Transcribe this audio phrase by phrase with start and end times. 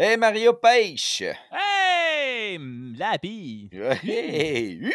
[0.00, 1.24] Hey Mario Pêche!
[1.50, 2.56] Hey!
[2.96, 3.68] Lapi!
[4.04, 4.92] Hey!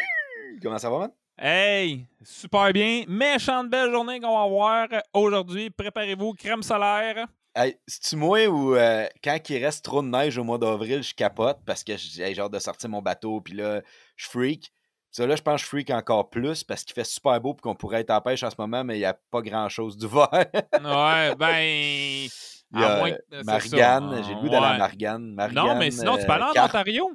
[0.62, 1.10] Comment ça va, man?
[1.36, 2.06] Hey!
[2.22, 3.04] Super bien.
[3.06, 5.68] Méchante belle journée qu'on va avoir aujourd'hui.
[5.68, 7.26] Préparez-vous, crème solaire.
[7.54, 11.12] Hey, c'est-tu moi ou euh, quand il reste trop de neige au mois d'avril, je
[11.12, 13.82] capote parce que j'ai genre de sortir mon bateau, puis là,
[14.16, 14.72] je freak.
[15.10, 17.60] Ça, là, je pense que je freak encore plus parce qu'il fait super beau et
[17.60, 20.06] qu'on pourrait être en pêche en ce moment, mais il n'y a pas grand-chose du
[20.06, 20.30] vent.
[20.32, 22.28] ouais, ben.
[22.74, 25.36] Il y a Margane, j'ai le goût d'aller à Margane.
[25.52, 27.12] Non, mais sinon, tu peux aller en Ontario?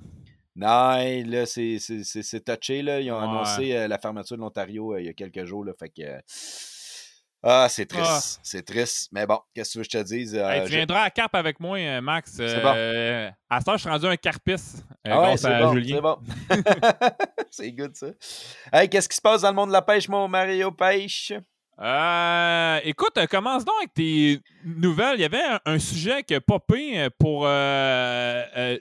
[0.59, 2.81] Non, là, c'est touché.
[2.81, 2.99] Là.
[2.99, 5.63] Ils ont annoncé euh, la fermeture de l'Ontario euh, il y a quelques jours.
[5.63, 6.21] Là, fait que.
[7.41, 8.39] Ah, c'est triste.
[8.39, 8.39] Ah.
[8.43, 9.07] C'est triste.
[9.13, 10.35] Mais bon, qu'est-ce que tu veux que je te dise?
[10.35, 12.33] Euh, tu viendras à Carpe avec moi, Max.
[12.35, 13.33] C'est bon.
[13.49, 14.83] à ça, je suis rendu un carpiste.
[15.05, 15.81] ah ouais, c'est bon.
[15.81, 16.17] C'est bon.
[17.49, 18.07] c'est good, ça.
[18.73, 21.31] Hey, qu'est-ce qui se passe dans le monde de la pêche, mon Mario Pêche?
[21.81, 25.15] Euh, écoute, commence donc avec tes nouvelles.
[25.17, 27.47] Il y avait un, sujet qui a popé pour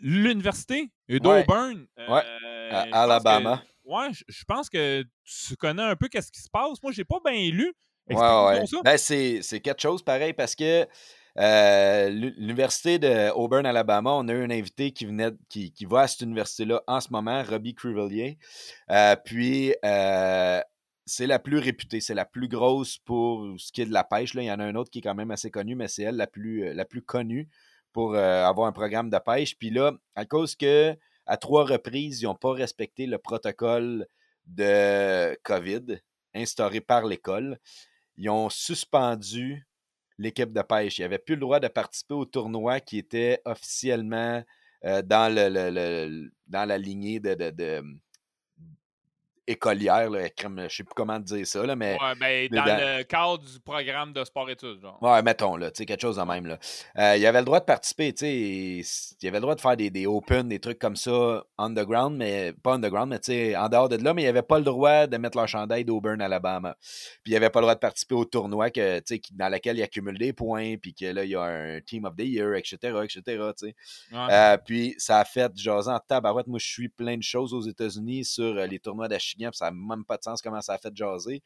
[0.02, 1.86] l'université d'Auburn.
[2.08, 2.22] Ouais.
[2.70, 3.62] à Alabama.
[3.84, 6.82] ouais, je pense que tu connais un peu qu'est-ce qui se passe.
[6.82, 7.72] Moi, j'ai pas bien lu.
[8.10, 8.64] Ouais, ouais.
[8.82, 10.86] Ben, c'est quelque chose pareil parce que
[11.38, 16.00] euh, l'université de Auburn, Alabama, on a eu un invité qui venait, qui, qui va
[16.00, 18.38] à cette université-là en ce moment, Robbie Crivellier.
[18.90, 20.60] Euh, puis euh,
[21.09, 24.34] c'est la plus réputée, c'est la plus grosse pour ce qui est de la pêche.
[24.34, 24.42] Là.
[24.42, 26.17] Il y en a un autre qui est quand même assez connu, mais c'est elle
[26.17, 27.48] la plus, la plus connue
[27.92, 29.56] pour avoir un programme de pêche.
[29.59, 34.06] Puis là, à cause que à trois reprises, ils n'ont pas respecté le protocole
[34.47, 35.98] de COVID
[36.34, 37.59] instauré par l'école,
[38.17, 39.67] ils ont suspendu
[40.19, 40.98] l'équipe de pêche.
[40.98, 44.42] Ils n'avaient plus le droit de participer au tournoi qui était officiellement
[44.83, 47.83] dans, le, dans la lignée de,
[49.48, 51.96] écolière, là, je ne sais plus comment dire ça, là, mais...
[52.00, 55.02] Ouais, ben, dans, le cadre du programme de sport-études, genre.
[55.02, 56.58] Ouais, mettons, là, tu sais, quelque chose de même, là.
[56.98, 59.77] Euh, il avait le droit de participer, tu sais, il avait le droit de faire
[59.77, 63.68] des, des open, des trucs comme ça, underground, mais pas underground, mais tu sais, en
[63.68, 66.77] dehors de là, mais il avait pas le droit de mettre leur chandail d'Auburn, Alabama.
[67.23, 69.00] Puis il avait pas le droit de participer au tournoi que,
[69.33, 72.17] dans lequel il accumule des points, puis que là, il y a un Team of
[72.17, 73.74] the Year, etc., etc., tu sais.
[74.12, 78.24] Euh, puis ça a fait, en tabarouette, moi, je suis plein de choses aux États-Unis
[78.24, 80.94] sur euh, les tournois d'Achille ça n'a même pas de sens comment ça a fait
[80.94, 81.42] jaser.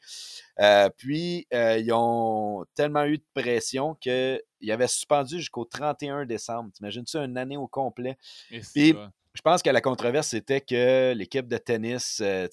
[0.59, 6.71] Euh, puis, euh, ils ont tellement eu de pression qu'ils avaient suspendu jusqu'au 31 décembre.
[6.73, 8.17] T'imagines-tu une année au complet?
[8.73, 8.95] Puis,
[9.33, 12.47] je pense que la controverse, c'était que l'équipe de tennis, euh,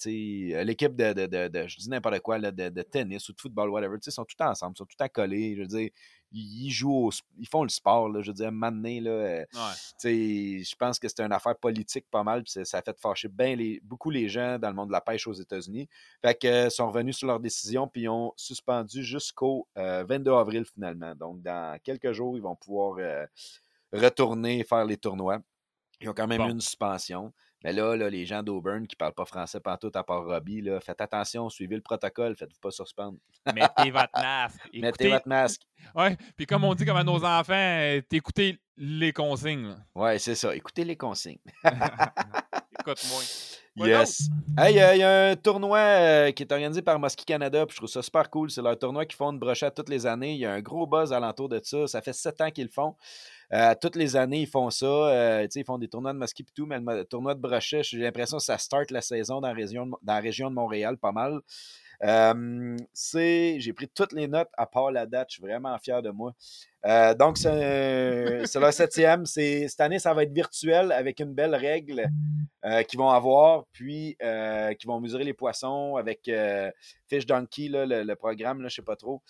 [0.63, 4.25] l'équipe de, de, je dis n'importe quoi, de, tennis ou de football, whatever, ils sont
[4.25, 5.55] tout ensemble, ils sont tout accolés.
[5.55, 5.89] Je veux dire,
[6.31, 9.45] ils jouent, ils font le sport, là, je veux dire, maintenant, là, euh,
[10.03, 13.55] je pense que c'est une affaire politique pas mal, puis ça a fait fâcher bien
[13.55, 15.87] les, beaucoup les gens dans le monde de la pêche aux États-Unis.
[16.21, 20.65] Fait que euh, sont revenus sur leur décision, puis ils ont suspendu jusqu'au 22 avril
[20.65, 21.15] finalement.
[21.15, 22.97] Donc, dans quelques jours, ils vont pouvoir
[23.91, 25.39] retourner faire les tournois.
[25.99, 27.31] Ils ont quand même eu une suspension.
[27.63, 30.61] Mais là, là les gens d'Auburn qui ne parlent pas français partout à part Robbie,
[30.61, 33.17] là, faites attention, suivez le protocole, faites-vous pas suspendre.
[33.53, 34.59] Mettez votre masque.
[34.73, 35.61] Mettez votre masque.
[35.95, 39.75] Oui, puis comme on dit comme à nos enfants, euh, écoutez les consignes.
[39.95, 40.55] Oui, c'est ça.
[40.55, 41.39] Écoutez les consignes.
[42.79, 43.21] Écoute-moi.
[43.77, 44.27] Yes.
[44.57, 47.77] Hey, il y a un tournoi euh, qui est organisé par Mosquée Canada, puis je
[47.77, 48.51] trouve ça super cool.
[48.51, 50.33] C'est leur tournoi qu'ils font de brochette toutes les années.
[50.33, 51.87] Il y a un gros buzz alentour de ça.
[51.87, 52.95] Ça fait sept ans qu'ils le font.
[53.53, 54.85] Euh, toutes les années, ils font ça.
[54.85, 57.97] Euh, ils font des tournois de mosquée et tout, mais le tournoi de brochet, j'ai
[57.97, 61.41] l'impression que ça start la saison dans la région de, Montréal pas mal.
[62.01, 65.27] j'ai pris toutes les notes à part la date.
[65.31, 66.33] Je suis vraiment fier de moi.
[66.85, 69.25] Euh, donc, c'est le septième.
[69.25, 72.09] Cette année, ça va être virtuel avec une belle règle
[72.87, 74.15] qu'ils vont avoir, puis
[74.79, 76.31] qui vont mesurer les poissons avec
[77.09, 79.21] Fish Donkey, le, programme, je ne sais pas trop.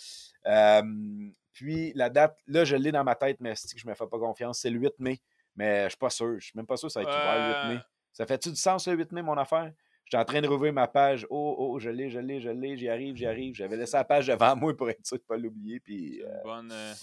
[1.54, 4.20] Puis la date, là, je l'ai dans ma tête, mais je ne me fais pas
[4.20, 4.60] confiance?
[4.60, 5.22] C'est le 8 mai.
[5.56, 6.28] Mais je suis pas sûr.
[6.28, 7.82] Je ne suis même pas sûr que ça va être ouvert le 8 mai.
[8.14, 9.72] Ça fait-tu du sens le 8 mai, mon affaire?
[10.06, 11.26] J'étais en train de rouvrir ma page.
[11.30, 13.56] Oh, oh, je l'ai, je l'ai, je l'ai, j'y arrive, j'y arrive.
[13.56, 15.80] J'avais laissé la page devant moi pour être sûr de ne pas l'oublier.
[15.80, 16.72] Puis, euh, bonne.
[16.72, 16.94] Euh,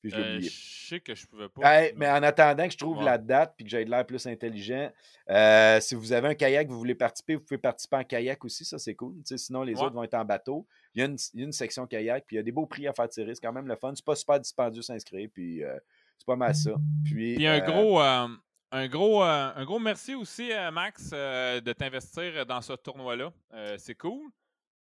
[0.00, 0.48] puis je l'ai oublié.
[0.48, 1.92] je sais que je pouvais pas.
[1.94, 4.90] mais en attendant que je trouve la date et que j'aie l'air plus intelligent,
[5.28, 8.64] euh, si vous avez un kayak, vous voulez participer, vous pouvez participer en kayak aussi,
[8.64, 9.14] ça c'est cool.
[9.24, 10.66] sinon, les autres vont être en bateau.
[10.94, 13.08] Il y, a une, section kayak, puis il y a des beaux prix à faire
[13.08, 13.34] tirer.
[13.34, 13.92] C'est quand même le fun.
[13.94, 15.78] C'est pas super dispendieux s'inscrire, puis euh,
[16.18, 16.72] c'est pas mal ça.
[17.04, 18.00] Puis, un euh, gros.
[18.00, 23.32] un gros, un gros merci aussi, Max, de t'investir dans ce tournoi-là.
[23.76, 24.30] c'est cool.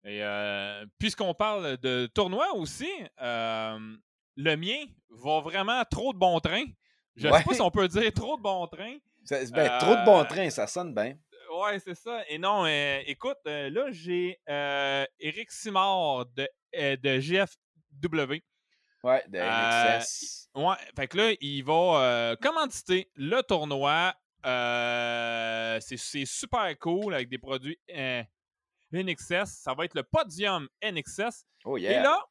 [0.06, 0.22] Et
[1.00, 2.90] puisqu'on parle de tournoi aussi,
[4.42, 6.64] le mien va vraiment trop de bon train.
[7.18, 8.96] Je ne sais pas si on peut dire trop de bon train.
[9.30, 11.18] Ben, trop de bon train, ça sonne bien.
[11.54, 12.24] Ouais, c'est ça.
[12.30, 18.42] Et non, euh, écoute, euh, là, j'ai euh, Eric Simard de, de GFW
[19.04, 20.50] Ouais, de Euh, NXS.
[20.56, 24.14] Ouais, fait que là, il va euh, commanditer le tournoi.
[24.46, 28.24] Euh, c'est super cool avec des produits euh,
[28.94, 29.46] NXS.
[29.46, 31.46] Ça va être le podium NXS.
[31.66, 32.04] Oh Et yeah.
[32.04, 32.26] là,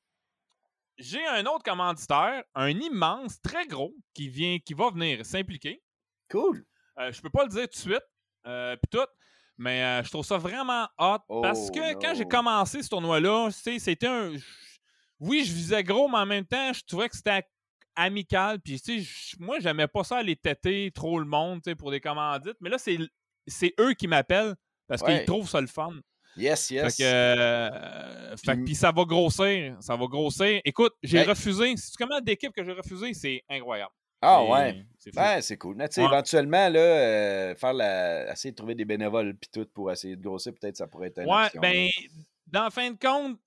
[0.99, 5.83] j'ai un autre commanditaire, un immense, très gros, qui vient, qui va venir s'impliquer.
[6.31, 6.65] Cool.
[6.99, 8.03] Euh, je peux pas le dire tout de suite,
[8.47, 9.07] euh, puis tout,
[9.57, 13.51] mais euh, je trouve ça vraiment hot parce Oh, que quand j'ai commencé ce tournoi-là,
[13.51, 14.33] c'était un.
[15.21, 17.43] Oui, je visais gros, mais en même temps, je trouvais que c'était
[17.97, 18.61] amical.
[18.61, 21.75] Puis, tu sais, je- moi, j'aimais pas ça aller têter trop le monde, tu sais,
[21.75, 22.57] pour des commandites.
[22.61, 22.99] Mais là, c'est
[23.47, 24.55] c'est eux qui m'appellent
[24.87, 25.17] parce Ouais.
[25.19, 25.95] qu'ils trouvent ça le fun.
[26.39, 26.97] Yes, yes.
[26.97, 29.77] Fait que, euh, fait Puis- ça va grossir.
[29.81, 30.61] Ça va grossir.
[30.65, 31.25] Écoute, j'ai Hey.
[31.27, 31.75] refusé.
[31.77, 33.13] C'est comment d'équipes que j'ai refusé?
[33.15, 33.93] C'est incroyable.
[34.21, 34.85] ah ouais.
[34.99, 35.77] C'est c'est cool.
[35.77, 36.05] Mais Ouais.
[36.05, 38.33] éventuellement, là, euh, faire la...
[38.33, 41.19] essayer de trouver des bénévoles puis tout pour essayer de grossir, peut-être ça pourrait être
[41.19, 41.89] une Ouais, option, ben,
[42.49, 43.39] dans le fin de compte,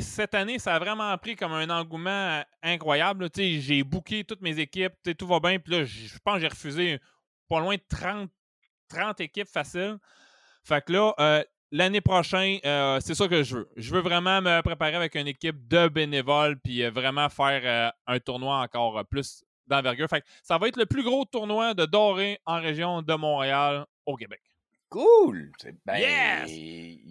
[0.00, 3.28] cette année, ça a vraiment pris comme un engouement euh, incroyable.
[3.34, 5.58] j'ai booké toutes mes équipes, tout va bien.
[5.58, 7.00] Puis là, je pense que j'ai refusé
[7.48, 8.30] pas loin de 30,
[8.88, 9.96] 30 équipes faciles.
[10.64, 13.68] Fait que là, euh, l'année prochaine, euh, c'est ça que je veux.
[13.76, 17.90] Je veux vraiment me préparer avec une équipe de bénévoles, puis euh, vraiment faire euh,
[18.06, 20.08] un tournoi encore plus d'envergure.
[20.08, 24.16] Fait ça va être le plus gros tournoi de doré en région de Montréal au
[24.16, 24.40] Québec.
[24.90, 25.52] Cool!
[25.62, 26.50] C'est ben, Yes!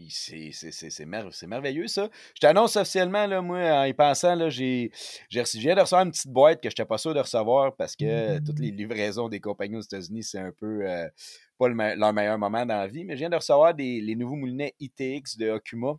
[0.10, 2.10] c'est- c'est c'est- c'est mer- c'est merveilleux, ça.
[2.36, 4.92] Je t'annonce officiellement, là, moi, en y pensant, là, j'ai
[5.30, 7.20] j'ai reçu- je viens de recevoir une petite boîte que je n'étais pas sûr de
[7.22, 11.08] recevoir parce que toutes les livraisons des compagnies aux États-Unis, c'est un peu euh,
[11.58, 13.06] pas le leur meilleur moment dans la vie.
[13.06, 15.94] Mais je viens de recevoir des, les nouveaux moulinets ITX de Okuma.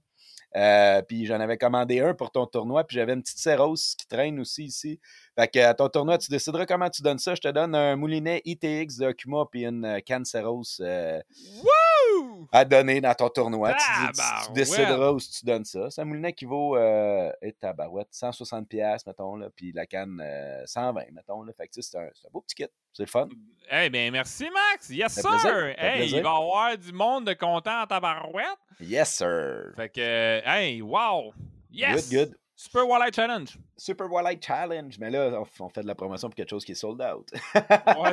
[0.57, 4.07] Euh, puis j'en avais commandé un pour ton tournoi, puis j'avais une petite Ceros qui
[4.09, 5.01] traîne aussi ici.
[5.39, 7.35] Fait que à ton tournoi, tu décideras comment tu donnes ça.
[7.35, 11.21] Je te donne un moulinet ITX de Okuma puis une euh, canne Ceros euh,
[11.63, 12.49] Wouh!
[12.53, 13.75] à donner dans ton tournoi.
[13.75, 15.91] Tu, décideras où tu donnes ça.
[15.91, 20.21] C'est un moulinet qui vaut euh, et tabarouette, 160$, piastres, mettons, là, puis la canne
[20.25, 21.43] euh, 120, mettons.
[21.43, 21.53] Là.
[21.57, 22.67] Fait que c'est un, un beau petit kit.
[22.93, 23.29] C'est le fun.
[23.71, 24.91] Eh bien, merci, Max.
[24.91, 25.75] Yes, sir.
[25.79, 28.59] Hey, il va y avoir du monde de content en tabarouette.
[28.81, 29.73] Yes, sir.
[29.77, 31.33] Fait que, euh, hey, wow.
[31.71, 32.11] Yes.
[32.11, 32.37] Good, good.
[32.57, 33.59] Super Walleye Challenge.
[33.77, 34.99] Super Walleye Challenge.
[34.99, 37.31] Mais là, on, fait de la promotion pour quelque chose qui est sold out.
[37.55, 38.13] Ouais,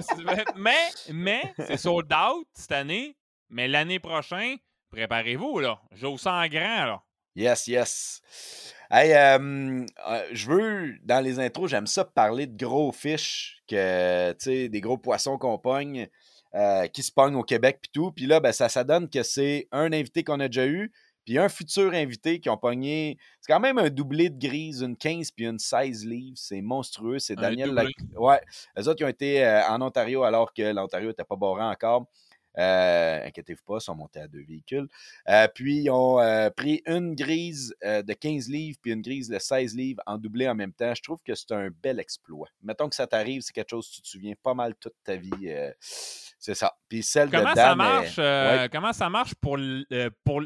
[0.55, 3.17] mais, mais, c'est sold out cette année.
[3.49, 4.57] Mais l'année prochaine,
[4.89, 5.81] préparez-vous, là.
[5.91, 7.03] J'ose ça en grand, là.
[7.35, 8.21] Yes, yes.
[8.89, 14.31] Hey, euh, euh, je veux, dans les intros, j'aime ça parler de gros fiches, que,
[14.31, 16.07] tu sais, des gros poissons qu'on pogne,
[16.55, 18.11] euh, qui se pognent au Québec puis tout.
[18.11, 20.91] Puis là, ben, ça, ça donne que c'est un invité qu'on a déjà eu,
[21.27, 23.17] puis un futur invité qui ont pogné.
[23.41, 26.37] C'est quand même un doublé de grise, une 15 puis une 16 livres.
[26.39, 27.19] C'est monstrueux.
[27.19, 27.71] C'est Daniel.
[27.71, 28.39] Lac- Ouais.
[28.77, 32.07] Les autres qui ont été euh, en Ontario alors que l'Ontario n'était pas barré encore.
[32.57, 34.87] Euh, inquiétez-vous pas, ils sont montés à deux véhicules.
[35.29, 36.17] Euh, puis, ils ont
[36.55, 40.55] pris une grise de 15 livres puis une grise de 16 livres en doublé en
[40.55, 40.95] même temps.
[40.95, 42.47] Je trouve que c'est un bel exploit.
[42.63, 45.17] Mettons que ça t'arrive, c'est quelque chose que tu te souviens pas mal toute ta
[45.17, 45.29] vie.
[46.39, 46.73] c'est ça.
[46.89, 48.69] Puis celle Comment de ça Dan, marche, euh, ouais.
[48.71, 49.57] comment ça marche pour,
[50.23, 50.41] pour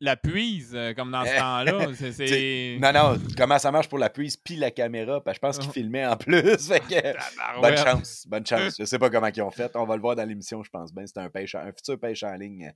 [0.00, 1.72] la puise, euh, comme dans ce Eh, temps-là?
[2.12, 5.22] C'est- Non, non, comment ça marche pour la prise puis la caméra?
[5.32, 5.72] Je pense qu'ils Oh.
[5.72, 6.42] filmaient en plus.
[6.68, 8.76] Fait que, bonne chance, bonne chance.
[8.78, 9.74] Je sais pas comment ils ont fait.
[9.76, 11.04] On va le voir dans l'émission, je pense bien.
[11.06, 12.72] C'est un pêche, un futur pêche en ligne.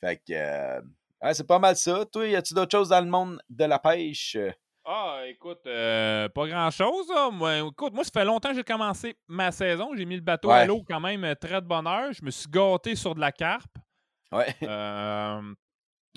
[0.00, 0.80] Fait que euh,
[1.22, 2.04] ouais, c'est pas mal ça.
[2.12, 4.36] Toi, y a-tu d'autres choses dans le monde de la pêche?
[4.84, 7.06] Ah, écoute, euh, pas grand-chose.
[7.32, 9.90] Moi, écoute, moi, ça fait longtemps que j'ai commencé ma saison.
[9.96, 12.12] J'ai mis le bateau à l'eau quand même euh, très de bonne heure.
[12.12, 13.76] Je me suis gâté sur de la carpe.
[14.32, 14.54] Ouais.
[14.62, 15.40] Euh,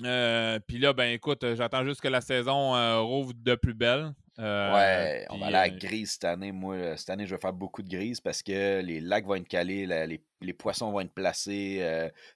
[0.02, 3.74] euh, Puis là, ben écoute, euh, j'attends juste que la saison euh, rouvre de plus
[3.74, 4.12] belle.
[4.40, 6.50] Euh, Ouais, on va aller à la grise cette année.
[6.50, 9.46] Moi, cette année, je vais faire beaucoup de grise parce que les lacs vont être
[9.46, 11.80] calés, la- les, les poissons vont être placés.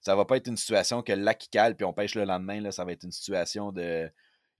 [0.00, 2.60] ça va pas être une situation que le lac cale puis on pêche le lendemain.
[2.60, 4.08] Là, ça va être une situation de.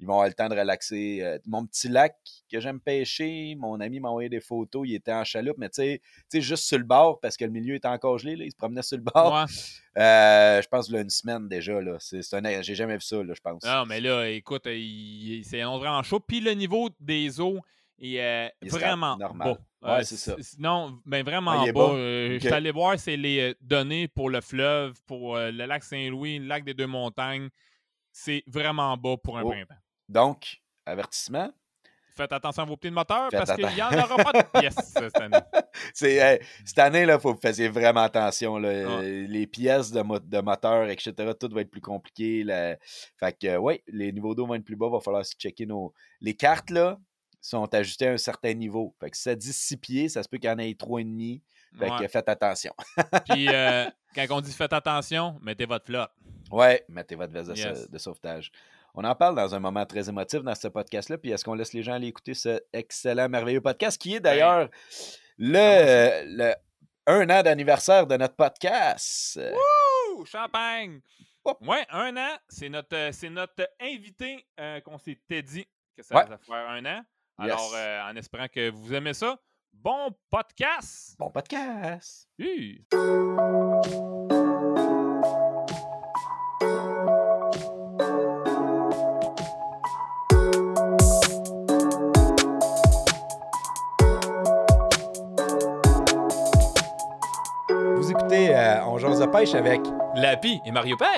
[0.01, 1.21] Ils vont avoir le temps de relaxer.
[1.23, 2.17] Euh, mon petit lac
[2.51, 4.87] que j'aime pêcher, mon ami m'a envoyé des photos.
[4.89, 5.83] Il était en chaloupe, mais tu
[6.29, 8.37] sais, juste sur le bord parce que le milieu était encore gelé.
[8.37, 9.33] Là, il se promenait sur le bord.
[9.35, 9.45] ouais.
[9.99, 11.81] Euh, je pense là, une semaine déjà.
[11.81, 11.97] Là.
[11.99, 12.21] C'est,
[12.63, 13.65] j'ai jamais vu ça, là, je pense.
[13.65, 16.21] Non, mais là, écoute, il- il- c'est vraiment chaud.
[16.21, 17.59] Puis le niveau des eaux
[17.99, 19.57] est euh, Il est stable, vraiment normal.
[19.83, 20.37] Ouais, c'est ça.
[20.57, 21.91] Non, ben vraiment Ah, bas.
[21.95, 22.35] Euh.
[22.35, 26.39] Je suis allé voir, c'est les données pour le fleuve, pour euh, le lac Saint-Louis,
[26.39, 27.49] le lac des Deux-Montagnes.
[28.13, 29.51] C'est vraiment bas pour un Oh.
[29.51, 29.75] printemps.
[30.09, 31.51] Donc, avertissement.
[32.17, 34.43] Faites attention à vos pieds de moteur Faites parce qu'il n'y en aura pas de
[34.61, 35.39] pièces cette année.
[36.03, 38.59] Hey, cette année, il faut que vous fassiez vraiment attention.
[38.59, 39.01] là.
[39.03, 42.45] Les pièces de, mo- de moteur, etc., tout va être plus compliqué.
[43.21, 44.87] Fait que, oui, les niveaux d'eau vont être plus bas.
[44.89, 45.95] Il va falloir se checker nos.
[46.21, 46.99] Les cartes, là,
[47.41, 48.97] sont ajustées à un certain niveau.
[48.99, 51.41] Fait que si ça dit 6 pieds, ça se peut qu'il y en ait 3,5.
[51.79, 51.99] Fait Ouais.
[52.01, 52.73] que faites attention.
[53.31, 53.85] Puis euh,
[54.15, 56.11] quand on dit faites attention, mettez votre flotte.
[56.51, 57.89] Ouais, mettez votre veste Yes.
[57.89, 58.51] de sauvetage.
[58.95, 61.19] On en parle dans un moment très émotif dans ce podcast-là.
[61.19, 64.69] Puis est-ce qu'on laisse les gens aller écouter ce excellent, merveilleux podcast qui est d'ailleurs
[65.39, 66.55] le, le
[67.07, 69.39] un an d'anniversaire de notre podcast.
[70.17, 70.25] Wouh!
[70.27, 71.01] Champagne!
[71.63, 75.67] Ouais, un an, c'est notre, c'est notre invité euh, qu'on s'était dit
[75.97, 76.27] que ça Ouais.
[76.27, 77.01] va faire un an.
[77.41, 77.53] Yes.
[77.53, 79.39] Alors, euh, en espérant que vous aimez ça,
[79.73, 81.15] bon podcast!
[81.19, 82.29] Bon podcast.
[82.39, 82.85] Oui.
[98.31, 99.81] Euh, On jase de pêche avec.
[100.17, 101.09] Lapi et Mario Père.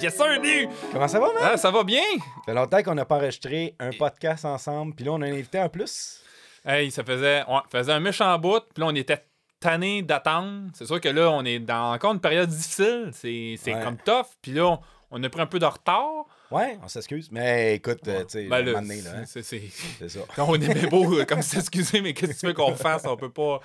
[0.00, 0.68] Yes, sir, dude!
[0.92, 1.42] Comment ça va, man?
[1.42, 2.02] Ah, ça va bien?
[2.18, 4.94] Ça fait longtemps qu'on n'a pas enregistré un podcast ensemble.
[4.94, 6.20] Puis là, on a un invité en plus.
[6.66, 7.42] Hey, ça faisait,
[7.72, 9.24] faisait un méchant bout, puis là, on était
[9.60, 10.68] tanné d'attendre.
[10.74, 13.10] C'est sûr que là, on est dans encore une période difficile.
[13.12, 13.82] C'est c'est Ouais.
[13.82, 14.78] comme tough, puis là, on,
[15.10, 16.26] on a pris un peu de retard.
[16.50, 17.30] Ouais, on s'excuse.
[17.32, 19.62] Mais écoute, euh, tu sais, Ben là, donné, là, hein, c'est- c'est-
[19.98, 20.20] c'est ça.
[20.36, 23.04] Quand on est bien beau, euh, comme s'excuser, mais qu'est-ce que tu veux qu'on fasse?
[23.06, 23.60] On peut pas.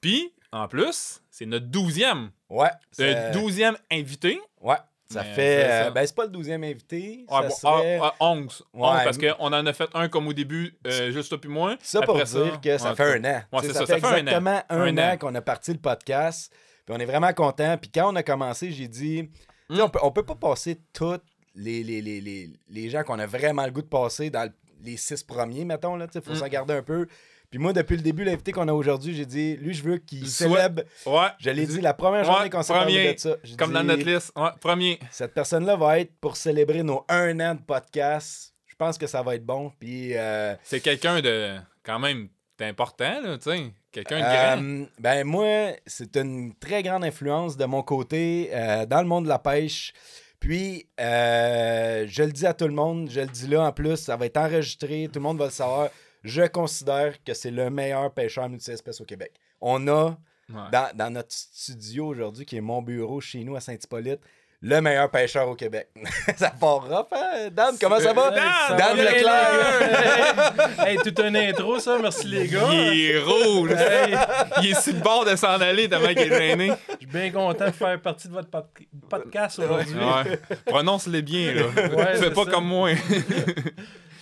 [0.00, 2.30] Puis, en plus, c'est notre douzième.
[2.48, 2.70] Ouais.
[2.98, 4.40] Le douzième invité.
[4.60, 4.76] Ouais.
[5.10, 5.66] Ça Mais fait.
[5.68, 7.26] euh, ben, c'est pas le douzième invité.
[7.28, 8.62] Ah, ça bon, serait- ah, ah, 11.
[8.72, 8.80] Ouais.
[8.88, 11.76] 11, parce qu'on en a fait un comme au début, euh, juste toi puis moi.
[11.82, 13.42] Ça pour dire que ça ouais, fait un an.
[13.52, 14.16] Ouais, c'est ça, ça, fait ça fait un an.
[14.16, 15.16] exactement un, an, an.
[15.18, 16.52] qu'on a parti le podcast.
[16.86, 17.76] Puis on est vraiment content.
[17.76, 19.28] Puis quand on a commencé, j'ai dit,
[19.70, 19.84] tu sais, Mm.
[19.84, 21.18] on peut, on peut pas passer tous
[21.54, 24.52] les, les, les, les, les gens qu'on a vraiment le goût de passer dans le-
[24.82, 25.98] les six premiers, mettons.
[26.00, 26.36] Il faut Mm.
[26.36, 27.06] s'en garder un peu.
[27.54, 30.28] Puis moi, depuis le début, l'invité qu'on a aujourd'hui, j'ai dit, lui, je veux qu'il
[30.28, 30.82] célèbre.
[31.06, 31.28] Ouais.
[31.38, 33.36] Je l'ai dit la première journée Ouais, qu'on s'est parlé de ça.
[33.56, 34.32] Comme dans dit, notre liste.
[34.34, 34.98] Ouais, premier.
[35.12, 38.54] Cette personne-là va être pour célébrer nos un an de podcast.
[38.66, 39.70] Je pense que ça va être bon.
[39.78, 40.16] Puis.
[40.16, 43.72] euh, C'est quelqu'un de quand même d'important, là, tu sais.
[43.92, 44.60] Quelqu'un de grand.
[44.60, 49.26] Euh, ben moi, c'est une très grande influence de mon côté euh, dans le monde
[49.26, 49.92] de la pêche.
[50.40, 53.96] Puis, euh, je le dis à tout le monde, je le dis là en plus,
[53.96, 55.88] ça va être enregistré, tout le monde va le savoir.
[56.24, 59.32] Je considère que c'est le meilleur pêcheur multi-espèces au Québec.
[59.60, 60.16] On a,
[60.50, 60.60] Ouais.
[60.72, 64.20] dans, dans notre studio aujourd'hui, qui est mon bureau chez nous à Saint-Hippolyte,
[64.60, 65.88] le meilleur pêcheur au Québec.
[66.36, 67.48] ça part rough, hein?
[67.50, 68.30] Dan, comment ça va?
[68.30, 70.78] Dan, Leclerc!
[70.86, 71.98] hey, toute une intro, ça.
[72.00, 72.68] Merci, les gars.
[72.72, 73.70] Il est rouge.
[73.72, 74.14] Hey,
[74.62, 76.72] Il est sur le bord de s'en aller tellement qu'il est gêné.
[76.90, 78.66] je suis bien content de faire partie de votre pod-
[79.08, 79.94] podcast aujourd'hui.
[79.94, 80.38] Ouais.
[80.66, 81.62] Prononce-les bien, là.
[81.94, 82.50] Ouais, Fais pas ça.
[82.50, 82.90] comme moi.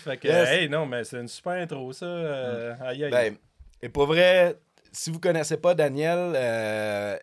[0.02, 0.48] Fait que, Yes.
[0.48, 2.06] hey, non, mais c'est une super intro, ça.
[2.06, 3.10] euh, aïe, aïe.
[3.10, 3.36] Ben,
[3.80, 4.58] et pour vrai,
[4.92, 7.16] si vous connaissez pas Daniel, euh,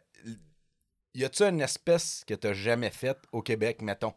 [1.13, 4.13] y a-tu une espèce que t'as jamais faite au Québec, mettons?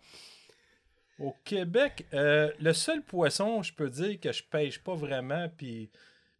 [1.18, 5.90] Au Québec, euh, le seul poisson, je peux dire que je pêche pas vraiment, puis,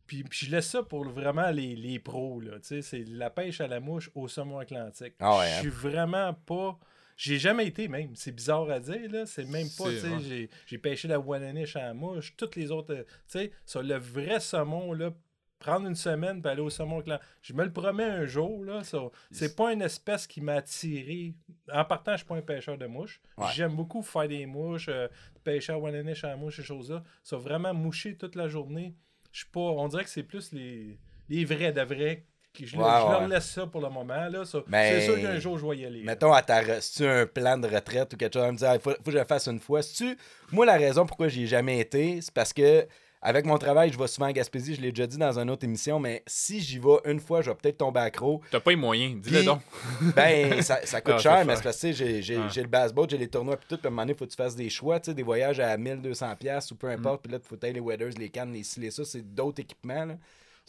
[0.07, 2.52] puis, puis je laisse ça pour vraiment les, les pros, là.
[2.61, 5.14] Tu sais, c'est la pêche à la mouche au saumon atlantique.
[5.21, 6.79] Ah ouais, Je suis vraiment pas...
[7.23, 9.26] J'ai jamais été même, c'est bizarre à dire, là.
[9.26, 12.93] C'est même pas, tu sais, j'ai- pêché la Wallanish à la mouche, toutes les autres,
[12.95, 15.12] euh, tu sais, sur le vrai saumon, là,
[15.61, 17.00] prendre une semaine puis aller au saumon.
[17.41, 18.83] Je me le promets un jour, là,
[19.31, 21.35] c'est pas une espèce qui m'a attiré.
[21.73, 23.21] En partant, je suis pas un pêcheur de mouches.
[23.38, 23.47] Ouais.
[23.55, 25.07] J'aime beaucoup faire des mouches, euh,
[25.45, 27.05] pêcher à Wallanish à la mouche, ces choses-là.
[27.23, 28.97] Ça, vraiment moucher toute la journée.
[29.31, 29.61] Je suis pas...
[29.61, 30.99] On dirait que c'est plus les,
[31.29, 32.26] les vrais de vrais.
[32.52, 33.11] Que Je, Ouais, je ouais.
[33.12, 34.44] leur laisse ça pour le moment, là.
[34.44, 34.59] ça.
[34.66, 36.02] Mais- C'est sûr qu'un jour, je vais y aller.
[36.02, 38.52] Mettons, à ta re- si tu as un plan de retraite ou quelque chose, à
[38.52, 39.82] me dire, il faut, faut que je le fasse une fois.
[39.82, 40.18] Si tu...
[40.50, 42.87] Moi, la raison pourquoi j'y ai jamais été, c'est parce que
[43.25, 45.64] avec mon travail, je vais souvent à Gaspésie, je l'ai déjà dit dans une autre
[45.64, 48.40] émission, mais si j'y vais une fois, je vais peut-être tomber accro.
[48.50, 49.61] T'as pas les moyens, dis-le donc.
[50.16, 53.06] Ben, ça, ça coûte Ah, cher, mais c'est parce que j'ai, j'ai le bass boat,
[53.09, 53.76] j'ai les tournois, puis tout.
[53.76, 55.23] Puis à un moment donné, il faut que tu fasses des choix, tu sais, des
[55.23, 57.23] voyages à 1200$ piastres ou peu importe.
[57.23, 59.04] Puis là, faut tailler les weathers, les cannes, les ci, les ça.
[59.04, 60.04] C'est d'autres équipements.
[60.04, 60.14] Là.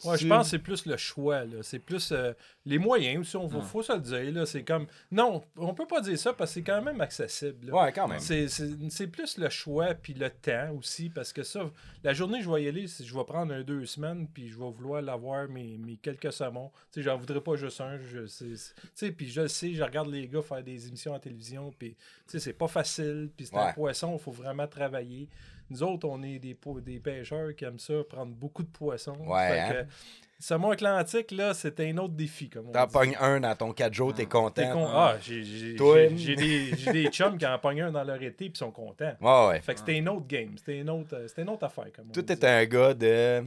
[0.04, 1.44] Ouais, je pense que c'est plus le choix.
[1.44, 1.62] là.
[1.62, 2.32] C'est plus euh,
[2.66, 3.36] les moyens aussi.
[3.42, 4.32] Il faut, faut se le dire.
[4.32, 4.46] là.
[4.46, 4.86] C'est comme.
[5.10, 7.66] Non, on peut pas dire ça parce que c'est quand même accessible.
[7.68, 7.74] là.
[7.84, 8.18] Ouais, quand même.
[8.20, 11.70] C'est- C'est c'est plus le choix puis le temps aussi parce que ça,
[12.02, 14.70] la journée je vais y aller, je vais prendre un deux semaines puis je vais
[14.70, 16.70] vouloir l'avoir mes, mes quelques saumons.
[16.92, 17.98] Tu sais, j'en voudrais pas juste un.
[17.98, 18.56] Je, tu
[18.94, 21.94] sais, puis je le sais, je regarde les gars faire des émissions à télévision puis
[21.94, 23.62] tu sais, c'est pas facile puis c'est Ouais.
[23.62, 25.28] un poisson, il faut vraiment travailler.
[25.70, 26.54] Nous autres, on est des,
[27.00, 29.16] pêcheurs qui aiment ça, prendre beaucoup de poissons.
[29.26, 29.72] Ouais, Fait hein?
[29.84, 29.90] que,
[30.38, 33.94] Saumon Atlantique, là, c'était un autre défi, comme on T'en pognes un dans ton 4
[33.94, 34.50] jours, t'es content.
[34.50, 38.50] T'es con- Ah, j'ai des, j'ai des chums qui en pognent un dans leur été
[38.50, 39.14] puis sont contents.
[39.20, 39.60] Ouais, ouais.
[39.62, 41.90] Fait que c'était une autre game, c'était une autre, une autre affaire.
[41.94, 43.42] Comme on Tout est un gars de.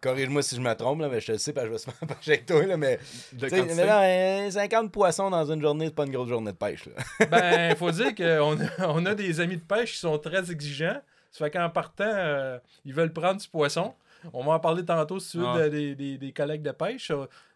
[0.00, 1.96] Corrige-moi si je me trompe, là, mais je le sais, parce que je vais souvent
[2.14, 2.64] pêcher avec toi.
[2.64, 2.98] Là, mais,
[3.40, 6.86] mais non, euh, 50 poissons dans une journée, c'est pas une grosse journée de pêche.
[6.86, 7.26] Là.
[7.30, 11.00] Ben, faut dire qu'on a, on a des amis de pêche qui sont très exigeants.
[11.32, 13.94] Ça fait qu'en partant, euh, ils veulent prendre du poisson.
[14.32, 17.10] On va en parler tantôt si tu veux des collègues de pêche.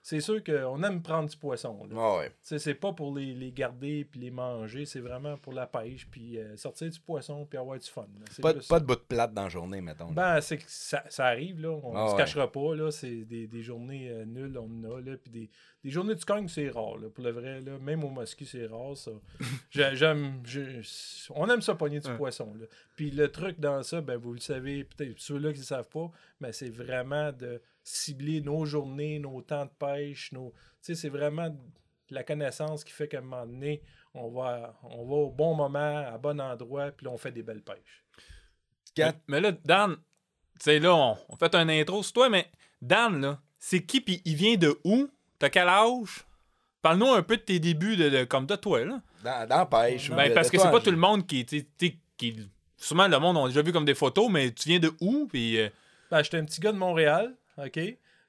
[0.07, 1.89] C'est sûr qu'on aime prendre du poisson.
[1.97, 2.31] Ah ouais.
[2.43, 6.37] C'est pas pour les, les garder puis les manger, c'est vraiment pour la pêche, puis
[6.39, 8.07] euh, sortir du poisson, puis avoir du fun.
[8.43, 8.81] Pas, pas ça.
[8.81, 10.13] de bout de plate dans la journée, mettons.
[10.13, 11.71] Ben, c'est que ça, ça arrive, là.
[11.71, 12.19] On Ah se ouais.
[12.19, 12.91] cachera pas, là.
[12.91, 15.17] C'est des, des journées euh, nulles, on en a, là.
[15.17, 15.51] Puis des,
[15.83, 17.09] des journées du cogne, c'est rare, là.
[17.09, 17.79] Pour le vrai, là.
[17.79, 19.11] Même au mosquée, c'est rare, ça.
[19.71, 20.43] J'ai- J'aime.
[21.31, 22.17] On aime ça pogner du Ouais.
[22.19, 22.67] poisson, là.
[22.95, 26.11] Puis le truc dans ça, ben, vous le savez, peut-être ceux-là qui ne savent pas,
[26.41, 30.51] mais c'est vraiment de cibler nos journées, nos temps de pêche, nos.
[30.51, 31.55] Tu sais, c'est vraiment
[32.11, 33.83] la connaissance qui fait qu'à un moment donné,
[34.15, 37.43] on va, on va au bon moment, à bon endroit, puis là, on fait des
[37.43, 38.05] belles pêches.
[38.97, 40.01] Quand- Mais, mais là, Dan, tu
[40.61, 42.51] sais, là, on, on fait un intro sur toi, mais
[42.81, 45.09] Dan, là, c'est qui, puis il vient de où?
[45.39, 46.25] T'as quel âge?
[46.83, 49.01] Parle-nous un peu de tes débuts, de, de- comme de toi, là.
[49.23, 50.11] Dans, dans la pêche.
[50.11, 52.49] Ben, parce que c'est pas tout le monde qui, tu sais, tu sais, qui.
[52.77, 55.27] Souvent, le monde, on a déjà vu comme des photos, mais tu viens de où?
[55.27, 55.59] Puis.
[55.59, 55.71] euh,
[56.11, 57.79] Ben, j'étais un petit gars de Montréal, OK?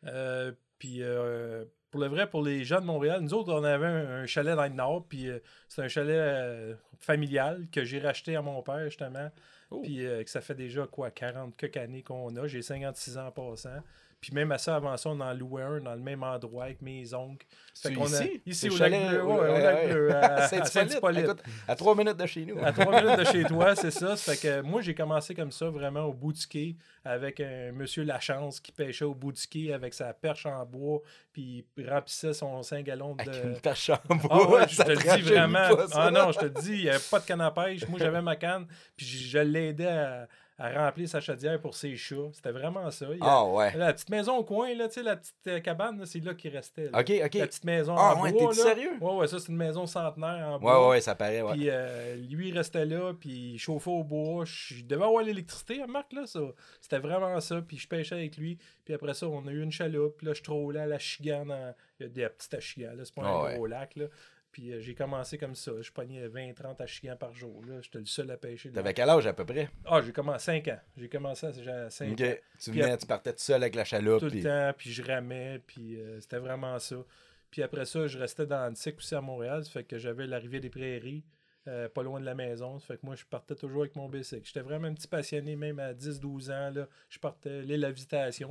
[0.05, 3.85] Euh, puis euh, pour le vrai, pour les gens de Montréal, nous autres, on avait
[3.85, 8.35] un, un chalet dans le nord, puis euh, c'est un chalet familial que j'ai racheté
[8.35, 9.29] à mon père, justement.
[9.71, 9.81] Oh.
[9.81, 12.47] Puis que ça fait déjà, quoi, 40 quelques années qu'on a.
[12.47, 13.81] J'ai 56 ans en passant.
[14.25, 16.81] Puis même à ça, avant ça, on en louait un dans le même endroit avec
[16.81, 17.45] mes oncles.
[17.79, 18.41] Fait qu'on a- ici?
[18.47, 19.23] Ici, au lac bleu.
[19.23, 21.43] ouais, Ouais, au lac bleu, à, Saint-Hippolyte.
[21.67, 22.57] À trois minutes de chez nous.
[22.65, 24.15] À trois minutes de chez toi, c'est ça.
[24.15, 28.03] Fait que moi, j'ai commencé comme ça, vraiment au bout du quai, avec un monsieur
[28.03, 31.01] Lachance qui pêchait au bout du quai avec sa perche en bois,
[31.31, 33.21] puis il remplissait son 5 gallons de.
[33.29, 35.75] Avec une perche en Ah bois, ouais, je te le dis vraiment.
[35.75, 37.87] pas, ah non, je te le dis, il n'y avait pas de canne à pêche.
[37.89, 38.65] Moi, j'avais ma canne,
[38.97, 42.29] puis je je l'aidais à, à remplir sa chaudière pour ses chats.
[42.31, 43.07] C'était vraiment ça.
[43.11, 43.75] Il Ah ouais.
[43.75, 46.89] La petite maison au coin, là, la petite euh, cabane, c'est là qu'il restait.
[46.89, 46.99] là.
[46.99, 47.33] Ok, ok.
[47.33, 48.53] La petite maison Ah en ouais, bois.
[48.53, 48.63] là.
[48.63, 48.91] sérieux?
[49.01, 50.81] Ouais, ouais, ça, c'est une maison centenaire en Ouais, bois.
[50.83, 51.53] ouais, ouais, ça paraît, ouais.
[51.53, 54.45] Puis euh, lui, il restait là, puis il chauffait au bois.
[54.45, 56.39] Je devais avoir l'électricité, Marc, là, ça.
[56.79, 57.61] C'était vraiment ça.
[57.61, 58.57] Puis je pêchais avec lui.
[58.85, 60.21] Puis après ça, on a eu une chaloupe.
[60.21, 61.51] Là, je trollais à la chigane.
[61.51, 63.03] en- Il y a des petites achigans, là.
[63.05, 64.05] C'est pas Ah un gros lac, là.
[64.55, 65.73] Puis euh, j'ai commencé comme ça.
[65.81, 67.61] Je pognais 20-30 achigans par jour.
[67.81, 68.71] J'étais le seul à pêcher.
[68.71, 69.69] T'avais quel âge à peu près?
[69.83, 70.79] Ah, j'ai commencé 5 ans.
[70.95, 72.21] J'ai commencé à 5 Ok.
[72.21, 72.33] ans.
[72.61, 74.21] Tu venais, tu partais tout seul avec la chaloupe.
[74.21, 76.95] Tout puis- le temps, puis je ramais, puis euh, c'était vraiment ça.
[77.51, 80.39] Puis après ça, je restais dans Antique aussi à Montréal, ça fait que j'avais la
[80.39, 81.25] rivière des Prairies,
[81.67, 84.07] euh, pas loin de la maison, ça fait que moi, je partais toujours avec mon
[84.07, 84.45] bicycle.
[84.45, 87.91] J'étais vraiment un petit passionné, même à 10-12 ans, là, je partais l'île à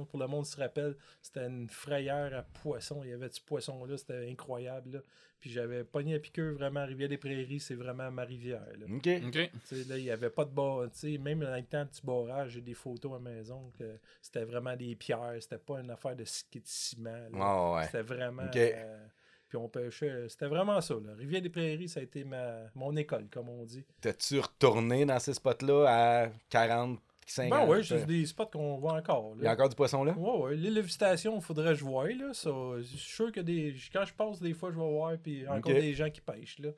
[0.05, 3.85] pour le monde se rappelle, c'était une frayère à poissons, il y avait du poisson
[3.87, 4.99] là, c'était incroyable, là.
[5.45, 8.87] Puis j'avais pogné à piqueur vraiment Rivière des Prairies, c'est vraiment ma rivière, là.
[8.89, 9.07] Ok.
[9.27, 9.33] OK.
[9.33, 10.85] Tu sais, là, il n'y avait pas de bord.
[10.85, 13.85] tu sais, Même dans le temps du barrage, j'ai des photos à la maison que
[14.23, 15.35] c'était vraiment des pierres.
[15.41, 17.29] C'était pas une affaire de ski de ciment.
[17.35, 17.85] Ah ouais.
[17.85, 18.45] C'était vraiment.
[18.45, 18.57] Ok.
[18.57, 19.07] euh,
[19.47, 20.31] puis on pêchait.
[20.31, 20.95] C'était vraiment ça.
[20.95, 21.13] Là.
[21.15, 23.85] Rivière des Prairies, ça a été ma, mon école, comme on dit.
[24.01, 25.85] T'as-tu retourné dans ces spots-là
[26.25, 27.51] à 40, 50?
[27.51, 29.35] Ben oui, c'est des spots qu'on voit encore.
[29.39, 30.13] Il y a encore du poisson là?
[30.13, 30.57] Ouais, ouais.
[30.57, 32.09] L'île de Visitation, il faudrait que je voie.
[32.09, 32.51] Là, ça.
[32.79, 33.75] Je suis sûr que des...
[33.93, 35.13] quand je passe, des fois, je vais voir.
[35.23, 36.59] Puis encore des gens qui pêchent.
[36.59, 36.71] Là.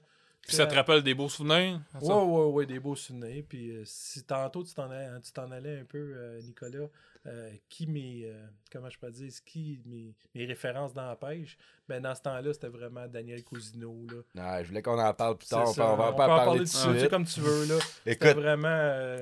[0.42, 1.80] Puis ça te rappelle des beaux souvenirs?
[2.00, 3.42] Ouais, ouais, ouais, des beaux souvenirs.
[3.48, 6.87] Puis euh, si tantôt tu t'en allais, tu t'en allais un peu, euh, Nicolas,
[7.26, 11.59] euh, qui mes, euh, comment je peux dire, qui mes, mes références dans la pêche,
[11.88, 14.06] ben dans ce temps-là, c'était vraiment Daniel Cousineau.
[14.09, 14.22] Là.
[14.40, 15.64] Ah, je voulais qu'on en parle plus tard.
[15.68, 17.11] On, ça, peut- on va on pas peut en parler de tout de suite, suite.
[17.11, 17.64] comme tu veux.
[17.66, 17.80] là.
[18.04, 19.16] C'était vraiment.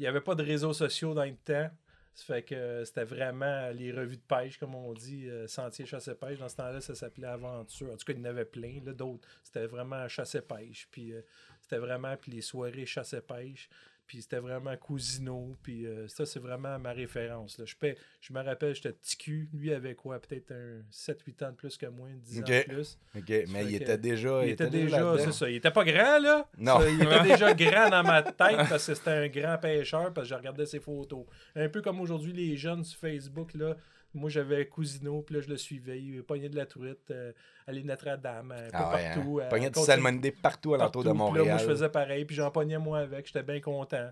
[0.00, 1.68] Il n'y avait pas de réseaux sociaux dans le temps.
[2.14, 5.84] Ça fait que euh, c'était vraiment les revues de pêche, comme on dit, euh, Sentier
[5.84, 6.38] Chasse-Pêche.
[6.38, 7.92] Dans ce temps-là, ça s'appelait Aventure.
[7.92, 8.80] En tout cas, il y en avait plein.
[8.82, 10.88] là, D'autres, c'était vraiment Chasse-Pêche.
[10.90, 11.20] Puis euh,
[11.60, 13.68] c'était vraiment puis les soirées Chasse-Pêche.
[14.10, 15.56] Puis c'était vraiment Cousino.
[15.62, 17.58] Puis euh, ça, c'est vraiment ma référence.
[17.58, 17.64] Là.
[17.64, 19.48] Je, paie- je me rappelle, j'étais petit cul.
[19.54, 20.18] Lui avait quoi?
[20.18, 22.50] Peut-être un 7-8 ans de plus que moi, 10 Ok.
[22.50, 22.98] ans de plus.
[23.16, 24.44] ok, mais il était déjà.
[24.44, 25.48] Il était déjà, c'est ça.
[25.48, 26.48] Il était pas grand, là.
[26.58, 26.80] Non.
[26.80, 30.26] Ça, il était déjà grand dans ma tête parce que c'était un grand pêcheur, parce
[30.26, 31.24] que je regardais ses photos.
[31.54, 33.76] Un peu comme aujourd'hui, les jeunes sur Facebook, là.
[34.12, 36.00] Moi, j'avais Cousino, puis là, je le suivais.
[36.02, 37.32] Il pognait de la truite, euh,
[37.66, 39.38] aller Notre-Dame, un peu Ah ouais, partout.
[39.40, 39.44] hein?
[39.44, 41.18] euh, Pognait du continue- salmonidé partout alentour de partout.
[41.18, 41.46] Puis Montréal.
[41.46, 43.26] Là, moi, je faisais pareil, puis j'en pognais moi avec.
[43.26, 44.10] J'étais bien content.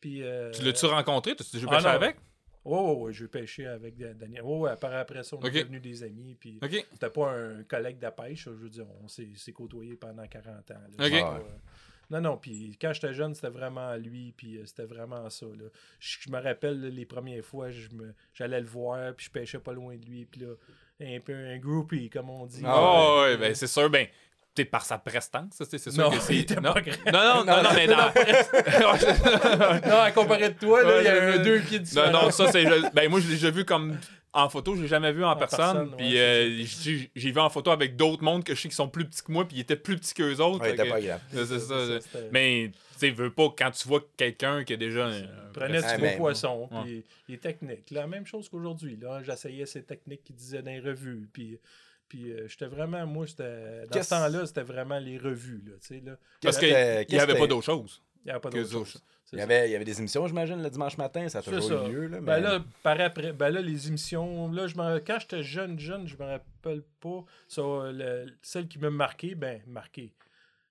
[0.00, 1.34] Puis, euh, Tu l'as-tu rencontré?
[1.36, 2.16] Tu déjà ah, avec?
[2.64, 4.42] Ouais, ouais, ouais, j'ai pêché avec Da- Daniel.
[4.42, 6.34] Ouais, après, après ça, on est devenus des amis.
[6.40, 6.86] Puis OK.
[6.92, 10.74] c'était pas un collègue de pêche, je veux dire, on s'est côtoyés pendant 40 ans.
[10.98, 11.06] là.
[11.06, 11.12] Ok.
[11.12, 11.22] C'est
[12.10, 15.46] Non, non, puis quand j'étais jeune, c'était vraiment lui, puis euh, c'était vraiment ça.
[15.46, 15.64] Là.
[15.98, 19.30] Je, je me rappelle là, les premières fois, je me- j'allais le voir, puis je
[19.30, 20.52] pêchais pas loin de lui, puis là,
[21.00, 22.62] un peu un groupie, comme on dit.
[22.64, 24.06] Ah ouais, ben c'est sûr, ben,
[24.54, 26.48] t'es par sa prestance, ça, c'est sûr Non, que c'est.
[26.60, 26.72] non.
[27.12, 27.96] non, non, non, non, mais dans.
[29.88, 32.50] non, à comparer de toi, là, il y a deux pieds de Non, non, ça,
[32.50, 32.64] c'est.
[32.94, 33.98] Ben, moi, je l'ai déjà vu comme
[34.36, 35.58] en photo, je l'ai jamais vu en, En personne.
[35.90, 36.64] personne, puis ouais, euh,
[37.14, 39.32] j'ai vu en photo avec d'autres mondes que je sais qui sont plus petits que
[39.32, 40.60] moi, puis ils étaient plus petits qu'eux autres.
[40.62, 41.20] Ouais, que- pas grave.
[41.32, 44.76] c'est ça, ça, c'était- Mais, tu sais, veux pas, quand tu vois quelqu'un qui a
[44.76, 45.06] déjà.
[45.06, 45.22] un-
[45.52, 46.82] prenait du gros poisson, Ouais.
[46.84, 47.90] puis les techniques.
[47.90, 48.96] La même chose qu'aujourd'hui.
[49.00, 49.22] là.
[49.22, 51.28] J'essayais ces techniques qu'il disait dans les revues.
[51.32, 51.58] Puis
[52.08, 55.60] Puis euh, j'étais vraiment, moi, c'était, dans ce temps-là, c'était vraiment les revues.
[55.66, 56.12] Là, tu sais, là.
[56.40, 58.00] Parce qu'il n'y avait pas d'autre chose.
[58.26, 59.02] Il n'y avait pas d'autre chose.
[59.32, 61.28] Il y, avait, il y avait des émissions, j'imagine, le dimanche matin.
[61.28, 61.88] Ça a toujours ça.
[61.88, 62.06] eu lieu.
[62.06, 65.78] Là, Ben là, par après, ben là, les émissions, là, je me, quand j'étais jeune,
[65.80, 67.24] jeune, je me rappelle pas.
[67.58, 70.12] Le- celle qui m'a marqué, ben, marqué.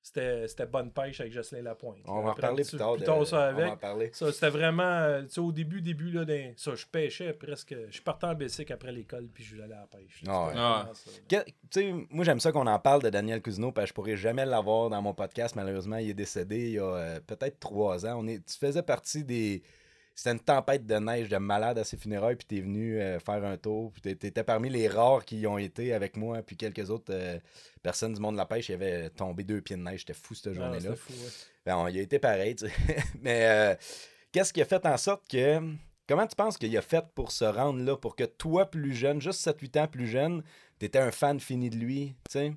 [0.05, 1.97] C'était, c'était Bonne Pêche avec Jocelyn Lapointe.
[2.05, 2.93] on va en tu- plus tard.
[2.93, 3.71] Plus de- ça On va avec.
[3.71, 4.11] en parler.
[4.13, 7.75] Ça, c'était vraiment, tu sais, au début, début, là, d'un- ça, je pêchais presque.
[7.89, 10.21] Je partais en Bessic après l'école, puis je allais à la pêche.
[10.27, 10.53] Ah ouais.
[10.55, 10.91] Ah.
[11.27, 14.45] Que- moi, j'aime ça qu'on en parle de Daniel Cousineau, parce que je pourrais jamais
[14.45, 15.55] l'avoir dans mon podcast.
[15.55, 18.19] Malheureusement, il est décédé il y a euh, peut-être trois ans.
[18.19, 19.63] On est, tu faisais partie des.
[20.15, 23.43] C'était une tempête de neige de malade à ses funérailles, puis t'es venu euh, faire
[23.43, 23.91] un tour.
[23.91, 27.11] Puis t'é- t'étais parmi les rares qui y ont été avec moi, puis quelques autres
[27.13, 27.37] euh,
[27.83, 28.69] personnes du monde de la pêche.
[28.69, 29.99] Il y avait tombé deux pieds de neige.
[29.99, 30.91] J'étais fou cette Ah, journée-là.
[30.91, 30.97] ouais.
[31.65, 32.73] Ben, il a été pareil, tu sais.
[33.21, 33.75] Mais euh,
[34.31, 35.59] qu'est-ce qui a fait en sorte que.
[36.07, 39.19] Comment tu penses qu'il a fait pour se rendre là, pour que toi, plus jeune,
[39.19, 40.43] juste 7-8 ans plus jeune,
[40.77, 42.53] t'étais un fan fini de lui, tu sais?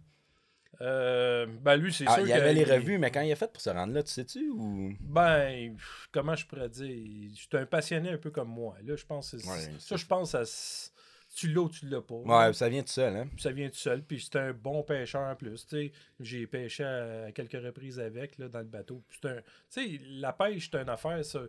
[0.80, 3.36] Euh, ben, lui, c'est Ah, sûr il y avait les revues, mais quand il a
[3.36, 4.48] fait pour se rendre là, tu sais-tu?
[4.50, 4.94] Ou...
[5.00, 5.76] Ben,
[6.12, 7.30] comment je pourrais dire?
[7.34, 8.76] Je suis un passionné un peu comme moi.
[8.84, 9.40] Là, je pense Ouais,
[9.78, 10.44] ça, je pense à
[11.34, 12.14] tu l'as ou tu l'as pas.
[12.14, 13.28] Ouais, ça vient tout seul, hein?
[13.38, 14.02] Ça vient tout seul.
[14.02, 15.66] Puis c'est un bon pêcheur en plus.
[15.66, 15.92] tu.
[16.20, 19.02] J'ai pêché à, quelques reprises avec là, dans le bateau.
[19.08, 21.24] Puis c'est un- Tu sais, la pêche, c'est une affaire.
[21.24, 21.40] Ça.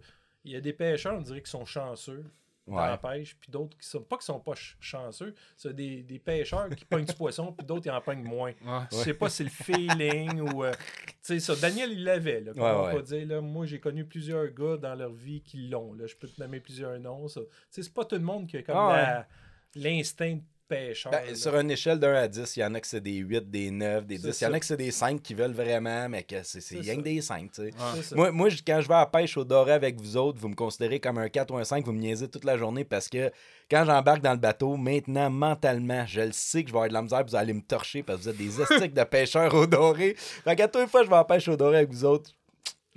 [0.44, 2.26] Il y a des pêcheurs, on dirait, qui sont chanceux
[2.70, 2.88] dans Ouais.
[2.88, 3.36] la pêche.
[3.40, 5.36] Puis d'autres qui sont pas qui sont pas ch- chanceux.
[5.58, 7.52] C'est des, des pêcheurs qui pognent du poisson.
[7.54, 8.52] Puis d'autres, ils en pognent moins.
[8.66, 8.82] Ouais.
[8.92, 10.64] Je sais pas si c'est le feeling ou.
[10.64, 11.56] euh, tu sais, ça.
[11.56, 12.42] Daniel, il l'avait.
[12.42, 13.28] Là, Ouais, on peut dire.
[13.28, 15.94] Là, moi, j'ai connu plusieurs gars dans leur vie qui l'ont.
[15.94, 16.08] Là.
[16.08, 17.28] Je peux te nommer plusieurs noms.
[17.28, 17.42] ça.
[17.42, 19.26] Tu sais, c'est pas tout le monde qui a comme Ah,
[19.76, 23.02] l'instinct Ben, sur une échelle de 1 à 10, il y en a que c'est
[23.02, 24.42] des 8, des 9, des C'est 10.
[24.42, 26.98] Il y en a que c'est des 5 qui veulent vraiment, mais que c'est rien
[26.98, 27.64] que des 5, tu sais.
[27.64, 28.16] Ouais.
[28.16, 30.56] Moi, moi, quand je vais à la pêche au doré avec vous autres, vous me
[30.56, 33.32] considérez comme un 4 ou un 5, vous me niaisez toute la journée parce que
[33.70, 36.94] quand j'embarque dans le bateau, maintenant, mentalement, je le sais que je vais avoir de
[36.94, 39.66] la misère, vous allez me torcher parce que vous êtes des estiques de pêcheurs au
[39.66, 40.16] doré.
[40.18, 42.32] Fait qu'à toutes les fois je vais à la pêche au doré avec vous autres,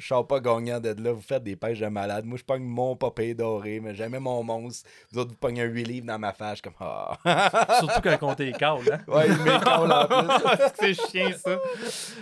[0.03, 1.13] je sors pas gagnant de là.
[1.13, 2.25] Vous faites des pêches de malade.
[2.25, 4.89] Moi, je pogne mon papé doré, mais jamais mon monstre.
[5.13, 6.59] Vous autres, vous pognez un 8 livres dans ma face.
[6.59, 7.17] Suis comme, ah.
[7.79, 9.01] Surtout quand on t'es calme, hein?
[9.07, 10.57] ouais, en plus.
[10.81, 11.59] c'est chiant, ça.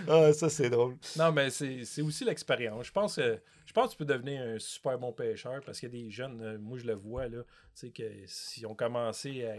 [0.07, 0.95] Ah, ça, c'est drôle.
[1.17, 2.85] Non, mais c'est c'est aussi l'expérience.
[2.85, 5.89] Je pense que je pense que tu peux devenir un super bon pêcheur parce qu'il
[5.89, 7.39] y a des jeunes, euh, moi je le vois, là,
[7.73, 9.55] tu sais, que s'ils ont commencé à,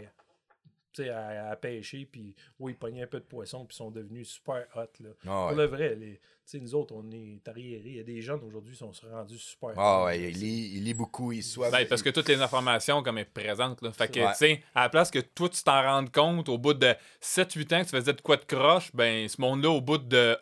[0.99, 4.29] à, à pêcher, puis oui, ils pognaient un peu de poisson, puis ils sont devenus
[4.29, 4.81] super hot.
[5.03, 5.09] Là.
[5.21, 5.55] Ah, Pour ouais.
[5.55, 7.89] le vrai, les, tu sais, nous autres, on est arriérés.
[7.89, 10.39] Il y a des jeunes aujourd'hui qui sont rendus super Ah, hot, ouais, là, il
[10.39, 11.71] lit, il lit beaucoup, il soit.
[11.71, 13.81] Ben, parce que toutes les informations comme est présentes.
[13.81, 13.91] Là.
[13.91, 14.31] Fait que, Ouais.
[14.31, 17.73] tu sais, à la place que toi, tu t'en rendes compte au bout de 7-8
[17.75, 20.37] ans que tu faisais de quoi de croche, ben, ce monde-là, au bout de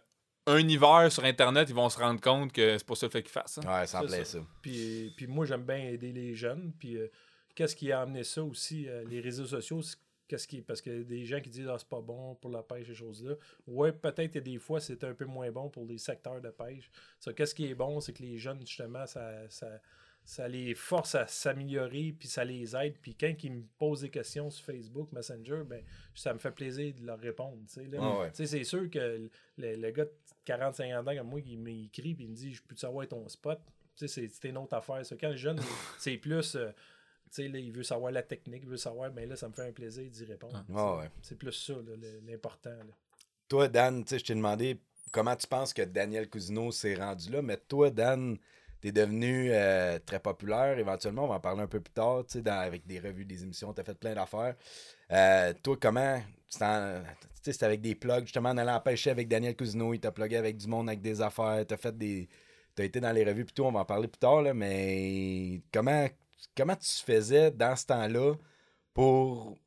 [0.47, 3.21] un hiver sur Internet, ils vont se rendre compte que c'est pas ça le fait
[3.21, 3.59] qu'ils fassent.
[3.59, 3.79] hein.
[3.81, 4.39] Ouais, ça me plaît ça.
[4.63, 6.73] Puis, puis moi, j'aime bien aider les jeunes.
[6.79, 7.11] Puis euh,
[7.53, 9.97] qu'est-ce qui a amené ça aussi, euh, les réseaux sociaux, c'est-
[10.31, 12.87] qu'est-ce qui parce a des gens qui disent ah c'est pas bon pour la pêche
[12.87, 13.35] ces choses-là.
[13.67, 16.89] Ouais, peut-être que des fois c'est un peu moins bon pour les secteurs de pêche.
[17.19, 19.67] Ça, qu'est-ce qui est bon, c'est que les jeunes justement ça, ça,
[20.23, 22.95] ça les force à s'améliorer puis ça les aide.
[23.01, 25.83] Puis quand ils me posent des questions sur Facebook, Messenger, ben
[26.15, 27.57] ça me fait plaisir de leur répondre.
[27.67, 27.97] tu sais, là.
[28.01, 28.29] Ah ouais.
[28.33, 30.13] C'est sûr que le, le gars de
[30.47, 33.59] 40-50 ans comme moi qui m'écrit et il me dit Je peux savoir ton spot?
[33.97, 35.05] Tu sais, c'est une autre affaire.
[35.05, 35.17] Ça.
[35.17, 35.59] Quand le jeune,
[35.99, 36.55] c'est plus.
[36.55, 36.71] euh,
[37.35, 39.67] sais, là, il veut savoir la technique, il veut savoir, ben là, ça me fait
[39.67, 40.65] un plaisir d'y répondre.
[40.69, 40.73] Ah.
[40.75, 41.09] Ah ouais.
[41.21, 41.73] C'est plus ça,
[42.27, 42.71] l'important.
[43.47, 44.79] Toi, Dan, tu sais, je t'ai demandé
[45.11, 48.37] comment tu penses que Daniel Cousineau s'est rendu là, mais toi, Dan,
[48.81, 50.77] t'es devenu euh, très populaire.
[50.77, 53.43] Éventuellement, on va en parler un peu plus tard, tu sais, avec des revues, des
[53.43, 54.55] émissions, t'as fait plein d'affaires.
[55.11, 56.21] Euh, toi, comment.
[56.49, 56.59] Tu
[57.43, 60.57] c'était avec des plugs, justement, en allant pêcher avec Daniel Cousineau, il t'a plugué avec
[60.57, 62.27] du monde, avec des affaires, t'as fait des.
[62.75, 65.61] T'as été dans les revues, puis tout, on va en parler plus tard, là, mais
[65.73, 66.07] comment,
[66.55, 68.35] comment tu faisais dans ce temps-là
[68.93, 69.57] pour.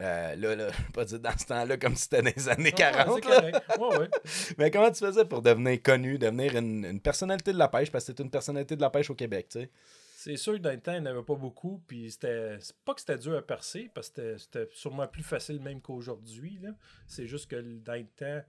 [0.00, 2.48] euh, là, là, je vais pas dire dans ce temps-là comme si c'était dans les
[2.48, 3.22] années Ah, 40.
[3.22, 3.36] c'est là.
[3.40, 3.78] correct.
[3.78, 4.10] Ouais, ouais.
[4.58, 8.04] Mais comment tu faisais pour devenir connu, devenir une, une personnalité de la pêche, parce
[8.06, 9.70] que c'est une personnalité de la pêche au Québec, tu sais?
[10.16, 11.82] C'est sûr que dans le temps, il n'y en avait pas beaucoup.
[11.88, 12.56] Puis c'était.
[12.60, 15.80] C'est pas que c'était dur à percer, parce que c'était- c'était sûrement plus facile même
[15.80, 16.60] qu'aujourd'hui.
[17.08, 18.44] C'est juste que dans le temps, il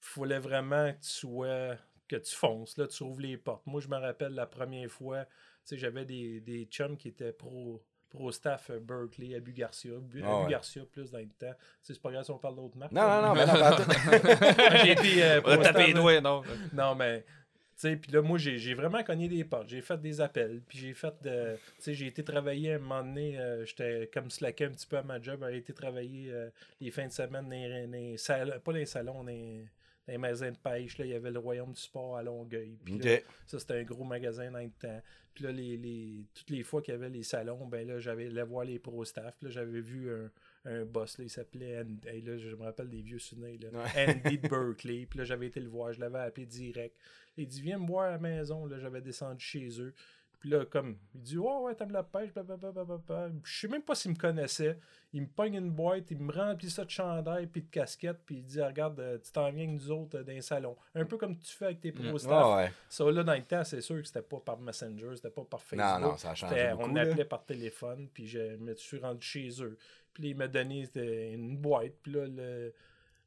[0.00, 1.76] fallait vraiment que tu sois.
[2.08, 3.66] que tu fonces, là, tu ouvres les portes.
[3.66, 5.26] Moi, je me rappelle la première fois,
[5.76, 7.82] j'avais des, des chums qui étaient pro.
[8.10, 9.90] Pro staff euh, Berkeley, Abu Garcia.
[10.00, 10.50] Bu- Ah Abu ouais.
[10.52, 11.52] Garcia, plus dans le temps.
[11.82, 12.90] C'est pas grave si on parle d'autres marques.
[12.92, 14.78] Non, non, non, mais non, pas.
[14.82, 16.42] J'ai été euh, pro staff, doigts, non.
[16.72, 17.20] non, mais.
[17.20, 19.68] Tu sais, puis là, moi, j'ai j'ai vraiment cogné des portes.
[19.68, 20.62] J'ai fait des appels.
[20.66, 21.56] Puis j'ai fait de.
[21.76, 23.38] Tu sais, j'ai été travailler à un moment donné.
[23.38, 25.44] euh, J'étais comme slacké un petit peu à ma job.
[25.50, 26.48] J'ai été travailler euh,
[26.80, 28.58] les fins de semaine dans les, dans les salons.
[28.64, 29.64] Pas dans les salons, dans les,
[30.08, 30.98] dans les magasins de pêche.
[30.98, 32.76] Là, il y avait le Royaume du Sport à Longueuil.
[32.84, 35.00] Puis là, ça, c'était un gros magasin dans le temps.
[35.34, 38.26] Puis là, les, les- toutes les fois qu'il y avait les salons, ben là, j'avais
[38.26, 39.36] allé voir les pro staff.
[39.38, 40.30] Puis là, j'avais vu un,
[40.64, 43.68] un boss, là, il s'appelait, Andy- hey, là, je me rappelle des vieux souvenirs, là.
[43.84, 44.20] Ouais.
[44.26, 45.06] Andy de Berkeley.
[45.08, 46.96] Puis là, j'avais été le voir, je l'avais appelé direct.
[47.36, 48.66] Il dit, viens me voir à la maison.
[48.66, 49.94] Là, j'avais descendu chez eux.
[50.40, 53.30] Puis là, comme, il dit, ouais, ouais, t'aimes la pêche, blablabla.
[53.42, 54.78] Je sais même pas s'il me connaissait.
[55.12, 58.36] Il me pogne une boîte, il me remplit ça de chandail puis de casquette, puis
[58.36, 60.76] il dit, regarde, euh, tu t'en viens avec nous autres euh, dans les salons.
[60.94, 62.46] Un peu comme tu fais avec tes pro staff.
[62.46, 62.72] Ouais, ouais.
[62.88, 65.60] Ça, là, dans le temps, c'est sûr que c'était pas par Messenger, c'était pas par
[65.60, 66.00] Facebook.
[66.00, 66.90] Non, non, ça a changé beaucoup.
[66.90, 67.02] on là.
[67.02, 69.76] appelait par téléphone, puis je me suis rendu chez eux.
[70.12, 72.72] Puis là, il m'a donné c'était une boîte, puis là, le,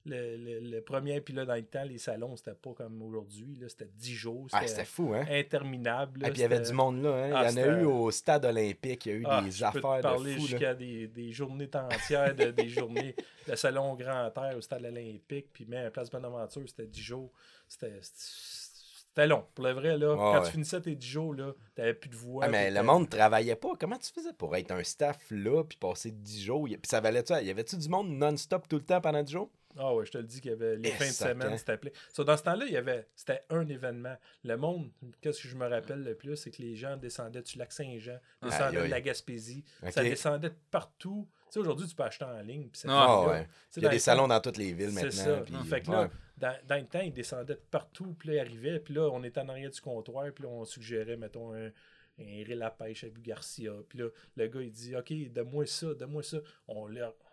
[0.06, 3.58] le, le, le premier, puis là, dans le temps, les salons, c'était pas comme aujourd'hui,
[3.68, 5.26] c'était 10 jours, Ah, c'était fou, hein?
[5.30, 6.26] interminable.
[6.26, 7.32] Et puis il y avait du monde là, hein?
[7.36, 9.52] Ah, il y en a eu au stade olympique, il y a eu Ah, des
[9.52, 10.48] je peux te affaires parler de fou.
[10.48, 13.16] Jusqu'à des, des journées entières, de, des journées
[13.48, 17.32] de salon Grand Air au stade olympique, puis même à Place Bonaventure, c'était 10 jours.
[17.68, 19.46] C'était c'était long.
[19.54, 20.46] Pour le vrai, là, quand ouais.
[20.46, 22.46] tu finissais tes 10 jours, là, t'avais plus de voix.
[22.46, 23.74] Ah, mais le monde travaillait pas.
[23.78, 26.66] Comment tu faisais pour être un staff là puis passer 10 jours?
[26.66, 27.42] Puis ça valait ça?
[27.42, 29.52] Y avait-tu du monde non-stop tout le temps pendant 10 jours?
[29.78, 31.72] Ah ouais, je te le dis qu'il y avait les Eh, fins de semaine, c'était
[31.74, 31.94] appelé.
[32.12, 34.16] So, dans ce temps-là, il y avait c'était un événement.
[34.44, 34.90] Le monde,
[35.22, 38.20] qu'est-ce que je me rappelle le plus, c'est que les gens descendaient du lac Saint-Jean,
[38.42, 41.28] descendaient de la Gaspésie, ça descendait de partout.
[41.48, 42.70] Tu sais, aujourd'hui, tu peux acheter en ligne.
[42.74, 43.48] c'est Ah, ouais.
[43.76, 45.36] Il y a des salons temps- dans toutes les villes C'est maintenant.
[45.36, 45.42] ça.
[45.42, 46.10] puis- fait que là, ouais.
[46.38, 49.22] dans, dans le temps, ils descendaient de partout, puis là, ils arrivaient, puis là, on
[49.24, 51.70] était en arrière du comptoir, puis là, on suggérait, mettons, un,
[52.20, 53.72] un reel à pêche à Bu Garcia.
[53.90, 56.38] Puis là, le gars, il dit, OK, donne-moi ça, donne-moi ça.
[56.68, 56.90] On,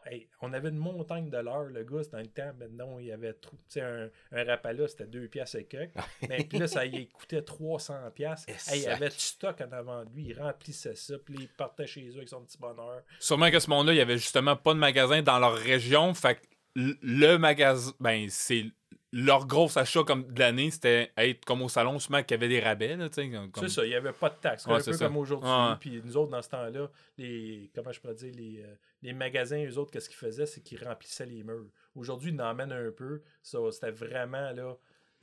[0.06, 3.06] hey, on avait une montagne de l'heure, le gars, c'était dans le temps, maintenant, il
[3.06, 3.56] y avait trop.
[3.68, 5.94] Tu sais, un, un rapala, c'était 2 piastres et quelques.
[6.28, 8.48] Mais puis là, ça y coûtait 300 piastres.
[8.68, 11.86] Hey, il avait du stock en avant de lui, il remplissait ça, puis il partait
[11.86, 13.02] chez eux avec son petit bonheur.
[13.20, 16.14] Sûrement que ce monde-là, il y avait justement pas de magasin dans leur région.
[16.14, 16.40] Fait que
[16.74, 18.64] le magasin, ben, c'est
[19.12, 22.48] leur gros achat comme de l'année, c'était être comme au salon, sûrement qu'il y avait
[22.48, 22.96] des rabais.
[23.12, 24.66] Sais, comme- C'est ça, il n'y avait pas de taxes.
[24.66, 25.06] Ouais, un c'est peu ça.
[25.06, 25.50] comme aujourd'hui.
[25.80, 27.70] Puis nous autres, dans ce temps-là, les.
[27.74, 30.84] Comment je pourrais dire, les, euh, les magasins, eux autres, qu'est-ce qu'ils faisaient, c'est qu'ils
[30.84, 31.70] remplissaient les murs.
[31.94, 33.22] Aujourd'hui, ils en emmènent un peu.
[33.42, 34.76] Ça, c'était vraiment là.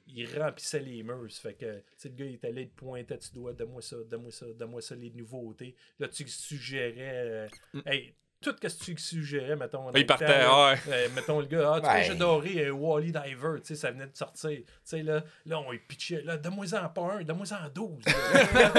[0.07, 1.25] Ils remplissaient les murs.
[1.31, 3.97] Ça fait que, le gars, il était là, il te pointait, tu dois, donne-moi ça,
[4.07, 5.75] donne-moi ça, donne-moi ça, les nouveautés.
[5.99, 7.47] Là, tu suggérais.
[7.75, 8.13] euh, hey,
[8.53, 9.89] tout ce que tu suggérais, mettons.
[9.93, 10.75] Il le partait, ouais.
[10.89, 14.08] euh, mettons le gars, ah, tu j'ai adoré un Wally Diver, tu sais, ça venait
[14.08, 14.49] de sortir.
[14.51, 18.05] Tu sais, là, là, on y pitchait, là, donne-moi-en pas un, donne-moi-en 12.
[18.05, 18.71] là.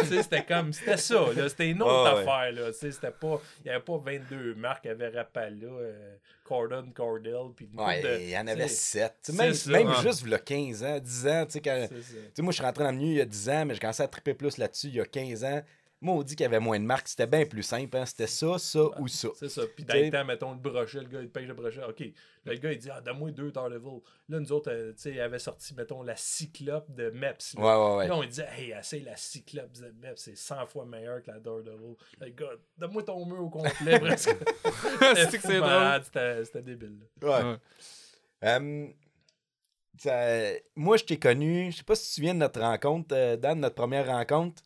[0.00, 2.20] Tu sais, c'était comme, c'était ça, là, c'était une autre ouais.
[2.20, 5.08] affaire, là, tu sais, c'était pas, il y avait pas 22 marques, il y avait
[5.08, 9.14] Rapala, euh, Cordon, Cordell, puis Ouais, de- il y en avait tu sais, 7.
[9.22, 10.02] c'est Même, ça, même ouais.
[10.02, 11.88] juste il y a 15 ans, 10 ans, tu sais, quand.
[11.88, 12.02] Tu
[12.34, 13.80] sais, moi, je suis rentré dans le milieu il y a 10 ans, mais j'ai
[13.80, 15.62] commencé à triper plus là-dessus il y a 15 ans.
[16.00, 17.08] Moi, on dit qu'il y avait moins de marques.
[17.08, 17.96] C'était bien plus simple.
[17.96, 18.06] hein.
[18.06, 19.28] C'était ça, ça ou ça.
[19.34, 19.62] C'est ça.
[19.74, 21.82] Puis dans le temps, mettons le brochet, le gars, il pêche le brochet.
[21.82, 22.00] OK.
[22.44, 24.00] Là, le gars, il dit, ah, donne-moi deux Daredevil.
[24.28, 27.54] Là, nous autres, euh, tu sais, il avait sorti, mettons, la Cyclope de Meps.
[27.54, 27.60] là.
[27.60, 28.08] Ouais, ouais, ouais.
[28.08, 31.40] Là, on disait, hey, essaye la Cyclope de Meps, c'est 100 fois meilleur que la
[31.40, 31.96] Daredevil.
[32.20, 34.30] Là, le gars, donne-moi ton mur au complet, presque.
[35.16, 36.00] C'est que c'est drôle.
[36.44, 36.98] C'était débile.
[37.22, 37.28] là.
[37.42, 37.50] Ouais.
[37.50, 37.56] Ouais.
[38.44, 38.86] Euh,
[39.98, 43.14] ça- moi, je t'ai connu, je sais pas si tu te souviens de notre rencontre,
[43.16, 44.62] euh, Dan, de notre première rencontre,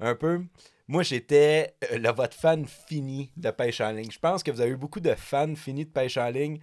[0.00, 0.42] un peu.
[0.86, 4.10] Moi, j'étais euh, votre fan fini de pêche en ligne.
[4.10, 6.58] Je pense que vous avez eu beaucoup de fans finis de pêche en ligne.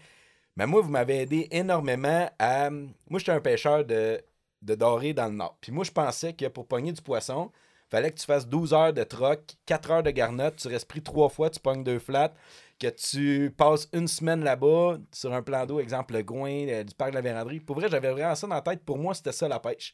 [0.56, 2.70] Mais moi, vous m'avez aidé énormément à.
[2.70, 4.22] Moi, j'étais un pêcheur de,
[4.62, 5.58] de doré dans le nord.
[5.60, 7.52] Puis moi, je pensais que pour pogner du poisson,
[7.90, 11.02] fallait que tu fasses 12 heures de troc, 4 heures de garnotte, tu restes pris
[11.02, 12.34] trois fois, tu pognes deux flats,
[12.80, 16.94] que tu passes une semaine là-bas sur un plan d'eau, exemple le Gouin, euh, du
[16.94, 17.60] parc de la Vérandrie.
[17.60, 18.84] Pour vrai, j'avais vraiment ça dans la tête.
[18.84, 19.94] Pour moi, c'était ça la pêche.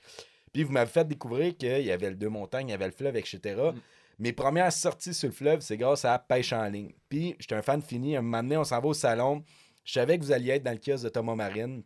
[0.53, 2.91] Puis vous m'avez fait découvrir qu'il y avait le deux montagnes, il y avait le
[2.91, 3.55] fleuve, etc.
[4.19, 6.91] Mes premières sorties sur le fleuve, c'est grâce à pêche en ligne.
[7.09, 8.15] Puis j'étais un fan fini.
[8.15, 9.43] Un moment donné, on s'en va au salon.
[9.83, 11.83] Je savais que vous alliez être dans le kiosque de Thomas Marine.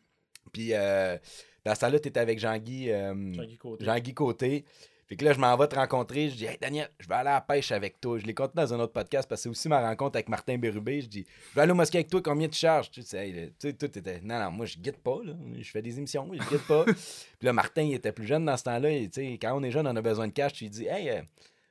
[0.54, 1.18] Puis euh,
[1.66, 2.90] dans ce temps-là, tu étais avec Jean-Guy.
[2.90, 3.86] euh, Jean-Guy Côté.
[3.86, 4.66] Jean-Guy Côté.
[5.08, 6.30] Fait que là, je m'en vais te rencontrer.
[6.30, 8.18] Je dis, hey Daniel, je vais aller à la pêche avec toi.
[8.18, 10.58] Je l'ai conté dans un autre podcast parce que c'est aussi ma rencontre avec Martin
[10.58, 11.02] Bérubé.
[11.02, 12.90] Je dis, je vais aller au mosquée avec toi, combien tu charges?
[12.92, 14.22] Tu sais, hey, là, tu sais, tout était.
[14.22, 15.18] Non, non, moi, je guide pas.
[15.22, 15.34] Là.
[15.60, 16.86] Je fais des émissions, je guide pas.
[16.86, 16.96] Puis
[17.42, 18.90] là, Martin, il était plus jeune dans ce temps-là.
[18.90, 20.54] et, tu sais, quand on est jeune, on a besoin de cash.
[20.54, 21.22] Tu lui dis, hey, euh,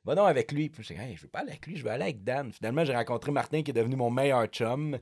[0.04, 0.68] va donc avec lui.
[0.68, 2.52] Puis je dis, hey, je veux pas aller avec lui, je vais aller avec Dan.
[2.52, 4.98] Finalement, j'ai rencontré Martin qui est devenu mon meilleur chum.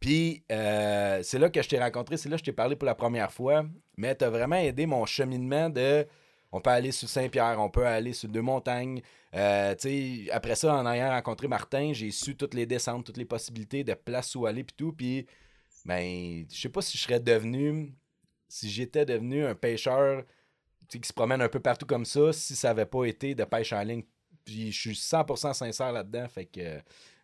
[0.00, 2.86] Puis euh, c'est là que je t'ai rencontré, c'est là que je t'ai parlé pour
[2.86, 3.64] la première fois.
[3.96, 6.06] Mais tu as vraiment aidé mon cheminement de.
[6.52, 9.02] On peut aller sur Saint-Pierre, on peut aller sur Deux-Montagnes.
[9.34, 9.74] Euh,
[10.30, 13.94] après ça, en ayant rencontré Martin, j'ai su toutes les descentes, toutes les possibilités de
[13.94, 14.92] places où aller, puis tout.
[14.92, 15.26] Puis,
[15.84, 17.92] ben, je sais pas si je serais devenu.
[18.46, 20.22] Si j'étais devenu un pêcheur
[20.88, 23.72] qui se promène un peu partout comme ça, si ça avait pas été de pêche
[23.72, 24.04] en ligne.
[24.44, 26.28] Puis je suis 100% sincère là-dedans.
[26.28, 26.78] Fait que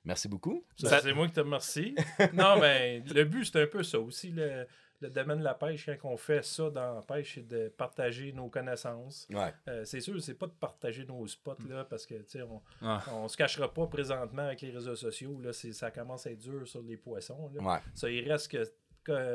[0.04, 0.64] Merci beaucoup.
[0.83, 1.94] Ben, C'est moi qui te remercie.
[2.33, 4.30] non, mais le but, c'est un peu ça aussi.
[4.30, 4.66] Le,
[5.02, 8.33] le domaine de la pêche, quand on fait ça dans la pêche, c'est de partager
[8.33, 9.26] nos connaissances.
[9.30, 9.52] Ouais.
[9.68, 12.62] Euh, c'est sûr, c'est pas de partager nos spots, là, parce que, tu sais, on,
[12.80, 13.02] Ah.
[13.12, 15.38] on se cachera pas présentement avec les réseaux sociaux.
[15.42, 17.50] Là, c'est- ça commence à être dur sur les poissons.
[17.54, 17.62] là.
[17.62, 17.78] Ouais.
[17.94, 18.62] Ça, il reste que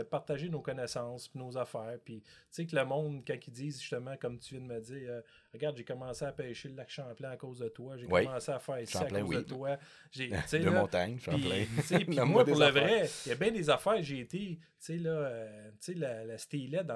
[0.10, 1.97] partager nos connaissances, puis nos affaires.
[2.04, 4.80] Puis, tu sais, que le monde, quand ils disent justement, comme tu viens de me
[4.80, 5.21] dire, euh,
[5.54, 8.25] regarde, j'ai commencé à pêcher le lac Champlain à cause de toi, j'ai Oui.
[8.25, 9.36] commencé à faire ici à cause oui.
[9.38, 9.78] de toi.
[10.12, 11.65] J'ai, De là, montagne, Champlain.
[12.08, 12.84] puis moi, pour le affaires.
[12.84, 14.01] vrai, il y a bien des affaires.
[14.01, 16.38] J'ai été, tu sais, là, euh, tu sais, la, la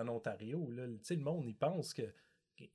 [0.02, 2.04] en Ontario, là, tu sais, le monde, il pense que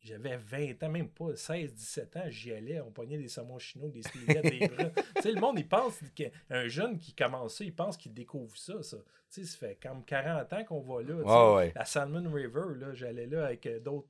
[0.02, 3.88] j'avais 20 ans, même pas 16, 17 ans, j'y allais, on pognait des saumons chinois,
[3.90, 4.90] des Steelhead, des bruns.
[5.16, 8.56] tu sais, le monde, il pense qu'un jeune qui commence ça, il pense qu'il découvre
[8.56, 8.96] ça, ça.
[9.30, 11.22] Tu sais, ça fait comme 40 ans qu'on va là.
[11.22, 11.54] sais.
[11.56, 11.72] Ouais.
[11.74, 14.08] La Salmon River, là, j'allais là avec euh, d'autres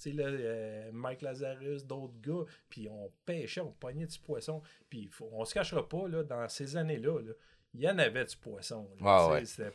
[0.00, 4.60] tu sais, là, euh, Mike Lazarus, d'autres gars, puis on pêchait, on pognait du poisson.
[4.90, 7.32] Puis on se cachera pas, là, dans ces années-là, là,
[7.74, 8.88] il y en avait du poisson.
[9.00, 9.44] là, Ah ouais.
[9.44, 9.70] c'était-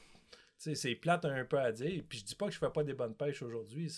[0.58, 2.04] c'est plate un peu à dire.
[2.08, 3.91] Puis je dis pas que je fais pas des bonnes pêches aujourd'hui.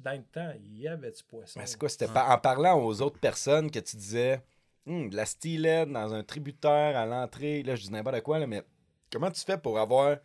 [0.00, 1.58] Dans le temps, il y avait du poisson.
[1.60, 1.88] Mais c'est quoi?
[1.88, 4.42] C'était pas en parlant aux autres personnes que tu disais
[4.86, 7.62] Hum, de la steelhead dans un tributaire à l'entrée.
[7.62, 8.62] Là, je dis n'importe quoi, là, mais
[9.10, 10.18] comment tu fais pour avoir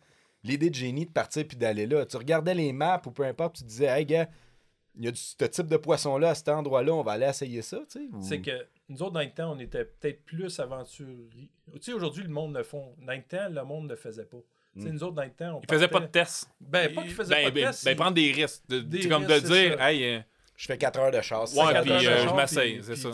[0.44, 2.04] l'idée de génie de partir puis d'aller là?
[2.04, 4.28] Tu regardais les maps ou peu importe, tu disais, hey gars,
[4.96, 7.62] il y a du, ce type de poisson-là à cet endroit-là, on va aller essayer
[7.62, 8.08] ça, tu sais?
[8.12, 11.50] ou- C'est que nous autres, dans le temps, on était peut-être plus aventuriers.
[11.74, 12.94] Tu sais, aujourd'hui, le monde le font.
[12.98, 14.42] Dans le temps, le monde ne le faisait pas.
[14.74, 14.88] Mm.
[14.90, 16.48] nous autres, dans le temps, on Il faisait pas de tests.
[16.60, 17.84] Ben, pas qu'il faisait ben, pas de ben, tests.
[17.84, 18.62] ben, il- prendre des risques.
[18.68, 20.20] De, Des comme de risques, dire, hey, euh,
[20.56, 21.54] Je fais 4 heures de chasse.
[21.54, 23.10] Ouais, puis, euh, je puis- c'est ça.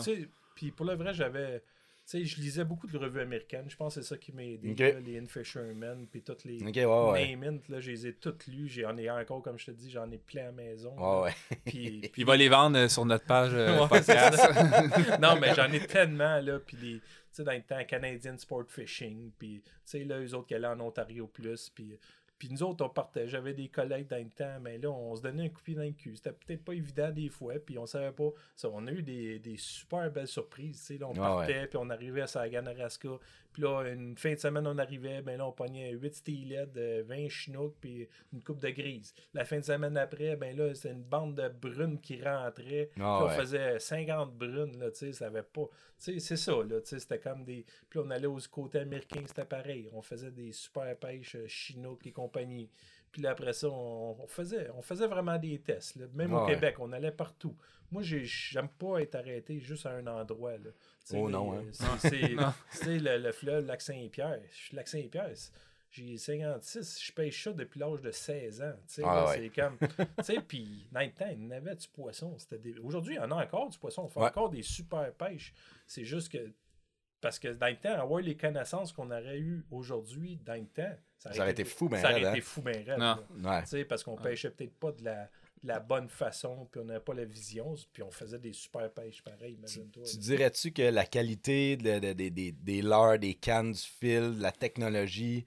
[0.55, 1.63] Puis pour le vrai, j'avais.
[2.09, 3.65] Tu sais, je lisais beaucoup de revues américaines.
[3.67, 4.73] Je pense que c'est ça qui m'a aidé.
[4.75, 6.63] Là, les In Fisherman, puis toutes les.
[6.63, 7.35] Ok, ouais, ouais.
[7.35, 8.69] Name It, là, je les ai toutes lues.
[8.69, 10.95] J'en ai encore, comme je te dis, j'en ai plein à la maison.
[10.97, 11.57] Ouais, ouais.
[11.65, 14.39] Puis, puis il va les vendre euh, sur notre page euh, Ouais, podcast.
[15.21, 16.59] non, mais j'en ai tellement, là.
[16.59, 19.31] Puis les, tu sais, dans le temps, Canadian Sport Fishing.
[19.37, 21.69] Puis, tu sais, là, eux autres qui allaient en Ontario plus.
[21.75, 21.99] Puis,
[22.37, 23.27] puis nous autres, on partait.
[23.27, 25.75] J'avais des collègues dans le temps, mais là, on se donnait un coup de pied
[25.75, 26.15] dans le cul.
[26.15, 27.53] C'était peut-être pas évident des fois.
[27.65, 28.29] Puis, on savait pas.
[28.55, 30.89] Ça, on a eu des, des super belles surprises.
[30.99, 33.09] Là, on Ouais, partait, puis on arrivait à Sagan-Araska.
[33.57, 35.23] Puis là, une fin de semaine, on arrivait.
[35.23, 39.15] Ben là, on pognait 8 steelhead, euh, 20 chinooks, puis une coupe de grise.
[39.33, 42.91] La fin de semaine après, ben là, c'était une bande de brunes qui rentrait.
[42.99, 43.35] Ah, on ouais.
[43.35, 45.65] faisait 50 brunes, là, tu sais, ça avait pas...
[45.97, 47.65] Tu sais, c'est ça, là, tu sais, c'était comme des...
[47.89, 49.89] Puis là, on allait au côté américain, c'était pareil.
[49.91, 52.69] On faisait des super pêches euh, Chinook et compagnie.
[53.11, 56.05] Puis là, après ça, on, on faisait, on faisait vraiment des tests, là.
[56.13, 56.45] Même au.
[56.45, 57.55] Québec, on allait partout.
[57.89, 60.69] Moi, j'ai- j'aime pas être arrêté juste à un endroit, là.
[61.13, 61.63] Oh non, hein.
[61.99, 64.41] c'est- le, le fleuve Lac-Saint-Pierre.
[64.51, 65.51] Je suis Lac-Saint-Pierre, c'est-
[65.89, 68.73] j'ai 56, je pêche ça depuis l'âge de 16 ans.
[68.87, 69.37] tu sais, Ah ouais.
[69.37, 69.77] C'est comme.
[69.79, 72.35] Tu sais, puis dans le temps, il y en avait du poisson.
[72.51, 74.03] Des- Aujourd'hui, il y en a encore du poisson.
[74.03, 74.27] On fait Ouais.
[74.27, 75.53] encore des super pêches.
[75.87, 76.51] C'est juste que.
[77.21, 80.93] Parce que dans le temps, avoir les connaissances qu'on aurait eues aujourd'hui, dans le temps,
[81.17, 82.41] Ça aurait été fou, ben Ça aurait raide, été hein.
[82.43, 83.17] fou, ben raide, Non.
[83.49, 83.61] Ouais.
[83.63, 85.23] Tu sais, parce qu'on pêchait peut-être pas de la,
[85.63, 88.91] de la bonne façon, puis on n'avait pas la vision, puis on faisait des super
[88.91, 90.03] pêches pareil, imagine-toi.
[90.03, 94.37] Tu dirais-tu que la qualité de- de- de- des- des leurres, des cannes, du fil,
[94.37, 95.45] de la technologie,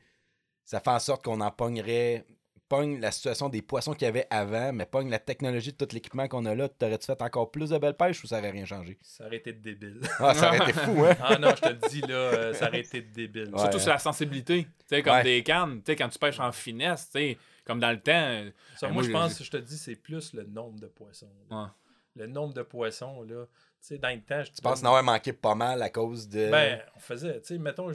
[0.65, 2.25] ça fait en sorte qu'on en pognerait,
[2.71, 5.93] pogne la situation des poissons qu'il y avait avant, mais pogne la technologie de tout
[5.93, 8.65] l'équipement qu'on a là, t'aurais-tu fait encore plus de belles pêches ou ça aurait rien
[8.65, 8.97] changé?
[9.03, 10.01] Ça aurait été débile.
[10.21, 11.17] Ah, ça aurait été fou, hein?
[11.23, 13.51] ah non, je te le dis, là, euh, ça aurait été débile.
[13.53, 13.59] Ouais.
[13.59, 14.65] Surtout sur la sensibilité.
[14.65, 15.25] Tu sais, comme Ouais.
[15.25, 18.13] des cannes, tu sais, quand tu pêches en finesse, tu sais, comme dans le temps.
[18.15, 20.87] euh, Ça, ben, moi, moi, je pense, je te dis, c'est plus le nombre de
[20.87, 21.29] poissons.
[21.51, 21.67] Ouais.
[22.15, 23.47] Le nombre de poissons, là.
[23.81, 26.29] Tu sais, dans le temps, je Tu penses en avoir manqué pas mal à cause
[26.29, 26.49] de.
[26.51, 27.91] Ben, on faisait, tu sais, mettons,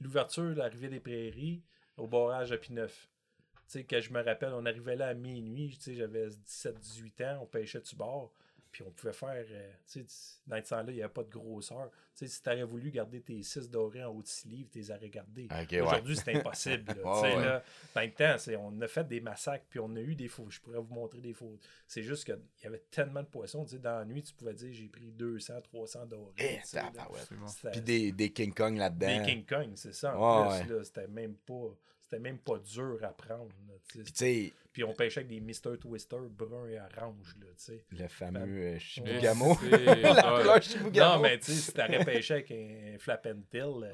[0.00, 1.62] l'ouverture, l'arrivée des prairies
[1.96, 2.88] au barrage à P9.
[3.68, 7.24] Tu sais, que je me rappelle, on arrivait là à minuit, tu sais, j'avais 17-18
[7.24, 8.32] ans, on pêchait du bord,
[8.70, 11.30] puis on pouvait faire, euh, tu sais, dans ce temps-là, il n'y avait pas de
[11.30, 11.90] grosseur.
[12.14, 14.68] Tu sais, si tu aurais voulu garder tes 6 dorés en haut de 6 livres,
[14.72, 15.46] tu les aurais gardés.
[15.50, 15.80] Ok, ouais.
[15.80, 16.92] Aujourd'hui, c'est impossible.
[17.02, 17.02] là.
[17.02, 17.44] Ouais, Tu sais, ouais.
[17.44, 20.46] là, dans le temps, on a fait des massacres, puis on a eu des faux.
[20.50, 21.58] Je pourrais vous montrer des faux.
[21.86, 23.64] C'est juste qu'il y avait tellement de poissons.
[23.64, 26.32] Tu sais, dans la nuit, tu pouvais dire j'ai pris 200, 300 dorés.
[26.38, 26.90] Eh, là.
[26.94, 27.46] bon.
[27.46, 29.18] C'était- Puis des, des King Kong là-dedans.
[29.18, 30.16] des King Kong, c'est ça.
[30.18, 31.74] En Ouais, plus, là, c'était même pas.
[32.12, 33.48] C'était même pas dur à prendre.
[33.66, 34.52] là, tu sais.
[34.70, 35.78] Puis on pêchait avec des Mr.
[35.78, 37.34] Twister brun et orange.
[37.40, 37.84] Là, tu sais.
[37.90, 38.72] le fameux Ben, euh,
[40.44, 41.14] la Chibougamau.
[41.16, 43.42] Non, mais tu sais, si t'aurais pêché avec un flap and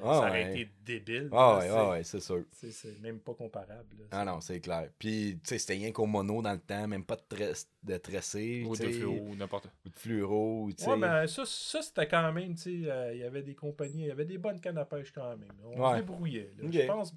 [0.01, 0.61] Ah, ça aurait ouais.
[0.61, 1.29] été débile.
[1.33, 2.43] Ah ouais, c'est- ah ouais, c'est sûr.
[2.53, 3.95] c'est- même pas comparable.
[3.99, 4.05] là.
[4.11, 4.89] Ah non, c'est clair.
[4.97, 7.97] Puis, tu sais, c'était rien qu'au mono dans le temps, même pas de, tress- de
[7.97, 8.63] tressé.
[8.65, 9.67] Ou de sais, fluo, n'importe.
[9.85, 10.89] Ou de fluoro, tu sais.
[10.89, 14.03] Ouais, mais ça, ça c'était quand même, tu sais, euh, il y avait des compagnies,
[14.03, 15.43] il y avait des bonnes cannes à pêche quand même.
[15.65, 15.91] On Ouais.
[15.91, 16.51] se débrouillait.
[16.71, 17.13] Je pense,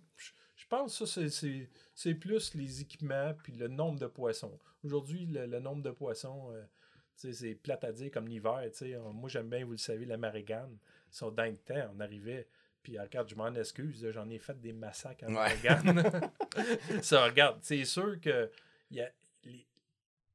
[0.76, 1.28] pense que ça,
[1.94, 4.58] c'est- plus les équipements puis le nombre de poissons.
[4.84, 6.62] Aujourd'hui, le, le nombre de poissons, euh,
[7.14, 8.62] c'est plate à dire comme l'hiver.
[9.12, 10.76] Moi, j'aime bien, vous le savez, la marigane.
[11.10, 12.46] Sur dans le temps, on arrivait,
[12.82, 15.54] Puis regarde, je m'en excuse, j'en ai fait des massacres Ouais.
[15.70, 16.02] Oregon.
[17.02, 18.50] ça, regarde, c'est sûr que
[18.90, 19.10] y a
[19.44, 19.66] les-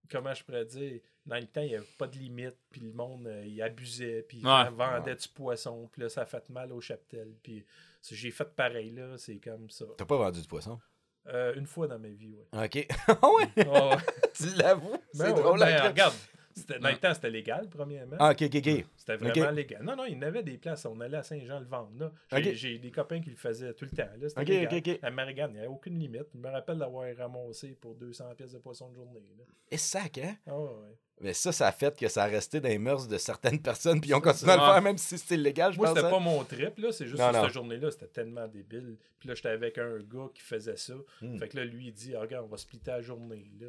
[0.09, 2.91] comment je pourrais dire, dans le temps, il n'y avait pas de limite, puis le
[2.93, 4.69] monde, euh, il abusait, puis il Ouais.
[4.71, 7.63] vendait du poisson, puis là, ça a fait mal au cheptel, puis
[8.09, 9.85] j'ai fait pareil, là, c'est comme ça.
[9.97, 10.79] T'as pas vendu du poisson?
[11.27, 12.65] Euh, une fois dans ma vie, ouais.
[12.65, 12.87] OK.
[13.21, 13.95] Ah ouais, Ah ouais.
[14.33, 14.95] tu l'avoues?
[15.11, 15.59] C'est Ben ouais, drôle.
[15.59, 16.13] ben, hein, regarde,
[16.55, 18.15] c'était- dans le temps, c'était légal, premièrement.
[18.17, 18.85] Ah, OK, OK, OK.
[18.95, 19.83] C'était vraiment légal.
[19.83, 20.85] Non, non, il y en avait des places.
[20.85, 22.13] On allait à Saint-Jean le vendre.
[22.53, 24.07] J'ai des copains qui le faisaient tout le temps.
[24.17, 24.43] là.
[24.43, 24.73] Légal.
[24.77, 24.99] ok, ok.
[25.03, 26.27] À Mariganne, il n'y avait aucune limite.
[26.33, 29.33] Je me rappelle d'avoir ramassé pour 200 pièces de poisson de journée.
[29.37, 29.43] là.
[29.69, 30.37] Et sac, hein?
[30.47, 30.97] Ah ouais.
[31.19, 33.99] Mais ça, ça a fait que ça a resté dans les mœurs de certaines personnes,
[33.99, 36.09] puis ils ont continué à le faire, même si c'était illégal, je Moi, c'était hein.
[36.09, 36.91] pas mon trip, là.
[36.91, 37.43] C'est juste Non, que non.
[37.43, 38.97] cette journée-là, c'était tellement débile.
[39.19, 40.93] Puis là, j'étais avec un gars qui faisait ça.
[41.21, 41.37] Hmm.
[41.37, 43.51] Fait que là, lui, il dit ah, Regarde, on va splitter la journée.
[43.59, 43.67] Là,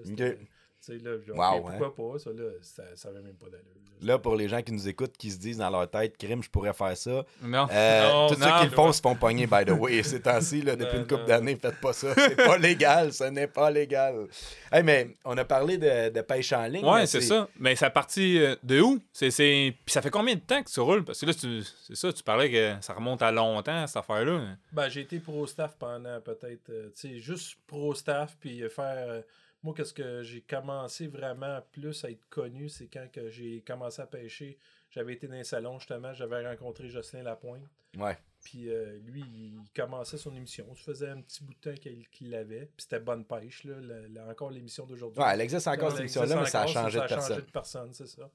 [0.84, 2.18] Tu sais, là, Wow, Ok, pourquoi pas?
[2.20, 3.64] Ça, là, ça, ça avait même pas d'allure.
[4.00, 4.12] là.
[4.12, 6.48] Là, pour les gens qui nous écoutent, qui se disent dans leur tête, crime, je
[6.48, 7.24] pourrais faire ça.
[7.42, 7.66] Non.
[7.72, 10.04] Euh, Non, tous ceux non, qui le font se font pogner, by the way.
[10.04, 12.14] Ces temps-ci, là, depuis une couple d'années, faites pas ça.
[12.14, 13.12] C'est pas légal.
[13.12, 14.28] Ce n'est pas légal.
[14.70, 16.84] Hey, mais on a parlé de, de pêche en ligne.
[16.84, 17.48] Ouais, c'est ça.
[17.58, 19.00] Mais ça partit euh, de où?
[19.12, 19.74] C'est, c'est...
[19.84, 21.04] Puis ça fait combien de temps que tu roules?
[21.04, 21.62] Parce que là, tu...
[21.88, 24.42] c'est ça, tu parlais que ça remonte à longtemps, cette affaire-là.
[24.72, 29.08] Ben, j'ai été pro-staff pendant peut-être, euh, tu sais, juste pro-staff, puis faire...
[29.08, 29.22] euh,
[29.62, 34.00] moi, qu'est-ce que j'ai commencé vraiment plus à être connu, c'est quand que j'ai commencé
[34.02, 34.58] à pêcher.
[34.90, 37.62] J'avais été dans un salon, justement, j'avais rencontré Jocelyn Lapointe,
[37.98, 38.16] Ouais.
[38.42, 40.72] puis euh, lui, il commençait son émission.
[40.76, 43.80] Ça faisait un petit bout de temps qu'il qu'il l'avait, puis c'était Bonne Pêche, là,
[43.80, 45.22] la- la- encore l'émission d'aujourd'hui.
[45.22, 47.28] Ouais, elle existe encore, cette émission-là, mais ça a changé de Ça a personne.
[47.36, 48.30] changé de personne, c'est ça.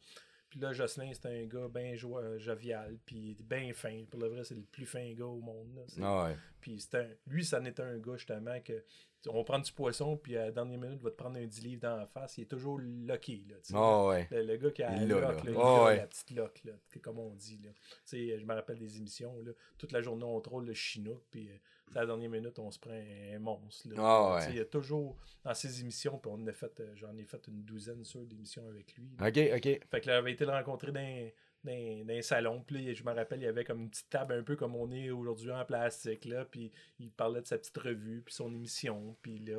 [0.49, 1.95] Puis là, Jocelyn, c'était un gars bien
[2.38, 4.03] jovial, puis bien fin.
[4.11, 5.74] Pour le vrai, c'est le plus fin gars au monde.
[5.76, 5.82] là.
[6.03, 6.38] Ah ouais.
[6.61, 8.84] puis un- lui, ça en était un gars justement que
[9.30, 11.63] on prend du poisson, puis à la dernière minute, il va te prendre un 10
[11.63, 12.38] livres dans la face.
[12.38, 13.45] Il est toujours lucky.
[13.49, 13.55] Là.
[13.74, 14.28] Ah ouais.
[14.32, 15.51] le, le gars qui a la lock, là.
[15.51, 15.97] là, ouais.
[15.97, 17.59] la petite lock, là, que- comme on dit.
[17.63, 17.69] Là.
[18.11, 19.36] Je me rappelle des émissions.
[19.43, 21.57] Là, toute la journée, on troll le chinook, puis euh,
[21.95, 23.88] à la dernière minute, on se prend un monstre.
[23.89, 23.95] Là.
[23.97, 24.49] Ah ouais.
[24.51, 27.45] Il y a toujours dans ces émissions, puis on a fait, euh, j'en ai fait
[27.47, 29.09] une douzaine sur d'émissions avec lui.
[29.21, 29.88] OK, OK.
[29.89, 31.30] Fait que là, j'avais été le rencontrer dans,
[31.64, 32.61] dans, un- dans un salon.
[32.66, 34.76] Puis là, je me rappelle, il y avait comme une petite table un peu comme
[34.76, 36.26] on est aujourd'hui en plastique.
[36.26, 39.16] Là, puis il parlait de sa petite revue, puis son émission.
[39.22, 39.57] Puis là,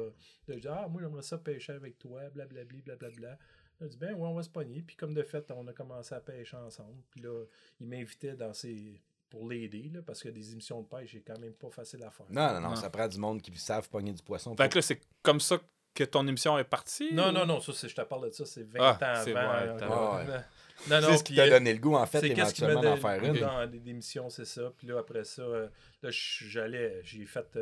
[0.49, 3.39] là je dis Ah, moi, j'aimerais ça pêcher avec toi, blablabli, blablabla.
[3.81, 4.83] Il a dit Ben, ouais, on va se pogner.
[4.83, 7.03] Puis comme de fait, on a commencé à pêcher ensemble.
[7.11, 7.45] Puis là,
[7.81, 9.01] il m'invitait dans ses.
[9.31, 12.11] pour l'aider, là, parce que des émissions de pêche, c'est quand même pas facile à
[12.13, 12.27] faire.
[12.31, 12.77] Non, non, non, Non.
[12.77, 14.55] ça prend du monde qui savent pogner du poisson.
[14.55, 15.59] Fait que là, c'est comme ça
[15.93, 17.13] que ton émission est partie?
[17.13, 19.23] Non, ou- non, non, ça, c'est- je te parle de ça, c'est 20 Ah, ans
[19.25, 19.49] c'est avant.
[19.53, 20.41] vrai, euh, t'as- ouais.
[20.89, 22.63] Non, c'est non, ce qui t'a euh, donné le goût, en fait, c'est qu'est-ce qui
[22.63, 23.41] m'a éventuellement, d'en donné faire le une.
[23.41, 24.73] dans des émissions, c'est ça.
[24.77, 25.69] Puis là, après ça, euh,
[26.03, 27.57] là, j'allais, j'ai fait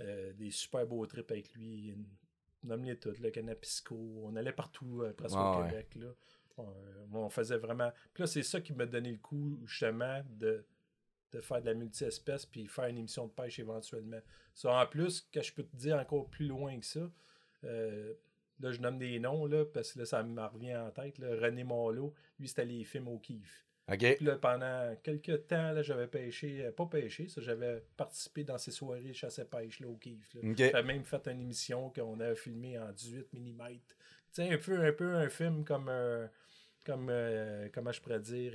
[0.00, 1.94] euh, des super beaux trips avec lui.
[2.62, 3.96] Nomme-les toutes, le Canapisco.
[4.24, 5.70] On allait partout, euh, presque Ah au ouais.
[5.70, 5.88] Québec.
[5.96, 6.08] Là.
[6.58, 6.66] On,
[7.14, 7.92] on faisait vraiment.
[8.12, 10.64] Puis là, c'est ça qui m'a donné le coup, justement, de,
[11.32, 14.20] de faire de la multi-espèce puis faire une émission de pêche éventuellement.
[14.54, 17.10] Ça, en plus, que je peux te dire encore plus loin que ça,
[17.64, 18.14] euh,
[18.60, 21.18] là, je nomme des noms, là, parce que là, ça me revient en tête.
[21.18, 21.28] là.
[21.40, 23.66] René Monlot, lui, c'était les films au kiff.
[23.88, 24.16] OK.
[24.16, 28.58] Puis là, pendant quelques temps, là, j'avais pêché, euh, pas pêché, ça, j'avais participé dans
[28.58, 30.34] ces soirées chasse et pêche là, au kiff.
[30.34, 30.40] là.
[30.56, 33.58] J'avais même fait une émission qu'on avait filmée en 18 mm.
[33.68, 36.26] Tu sais, un peu, un peu un film comme, euh,
[36.84, 38.54] comme euh, comment je pourrais dire,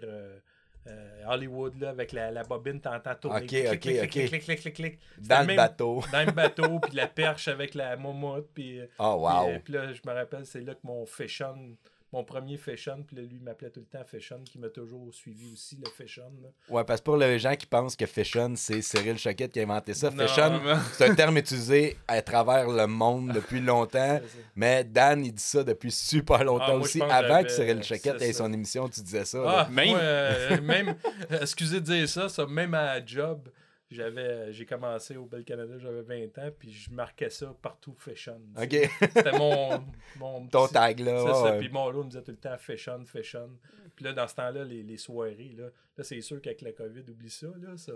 [0.87, 3.41] euh, euh, Hollywood, là, avec la, la bobine, t'entends tourner.
[3.41, 4.09] Ok, clic, ok, clic, ok.
[4.09, 4.99] clic, clic, clic, clic.
[5.19, 6.03] Dans le même- bateau.
[6.11, 8.79] Dans le bateau, puis la perche avec la momotte, puis...
[8.79, 9.49] euh, Oh, puis, wow.
[9.49, 11.75] euh, Puis là, je me rappelle, c'est là que mon fashion,
[12.13, 15.13] mon premier fashion, puis là, lui, il m'appelait tout le temps fashion, qui m'a toujours
[15.13, 16.29] suivi aussi, le fashion.
[16.43, 16.49] là.
[16.69, 19.63] Ouais, parce que pour les gens qui pensent que fashion, c'est Cyril Choquette qui a
[19.63, 20.17] inventé ça, Non.
[20.27, 20.59] fashion,
[20.93, 24.19] c'est un terme utilisé à travers le monde depuis longtemps.
[24.55, 26.99] Mais Dan, il dit ça depuis super longtemps Ah, moi, aussi.
[26.99, 29.39] que Avant que Cyril Choquette ait son émission, tu disais ça.
[29.45, 29.69] Ah, là.
[29.69, 30.95] Même- moi, euh, même,
[31.41, 33.47] excusez de dire ça, ça, même à la job,
[33.95, 38.41] j'avais, j'ai commencé au Bel Canada, j'avais 20 ans, puis je marquais ça partout fashion.
[38.57, 38.89] OK.
[38.99, 39.85] C'était mon,
[40.17, 41.19] mon Ton petit- tag, là.
[41.33, 41.43] Ça.
[41.43, 41.59] ouais.
[41.59, 43.49] Puis mon lot me disait tout le temps fashion, fashion.
[43.95, 47.03] Puis là, dans ce temps-là, les, les soirées, là, là c'est sûr qu'avec la COVID,
[47.09, 47.47] oublie ça.
[47.59, 47.93] Là, ça.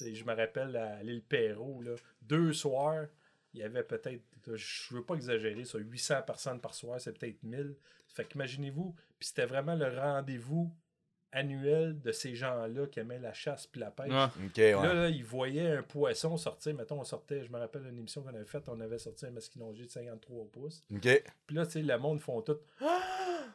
[0.00, 3.06] Je me rappelle à l'île Perrault, là, deux soirs,
[3.54, 4.22] il y avait peut-être,
[4.54, 7.74] je veux pas exagérer, ça, 800 personnes par soir, c'est peut-être 1000.
[8.08, 10.72] Fait qu'imaginez-vous, puis c'était vraiment le rendez-vous
[11.32, 14.10] annuel de ces gens-là qui aimaient la chasse puis la pêche.
[14.10, 14.72] Ouais.
[14.72, 16.74] Là, là, ils voyaient un poisson sortir.
[16.74, 19.30] Mettons, on sortait, je me rappelle une émission qu'on avait faite, on avait sorti un
[19.30, 20.82] masquinongé de 53 pouces.
[21.46, 22.58] Puis là, tu sais, le monde font tout.
[22.80, 22.98] Ah!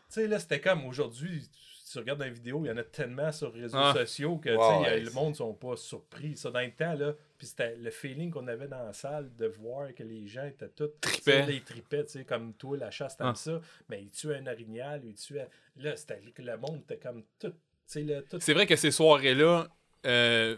[0.10, 1.50] Tu sais, là, c'était comme aujourd'hui,
[1.94, 3.94] tu regardes dans les vidéos, il y en a tellement sur les réseaux Ah.
[3.96, 5.00] sociaux que, ouais.
[5.00, 6.36] le monde sont pas surpris.
[6.36, 9.48] Ça, dans le temps, là, puis c'était le feeling qu'on avait dans la salle de
[9.48, 10.90] voir que les gens étaient tous.
[11.22, 13.36] Sais, Ils tripaient, tu sais, comme toi, la chasse, t'aimes Ah.
[13.36, 13.62] ça.
[13.90, 15.48] Mais ils tuaient un orignal, ils tuaient.
[15.78, 17.54] Là, c'était le monde était comme tout.
[17.96, 18.22] Là.
[18.40, 19.68] C'est vrai que ces soirées-là,
[20.06, 20.58] euh,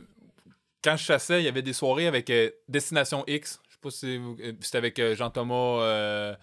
[0.84, 3.60] quand je chassais, il y avait des soirées avec euh, Destination X.
[3.68, 6.36] Je sais pas si euh, c'était avec euh, Jean-Thomas euh,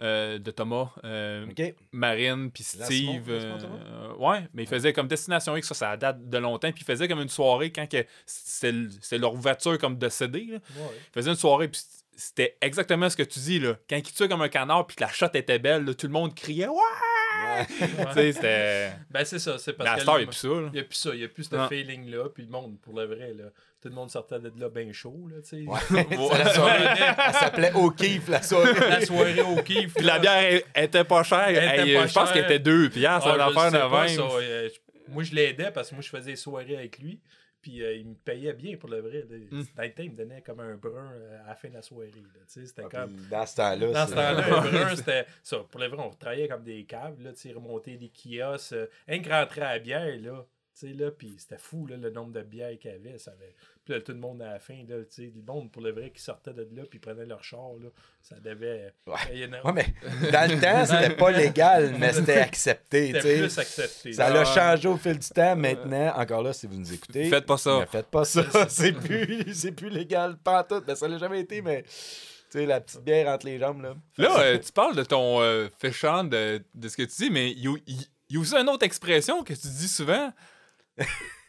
[0.00, 1.46] euh, de Thomas, euh.
[1.92, 3.24] Marine, puis Steve.
[3.28, 6.72] Euh, ouais, mais il faisait comme Destination X, ça, ça date de longtemps.
[6.72, 10.46] Puis il faisait comme une soirée quand que c'était leur ouverture comme de CD.
[10.46, 10.58] là.
[10.76, 10.96] Ouais.
[11.08, 11.82] Il faisait une soirée, puis
[12.16, 13.58] c'était exactement ce que tu dis.
[13.58, 13.76] Là.
[13.88, 16.12] Quand il tuait comme un canard, puis que la shot était belle, là, tout le
[16.12, 17.19] monde criait Ouais!
[17.30, 18.32] Ouais.
[18.32, 18.92] c'était.
[19.10, 19.58] Ben, c'est ça.
[19.58, 20.48] C'est parce La que star, il n'y a plus ça.
[20.48, 22.28] Il n'y a plus ça, il n'y a plus ce feeling-là.
[22.34, 23.44] Puis le monde, pour le vrai, là,
[23.80, 25.28] tout le monde sortait de là bien chaud.
[25.30, 25.66] Là, tu sais.
[25.66, 26.06] Ouais.
[26.38, 26.84] la soirée,
[27.26, 28.72] elle s'appelait O'Keefe, la soirée.
[28.88, 29.94] la soirée au kiff.
[29.94, 31.48] Puis la bière elle- elle était pas chère.
[31.48, 33.84] Elle était Hey, pas je pense qu'elle était deux piastres, Ah, une je affaire sais
[33.86, 34.68] de pas, ça, euh,
[35.08, 37.20] moi, je l'aidais parce que moi, je faisais des soirées avec lui.
[37.62, 39.24] Puis euh, il me payait bien pour le vrai.
[39.28, 39.36] là.
[39.50, 39.64] Mm.
[39.76, 41.82] Dans le temps, il me donnait comme un brun euh, à la fin de la
[41.82, 42.10] soirée.
[42.14, 43.16] là, tu sais, C'était Ah, comme.
[43.30, 43.92] Dans ce temps-là.
[43.92, 45.58] Dans ce temps-là, un brun, c'était ça.
[45.70, 48.74] Pour le vrai, on travaillait comme des caves, là, tu sais, remonter des kiosques,
[49.06, 50.46] rien que rentrer à bière, là.
[50.78, 53.18] Tu sais, là, puis c'était fou, là, le nombre de bières qu'il y avait.
[53.18, 53.54] Ça avait...
[53.84, 55.90] Puis là, tout le monde à la fin, là, tu sais, le monde, pour le
[55.90, 57.88] vrai, qui sortait de là, puis prenaient leur char, là,
[58.22, 58.94] ça devait...
[59.06, 59.14] Ouais.
[59.32, 63.08] Il y en a- Ouais, mais dans le temps, c'était pas légal, mais c'était accepté.
[63.08, 63.38] tu C'était sais.
[63.40, 64.12] plus accepté.
[64.12, 65.56] Ça l'a changé au fil du temps.
[65.56, 67.28] Maintenant, encore là, si vous nous écoutez.
[67.28, 67.80] Faites pas ça.
[67.80, 68.44] Ne faites pas ça.
[68.68, 70.36] C'est plus, c'est plus légal.
[70.38, 70.80] Pas en tout.
[70.86, 71.82] Ben, ça l'a jamais été, mais.
[71.82, 73.94] Tu sais, la petite bière entre les jambes, là.
[74.18, 77.50] Là, euh, tu parles de ton euh, féchant, de, de ce que tu dis, mais
[77.52, 80.32] il y, a- il y a aussi une autre expression que tu dis souvent.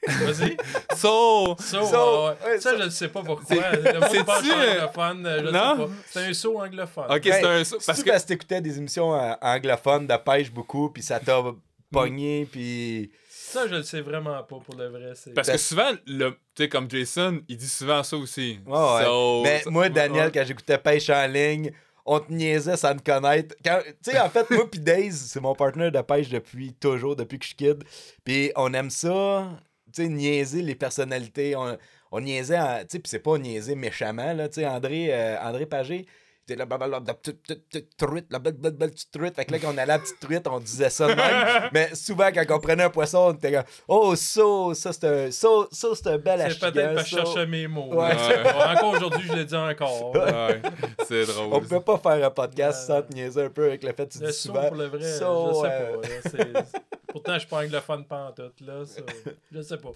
[0.08, 0.58] Vas-y.
[0.98, 1.56] So.
[1.60, 2.52] Ça, So, ouais, ouais.
[2.54, 3.46] ouais, ça, je ne sais pas pourquoi.
[3.48, 3.56] C'est-
[3.94, 5.90] Le c'est-tu, penche euh, anglophone, je non?
[6.10, 7.06] C'est un saut anglophone.
[7.10, 7.58] Ok, Ben, c'est un.
[7.58, 11.42] Parce Parce que parce t'écoutais des émissions euh, anglophones de pêche beaucoup, puis ça t'a
[11.92, 13.12] pogné, puis.
[13.30, 15.12] Ça, je le sais vraiment pas pour le vrai.
[15.36, 18.60] Parce Ben- que souvent, le, tu sais, comme Jason, il dit souvent ça aussi.
[18.66, 19.04] Ouais, ouais.
[19.04, 20.32] So- Mais so- moi, Daniel, ouais.
[20.34, 21.72] quand j'écoutais Pêche en ligne,
[22.06, 23.56] on te niaisait sans te connaître.
[23.64, 27.40] Tu sais, en fait, moi puis Daze, c'est mon partenaire de pêche depuis toujours, depuis
[27.40, 27.84] que je suis kid.
[28.24, 29.50] Puis on aime ça,
[29.94, 31.56] tu sais, niaiser les personnalités.
[31.56, 31.78] On,
[32.12, 34.50] on niaisait, tu sais, puis c'est pas niaiser méchamment, là.
[34.50, 36.06] Tu sais, André, euh, André Pagé,
[36.48, 39.36] c'était la blablabla, la petite truite, la belle, belle, belle petite truite.
[39.36, 41.70] Fait que là, quand on allait à la petite truite, on disait ça de même.
[41.74, 44.42] Mais souvent, quand on prenait un poisson, on était comme, oh, ça,
[44.74, 47.06] ça, c'est un, ça, ça, c'est un bel C'est peut-être ça.
[47.06, 47.94] cherchais mes mots.
[47.94, 48.10] Ouais.
[48.16, 48.44] là.
[48.44, 50.14] Ouais, Encore aujourd'hui, je le dis encore.
[50.16, 50.62] Ouais,
[51.08, 51.54] c'est drôle.
[51.54, 54.08] On peut pas faire un podcast Euh, sans te niaiser un peu avec le fait
[54.08, 54.68] que tu Le dis souvent.
[54.68, 56.62] pour le vrai, So, je sais euh, pas.
[57.08, 58.86] Pourtant, je suis pas anglophone pantoute, là.
[58.86, 59.02] ça,
[59.52, 59.92] Je sais pas.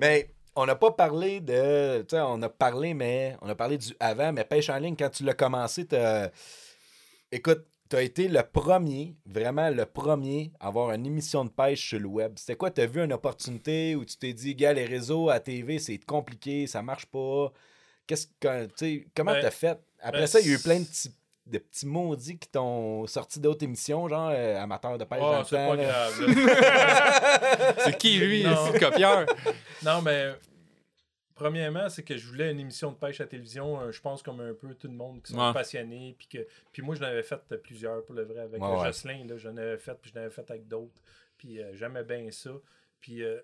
[0.00, 0.28] Mais
[0.58, 2.02] on n'a pas parlé de.
[2.02, 3.36] Tu sais, on a parlé, mais.
[3.40, 6.30] On a parlé du avant, mais pêche en ligne, quand tu l'as commencé, t'as.
[7.30, 11.88] Écoute, tu as été le premier, vraiment le premier, à avoir une émission de pêche
[11.88, 12.32] sur le web.
[12.36, 12.70] C'était quoi?
[12.70, 15.98] Tu as vu une opportunité où tu t'es dit, gars, les réseaux à TV, c'est
[15.98, 17.52] compliqué, ça marche pas?
[18.06, 18.66] Qu'est-ce que.
[18.66, 19.78] tu sais, comment Ben, t'as fait?
[20.00, 21.14] Après ben, ça, il y a eu plein de petits,
[21.50, 25.56] de petits maudits qui t'ont sorti d'autres émissions, genre euh, amateurs de pêche le c'est
[25.56, 25.84] pas là.
[25.84, 27.74] grave.
[27.84, 29.26] C'est qui, lui, le copieur?
[29.84, 30.34] Non, mais
[31.34, 34.22] premièrement, c'est que je voulais une émission de pêche à la télévision, euh, je pense
[34.22, 35.52] comme un peu tout le monde qui sont Ouais.
[35.52, 36.14] passionnés.
[36.18, 38.86] Puis, que, puis moi, je n'avais fait plusieurs pour le vrai avec Ouais, euh, ouais.
[38.86, 39.24] Jocelyn.
[39.28, 41.00] Là, j'en avais fait, puis je l'avais fait avec d'autres.
[41.36, 42.50] Puis euh, j'aimais bien ça.
[43.00, 43.38] Puis, euh,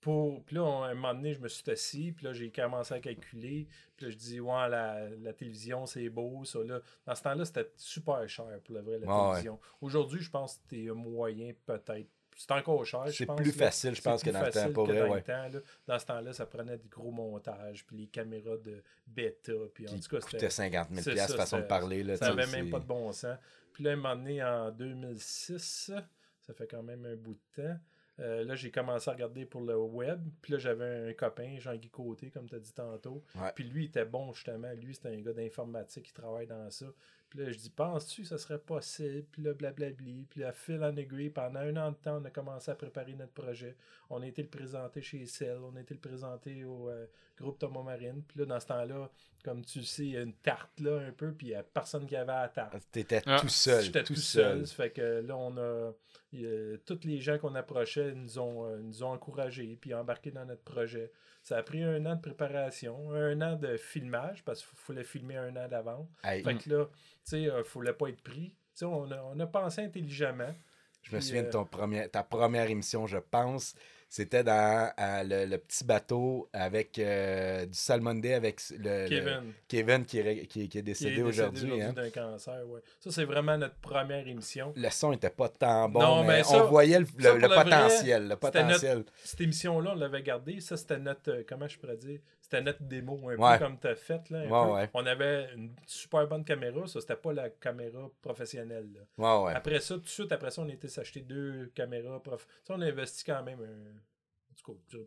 [0.00, 2.50] pour, puis là, on- à un moment donné, je me suis assis, puis là, j'ai
[2.50, 3.66] commencé à calculer.
[3.96, 6.60] Puis là, je dis, ouais, la, la télévision, c'est beau, ça.
[6.64, 6.80] Là.
[7.06, 9.26] Dans ce temps-là, c'était super cher pour le vrai, la ouais.
[9.28, 9.60] télévision.
[9.80, 12.08] Aujourd'hui, je pense que c'était un moyen, peut-être.
[12.36, 13.66] C'est encore cher, je C'est plus là.
[13.66, 15.16] facile, je pense, que dans le temps, que vrai, dans ouais.
[15.18, 15.60] le temps, là.
[15.86, 19.92] Dans ce temps-là, ça prenait des gros montages, puis les caméras de bêta, puis en
[19.94, 20.48] Qui tout cas, c'était...
[20.48, 22.02] 50 000 c'est piastres, ça, façon de parler.
[22.02, 23.36] Là, Ça n'avait même pas de bon sens.
[23.74, 25.92] Puis là, un moment donné, en 2006,
[26.40, 27.78] ça fait quand même un bout de temps,
[28.20, 30.20] euh, là, j'ai commencé à regarder pour le web.
[30.42, 33.22] Puis là, j'avais un copain, Jean-Guy Côté, comme tu as dit tantôt.
[33.54, 34.70] Puis lui, il était bon, justement.
[34.80, 36.86] Lui, c'était un gars d'informatique qui travaille dans ça.
[37.30, 39.24] Puis là, je dis, penses-tu que ça serait possible?
[39.30, 40.26] Puis là, blablabli.
[40.28, 43.14] Puis là, fil en aiguille, pendant un an de temps, on a commencé à préparer
[43.14, 43.76] notre projet.
[44.10, 47.06] On a été le présenter chez Cell, on a été le présenter au euh,
[47.38, 48.22] groupe Thomas Marine.
[48.26, 49.08] Puis là, dans ce temps-là,
[49.44, 51.62] comme tu sais, il y a une tarte là un peu, puis il n'y a
[51.62, 52.76] personne qui avait la tarte.
[52.90, 53.38] T'étais Ah.
[53.40, 53.84] tout seul.
[53.84, 54.66] J'étais tout seul.
[54.66, 55.92] Ça fait que là, on a.
[56.32, 59.94] il y a- tous les gens qu'on approchait nous ont, euh, nous ont encouragés puis
[59.94, 61.10] embarqués dans notre projet.
[61.42, 65.36] Ça a pris un an de préparation, un an de filmage, parce qu'il fallait filmer
[65.36, 66.08] un an d'avance.
[66.22, 66.92] Hey, Fait que là, tu
[67.24, 68.50] sais, il fallait pas être pris.
[68.50, 70.54] Tu sais, on a, on a pensé intelligemment.
[71.02, 73.74] Je me souviens de euh, ton premier, ta première émission, je pense.
[74.12, 79.52] C'était dans le, le petit bateau avec euh, du Salmonday avec le, le- Kevin.
[79.68, 81.80] Kevin qui, est, qui, est- qui décédé aujourd'hui.
[81.80, 81.92] hein.
[81.92, 82.80] d'un cancer, ouais.
[82.98, 84.72] Ça, c'est vraiment notre première émission.
[84.74, 88.22] Le son était pas tant bon, Non, mais, mais ça- on voyait le, ça, potentiel.
[88.22, 89.04] le notre- potentiel.
[89.22, 90.60] Cette émission-là, on l'avait gardée.
[90.60, 91.30] Ça, c'était notre.
[91.30, 92.18] euh, Comment je pourrais dire?
[92.50, 93.58] C'était notre démo, un Ouais.
[93.58, 94.28] peu comme tu as fait.
[94.30, 94.72] Là, un Ouais, peu.
[94.74, 94.90] ouais.
[94.94, 96.84] On avait une super bonne caméra.
[96.88, 98.88] Ça, c'était pas la caméra professionnelle.
[98.92, 99.00] là.
[99.38, 99.54] Ouais, ouais.
[99.54, 102.20] Après ça, tout de suite, après ça, on était s'acheter deux caméras.
[102.20, 102.44] Prof...
[102.64, 103.60] Ça, on a investi quand même.
[103.60, 104.00] un-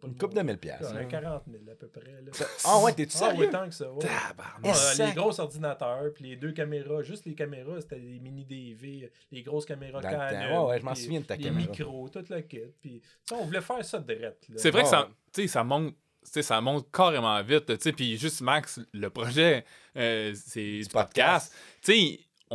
[0.07, 0.95] Une coupe de 1000 piastres.
[0.95, 2.11] Un 40 000 à peu près.
[2.21, 2.31] Là.
[2.65, 3.49] Ah ouais, t'es-tu Ah, ouais, sérieux?
[3.51, 3.91] tant que ça.
[3.91, 4.03] ouais.
[4.03, 8.45] Ouais, euh, les gros ordinateurs, puis les deux caméras, juste les caméras, c'était des mini
[8.45, 10.09] DV, les grosses caméras Dans.
[10.09, 10.63] Canon.
[10.65, 11.69] Ouais, ouais, je m'en souviens de ta les caméra.
[11.69, 12.61] micros, tout le kit.
[12.81, 14.47] Puis, on voulait faire ça direct.
[14.55, 15.07] C'est vrai que ça, ouais.
[15.33, 15.93] tu sais, ça monte.
[16.25, 17.73] Ça monte carrément vite.
[17.95, 19.65] Puis juste Max, le projet,
[19.97, 21.53] euh, c'est du podcast.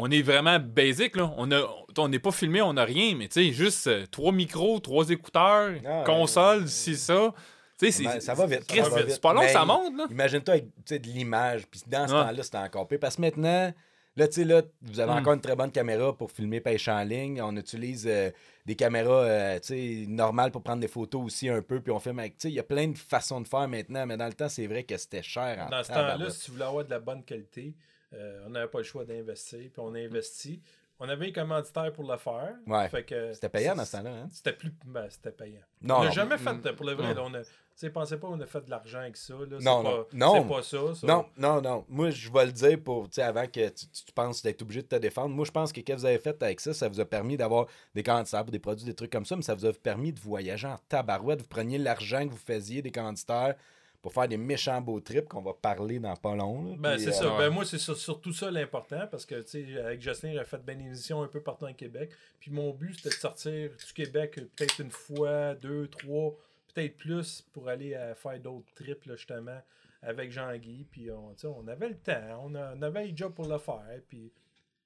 [0.00, 1.16] On est vraiment basic.
[1.16, 1.32] Là.
[1.36, 1.66] On a-
[1.96, 5.98] on n'est pas filmé, on n'a rien, mais juste euh, trois micros, trois écouteurs, Ah
[5.98, 6.04] ouais.
[6.04, 7.32] console, si ça.
[7.80, 8.64] Ben, c'est- ça va vite.
[8.68, 9.96] C'est pas long, Mais ça monte.
[9.96, 10.06] Là.
[10.10, 12.20] Imagine-toi avec de l'image, puis dans ce Ouais.
[12.22, 12.98] temps-là, c'était encore pire.
[13.00, 13.72] Parce que maintenant,
[14.16, 15.16] là, tu sais, là, vous avez Mm.
[15.16, 17.40] encore une très bonne caméra pour filmer pêche en ligne.
[17.42, 18.30] On utilise euh,
[18.68, 21.98] des caméras, euh, tu sais, normales pour prendre des photos aussi un peu, puis on
[21.98, 24.26] filme avec, tu sais, il y a plein de façons de faire maintenant, mais dans
[24.26, 25.58] le temps, c'est vrai que c'était cher.
[25.66, 27.74] en Dans ce temps-là, si tu voulais avoir de la bonne qualité,
[28.12, 30.60] euh, on n'avait pas le choix d'investir, puis on a investi.
[31.00, 32.56] On avait un commanditaire pour le faire.
[32.66, 32.90] Ouais.
[32.90, 34.28] Fait que C'était payant dans ce temps-là, hein?
[34.30, 34.72] C'était plus.
[34.84, 35.62] Ben, c'était payant.
[35.80, 37.40] Non, on n'a jamais fait, pour le vrai, là, on a.
[37.78, 39.34] Tu sais, pensez pas qu'on a fait de l'argent avec ça.
[39.34, 39.56] Là.
[39.60, 40.34] C'est Non, pas, non.
[40.42, 40.94] C'est pas ça.
[40.96, 41.06] ça.
[41.06, 41.84] Non, non, non.
[41.88, 44.62] Moi, je vais le dire pour, tu sais, avant que tu, tu- tu penses d'être
[44.62, 45.28] obligé de te défendre.
[45.32, 47.36] Moi, je pense que ce que vous avez fait avec ça, ça vous a permis
[47.36, 50.12] d'avoir des commanditaires pour des produits, des trucs comme ça, mais ça vous a permis
[50.12, 51.40] de voyager en tabarouette.
[51.40, 53.54] Vous preniez l'argent que vous faisiez des commanditaires
[54.02, 56.70] pour faire des méchants beaux trips qu'on va parler dans pas long.
[56.70, 56.76] là.
[56.78, 57.30] Ben, c'est euh, ça.
[57.32, 57.38] ouais.
[57.38, 60.64] Ben, moi, c'est sur- surtout ça l'important parce que, tu sais, avec Jocelyn, j'ai fait
[60.64, 62.10] bien des émissions un peu partout en Québec.
[62.40, 66.36] Puis mon but, c'était de sortir du Québec euh, peut-être une fois, deux, trois,
[66.78, 69.60] peut-être plus pour aller euh, faire d'autres trips, là, justement,
[70.02, 70.86] avec Jean-Guy.
[70.90, 74.00] Puis on, on avait le temps, on, a- on avait les jobs pour le faire.
[74.08, 74.32] Puis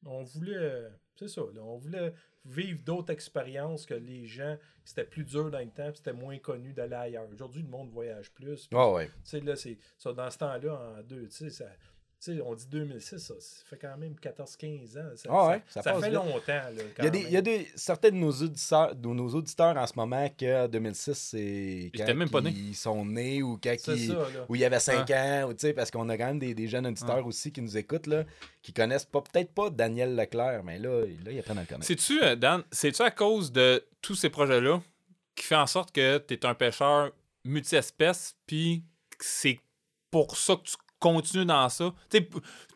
[0.07, 2.13] on voulait, c'est ça, là, on voulait
[2.45, 6.73] vivre d'autres expériences que les gens, c'était plus dur dans le temps, c'était moins connu
[6.73, 7.29] d'aller ailleurs.
[7.33, 8.69] Aujourd'hui, le monde voyage plus.
[8.95, 9.07] ouais.
[9.09, 11.67] tu sais, là, c'est ça, dans ce temps-là, en deux, tu sais, ça.
[12.25, 15.11] Tu sais, on dit 2006, ça, ça fait quand même 14-15 ans.
[15.17, 16.15] Ça, Ah ouais, ça, ça ça passe fait vite.
[16.15, 16.53] longtemps.
[16.53, 17.27] Là, quand Il y a, des, même.
[17.29, 20.67] il y a des, certains de nos auditeurs, de nos auditeurs en ce moment que
[20.69, 22.51] 2006, c'est quand étaient même pas nés.
[22.51, 25.61] ils sont nés ou quand ils, ça, où il y avait 5 ans, ou, tu
[25.61, 28.25] sais, parce qu'on a quand même des, des jeunes auditeurs aussi qui nous écoutent, là,
[28.63, 31.87] qui connaissent pas, peut-être pas Daniel Leclerc, mais là, là ils apprennent à le connaître.
[31.87, 34.81] C'est-tu, euh, Dan, c'est-tu à cause de tous ces projets-là
[35.35, 37.11] qui fait en sorte que tu es un pêcheur
[37.45, 38.85] multi-espèces, puis
[39.19, 39.59] que c'est
[40.11, 41.93] pour ça que tu continues dans ça?
[42.11, 42.19] Tu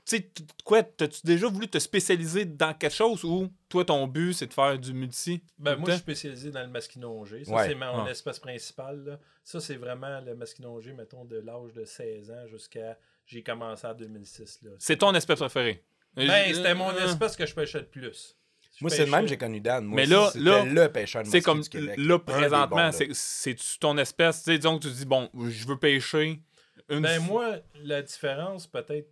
[0.05, 0.31] sais,
[0.65, 4.53] quoi, t'as-tu déjà voulu te spécialiser dans quelque chose ou toi, ton but, c'est de
[4.55, 5.43] faire du multi?
[5.59, 7.45] Ben, moi, je suis spécialisé dans le masquinongé.
[7.45, 7.69] Ça, Ouais.
[7.69, 8.11] c'est mon Ah.
[8.11, 9.05] espèce principale.
[9.05, 9.19] là.
[9.43, 12.99] Ça, c'est vraiment le masquinongé, mettons, de l'âge de 16 ans jusqu'à.
[13.27, 14.61] J'ai commencé en 2006.
[14.63, 14.71] Là.
[14.79, 15.83] C'est ton espèce préférée.
[16.15, 18.37] Ben, c'était mon Euh, espèce que je pêchais le plus.
[18.79, 19.85] Je Moi, c'est le même, j'ai connu Dan.
[19.87, 21.95] Moi Mais aussi, là- c'était là, le pêcheur de C'est comme du Québec.
[21.99, 22.93] Là, présentement, là.
[22.93, 24.39] c'est- c'est-tu ton espèce?
[24.45, 26.41] Tu sais, disons que tu dis, bon, je veux pêcher
[26.89, 29.11] une Ben, moi, la différence, peut-être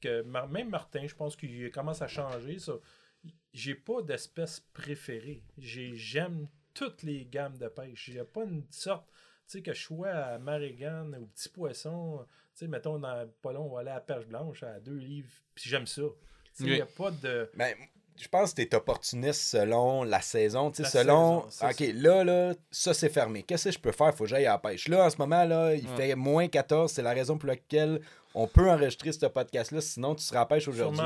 [0.00, 2.74] que même Martin, je pense qu'il commence à changer ça.
[3.52, 5.42] J'ai pas d'espèce préférée.
[5.58, 8.08] J'ai- J'aime toutes les gammes de pêche.
[8.08, 9.14] Il n'y a pas une sorte, tu
[9.46, 13.64] sais, que je sois à Marigane ou petit poisson, tu sais, mettons, dans pas long,
[13.70, 16.02] on va aller à perche blanche à deux livres, puis j'aime ça.
[16.60, 17.50] Il n'y a pas de.
[17.54, 17.74] Ben,
[18.18, 20.70] je pense que tu es opportuniste selon la saison.
[20.70, 21.48] Tu sais, La selon.
[21.50, 23.42] saison, c'est OK, là, là, ça, c'est fermé.
[23.42, 24.14] Qu'est-ce que je peux faire?
[24.14, 24.88] Faut que j'aille à la pêche.
[24.88, 25.96] Là, en ce moment, là, il Ouais.
[25.96, 26.90] fait moins 14.
[26.92, 28.00] C'est la raison pour laquelle
[28.34, 29.80] on peut enregistrer ce podcast-là.
[29.80, 31.00] Sinon, tu seras à pêche aujourd'hui.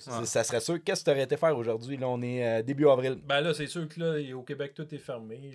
[0.00, 0.24] Ça.
[0.24, 0.82] Ça serait sûr.
[0.84, 1.96] Qu'est-ce que tu aurais été faire aujourd'hui?
[1.96, 3.18] Là, on est euh, début avril.
[3.24, 5.52] Ben là, c'est sûr que là, au Québec, tout est fermé.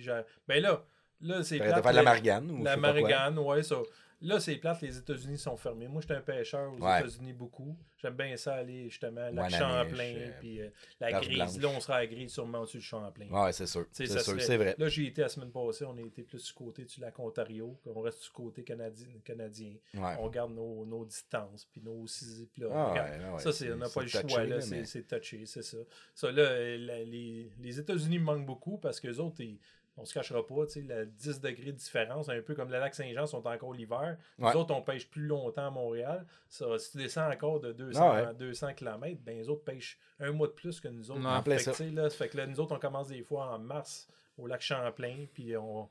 [0.48, 0.82] Ben là,
[1.20, 2.50] là c'est Tu faire de la margane.
[2.50, 2.76] Ou La.
[2.76, 3.76] Marigane, ouais, ça.
[4.22, 5.88] Là, c'est plate, les États-Unis sont fermés.
[5.88, 7.00] Moi, j'étais un pêcheur aux Ouais.
[7.00, 7.76] États-unis beaucoup.
[8.00, 10.68] J'aime bien ça aller justement à Wanamish, Champlain, euh, puis euh,
[11.00, 11.36] la grise.
[11.36, 11.56] Blanche.
[11.58, 13.26] Là, on sera à grise sûrement au-dessus du Champlain.
[13.30, 13.86] Ouais, c'est sûr.
[13.92, 14.74] C'est sûr, c'est vrai.
[14.78, 17.76] Là, j'ai été la semaine passée, on a été plus du côté du lac Ontario,
[17.86, 19.08] on reste du côté canadien.
[19.24, 19.74] canadien.
[19.94, 20.16] Ouais.
[20.18, 22.04] On garde nos, nos distances, puis nos
[22.52, 24.44] puis là, Ah, regarde, ouais, ouais, ça, c'est, on n'a pas le choix, touché, là,
[24.46, 25.76] là, c'est, mais- c'est touché, c'est ça.
[26.14, 29.58] Ça, là, la- les, les États-Unis manquent beaucoup parce que les autres, ils-
[30.02, 32.78] on se cachera pas, tu sais, la 10 degrés de différence, un peu comme le
[32.80, 34.16] lac Saint-Jean sont encore l'hiver.
[34.38, 34.50] Ouais.
[34.50, 36.26] Les autres, on pêche plus longtemps à Montréal.
[36.48, 38.34] Ça, si tu descends encore de 200, Ah ouais.
[38.34, 41.20] 200 km, ben les autres pêchent un mois de plus que nous autres.
[41.20, 41.70] Non, en plein fait, ça.
[41.70, 44.08] que, tu sais, là, fait que là, nous autres, on commence des fois en mars
[44.36, 45.84] au lac Champlain, puis on.
[45.86, 45.90] tu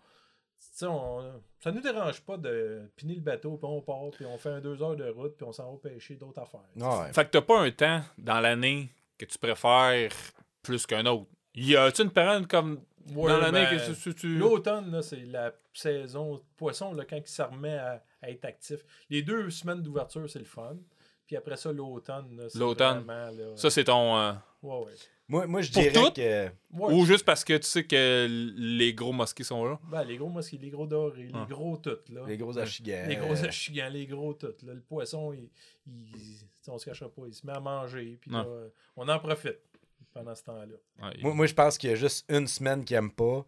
[0.73, 4.37] sais, on, ça nous dérange pas de piner le bateau, puis on part, puis on
[4.37, 6.59] fait un deux heures de route, puis on s'en va pêcher d'autres affaires.
[6.75, 6.83] sais.
[6.83, 7.13] Ouais.
[7.13, 10.11] Fait que t'as pas un temps dans l'année que tu préfères
[10.63, 11.27] plus qu'un autre.
[11.53, 12.81] Y a-tu une période comme
[13.15, 14.15] Ouais, dans l'année ben, que tu.
[14.15, 18.29] tu- L'automne, là, c'est la saison de poisson, là, quand il se remet à, à
[18.29, 18.79] être actif.
[19.09, 20.77] Les deux semaines d'ouverture, c'est le fun.
[21.27, 22.35] Puis après ça, l'automne.
[22.35, 23.05] là, c'est L'automne.
[23.55, 24.17] Ça, c'est ton.
[24.17, 24.33] euh,
[24.63, 24.91] ouais, ouais.
[25.29, 26.15] Moi, moi, je Pour dirais toutes?
[26.15, 26.47] que.
[26.73, 26.93] Ouais.
[26.93, 29.79] Ou juste parce que tu sais que les gros mosquées sont là?
[29.89, 31.47] Ben, les gros mosquées, les gros dorés, les Ah.
[31.49, 32.09] gros toutes.
[32.09, 32.23] Là.
[32.27, 33.07] Les gros achigans.
[33.07, 34.61] Les gros achigans, les gros toutes.
[34.63, 34.73] Là.
[34.73, 35.49] Le poisson, il,
[35.87, 36.37] il-
[36.67, 38.17] on se cachera pas, il se met à manger.
[38.19, 38.39] Puis Non.
[38.39, 39.59] là, on en profite
[40.13, 40.75] pendant ce temps-là.
[41.07, 43.45] Ouais, Moi, moi, je pense qu'il y a juste une semaine qu'il aime pas.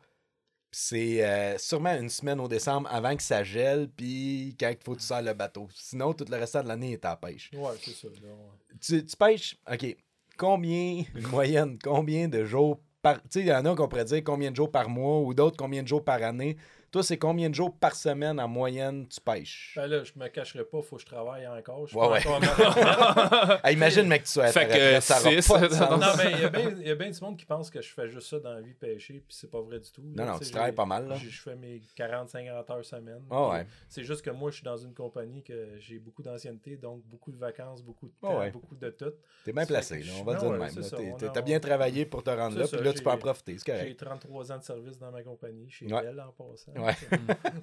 [0.71, 4.95] C'est euh, sûrement une semaine au décembre avant que ça gèle, puis quand il faut
[4.95, 5.67] que tu sors le bateau.
[5.73, 7.51] Sinon, tout le restant de l'année est à la pêche.
[7.53, 8.07] Ouais, c'est ça.
[8.07, 8.77] là, ouais.
[8.81, 9.95] Tu, tu pêches, OK,
[10.35, 13.21] combien, une moyenne, combien de jours par...
[13.21, 15.33] Tu sais, il y en a qu'on pourrait dire combien de jours par mois, ou
[15.35, 16.57] d'autres combien de jours par année.
[16.93, 19.73] Toi, c'est combien de jours par semaine en moyenne tu pêches?
[19.75, 21.87] Ben là, je me cacherai pas, faut que je travaille encore.
[21.87, 22.47] Je suis Ouais, pas ouais.
[23.57, 25.73] encore imagine, mec, que tu sois à ta Fait que, ça aura six, pas de
[25.73, 25.89] sens.
[25.99, 27.81] non, mais il y a bien il y a bien du monde qui pense que
[27.81, 30.03] je fais juste ça dans la vie pêcher, puis c'est pas vrai du tout.
[30.03, 30.31] Non, là.
[30.33, 31.15] non, tu travailles pas mal, là.
[31.15, 33.23] Je fais mes 40-50 heures semaine.
[33.27, 33.65] Puis ouais.
[33.89, 37.31] C'est juste que moi, je suis dans une compagnie que j'ai beaucoup d'ancienneté, donc beaucoup
[37.31, 38.51] de vacances, beaucoup de Ah temps, ouais.
[38.51, 39.13] beaucoup de tout.
[39.45, 41.17] T'es bien placé, là, on va dire de ouais, même.
[41.33, 43.95] T'as bien travaillé pour te rendre là, puis là, tu peux en profiter, c'est J'ai
[43.95, 43.99] correct.
[43.99, 45.87] 33 ans de service dans ma compagnie, chez.
[45.87, 46.82] Bell en passant.
[46.85, 46.95] Ouais.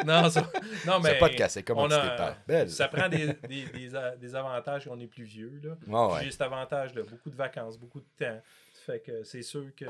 [0.06, 0.50] non, ça-
[0.86, 2.70] non, C'est mais pas de casser, comment on a- belle.
[2.70, 5.60] ça prend des, des, des, a- des avantages qu'on est plus vieux.
[5.62, 5.76] Là.
[6.08, 6.24] Ouais.
[6.24, 8.40] J'ai cet avantage-là, beaucoup de vacances, beaucoup de temps.
[8.86, 9.84] Fait que c'est sûr que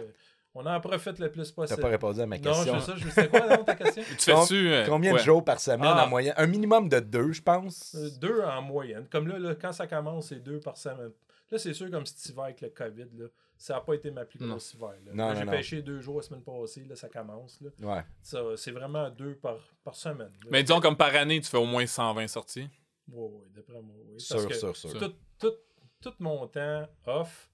[0.54, 1.80] on en profite le plus T'as possible.
[1.80, 2.74] pas répondu à ma non, question.
[2.74, 4.02] je sais ça, je sais quoi non, ta question?
[4.02, 4.68] Tu fais-tu.
[4.72, 5.18] euh, Combien ouais.
[5.20, 6.04] de jours par semaine Ah.
[6.04, 6.34] en moyenne?
[6.36, 7.94] Un minimum de deux, je pense.
[7.94, 9.06] Euh, deux en moyenne.
[9.12, 11.12] Comme là, là, quand ça commence, c'est deux par semaine.
[11.52, 13.26] Là, c'est sûr, comme cet hiver avec le COVID, là,
[13.62, 14.94] ça n'a pas été ma plus grosse hiver.
[15.04, 15.12] là.
[15.12, 15.50] Non, Là, non, J'ai non.
[15.52, 17.60] pêché deux jours la semaine passée, là, ça commence.
[17.60, 17.70] Là.
[17.80, 18.02] Ouais.
[18.22, 20.32] Ça, c'est vraiment deux par, par semaine.
[20.44, 20.48] là.
[20.50, 22.68] Mais disons, comme par année, tu fais au moins 120 sorties.
[23.08, 24.12] Ouais, ouais, d'après moi, oui.
[24.14, 24.98] Parce Sûr, que sûr, sûr.
[24.98, 25.54] tout, tout,
[26.00, 27.50] tout mon temps off,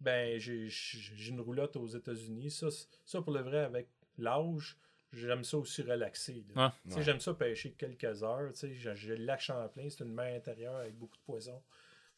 [0.00, 2.50] ben, j'ai j'ai une roulotte aux États-Unis.
[2.50, 2.66] Ça,
[3.04, 3.88] ça, pour le vrai, avec
[4.18, 4.76] l'âge,
[5.12, 6.44] j'aime ça aussi relaxer.
[6.56, 6.62] Ouais.
[6.64, 7.02] Ouais.
[7.02, 8.50] J'aime ça pêcher quelques heures.
[8.52, 11.62] tu sais, J'ai j'ai le lac Champlain, c'est une mer intérieure avec beaucoup de poissons.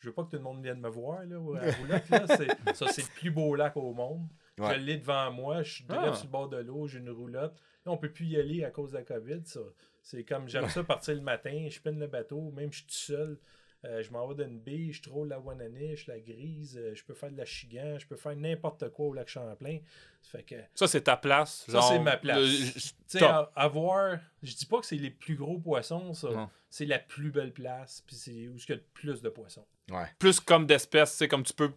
[0.01, 2.09] Je veux pas que tout le monde vienne me voir là, à la roulotte.
[2.11, 2.27] Là.
[2.37, 4.29] C'est- Ça, c'est le plus beau lac au monde.
[4.59, 4.75] Ouais.
[4.75, 6.13] Je l'ai devant moi, je suis Ah.
[6.15, 7.57] sur le bord de l'eau, j'ai une roulotte.
[7.87, 9.41] Là, on peut plus y aller à cause de la COVID.
[9.45, 9.61] Ça.
[10.03, 12.95] C'est comme j'aime ça partir le matin, je pine le bateau, même je suis tout
[12.95, 13.39] seul.
[13.85, 17.15] euh, je m'en vais d'une baie, je troll la Wananiche, la grise, euh, je peux
[17.15, 19.79] faire de la chigan, je peux faire n'importe quoi au lac Champlain.
[20.21, 21.65] Ça fait que, tu Ça, c'est ta place.
[21.69, 22.41] Ça, c'est ma place.
[22.41, 26.29] le- à- avoir, je dis pas que c'est les plus gros poissons, ça.
[26.29, 26.51] Non.
[26.69, 29.65] C'est la plus belle place, puis c'est où il y a le plus de poissons.
[29.91, 30.07] Ouais.
[30.19, 31.71] Plus comme d'espèces, tu sais, comme tu peux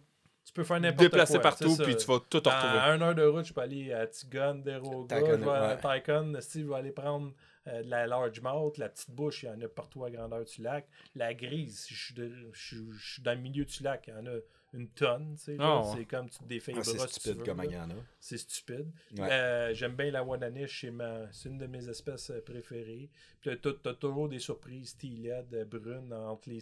[0.44, 1.04] Tu peux faire n'importe quoi.
[1.06, 2.78] déplacer partout, c'est puis tu vas tout retrouver.
[2.94, 5.76] une heure de route, je peux aller à Tigon, Deroga, je vais à.
[5.76, 7.32] Tycoon, Steve, je vais aller prendre
[7.68, 10.62] euh, de la largemouth, la petite bouche, il y en a partout à grandeur du
[10.62, 10.86] lac.
[11.14, 14.14] La grise, je suis, de- je suis- je suis dans le milieu du lac, il
[14.14, 14.36] y en a
[14.74, 15.64] une tonne, tu sais, là.
[15.66, 15.96] Ah ouais.
[15.98, 17.64] c'est comme tu te défais Ah, c'est si stupide veux, comme là.
[17.66, 17.94] il y en a.
[18.18, 18.90] C'est stupide.
[19.18, 19.28] Ouais.
[19.30, 23.10] Euh, J'aime bien la Wananiche, c'est ma- c'est une de mes espèces euh, préférées.
[23.40, 26.60] Puis t'as t'as toujours des surprises steelhead, euh, brunes entre les,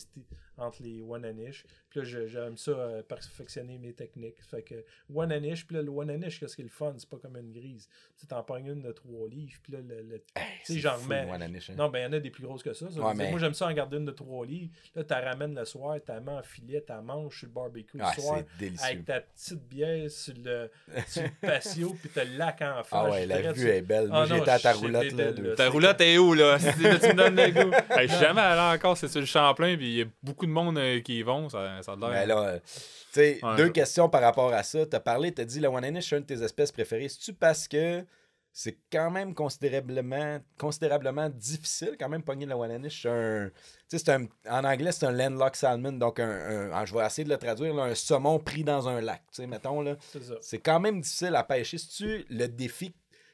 [0.60, 1.64] entre les Wananiche.
[1.88, 4.36] Puis là, j'aime ça euh, perfectionner mes techniques.
[4.48, 6.94] Fait que Wananiche, puis là, le Wananiche, qu'est-ce qui est le fun?
[6.98, 7.88] C'est pas comme une grise.
[8.18, 10.96] Tu t'en pognes une de trois livres, puis là, le, le- Hey, sais, c'est j'en
[10.96, 11.74] remets- hein.
[11.76, 12.90] non, ben il y en a des plus grosses que ça.
[12.90, 14.70] ça Ouais, mais- Moi, j'aime ça en garder une de trois livres.
[14.94, 18.12] Là, tu ramènes le soir, tu mets en filet, tu manges sur le barbecue Ah,
[18.16, 18.38] le soir.
[18.38, 18.86] c'est délicieux.
[18.86, 20.70] Avec ta petite bière sur le,
[21.06, 22.86] sur le patio, puis le lac en face.
[22.92, 24.08] Ah ouais, la vue tu- est belle.
[24.08, 25.54] Moi, Ah j'étais à ta roulotte, là.
[25.56, 26.58] Ta roulotte est où, là?
[27.00, 27.74] Tu me donnes le goût.
[28.02, 30.54] Je suis jamais allé encore, c'est sur le Champlain, puis il y a beaucoup de
[30.54, 32.26] monde euh, qui y vont, ça, ça a l'air.
[32.26, 32.70] Là, euh, tu
[33.12, 34.84] sais, Ouais, deux je- questions par rapport à ça.
[34.84, 37.08] Tu as parlé, tu as dit la Wananiche, c'est une de tes espèces préférées.
[37.08, 38.04] C'est-tu parce que
[38.52, 43.02] c'est quand même considérablement, considérablement difficile, quand même, pogner la Wananiche?
[43.02, 43.48] C'est un,
[43.88, 46.92] tu sais, c'est un- en anglais, c'est un landlocked salmon, donc un, un- ah, je
[46.94, 49.80] vais essayer de le traduire, là, un saumon pris dans un lac, tu sais, mettons,
[49.82, 49.96] là.
[50.40, 51.78] C'est quand même difficile à pêcher.
[51.78, 52.92] Si tu le défi.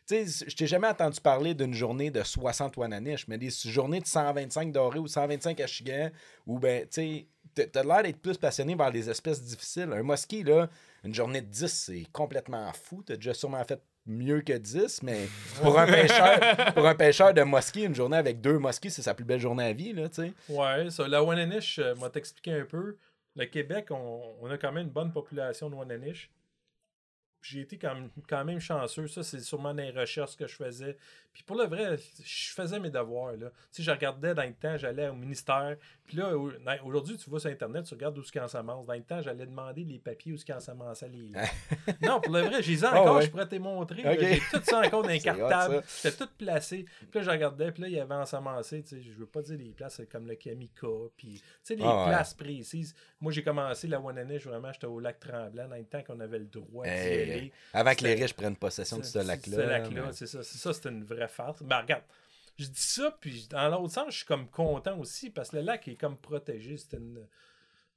[0.08, 4.00] Tu sais, je t'ai jamais entendu parler d'une journée de 60 Wananiche, mais des journées
[4.00, 6.10] de 125 dorés ou 125 achigan,
[6.46, 9.90] où ben, tu sais, t'as- l'air d'être plus passionné par des espèces difficiles.
[9.92, 10.68] Un mosquée, là,
[11.02, 13.02] une journée de 10, c'est complètement fou.
[13.04, 15.26] T'as déjà sûrement fait mieux que 10, mais
[15.60, 16.38] pour un pêcheur,
[16.74, 19.64] pour un pêcheur de mosquée, une journée avec deux mosquées, c'est sa plus belle journée
[19.64, 20.32] à vie, là, tu sais.
[20.48, 21.08] Ouais, ça.
[21.08, 22.96] La Wananiche, euh, m'a t'expliquer un peu.
[23.34, 26.30] Le Québec, on, on a quand même une bonne population de Wananiche.
[27.48, 29.06] J'ai été quand même, quand même chanceux.
[29.08, 30.96] Ça, c'est sûrement les recherches que je faisais.
[31.32, 33.32] Puis pour le vrai, je faisais mes devoirs.
[33.36, 33.50] Là.
[33.50, 35.76] Tu sais, je regardais dans le temps, j'allais au ministère.
[36.06, 36.32] Puis là,
[36.82, 38.86] aujourd'hui, tu vas sur Internet, tu regardes où ce qu'on s'amance.
[38.86, 41.32] Dans le temps, j'allais demander les papiers où ce qu'on s'amançait les
[42.02, 43.22] non, pour le vrai, j'ai les ai Ah encore, ouais.
[43.26, 44.02] je pourrais te montrer.
[44.18, 45.82] J'ai tout ça encore dans hot, cartables.
[46.02, 46.86] J'étais tout placé.
[47.00, 49.42] Puis là, je regardais, puis là, il y avait ensemencé, tu sais, je veux pas
[49.42, 50.86] dire les places comme le Kamika,
[51.16, 52.10] puis, tu sais, les Ah ouais.
[52.12, 52.94] places précises.
[53.20, 56.38] Moi, j'ai commencé la Wananiche, vraiment, j'étais au lac Tremblant, dans le temps qu'on avait
[56.38, 57.35] le droit Hey,
[57.72, 59.56] Avant que les riches prennent possession de ce C'est- lac-là.
[59.56, 60.42] Ce lac-là, c'est ça.
[60.42, 61.62] C'est ça, c'était une vraie farce.
[61.62, 62.02] Ben, regarde,
[62.58, 65.62] je dis ça, puis dans l'autre sens, je suis comme content aussi, parce que le
[65.62, 66.76] lac est comme protégé.
[66.76, 67.26] C'était une...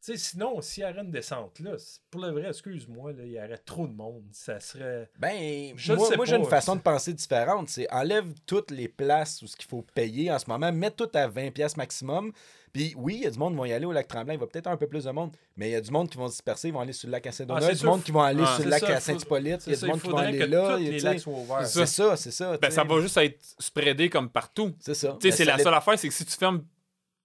[0.01, 1.71] Tu sais, sinon, s'il y aurait une descente, là,
[2.09, 4.23] pour le vrai, excuse-moi, là, il y aurait trop de monde.
[4.31, 5.09] Ça serait.
[5.19, 7.67] Ben, Je moi, moi, j'ai une façon de penser différente.
[7.67, 11.09] C'est enlève toutes les places où ce qu'il faut payer en ce moment, mets tout
[11.13, 12.31] à 20$ piastres maximum.
[12.71, 14.39] Puis oui, il y a du monde qui vont y aller au lac Tremblant, il
[14.39, 16.27] va peut-être un peu plus de monde, mais il y a du monde qui vont
[16.27, 17.85] se disperser, ils vont aller sur le lac à Saint-Donat, Ah, il y a du
[17.85, 19.85] monde qui vont aller Ah, sur le lac ça, à Saint-Hippolyte, il y a du
[19.87, 21.65] monde qui vont aller là.
[21.65, 22.57] C'est ça, c'est ça.
[22.57, 24.73] Ben, ça va juste être spreadé comme partout.
[24.79, 25.17] C'est ça.
[25.19, 26.63] Tu sais, Mais c'est la seule affaire, c'est que si tu fermes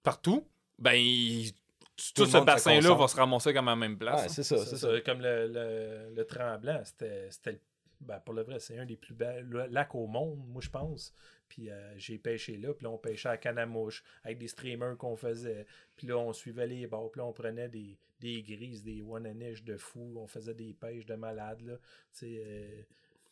[0.03, 0.45] partout,
[0.79, 0.99] ben,
[2.15, 4.33] Tout ce bassin-là va se ramasser comme à la même Ouais, place.
[4.33, 5.01] c'est ça, C'est c'est ça, ça.
[5.01, 7.27] Comme le, le, le Tremblant, c'était.
[7.31, 7.59] c'était-
[8.01, 11.13] Ben, pour le vrai, c'est un des plus belles lacs au monde, moi, je pense.
[11.47, 14.49] Puis euh, j'ai pêché là, puis là, on pêchait à canne à mouche, avec des
[14.49, 15.65] streamers qu'on faisait.
[15.95, 19.25] Puis là, on suivait les bords, puis là, on prenait des, des grises, des one
[19.25, 21.75] and de fou, on faisait des pêches de malades, là.
[22.11, 22.81] Tu sais, euh,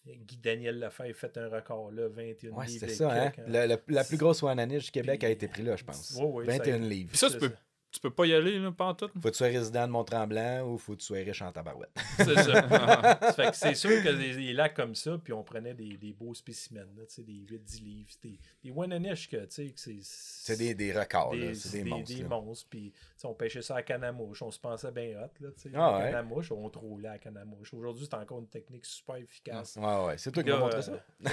[0.05, 2.79] Guy Daniel Lefebvre fait un record, là, 21 Ouais, livres.
[2.79, 3.31] c'était ça, hein.
[3.45, 6.11] Le- le- la plus grosse wananiche du Québec Puis- a été prise là, je pense.
[6.15, 7.09] Ouais, ouais, ça a 21 été- livres.
[7.09, 7.51] Puis ça, tu peux,
[7.93, 9.07] tu peux pas y aller, là, pas en tout?
[9.13, 11.91] Faut que tu sois résident de Mont-Tremblant ou faut que tu sois riche en tabarouette.
[12.17, 12.67] C'est ça.
[12.67, 15.95] Ça fait que c'est sûr que des, des lacs comme ça, puis on prenait des,
[15.97, 19.97] des beaux spécimens, là, des 8-10 livres, des, des Wananish que, tu sais, que c'est...
[20.01, 22.15] C'est des, des records, C'est des, monstres.
[22.17, 22.91] des monstres, puis
[23.23, 25.71] on pêchait ça à canne à mouche, on se pensait bien hot, là, tu sais,
[25.75, 26.05] Ah à ouais.
[26.05, 27.73] canne à mouche, on trouvait à canne à mouche.
[27.73, 29.77] Aujourd'hui, c'est encore une technique super efficace.
[29.79, 30.17] Ouais, ouais.
[30.17, 30.91] C'est toi qui m'as montré euh, ça.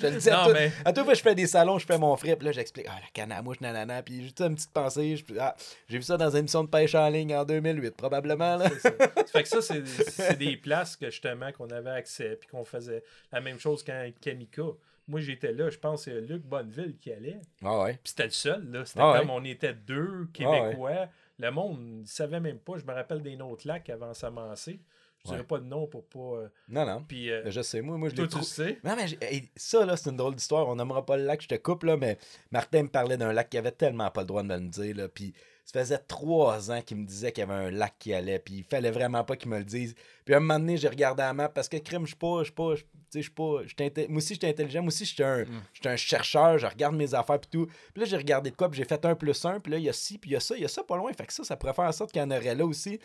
[0.00, 0.52] je le dis à Non, tout.
[0.52, 2.86] mais- À tout fois, je fais des salons, je fais mon frip, puis là, j'explique,
[2.88, 5.16] ah, la canne à mouche, nanana, puis j'ai une petite pensée.
[5.40, 5.56] ah,
[5.88, 8.68] j'ai vu ça dans une émission de pêche en ligne en 2008, probablement, là.
[8.78, 8.90] Ça.
[8.90, 13.02] Ça fait que ça, c'est des places que justement qu'on avait accès, puis qu'on faisait
[13.32, 14.62] la même chose qu'en Kamika.
[15.08, 17.40] Moi, j'étais là, je pense que c'est Luc Bonneville qui allait.
[17.64, 17.92] Ah, ouais.
[17.94, 18.84] Puis c'était le seul, là.
[18.84, 19.18] C'était Ah ouais.
[19.20, 21.08] comme on était deux Québécois.
[21.38, 22.74] Le monde ne savait même pas.
[22.78, 24.80] Je me rappelle des autres lacs avant s'amasser.
[25.24, 25.46] Je dirais Ouais.
[25.46, 26.18] pas de nom pour pas.
[26.44, 27.04] euh, Non, non.
[27.06, 28.78] Puis euh, Je sais, moi, moi, je l'ai tu sais.
[28.84, 30.68] Non, mais hey, ça, là, c'est une drôle d'histoire.
[30.68, 32.16] On nommera pas le lac, je te coupe, là, mais
[32.52, 34.96] Martin me parlait d'un lac qui avait tellement pas le droit de me le dire,
[34.96, 35.08] là.
[35.08, 35.32] Puis
[35.64, 38.54] ça faisait trois ans qu'il me disait qu'il y avait un lac qui allait, puis
[38.58, 39.94] il fallait vraiment pas qu'il me le dise.
[40.24, 42.38] Puis à un moment donné, j'ai regardé la map parce que, crime, je suis pas,
[42.40, 45.04] je suis pas, je- tu sais, je suis pas, moi aussi, j'étais intelligent, moi aussi,
[45.04, 47.66] j'étais un, j'étais un chercheur, je regarde mes affaires, puis tout.
[47.66, 49.84] Puis là, j'ai regardé de quoi, puis j'ai fait un plus un, puis là, il
[49.84, 51.12] y a ci, puis il y a ça, il y a ça pas loin.
[51.12, 52.98] Fait que ça, ça pourrait faire en sorte qu'il y en aurait là aussi.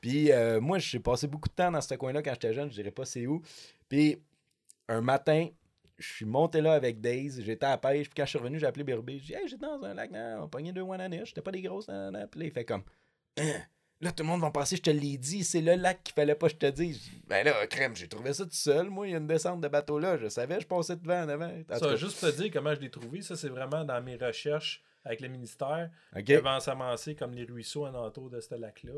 [0.00, 2.74] Puis euh, moi, j'ai passé beaucoup de temps dans ce coin-là quand j'étais jeune, je
[2.74, 3.40] dirais pas c'est où.
[3.88, 4.18] Puis
[4.88, 5.48] un matin,
[5.98, 8.58] je suis monté là avec Daze, j'étais à la pêche, puis quand je suis revenu,
[8.58, 9.18] j'ai appelé Bérubé.
[9.18, 11.62] J'ai dit, hey, j'étais dans un lac, non, on pognait deux Wananish, c'était pas des
[11.62, 12.26] grosses, nan, nan.
[12.30, 12.82] Puis là, il fait comme,
[13.36, 13.60] Hein?
[14.00, 16.34] là, tout le monde va penser, je te l'ai dit, c'est le lac qu'il fallait
[16.34, 17.10] pas que je te dise.
[17.26, 19.68] Ben là, crème, j'ai trouvé ça tout seul, moi, il y a une descente de
[19.68, 21.50] bateau là, je savais, je passais devant en avant.
[21.70, 24.82] En Ça, juste te dire comment je l'ai trouvé, ça, c'est vraiment dans mes recherches
[25.04, 25.90] avec le ministère.
[26.16, 26.24] ok.
[26.24, 28.92] Devant s'amasser comme les ruisseaux en entour de ce lac-là.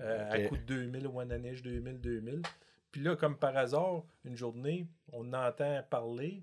[0.00, 0.30] euh.
[0.30, 2.42] À coup de 2000, Wananish 2000, 2000.
[2.92, 6.42] Puis là, comme par hasard, une journée, on entend parler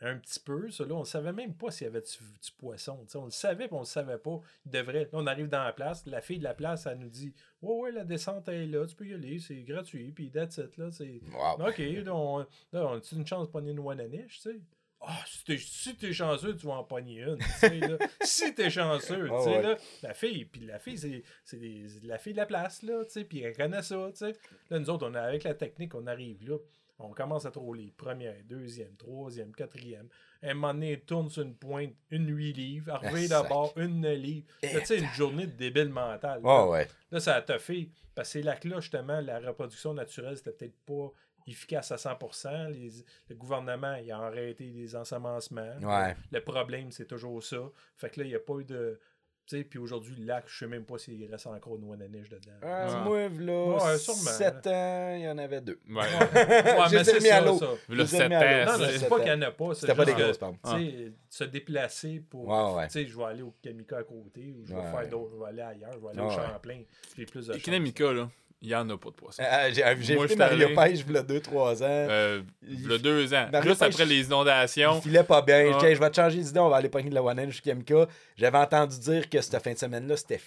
[0.00, 0.66] un petit peu.
[0.66, 3.06] Là, on ne savait même pas s'il y avait du, du poisson.
[3.14, 4.40] on le savait, puis on ne le savait pas.
[4.66, 5.04] Il devrait.
[5.04, 6.04] Là, on arrive dans la place.
[6.06, 8.94] La fille de la place, elle nous dit Ouais, ouais, la descente est là, tu
[8.94, 10.12] peux y aller, c'est gratuit.
[10.12, 10.90] Puis that's it, là.
[10.90, 11.20] C'est.
[11.32, 11.66] Wow.
[11.68, 12.46] OK, là, on, là,
[12.86, 14.60] on a une chance de pogner une Wananish, tu sais?
[15.02, 17.38] Ah, si t'es si chanceux, tu vas en pogner une.
[17.80, 17.98] là.
[18.22, 19.62] si t'es chanceux, tu sais, ouais.
[19.62, 23.02] là, la fille, puis la fille, c'est, c'est c'est la fille de la place, là,
[23.04, 24.32] tu sais, puis elle connaît ça, tu sais.
[24.68, 26.58] Là, nous autres, on a, avec la technique, on arrive là,
[26.98, 27.94] on commence à troller.
[27.96, 30.08] Première, deuxième, troisième, quatrième.
[30.42, 32.92] Un moment donné, elle tourne sur une pointe, une 8 livres.
[32.92, 34.46] Arrivé Ah, d'abord, une 9 livres.
[34.62, 36.42] Là, tu sais, une journée de débile mental.
[36.42, 36.66] là.
[36.66, 36.86] Ouais.
[37.10, 37.90] Là, ça a toffé.
[38.14, 41.10] Parce que ces lacs-là, justement, la reproduction naturelle, c'était peut-être pas
[41.46, 42.68] efficace à 100%.
[42.70, 42.90] Les-
[43.28, 45.76] le gouvernement, il a arrêté les ensemencements.
[45.82, 46.16] Ouais.
[46.30, 47.58] Le problème, c'est toujours ça.
[47.96, 49.00] Fait que là, il n'y a pas eu de...
[49.46, 52.28] Tu sais, puis aujourd'hui, le lac, je sais même pas s'il reste encore une Wananish
[52.28, 52.52] dedans.
[52.62, 53.28] Euh, Ouais.
[53.28, 54.18] Moi, là, Ouais, sûrement.
[54.30, 55.80] 7 ans, il y en avait deux.
[55.88, 55.96] Ouais.
[55.96, 56.04] Ouais,
[56.90, 57.58] J'ai mais c'est ça, l'eau.
[57.58, 57.66] ça.
[57.88, 58.70] Le J'ai 7 mis à l'eau.
[58.70, 59.74] ans, Non, c'est- pas qu'il n'y en a pas.
[59.74, 60.38] C'était pas des grosses.
[60.38, 62.46] Tu sais, se déplacer pour...
[62.46, 62.86] Ouais, ouais.
[62.86, 64.90] Tu sais, je vais aller au Kamika à côté, ou je vais Ouais.
[64.92, 66.30] faire d'autres, je vais aller ailleurs, je vais aller au.
[66.30, 66.82] Champlain.
[67.16, 67.62] J'ai plus de Et chance.
[67.64, 68.30] Kinamika, là,
[68.62, 69.42] il n'y en a pas de poisson.
[69.42, 71.86] Euh, J'ai j'ai Moi, écouté j'étais Mario Pêche, il y a 2-3 ans.
[71.88, 73.48] Euh, Il- le deux ans.
[73.52, 75.00] Mario Juste Pêche- après les Il inondations.
[75.00, 75.78] filait pas bien.
[75.78, 75.94] Ouais.
[75.94, 78.06] Je vais te changer d'idée, on va aller pogner de la Inch Kamika.
[78.36, 80.40] J'avais entendu dire que cette fin de semaine-là, c'était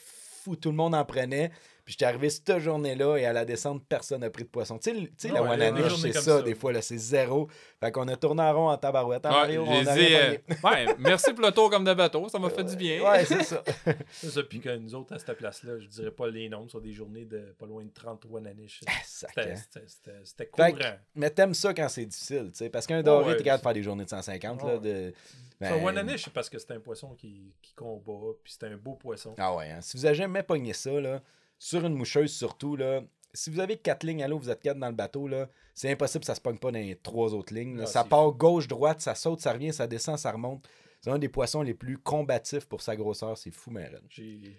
[0.43, 0.55] fou.
[0.55, 1.51] Tout le monde en prenait.
[1.85, 4.77] Puis j'étais arrivé cette journée-là et à la descente, personne n'a pris de poisson.
[4.79, 6.41] Tu sais, Ah la journées c'est ça, ça.
[6.41, 7.49] des fois, là, c'est zéro.
[7.81, 9.25] Fait qu'on a tourné en rond en tabarouette.
[9.25, 12.29] En Ouais, Mario, on a dit, euh, ouais, merci pour le tour comme de bateau,
[12.29, 13.03] ça m'a fait du bien.
[13.03, 13.61] Ouais, c'est ça.
[14.11, 16.79] C'est ça, puis que nous autres, à cette place-là, je dirais pas les noms, sur
[16.79, 18.81] des journées de pas loin de 30 Wananish.
[19.03, 19.51] Sac, C'était
[20.11, 20.23] hein.
[20.37, 20.71] Fait courant.
[20.71, 20.83] que-
[21.15, 22.69] Mais t'aimes ça quand c'est difficile, tu sais.
[22.69, 24.63] Parce qu'un doré, ouais, t'es capable de faire des journées de 150.
[24.63, 24.79] là, Ouais.
[24.79, 25.13] de...
[25.61, 28.95] Ça, ben, c'est parce que c'est un poisson qui, qui combat, puis c'est un beau
[28.95, 29.33] poisson.
[29.37, 29.81] Ah ouais, hein.
[29.81, 31.21] si vous avez jamais pogné ça, là,
[31.63, 33.01] sur une moucheuse surtout, là,
[33.33, 35.89] si vous avez quatre lignes à l'eau, vous êtes quatre dans le bateau, là, c'est
[35.89, 37.77] impossible que ça se pogne pas dans les trois autres lignes.
[37.77, 37.83] là.
[37.83, 40.67] Ah, ça c'est part gauche, droite, ça saute, ça revient, ça descend, ça remonte.
[40.99, 43.37] C'est un des poissons les plus combatifs pour sa grosseur.
[43.37, 44.03] C'est fou, mais raide.
[44.09, 44.57] J'ai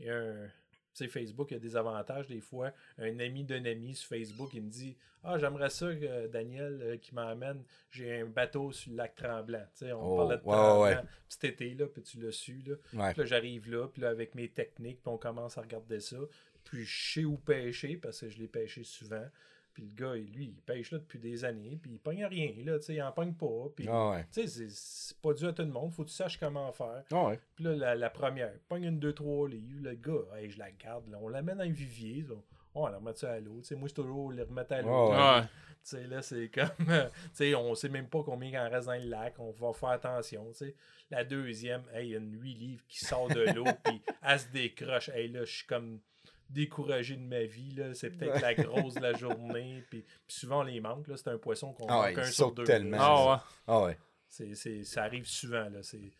[0.00, 0.48] il y a un.
[1.04, 2.26] Sais, Facebook, il y a des avantages.
[2.26, 6.26] Des fois, un ami d'un ami sur Facebook, il me dit Ah, j'aimerais ça que
[6.28, 9.60] Daniel euh, qui m'emmène, j'ai un bateau sur le lac Tremblant.
[9.74, 10.82] Tu sais, on Oh, parlait de ouais, Tremblant.
[10.82, 10.96] ouais.
[10.96, 11.04] Puis
[11.40, 12.62] cet été, là, puis tu l'as su.
[12.66, 12.74] Là.
[12.94, 13.12] Ouais.
[13.12, 16.16] Puis là, j'arrive là, puis là, avec mes techniques, puis on commence à regarder ça.
[16.64, 19.24] Puis je sais où pêcher, parce que je l'ai pêché souvent.
[19.72, 22.78] Puis le gars, lui, il pêche là depuis des années, puis il pogne rien, là,
[22.78, 23.68] tu sais, il en pogne pas.
[23.76, 24.26] Puis, Ah ouais.
[24.32, 27.04] tu sais, c'est- pas dû à tout le monde, faut que tu saches comment faire.
[27.12, 27.40] Ah ouais.
[27.54, 30.70] Puis là, la, la première, pogne une, deux, trois livres, le gars, hey, je la
[30.72, 32.34] garde, là, on l'amène dans un vivier, ça.
[32.74, 33.58] on la remet ça à l'eau.
[33.60, 35.10] Tu sais, moi, c'est toujours les remettre à l'eau.
[35.10, 35.42] Ouais, Ouais.
[35.82, 36.68] Tu sais, là, c'est comme.
[36.90, 39.34] euh, tu sais, on sait même pas combien il en reste dans le lac.
[39.38, 40.46] On va faire attention.
[40.50, 40.74] Tu sais.
[41.10, 44.38] La deuxième, hey, il y a une 8 livres qui sort de l'eau, puis elle
[44.38, 45.08] se décroche.
[45.08, 46.00] Hey, là, je suis comme
[46.50, 47.72] découragé de ma vie.
[47.74, 47.94] là.
[47.94, 49.84] C'est peut-être la grosse de la journée.
[49.90, 51.08] Puis, puis souvent, on les manque.
[51.08, 51.16] là.
[51.16, 52.64] C'est un poisson qu'on Ah ouais, manque un sur saute deux.
[52.64, 52.96] tellement.
[53.00, 53.42] Ah ouais.
[53.66, 53.98] Ah ouais.
[54.28, 55.68] C'est, c'est- ça arrive souvent.
[55.70, 56.12] Là, c'est...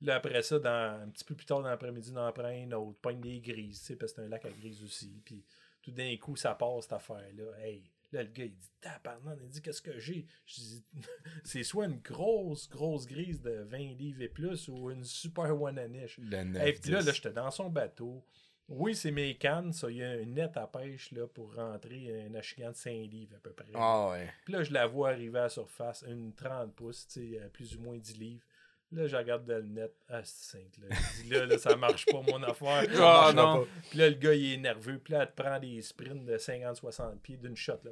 [0.00, 2.70] là après ça, dans, un petit peu plus tard dans l'après-midi, on en prend un
[2.72, 5.20] autre, pogne des grises, tu sais, parce que c'est un lac à grises aussi.
[5.24, 5.44] Puis
[5.82, 7.44] tout d'un coup, ça passe cette affaire-là.
[7.62, 7.82] Hey,
[8.12, 10.26] là, le gars, il dit Tabarnak, il dit Qu'est-ce que j'ai?
[10.46, 10.84] Je dis
[11.44, 15.78] C'est soit une grosse, grosse grise de 20 livres et plus ou une super one
[15.78, 16.18] anish.
[16.18, 17.06] Le Hey, puis là, 9-10.
[17.06, 18.24] là j'étais dans son bateau.
[18.68, 19.90] Oui, c'est mes cannes, ça.
[19.90, 23.34] Il y a une net à pêche là, pour rentrer un achigan de 5 livres
[23.36, 23.66] à peu près.
[23.74, 24.30] Ah ouais.
[24.44, 27.48] Puis là, je la vois arriver à la surface, une 30 pouces, tu sais, à
[27.48, 28.44] plus ou moins 10 livres.
[28.92, 29.94] Là, je regarde dans le net.
[30.08, 30.80] Ah, c'est simple.
[30.88, 32.84] Là, Je dis, là, là, ça marche pas, mon affaire.
[33.00, 33.60] Ah, non.
[33.60, 33.70] pas.
[33.90, 34.98] Puis là, le gars, il est nerveux.
[34.98, 37.80] Puis là, elle te prend des sprints de 50-60 pieds d'une shot.
[37.84, 37.90] Là.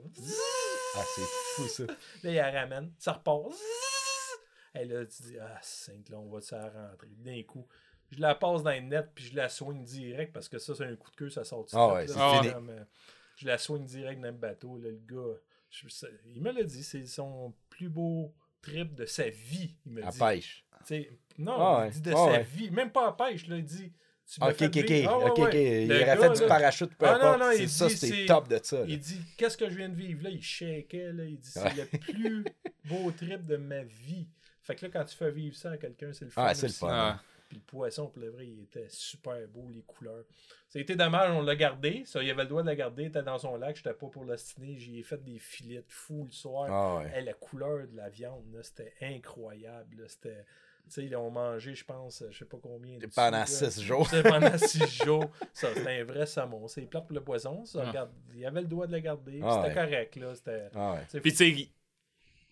[0.97, 1.23] Ah, c'est
[1.55, 1.85] fou ça.
[1.85, 2.93] Là, il la ramène.
[2.99, 3.53] Ça repart.
[4.75, 7.09] Et là, tu dis, ah, c'est là, on va ça rentrer.
[7.19, 7.67] D'un coup,
[8.17, 10.85] je la passe dans le net, puis je la soigne direct, parce que ça, c'est
[10.85, 12.13] un coup de queue, ça sort Ah ouais, là.
[12.13, 12.53] c'est fini.
[12.55, 12.85] comme, euh,
[13.37, 14.79] je la soigne direct dans le bateau.
[14.79, 15.39] Là, le gars,
[15.71, 19.77] je- ça- il me l'a dit, c'est son plus beau trip de sa vie.
[19.87, 20.19] Il me À dit.
[20.19, 20.65] pêche.
[21.39, 22.43] Non, Ah il dit de Ah sa ouais.
[22.45, 22.71] vie.
[22.71, 23.93] Même pas à pêche, là, il dit.
[24.29, 24.91] Tu Ok, ok.
[25.07, 25.55] Ah, ouais, ok, ok.
[25.55, 27.39] Il Le aurait gars, fait du parachute, peu Ah, non, importe.
[27.41, 28.79] non, C'est il ça, dit, c'est c'est- top de ça.
[28.81, 28.85] là.
[28.89, 31.25] Il dit Qu'est-ce que je viens de vivre là Il shakeait, là.
[31.25, 31.75] Il dit C'est Ouais.
[31.93, 32.45] le plus
[32.87, 34.27] beau trip de ma vie.
[34.63, 36.43] Fait que là, quand tu fais vivre ça à quelqu'un, c'est le fun.
[36.45, 37.21] Ah, c'est le fun.
[37.49, 40.25] Puis le poisson, pour le vrai, il était super beau, les couleurs.
[40.69, 42.03] Ça a été dommage, on l'a gardé.
[42.05, 44.09] Ça, il avait le droit de la garder, il était dans son lac, j'étais pas
[44.09, 44.77] pour l'ostiner.
[44.77, 46.69] J'y ai fait des filets de fou le soir.
[46.71, 47.11] Ah ouais.
[47.19, 49.97] Hey, la couleur de la viande, là, c'était incroyable.
[50.03, 50.09] là.
[50.09, 50.45] C'était.
[50.89, 52.99] Tu sais, ils ont mangé, je pense, je sais pas combien.
[52.99, 53.47] de Pendant là.
[53.47, 54.09] six jours.
[54.09, 55.25] C'était pendant six jours.
[55.53, 56.69] Ça, c'était un vrai saumon.
[56.69, 57.65] C'est plat pour le poisson.
[57.65, 57.89] Ça, Ah.
[57.89, 59.41] regarde, il avait le droit de le garder.
[59.43, 59.85] Ah c'était ouais.
[59.87, 60.17] correct.
[60.17, 60.35] Là.
[60.37, 61.21] C'était, Ah ouais.
[61.21, 61.71] Puis tu sais, il-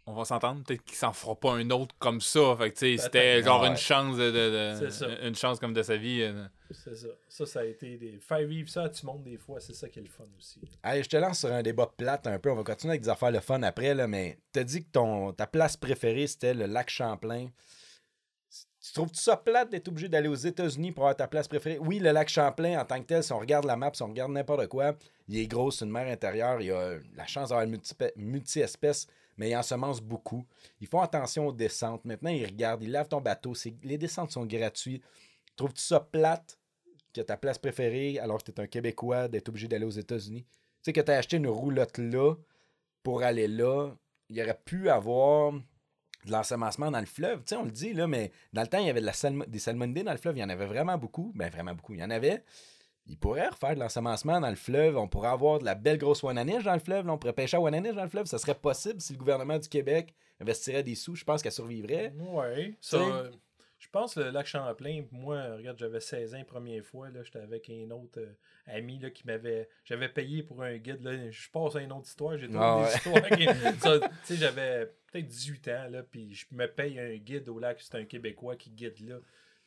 [0.07, 2.55] on va s'entendre, peut-être qu'il s'en fera pas un autre comme ça.
[2.59, 3.68] Fait que tu sais, c'était genre Ah ouais.
[3.70, 5.07] une chance de, de- C'est ça.
[5.26, 6.20] une chance comme de sa vie.
[6.22, 6.44] euh.
[6.70, 7.07] c'est ça.
[7.28, 8.18] Ça, ça a été des.
[8.20, 10.24] Faire vivre ça à tout le monde des fois, c'est ça qui est le fun
[10.38, 10.61] aussi.
[10.82, 12.50] Allez, je te lance sur un débat plate un peu.
[12.50, 15.32] On va continuer avec des affaires le fun après, là, mais t'as dit que ton,
[15.32, 17.48] ta place préférée, c'était le lac Champlain.
[18.86, 21.78] Tu trouves-tu ça plate d'être obligé d'aller aux États-Unis pour avoir ta place préférée?
[21.78, 24.09] Oui, le lac Champlain, en tant que tel, si on regarde la map, si on
[24.09, 24.94] regarde n'importe quoi,
[25.28, 27.94] il est gros, c'est une mer intérieure, il y a la chance d'avoir une multi-
[28.16, 29.07] multi-espèces,
[29.37, 30.47] mais il ensemence beaucoup.
[30.80, 32.05] Ils font attention aux descentes.
[32.05, 33.55] Maintenant, ils regardent, ils lavent ton bateau.
[33.82, 35.05] Les descentes sont gratuites.
[35.57, 36.59] Trouves-tu ça plate
[37.12, 40.45] que ta place préférée, alors que tu es un Québécois, d'être obligé d'aller aux États-Unis?
[40.45, 40.51] Tu
[40.82, 42.35] sais, que tu as acheté une roulotte là
[43.03, 43.93] pour aller là,
[44.28, 47.45] il aurait pu avoir de l'ensemencement dans le fleuve.
[47.45, 50.03] Tu on le dit, là, mais dans le temps, il y avait de des salmonidés
[50.03, 50.37] dans le fleuve.
[50.37, 51.32] Il y en avait vraiment beaucoup.
[51.35, 51.95] Ben, vraiment beaucoup.
[51.95, 52.43] Il y en avait.
[53.07, 54.96] Il pourrait refaire de l'ensemencement dans le fleuve.
[54.96, 57.07] On pourrait avoir de la belle grosse wananiche dans le fleuve.
[57.07, 57.12] là.
[57.12, 58.26] On pourrait pêcher à wananiche dans le fleuve.
[58.26, 61.14] Ça serait possible si le gouvernement du Québec investirait des sous.
[61.14, 62.12] Je pense qu'elle survivrait.
[62.18, 62.74] Ouais.
[62.80, 63.11] Ça, Tu sais?
[63.12, 63.30] euh,
[63.78, 67.11] je pense le lac Champlain, moi, regarde, j'avais 16 ans la première fois.
[67.11, 68.32] Là, j'étais avec un autre euh,
[68.66, 69.68] ami là, qui m'avait.
[69.84, 71.02] J'avais payé pour un guide.
[71.02, 72.38] Là, je passe à une autre histoire.
[72.38, 72.86] J'ai trouvé Ah
[73.36, 73.72] des ouais.
[73.74, 74.11] histoires.
[74.30, 77.78] j'avais peut-être 18 ans, là, puis je me paye un guide au lac.
[77.82, 79.16] C'est un Québécois qui guide là.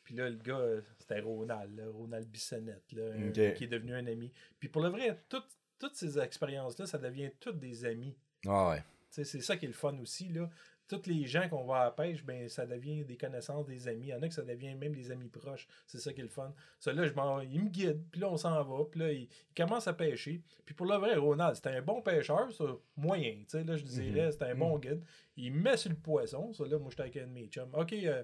[0.08, 3.56] Puis là, le gars, euh, c'était Ronald, là, Ronald Bissonnette, là, Ok.
[3.56, 4.32] qui est devenu un ami.
[4.58, 8.16] Puis pour le vrai, toutes, toutes ces expériences-là, ça devient toutes des amis.
[8.48, 8.78] Ah ouais.
[8.80, 10.30] Tu sais, c'est ça qui est le fun aussi.
[10.30, 10.50] Là.
[10.88, 14.06] Tous les gens qu'on va à la pêche, ben, ça devient des connaissances, des amis.
[14.06, 15.68] Il y en a que ça devient même des amis proches.
[15.86, 16.54] C'est ça qui est le fun.
[16.80, 19.24] Ça, là, je m'en- il me guide, puis là, on s'en va, puis là, il,
[19.24, 20.42] il commence à pêcher.
[20.64, 22.64] Puis pour le vrai, Ronald, c'était un bon pêcheur, ça,
[22.96, 23.34] moyen.
[23.40, 25.04] Tu sais, là, je dirais, c'était un bon guide.
[25.36, 26.54] Il me met sur le poisson.
[26.54, 27.70] Ça, là, moi, j'étais avec un de mes chums.
[27.74, 28.24] OK, euh,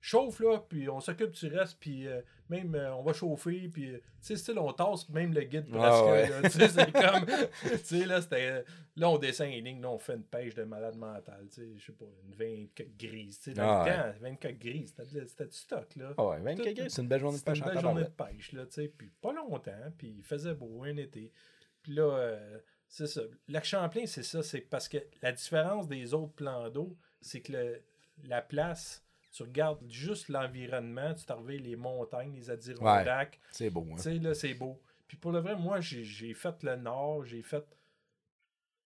[0.00, 3.90] chauffe, là, puis on s'occupe du reste, puis euh, même, euh, on va chauffer, puis,
[3.90, 5.84] euh, tu sais, style, on tasse même le guide presque.
[5.84, 6.42] Ah ouais.
[6.44, 7.26] Tu sais, c'est comme,
[7.62, 8.64] tu sais, là, c'était,
[8.96, 11.68] là, on descend les lignes, là, on fait une pêche de malade mental, tu sais,
[11.76, 14.12] je sais pas, une 24 grise, tu sais, dans Ah le ouais.
[14.14, 14.94] temps, 24 grises,
[15.26, 16.14] c'était, du stock, là.
[16.16, 16.40] Ah ouais.
[16.40, 18.52] 24 Tout- gars, c'est une belle journée de pêche une en belle journée de pêche,
[18.52, 21.30] là, tu sais, puis pas longtemps, puis il faisait beau, un été.
[21.82, 23.20] Puis là, euh, c'est ça.
[23.48, 27.52] Lac Champlain, c'est ça, c'est parce que la différence des autres plans d'eau, c'est que
[27.52, 27.82] le-
[28.24, 29.02] la place,
[29.32, 33.96] tu regardes juste l'environnement, tu t'en les montagnes, les Adirondacks, C'est beau, hein.
[33.96, 34.80] tu sais, là, c'est beau.
[35.06, 37.64] Puis pour le vrai, moi, j'ai j'ai fait le Nord, j'ai fait.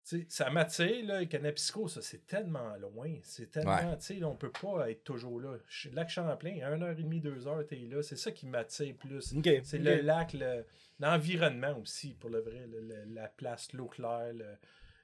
[0.07, 3.11] Tu sais, ça m'attire, là, Canapisco, ça, c'est tellement loin.
[3.23, 3.97] C'est tellement, Ouais.
[3.97, 5.57] tu sais, on peut pas être toujours là.
[5.93, 8.03] Lac Champlain, 1h30, 2h, t'es là.
[8.03, 9.35] C'est ça qui m'attire plus.
[9.63, 10.67] C'est le lac, le-
[11.01, 12.67] l'environnement aussi, pour le vrai.
[12.67, 14.57] le- le- la place, l'eau claire, le-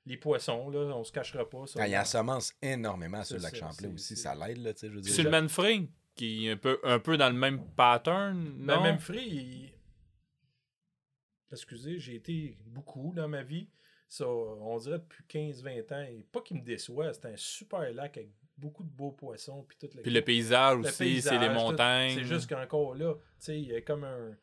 [0.07, 1.67] les poissons, là, on se cachera pas.
[1.67, 1.81] ça.
[1.83, 4.17] Ah, il en semence énormément sur le lac Champlain aussi.
[4.17, 4.89] Ça l'aide, là, tu sais.
[4.89, 5.13] Je veux dire.
[5.13, 8.55] Sur le Manfrey, qui est un peu, un peu dans le même pattern.
[8.57, 8.83] Mais non?
[8.83, 9.75] même Free, il-
[11.53, 13.69] excusez, j'ai été beaucoup dans ma vie.
[14.09, 16.03] Ça, on dirait depuis 15-20 ans.
[16.03, 19.65] Et pas qu'il me déçoit, c'est un super lac avec beaucoup de beaux poissons.
[19.69, 22.15] Puis, tout Puis le paysage le aussi, c'est les montagnes.
[22.17, 24.37] C'est juste qu'encore là, tu sais, il y a comme un.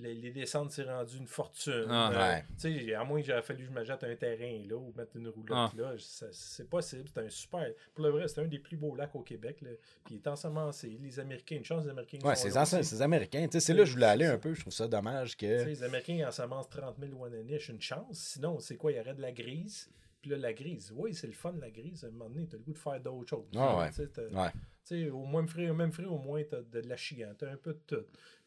[0.00, 1.86] Les, les descentes, c'est rendu une fortune.
[1.88, 2.44] Ah, Euh, ouais.
[2.58, 5.16] tu à moins que j'aurais fallu que je me jette un terrain là ou mettre
[5.16, 5.72] une roulotte Ah.
[5.76, 5.94] là,
[6.32, 7.04] c'est possible.
[7.12, 7.66] C'est un super.
[7.94, 9.60] Pour le vrai, c'est un des plus beaux lacs au Québec.
[9.62, 9.70] Là.
[10.04, 10.98] Puis il est ensemencé.
[11.00, 12.18] Les Américains, une chance, les Américains.
[12.26, 12.96] Ouais, c'est anciens- aussi.
[12.96, 13.48] c'est.
[13.48, 14.54] Tu c'est là que je voulais aller un peu.
[14.54, 15.68] Je trouve ça dommage Tu sais, que.
[15.68, 18.18] les Américains, ensemencent 30 000 Wananish, une chance.
[18.18, 18.92] Sinon, c'est quoi?
[18.92, 19.90] Il y aurait de la grise.
[20.20, 22.02] Puis là, la grise, oui, c'est le fun, la grise.
[22.04, 23.46] À un moment donné, t'as le goût de faire d'autres choses.
[23.54, 23.88] Ah ouais.
[23.90, 24.50] Tu sais, t'as- Ouais.
[24.86, 25.68] tu sais, au au même frais,
[26.06, 28.04] au moins, t'as de, de la chiante, t'as un peu de tout.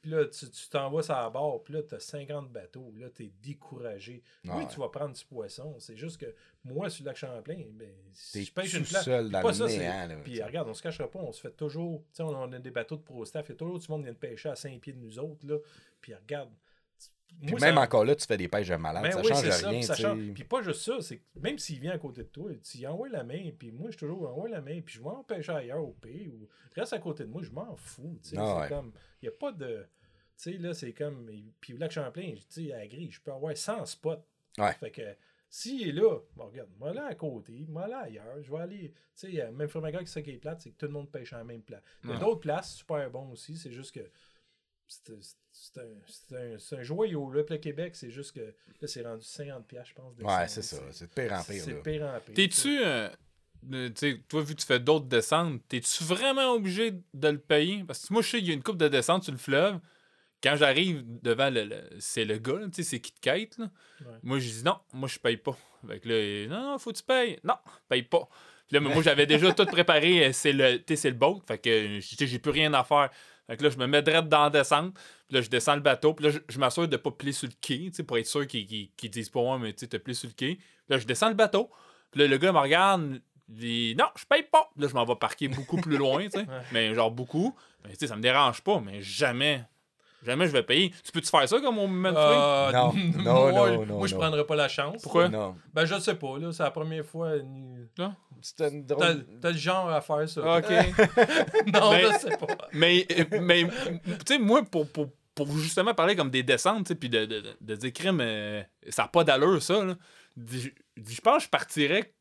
[0.07, 2.93] Puis là, tu tu t'en vas sur la barre, puis là, t'as 50 bateaux.
[2.97, 4.23] Là, t'es découragé.
[4.47, 4.69] Ah oui, ouais.
[4.71, 5.75] tu vas prendre du poisson.
[5.79, 6.33] C'est juste que
[6.63, 9.47] moi, sur le lac Champlain, ben, si je pêche tout une seul puis dans pas
[9.49, 10.43] le ça, c'est- néant, là, Puis tu sais.
[10.45, 11.99] regarde, on se cachera pas, on se fait toujours.
[12.03, 14.05] Tu sais, on, on a des bateaux de pro staff, a toujours du monde qui
[14.05, 15.45] vient de pêcher à 5 pieds de nous autres.
[15.45, 15.57] Là.
[15.99, 16.51] Puis regarde.
[17.41, 19.03] Puis moi, même ça- encore là, tu fais des pêches de malade.
[19.03, 19.79] ben ça oui, change ça, rien.
[19.79, 20.25] puis ça tu change.
[20.25, 20.31] sais.
[20.31, 23.09] Puis pas juste ça, c'est même s'il vient à côté de toi, tu y envoies
[23.09, 25.51] la main, puis moi, je suis toujours envoie la main, puis je vais en pêcher
[25.51, 28.17] ailleurs au pays, ou reste à côté de moi, je m'en fous.
[28.23, 28.67] tu Ah c'est ouais.
[28.69, 29.85] comme, il n'y a pas de.
[30.41, 31.29] Tu sais, là, c'est comme.
[31.59, 34.23] Puis le lac Champlain, tu sais, à grille, je peux avoir 100 spots.
[34.57, 34.73] Ouais.
[34.73, 35.01] Fait que.
[35.49, 38.91] S'il est là, bon, regarde, moi là à côté, moi là ailleurs, je vais aller.
[39.17, 41.31] Tu sais, même Fromaga, qui ça qui est plate, c'est que tout le monde pêche
[41.31, 41.81] en même place.
[42.03, 42.19] Il y a Ouais.
[42.21, 44.01] d'autres places super bons aussi, c'est juste que
[44.85, 45.13] c'est
[45.51, 47.31] c'est un, c'est un, c'est un joyau.
[47.31, 50.15] Là, Puis le Québec, c'est juste que là, c'est rendu 50$, piastres, je pense.
[50.17, 50.77] de Ouais, c'est ça.
[50.91, 51.63] C'est de pire en pire.
[51.63, 52.35] C'est pire en pire.
[52.35, 52.79] T'es-tu.
[52.83, 53.09] euh,
[53.73, 57.39] euh, tu sais, toi, vu que tu fais d'autres descentes, t'es-tu vraiment obligé de le
[57.39, 57.83] payer?
[57.85, 59.79] Parce que moi, je sais qu'il y a une coupe de descente sur le fleuve.
[60.43, 61.63] Quand j'arrive devant le.
[61.63, 63.69] le- c'est le gars, tu sais, c'est qui te quête, là.
[64.01, 64.13] Ouais.
[64.23, 65.57] Moi, je dis non, moi, je paye pas.
[65.87, 67.39] Fait que là, il- non, non, faut que tu payes.
[67.43, 67.55] Non,
[67.89, 68.27] paye pas.
[68.67, 70.25] Puis là, mais moi, j'avais déjà tout préparé.
[70.27, 71.39] euh, C'est le, tu sais, c'est le boat.
[71.47, 73.09] Fait que euh, j'ai plus rien à faire.
[73.47, 74.93] Fait que là, je me mets direct dans la descente.
[75.27, 76.13] Puis là, je descends le bateau.
[76.13, 78.27] Puis là, je, je m'assure de pas plier sur le quai, tu sais, pour être
[78.27, 80.55] sûr qu'ils qu'ils disent pas, ouais, mais tu sais, t'as plié sur le quai.
[80.55, 81.69] Puis là, je descends le bateau.
[82.11, 83.21] Puis là, le gars me regarde.
[83.47, 84.69] Dit, non, je paye pas.
[84.75, 86.45] Là, je m'en vais parquer beaucoup plus loin, tu sais.
[86.73, 87.55] Mais genre beaucoup.
[87.85, 89.63] Mais tu sais, ça me dérange pas, mais jamais.
[90.25, 90.91] Jamais je vais payer.
[91.03, 92.21] Tu peux-tu faire ça comme au Manfrey?
[92.25, 94.19] Euh, Non, moi, non, non, moi, non, je non.
[94.21, 95.01] prendrais pas la chance.
[95.03, 95.29] Pourquoi?
[95.29, 95.55] Non.
[95.73, 96.51] Ben, je sais pas, là.
[96.51, 97.33] C'est la première fois.
[98.41, 99.25] C'est une T'as drôle.
[99.41, 100.57] t'as le genre à faire ça.
[100.57, 100.69] OK.
[101.73, 102.47] non, Mais- je sais pas.
[102.73, 103.63] Mais, euh, mais
[104.05, 107.25] tu sais, moi, pour, pour, pour justement parler comme des descentes, tu sais, puis de,
[107.25, 109.95] de, de, de dire, crime, euh, ça n'a pas d'allure, ça, là.
[110.35, 112.13] Dis- dis, Je pense que je partirais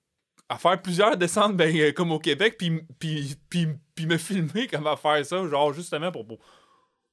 [0.48, 4.66] à faire plusieurs descentes, ben, euh, comme au Québec, puis, puis, puis, puis me filmer
[4.68, 6.38] comme à faire ça, genre, justement, pour, pour,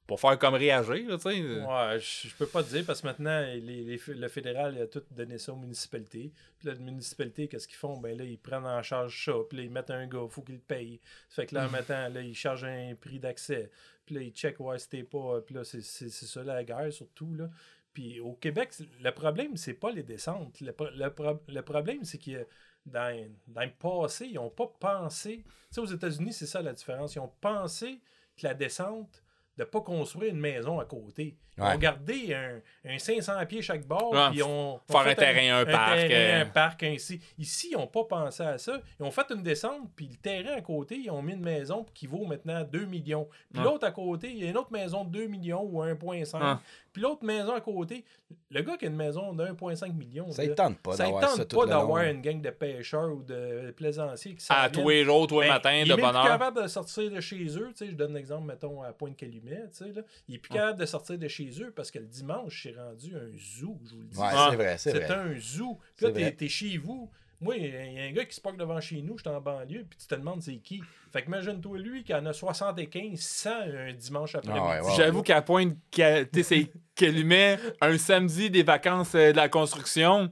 [0.05, 1.41] pour faire comme réagir, là, tu sais.
[1.65, 4.81] Ouais, je, je peux pas te dire parce que maintenant, les, les- le fédéral il
[4.81, 6.31] a tout donné ça aux municipalités.
[6.59, 7.97] Puis là, les municipalités, qu'est-ce qu'ils font?
[7.97, 9.31] Ben là, ils prennent en charge ça.
[9.47, 10.99] Puis là, ils mettent un gars, faut qu'il le paye.
[11.29, 13.71] Fait que là, en mettant, là, ils chargent un prix d'accès.
[14.05, 15.39] Puis là, ils checkent, ouais, c'était pas.
[15.45, 17.49] Puis là, c'est c'est- c'est ça la guerre, surtout, là.
[17.93, 20.59] Puis au Québec, le problème, c'est pas les descentes.
[20.59, 22.45] Le, le pro- le problème, c'est que
[22.85, 25.43] dans, dans le passé, ils n'ont pas pensé.
[25.45, 27.15] Tu sais, aux États-Unis, c'est ça la différence.
[27.15, 28.01] Ils ont pensé
[28.35, 29.22] que la descente,
[29.57, 31.35] de ne pas construire une maison à côté.
[31.57, 31.75] Ils Ouais.
[31.75, 34.11] ont gardé un, un 500 pieds chaque bord.
[34.11, 36.41] Ouais, puis ils ont, ont faire un terrain, un parc, terrain, euh.
[36.41, 37.21] un parc ainsi.
[37.37, 38.81] Ici, ils n'ont pas pensé à ça.
[38.99, 41.85] Ils ont fait une descente, puis le terrain à côté, ils ont mis une maison
[41.93, 43.27] qui vaut maintenant 2 millions.
[43.51, 43.65] Puis Ouais.
[43.69, 46.57] l'autre à côté, il y a une autre maison de 2 millions ou 1,5.
[46.93, 48.05] Puis l'autre maison à côté,
[48.51, 50.31] le gars qui a une maison de 1,5 million.
[50.31, 53.71] Ça ne tente pas d'avoir ça tente pas d'avoir une gang de pêcheurs ou de
[53.75, 56.21] plaisanciers qui À tous les jours, tous les Ben, matins, il de est même bonne
[56.21, 57.69] plus capable de sortir de chez eux.
[57.75, 59.63] Tu sais, je donne l'exemple, mettons, à Pointe-Calumet.
[59.75, 60.03] tu sais, là.
[60.27, 63.15] Il est plus capable de sortir de chez eux parce que le dimanche, c'est rendu
[63.15, 64.17] un zoo, je vous le dis.
[64.19, 64.47] Ouais, Ah.
[64.51, 65.15] c'est vrai, c'est c'est vrai.
[65.15, 65.79] un zoo.
[65.95, 67.09] Puis là, C'est t'es chez vous.
[67.43, 69.17] Moi, il y a- il y a un gars qui se parque devant chez nous,
[69.17, 70.81] je suis en banlieue, puis tu te demandes c'est qui.
[71.11, 74.65] Fait que imagine-toi lui qui en a 75, 100 un dimanche après-midi.
[74.67, 74.95] Ah ouais, ouais.
[74.97, 80.31] J'avoue qu'à pointe, c'est qu'elle lui met un samedi des vacances euh, de la construction.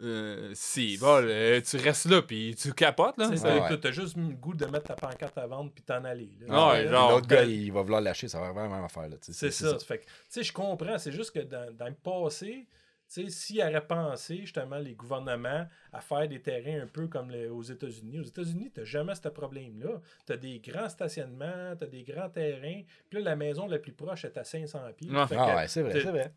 [0.00, 3.28] Euh, si, bon, euh, tu restes là, puis tu capotes, là.
[3.30, 3.78] Tu sais, Ouais, t'as- ouais.
[3.78, 6.30] T'as juste le goût de mettre ta pancarte à vendre puis t'en aller.
[6.40, 6.46] là.
[6.50, 9.08] Ah ouais, genre, L'autre gars, il va vouloir lâcher, ça va vraiment la même affaire.
[9.08, 9.78] Là, C'est ça.
[9.78, 10.98] Fait que, tu sais, je comprends.
[10.98, 12.76] C'est juste que dans, dans le passé, tu
[13.12, 17.48] sais, s'ils auraient pensé, justement, les gouvernements, à faire des terrains un peu comme les-
[17.48, 18.20] aux États-Unis.
[18.20, 20.00] Aux États-Unis, tu n'as jamais ce problème-là.
[20.26, 22.82] Tu as des grands stationnements, tu as des grands terrains.
[23.10, 25.10] Puis là, la maison la plus proche est à 500 pieds.
[25.12, 25.28] Ah.
[25.36, 26.32] Ah ouais, c'est vrai, c'est vrai.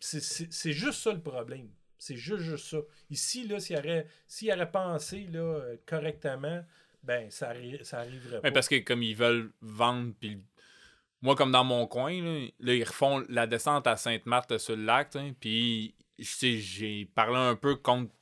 [0.00, 1.68] c'est- c'est c'est juste ça le problème.
[1.98, 2.78] C'est juste, juste ça.
[3.08, 4.06] Ici, là, s'il aurait,
[4.52, 6.62] aurait pensé là, correctement,
[7.02, 8.48] ben, ça, arri- ça arriverait pas.
[8.48, 10.42] Mais parce que comme ils veulent vendre, puis
[11.22, 14.84] moi, comme dans mon coin, là, là, ils refont la descente à Sainte-Marthe sur le
[14.84, 18.12] lac, puis j'ai parlé un peu contre,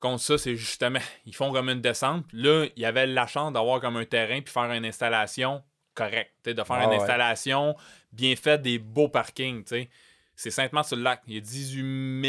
[0.00, 3.52] contre ça, c'est justement, ils font comme une descente, là, il y avait la chance
[3.52, 5.62] d'avoir comme un terrain, puis faire une installation
[5.94, 6.96] correcte, de faire Ah une ouais.
[6.96, 7.76] installation
[8.12, 9.90] bien faite, des beaux parkings, tu sais.
[10.36, 12.22] C'est Sainte-Marthe sur le lac, il y a 18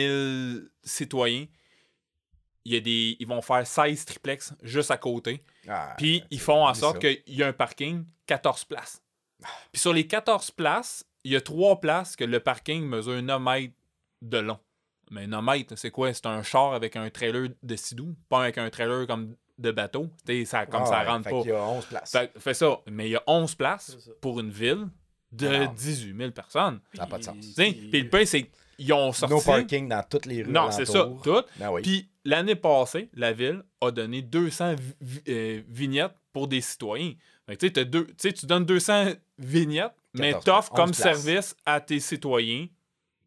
[0.57, 1.45] 000 citoyens.
[2.65, 5.43] Il y a des, ils vont faire 16 triplex juste à côté.
[5.67, 9.01] Ah, Puis ils font en sorte qu'il y a un parking 14 places.
[9.71, 13.41] Puis sur les 14 places, il y a 3 places que le parking mesure 9
[13.41, 13.73] mètres
[14.21, 14.59] de long.
[15.09, 16.13] Mais 9 mètres, c'est quoi?
[16.13, 20.09] C'est un char avec un trailer de sidou, pas avec un trailer comme de bateau.
[20.25, 21.41] T'sais, ça, comme Ah ça ouais, rentre fait pas.
[21.41, 22.11] qu'il y a 11 places.
[22.11, 22.79] Fait, fait ça.
[22.89, 24.87] Mais il y a 11 places pour une ville
[25.31, 25.73] de Alors.
[25.73, 26.79] 18 000 personnes.
[26.93, 27.35] Ça n'a pas de sens.
[27.55, 29.35] Puis le pain, c'est qu'ils ont sorti...
[29.35, 30.51] No parking dans toutes les rues.
[30.51, 31.41] Non, c'est ça, tout.
[31.57, 31.81] Ben oui.
[31.83, 37.13] Puis l'année passée, la ville a donné 200 vi- vi- euh, vignettes pour des citoyens.
[37.45, 40.71] Fait que, tu sais, t'as deux- tu sais, tu donnes 200 vignettes, mais 14 t'offres
[40.73, 41.21] comme 11 places.
[41.21, 42.67] service à tes citoyens.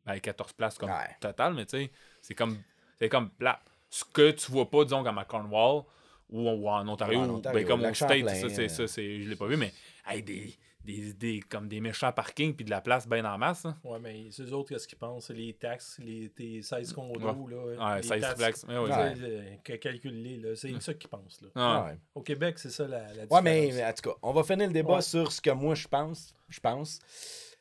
[0.07, 1.17] Ben, 14 places comme Ouais.
[1.21, 1.91] total, mais tu sais,
[2.21, 2.59] c'est comme,
[2.99, 3.61] c'est comme plat.
[3.91, 5.85] Ce que tu vois pas, disons, comme à Cornwall
[6.29, 9.21] ou, ou en Ontario, Ouais, en Ontario, ben, comme au Champlain, ça, c'est, ça, c'est,
[9.23, 9.73] je l'ai pas vu, mais
[10.07, 10.55] hey, des,
[10.85, 13.65] des, des- comme des méchants parkings puis de la place bien en masse.
[13.65, 13.79] hein.
[13.85, 15.27] Ouais, mais c'est eux autres, qu'est-ce qu'ils pensent?
[15.29, 17.33] C'est les taxes, les, tes 16 condos, là.
[17.33, 18.65] Ouais, les 16 taxes.
[18.69, 19.15] Ouais, ouais, Ouais.
[19.23, 20.55] euh, que- calculer, là.
[20.57, 21.49] C'est ça qu'ils pensent, là.
[21.55, 21.99] Ah, Ouais.
[22.15, 23.31] Au Québec, c'est ça la, la différence.
[23.31, 25.01] Ouais, mais, mais en tout cas, on va finir le débat Ouais.
[25.03, 26.35] sur ce que moi je pense.
[26.51, 26.99] Je pense.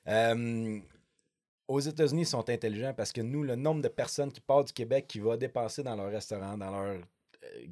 [0.08, 0.80] Euh,
[1.74, 4.74] aux États-Unis, ils sont intelligents parce que nous, le nombre de personnes qui partent du
[4.74, 7.02] Québec qui va dépenser dans leur restaurant, dans leur euh,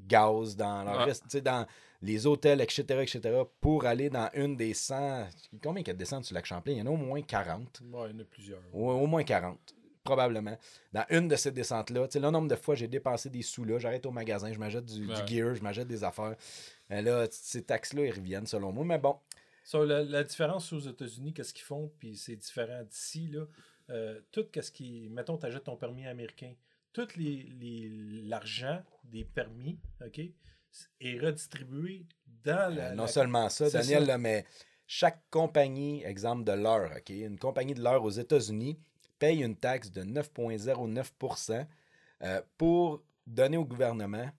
[0.07, 1.13] gaz, dans leur Ouais.
[1.29, 1.65] sais, dans
[2.01, 5.27] les hôtels, etc., etc., pour aller dans une des 100.
[5.63, 6.73] Combien il y a de descentes sur le lac Champlain?
[6.73, 7.81] Il y en a au moins 40.
[7.91, 8.59] Ouais, il y en a plusieurs.
[8.73, 9.57] Au, au moins 40,
[10.03, 10.57] probablement.
[10.93, 13.63] Dans une de ces descentes-là, tu sais, le nombre de fois j'ai dépensé des sous
[13.63, 16.35] là, j'arrête au magasin, je m'achète du, gear, je m'achète des affaires.
[16.89, 18.83] Mais là, ces taxes-là, ils reviennent selon moi.
[18.83, 19.15] Mais bon,
[19.63, 23.43] So, la, la différence aux États-Unis, qu'est-ce qu'ils font, puis c'est différent d'ici, là.
[23.89, 25.09] Euh, tout qu'est-ce qui.
[25.09, 26.53] Mettons, tu achètes ton permis américain.
[26.93, 27.89] Tout les, les-
[28.23, 32.05] l'argent des permis, OK, est redistribué
[32.43, 32.91] dans la.
[32.91, 34.07] euh, non la- seulement ça, Daniel, ça.
[34.07, 34.45] là, mais
[34.87, 38.77] chaque compagnie, exemple de l'heure, OK, une compagnie de l'heure aux États-Unis
[39.19, 41.65] paye une taxe de 9,09%
[42.23, 44.29] euh, pour donner au gouvernement.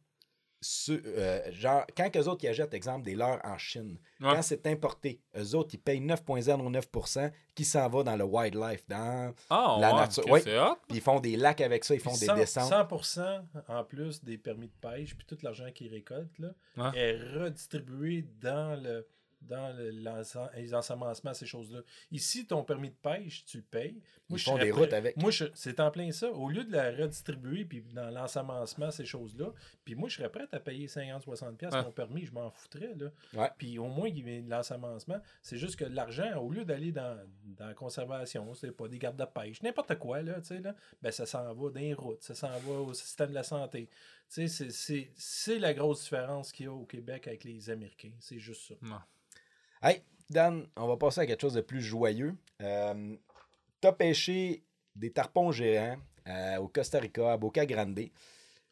[0.63, 4.33] Ce- euh, genre, quand eux autres ils achètent, exemple, des leurres en Chine, Ouais.
[4.35, 9.35] quand c'est importé, eux autres, ils payent 9,09% qui s'en va dans le wildlife, dans
[9.51, 10.59] Ah, La ouais, nature, ouais.
[10.59, 10.77] hot.
[10.89, 12.69] Puis ils font des lacs avec ça, ils font Puis des 100 descentes.
[12.71, 16.99] 100% en plus des permis de pêche, puis tout l'argent qu'ils récoltent, là, Ouais.
[16.99, 19.07] est redistribué dans le
[19.49, 21.81] dans le- l'ense- les ensemencements, ces choses-là.
[22.11, 24.01] Ici, ton permis de pêche, tu le payes.
[24.31, 25.17] Ils je font des routes avec.
[25.17, 26.31] Moi, c'est en plein ça.
[26.33, 29.53] Au lieu de la redistribuer, puis dans l'ensemencement, ces choses-là,
[29.85, 31.85] puis moi, je serais prêt à payer 50-60$ piastres Ouais.
[31.85, 32.95] mon permis, je m'en foutrais.
[32.95, 33.11] Là.
[33.35, 33.51] Ouais.
[33.59, 35.21] Puis au moins, il y de l'ensemencement.
[35.43, 39.19] C'est juste que l'argent, au lieu d'aller dans, dans la conservation, c'est pas des gardes
[39.19, 42.23] de pêche, n'importe quoi, là, tu sais, là, ben, ça s'en va dans les routes,
[42.23, 43.89] ça s'en va au système de la santé.
[44.33, 47.69] Tu sais, c'est- c'est- c'est la grosse différence qu'il y a au Québec avec les
[47.69, 48.13] Américains.
[48.19, 48.75] C'est juste ça.
[49.83, 52.35] Hey, Dan, on va passer à quelque chose de plus joyeux.
[52.61, 53.17] Euh,
[53.81, 54.63] T'as pêché
[54.95, 55.97] des tarpons géants
[56.29, 57.99] euh, au Costa Rica, à Boca Grande.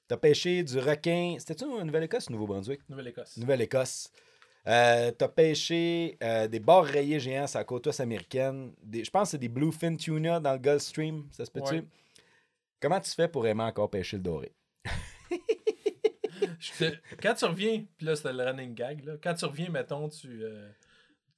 [0.07, 1.35] T'as pêché du requin.
[1.39, 2.81] C'était-tu en Nouvelle-Écosse ou Nouveau-Brunswick?
[2.89, 3.37] Nouvelle-Écosse.
[3.37, 4.13] Nouvelle-Écosse.
[4.69, 8.73] Euh, T'as pêché euh, des bords rayés géants sur la côte ouest américaine.
[8.83, 11.27] Des- Je pense que c'est des bluefin tuna dans le Gulf Stream.
[11.33, 11.75] Ça se peut-tu?
[11.75, 11.85] Ouais.
[12.81, 14.53] Comment tu fais pour aimer encore pêcher le doré?
[16.61, 19.71] Je te- Quand tu reviens, puis là, c'était le running gag, là, quand tu reviens,
[19.71, 20.45] mettons, tu.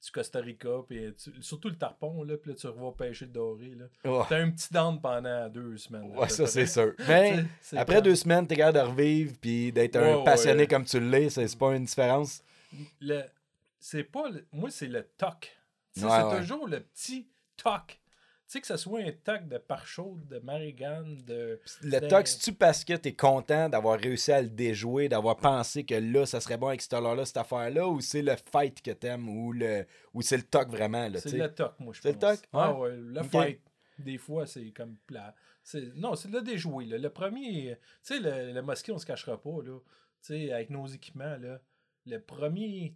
[0.03, 3.31] Du Costa Rica, puis tu- surtout le tarpon, là, puis là, tu revois pêcher le
[3.31, 3.73] doré.
[3.75, 3.85] Là.
[4.05, 6.11] Oh, T'as un petit down pendant deux semaines.
[6.11, 6.93] là, ouais, à ça, c'est sûr.
[7.07, 10.67] Mais c'est après quand- deux semaines, t'es capable de revivre puis d'être un passionné ouais.
[10.67, 11.29] comme tu l'es.
[11.29, 12.43] C'est pas une différence.
[12.99, 13.23] le-
[13.79, 15.51] c'est pas le- moi c'est le toc
[15.97, 17.99] Ouais, c'est toujours le petit toc
[18.53, 22.53] sais que ce soit un toc de pare chaude de marigane de Le toc, c'est-tu
[22.53, 26.57] parce que t'es content d'avoir réussi à le déjouer, d'avoir pensé que là, ça serait
[26.57, 30.21] bon avec cette là cette affaire-là, ou c'est le fight que t'aimes, ou le ou
[30.21, 32.49] c'est le toc vraiment, là, c'est le toc moi je C'est le pense toc?
[32.53, 32.79] ah Ouais.
[32.91, 33.61] ouais le fight
[33.99, 36.97] des fois c'est comme plat c'est non c'est le déjoué là.
[36.97, 39.77] le premier tu sais le, le mosquée on se cachera pas là
[40.21, 41.59] tu sais avec nos équipements là
[42.05, 42.95] le premier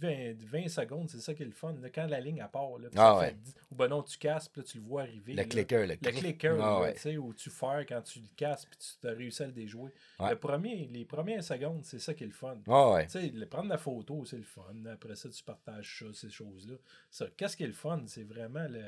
[0.00, 1.74] 20, 20 secondes, c'est ça qui est le fun.
[1.80, 3.28] là, quand la ligne à part, là, Ah ça ouais.
[3.28, 5.34] fait 10 ou ben non, tu casses, puis là, tu le vois arriver.
[5.34, 6.14] Le clicker, le Le click.
[6.16, 6.94] clicker, Ah ouais.
[6.94, 9.52] tu sais, où tu fais quand tu le casses, puis tu as réussi à le
[9.52, 9.90] déjouer.
[10.18, 10.30] Ouais.
[10.30, 12.58] Le premier, les premières secondes, c'est ça qui est le fun.
[12.68, 13.06] Ah ouais.
[13.06, 14.74] Tu sais, le- prendre la photo, c'est le fun.
[14.92, 16.74] Après ça, tu partages ça, ces choses-là.
[17.10, 18.02] Ça, qu'est-ce qui est le fun?
[18.06, 18.82] C'est vraiment le...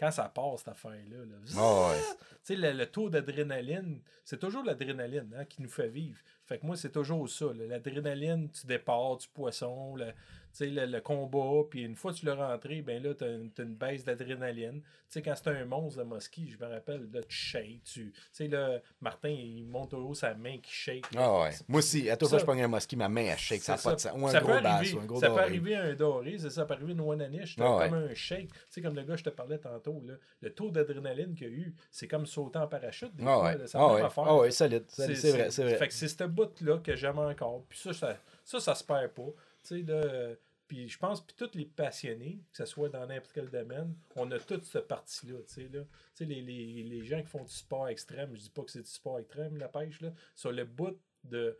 [0.00, 1.18] quand ça part, cette affaire-là.
[1.18, 1.90] là.
[1.90, 2.00] Ouais.
[2.42, 6.18] Sais, le, le taux d'adrénaline, c'est toujours l'adrénaline hein, qui nous fait vivre.
[6.46, 7.46] Fait que moi, c'est toujours ça.
[7.54, 10.12] L'adrénaline, tu départ, tu poisson, le,
[10.60, 13.74] le, le combat, puis une fois que tu l'as rentré, ben là, tu as, une
[13.74, 14.80] baisse d'adrénaline.
[14.80, 17.82] Tu sais, quand c'est un monstre de Mosky, je me rappelle, là, tu shakes.
[17.82, 21.04] Tu tu sais, là, Martin, il monte au haut sa main qui shake.
[21.16, 21.50] Ah ouais.
[21.66, 23.76] Moi aussi, à toute Ça- fois je pogne un mosquito, ma main, elle shake, ça
[23.76, 24.12] pas de sens.
[24.16, 25.44] Ou un ça peut gros bass, arriver, ou un gros ça peut doré.
[25.44, 27.88] arriver à un doré, c'est ça, ça peut arriver à une Wananish, Ah ouais.
[27.88, 28.48] comme un shake.
[28.52, 31.50] Tu sais, comme le gars je te parlais tantôt, là, le taux d'adrénaline qu'il y
[31.50, 33.14] a eu, c'est comme sauter en parachute.
[33.16, 33.58] Des Ah fois, ouais.
[33.58, 34.08] là, ça Ah peut ouais.
[34.16, 34.84] Ah ouais, solide.
[34.88, 35.88] solide, C'est vrai, c'est Fait vrai.
[35.88, 37.64] que c'est ce bout-là que j'aime encore.
[37.68, 39.22] Puis ça, ça, ça, ça se perd pas.
[39.62, 40.34] Tu sais, là,
[40.66, 44.30] puis je pense que tous les passionnés, que ce soit dans n'importe quel domaine, on
[44.30, 45.38] a toute cette partie-là.
[45.48, 45.82] Tu sais, là.
[45.82, 48.70] Tu sais, les, les, les gens qui font du sport extrême, je dis pas que
[48.70, 51.56] c'est du sport extrême, la pêche, là, sur le bout de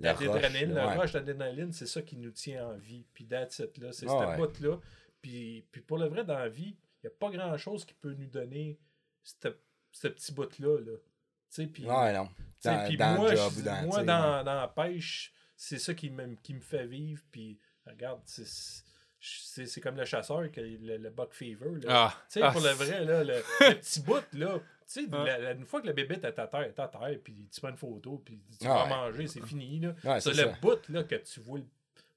[0.00, 3.04] La l'adrénaline, la roche d'adrénaline, c'est ça qui nous tient en vie.
[3.12, 4.36] Puis that's it, là, c'est Ah cette ouais.
[4.46, 4.78] bout-là.
[5.20, 8.14] Puis, puis pour le vrai, dans la vie, il n'y a pas grand-chose qui peut
[8.14, 8.78] nous donner
[9.22, 10.80] ce petit bout-là.
[10.80, 10.92] Là.
[10.96, 11.02] Tu
[11.50, 12.28] sais, puis Ouais, non.
[12.64, 13.82] Dans, puis dans moi, le job je- ou dans.
[13.86, 17.22] moi dans, dans la pêche, c'est ça qui me, qui me fait vivre.
[17.30, 18.82] Puis, regarde, c'est-
[19.66, 21.80] c'est comme le chasseur, que le, le buck fever.
[21.82, 21.88] Là.
[21.88, 25.06] Ah, Tu sais, ah, pour le vrai, là, le, le petit bout, là, tu sais,
[25.12, 25.24] Ah.
[25.24, 27.60] la- la- une fois que le bébé est à terre, est à terre, puis tu
[27.60, 28.88] prends une photo, puis tu vas ouais.
[28.88, 30.20] manger, c'est fini, là.
[30.20, 31.64] C'est le bout, là, que tu vois le...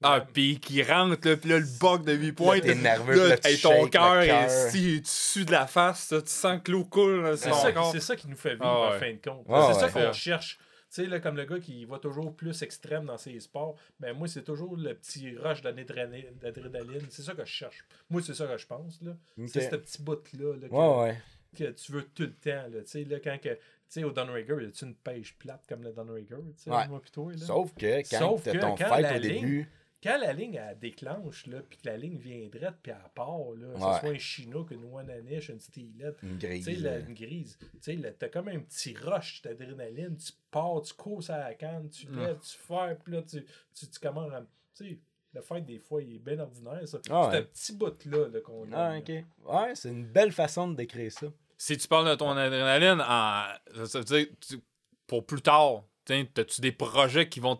[0.03, 2.59] Ah, puis qui rentre, là, puis là, le bug de 8 points.
[2.59, 6.22] T'es nerveux, là, là, tu hey, ton cœur est si dessus de la face, là,
[6.22, 7.35] tu sens que l'eau coule.
[7.38, 8.99] C'est ça, ça qui nous fait vivre, en ouais.
[8.99, 9.45] fin de compte.
[9.73, 10.59] C'est ça qu'on cherche.
[10.89, 14.27] Tu sais, comme le gars qui va toujours plus extrême dans ses sports, ben moi,
[14.27, 17.05] c'est toujours le petit rush d'adrénaline.
[17.09, 17.85] C'est ça que je cherche.
[18.09, 19.01] Moi, c'est ça que je pense.
[19.01, 19.15] là.
[19.47, 21.18] C'est ce petit bout-là là, que, Ouais, ouais.
[21.55, 22.68] que tu veux tout le temps.
[22.72, 23.59] Là, Tu sais, là, quand que, tu
[23.89, 26.35] sais, au Downrigger, y a-tu une pêche plate comme le Downrigger?
[26.55, 26.88] tu sais, Ouais.
[26.88, 27.38] Moi, toi, là?
[27.45, 29.72] Sauf que quand Sauf que ton quand fight la au ligne- début,
[30.08, 33.52] Quand la ligne elle déclenche, là, puis que la ligne vient droite, puis elle part,
[33.58, 36.86] là, que ce soit un Chinook, une Wananish, une Steelette, une tu grise.
[36.86, 37.58] euh, une grise.
[37.60, 40.16] Tu sais, là, t'as comme un petit rush d'adrénaline.
[40.18, 42.20] Tu pars, tu cours sur la canne, tu Mm.
[42.20, 44.42] lèves, tu fais, puis là, tu, tu, tu commences à.
[44.76, 45.00] Tu sais,
[45.34, 47.00] le fait, des fois, il est bien ordinaire, ça.
[47.10, 47.44] Ah c'est ouais.
[47.44, 48.76] un petit bout-là là, qu'on a.
[48.78, 49.00] Ah, là.
[49.00, 49.10] ok.
[49.46, 51.28] Ouais, c'est une belle façon de décrire ça.
[51.58, 54.60] Si tu parles de ton adrénaline, en, ça veut dire, tu-
[55.06, 57.60] pour plus tard, t'sais, as-tu des projets qui vont,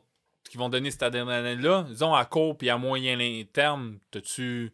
[0.50, 1.86] qui vont donner cette adrénaline-là?
[1.88, 3.18] Disons, à court puis à moyen
[3.52, 4.74] terme, as-tu.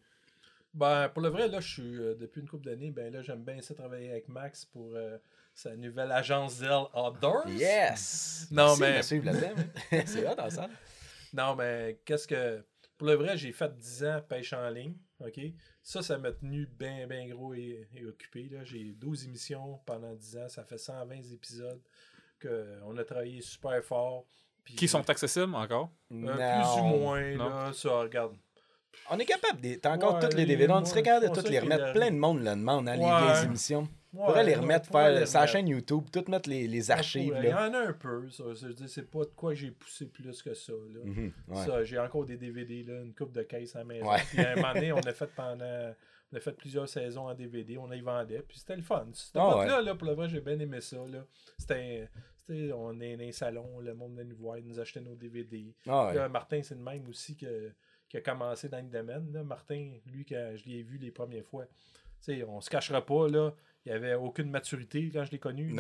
[0.74, 3.44] Ben, pour le vrai, là, je suis, euh, depuis une couple d'années, ben là, j'aime
[3.44, 5.18] bien ça travailler avec Max pour euh,
[5.54, 7.48] sa nouvelle agence Zell Outdoors.
[7.48, 8.48] Yes!
[8.52, 9.62] Non, Merci mais- là-dedans.
[9.92, 10.02] hein.
[10.08, 10.70] c'est hot, ça.
[11.34, 12.64] Non, mais qu'est-ce que.
[12.98, 14.96] Pour le vrai, j'ai fait 10 ans pêche en ligne.
[15.20, 15.40] OK?
[15.82, 18.50] Ça, ça m'a tenu bien, bien gros et, et occupé.
[18.50, 18.64] là.
[18.64, 20.50] J'ai 12 émissions pendant 10 ans.
[20.50, 21.82] Ça fait 120 épisodes.
[22.40, 24.26] Que on a travaillé super fort.
[24.64, 25.92] Puis, Qui sont accessibles encore?
[26.12, 27.50] euh, plus ou moins, Non?
[27.50, 28.34] là, ça, regarde.
[29.10, 29.60] On est capable.
[29.60, 30.72] de- T'as encore Ouais, toutes les les- DVD.
[30.74, 31.92] On serait capable de toutes les remettre.
[31.94, 33.34] Plein de monde le demande, hein, les Ouais.
[33.34, 33.88] vieilles émissions.
[34.14, 35.52] On Ouais, pourrait les là, remettre, les faire sa remettre.
[35.54, 37.36] chaîne YouTube, tout mettre les, les On archives.
[37.40, 37.68] Il y Là.
[37.70, 38.44] en a un peu, ça.
[38.88, 40.72] C'est pas de quoi j'ai poussé plus que ça.
[40.72, 41.00] Là.
[41.04, 41.66] Mhm, ouais.
[41.66, 44.08] Ça, j'ai encore des DVD, là, une coupe de caisse à la maison.
[44.10, 44.20] Ouais.
[44.30, 45.94] Puis à un moment donné, on a fait pendant.
[46.32, 49.06] On a fait plusieurs saisons en DVD, on y vendait, puis c'était le fun.
[49.14, 50.98] Cette Ah époque-là, là, pour le vrai, j'ai bien aimé ça.
[51.08, 51.26] Là.
[51.60, 52.10] C'était,
[52.50, 55.74] on est dans les salons, le monde venait nous voir, il nous achetait nos DVD.
[55.88, 56.16] Ah ouais.
[56.16, 57.72] Là, Martin, c'est le même aussi que,
[58.10, 59.32] qui a commencé dans le domaine.
[59.32, 59.44] Là.
[59.44, 61.72] Martin, lui, quand je l'ai vu les premières fois, tu
[62.36, 63.54] sais, on se cachera pas, là,
[63.86, 65.68] il n'y avait aucune maturité quand je l'ai connu.
[65.70, 65.74] là.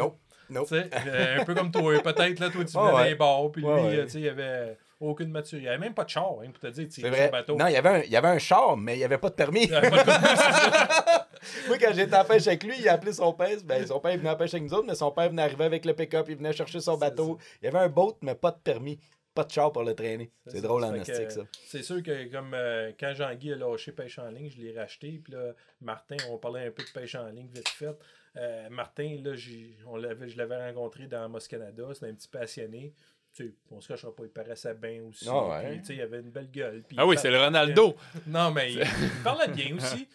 [0.49, 0.72] Nope.
[0.73, 3.10] Euh, un peu comme toi, peut-être, là, toi, tu Ouais, venais dans ouais.
[3.10, 4.77] les bars, puis lui, Ouais, euh, il n'y avait
[5.09, 5.57] aucune maturité.
[5.57, 7.30] Il n'y avait même pas de char, hein, pour te dire, tu C'est vrai.
[7.30, 7.55] bateau.
[7.55, 9.30] Non, il y, avait un, il y avait un char, mais il n'y avait pas
[9.30, 9.67] de permis.
[9.67, 9.88] Pas de-
[11.67, 13.57] Moi, quand j'étais en pêche avec lui, il a appelé son père.
[13.65, 15.85] Ben, son père venait en pêche avec nous autres, mais son père venait arriver avec
[15.85, 17.38] le pick-up, il venait chercher son C'est bateau.
[17.61, 18.99] Il y avait un boat, mais pas de permis.
[19.34, 20.30] Pas de char pour le traîner.
[20.45, 21.41] C'est C'est drôle en astique, ça.
[21.65, 25.19] C'est sûr que comme euh, quand Jean-Guy a lâché pêche en ligne, je l'ai racheté.
[25.23, 27.97] Puis là, Martin, on parlait un peu de pêche en ligne vite fait.
[28.38, 29.31] Euh, Martin, là,
[29.88, 31.84] on je l'avais rencontré dans Moss Canada.
[31.93, 32.93] C'était un petit passionné.
[33.34, 35.27] Tu sais, on se cachera pas, il paraissait bien aussi.
[35.27, 35.69] Ah ouais.
[35.69, 36.84] Puis, tu sais, il avait une belle gueule.
[36.88, 37.95] Puis Ah oui, c'est le Ronaldo.
[38.27, 40.07] Non, mais il, il parlait bien aussi.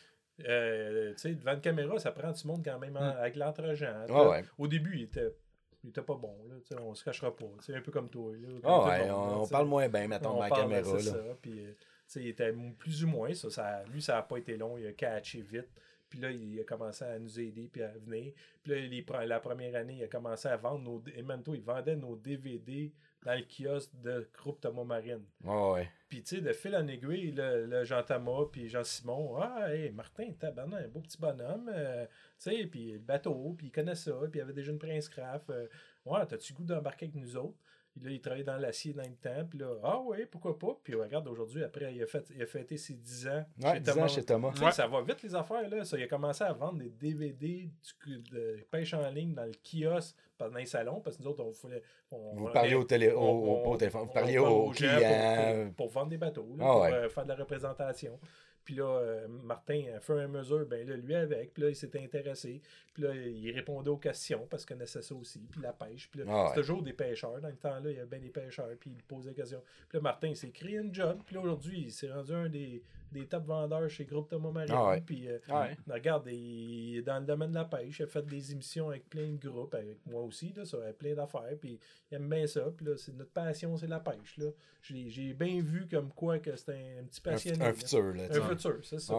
[0.47, 4.07] Euh, tu sais, devant une caméra, ça prend du monde quand même en- avec l'entre-gens.
[4.09, 4.15] Hmm.
[4.15, 4.45] Ah ouais.
[4.57, 5.35] Au début, il était,
[5.83, 6.37] il était pas bon.
[6.49, 7.51] Là, tu sais, on se cachera pas.
[7.61, 8.33] C'est un peu comme toi.
[8.35, 10.93] Là, comme tout le ouais, là, on, parle moins bien, mettons, On dans la caméra.
[10.93, 11.01] Là.
[11.01, 11.19] ça.
[11.43, 13.83] Puis, euh, tu sais, il était plus ou moins ça, ça.
[13.93, 14.79] Lui, ça n'a pas été long.
[14.79, 15.69] Il a catché vite.
[16.09, 18.33] Puis là, il a commencé à nous aider puis à venir.
[18.63, 21.05] Puis là, les la première année, il a commencé à vendre nos...
[21.15, 22.93] Et Mento, il vendait nos DVD
[23.25, 25.25] dans le kiosque de groupe Thomas Marine.
[25.45, 25.91] Ouais, ouais.
[26.09, 30.31] Puis, tu sais, de fil en aiguille, le, le Jean-Thomas, puis Jean-Simon, ah, hey, Martin,
[30.39, 32.07] tabarnak, un beau petit bonhomme, euh,
[32.39, 35.09] tu sais, puis le bateau, puis il connaît ça, puis il avait déjà une Prince
[35.09, 35.51] Craft.
[35.51, 35.67] euh,
[36.07, 37.59] ouais, t'as-tu goût d'embarquer avec nous autres?
[37.95, 40.79] Puis là, il travaillait dans l'acier dans le temps, puis là, ah oui, pourquoi pas?
[40.85, 43.45] Puis regarde, aujourd'hui, après, il a, fait, il a fêté ses 10 ans.
[43.63, 44.09] Ouais, chez 10 ans Thomas.
[44.09, 44.71] chez Thomas.
[44.73, 45.85] Ça va vite les affaires là.
[45.85, 47.69] Ça, il a commencé à vendre des DVD
[48.07, 51.43] du, de pêche en ligne dans le kiosque pendant les salons parce que nous autres
[51.43, 51.83] on voulait.
[52.13, 54.39] On, Vous on- parliez au, télé, au, on- au- pas au on- téléphone, vous parliez
[54.39, 55.67] aux clients.
[55.75, 56.93] Pour, pour vendre des bateaux, là, Ah pour ouais.
[56.93, 58.19] euh, faire de la représentation.
[58.65, 61.71] Puis là, euh, Martin, à fur et à mesure, ben là, lui avec, puis là,
[61.71, 62.61] il s'était intéressé.
[62.99, 65.39] Puis là, il répondait aux questions parce qu'il connaissait ça aussi.
[65.39, 66.11] Puis la pêche.
[66.11, 66.49] Puis là, Ah ouais.
[66.49, 67.41] c'est toujours des pêcheurs.
[67.41, 68.71] Dans le temps-là, il y avait bien des pêcheurs.
[68.81, 69.63] Puis il posait des questions.
[69.89, 71.21] Puis là, Martin, il s'est créé une job.
[71.25, 74.75] Puis là, aujourd'hui, il s'est rendu un des, des top vendeurs chez Groupe Thomas Marine.
[74.77, 75.01] Ah ouais.
[75.01, 75.77] Puis euh, Ouais.
[75.89, 78.01] Regarde, il est dans le domaine de la pêche.
[78.01, 81.15] Il a fait des émissions avec plein de groupes, avec moi aussi, là, sur plein
[81.15, 81.55] d'affaires.
[81.61, 81.79] Puis
[82.11, 82.63] il aime bien ça.
[82.77, 84.39] Puis là, c'est notre passion, c'est la pêche.
[84.39, 84.47] Là.
[84.83, 87.65] J'ai, bien vu comme quoi que c'est un, un petit passionné.
[87.65, 88.25] un futur, là.
[88.29, 89.15] Un futur, c'est ça.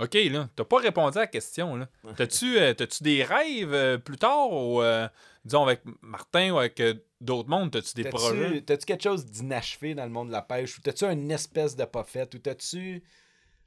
[0.00, 1.88] OK, là, t'as pas répondu à la question, là.
[2.16, 5.08] T'as-tu euh, t'as-tu des rêves euh, plus tard, ou, euh,
[5.44, 8.62] disons, avec Martin ou avec euh, d'autres mondes, t'as-tu des projets?
[8.62, 10.78] T'as-tu quelque chose d'inachevé dans le monde de la pêche?
[10.78, 12.34] Ou t'as-tu une espèce de pas faite?
[12.34, 13.02] Ou t'as-tu.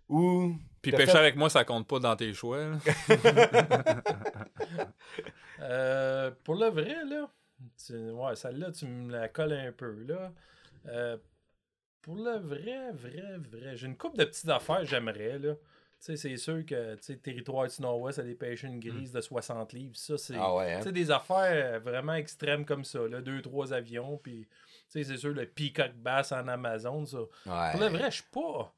[0.10, 0.56] Ou.
[0.82, 2.78] Puis pêcher fait- avec moi, ça compte pas dans tes choix, là.
[5.60, 7.30] Euh, pour le vrai, là,
[7.86, 10.34] tu- ouais, celle-là, tu me la colles un peu, là.
[10.88, 11.18] Euh,
[12.02, 15.54] pour le vrai, vrai, vrai, j'ai une couple de petites affaires, j'aimerais, là.
[16.04, 19.22] Tu sais, c'est sûr que, tu sais, territoire du Nord-Ouest, aller pêcher une grise de
[19.22, 20.36] 60 livres, ça, c'est...
[20.38, 20.92] Ah ouais, hein?
[20.92, 25.32] Des affaires vraiment extrêmes comme ça, là, deux, trois avions, puis, tu sais, c'est sûr,
[25.32, 27.20] le peacock bass en Amazon, ça.
[27.20, 27.72] Ouais.
[27.72, 28.76] Pour le vrai, je suis pas.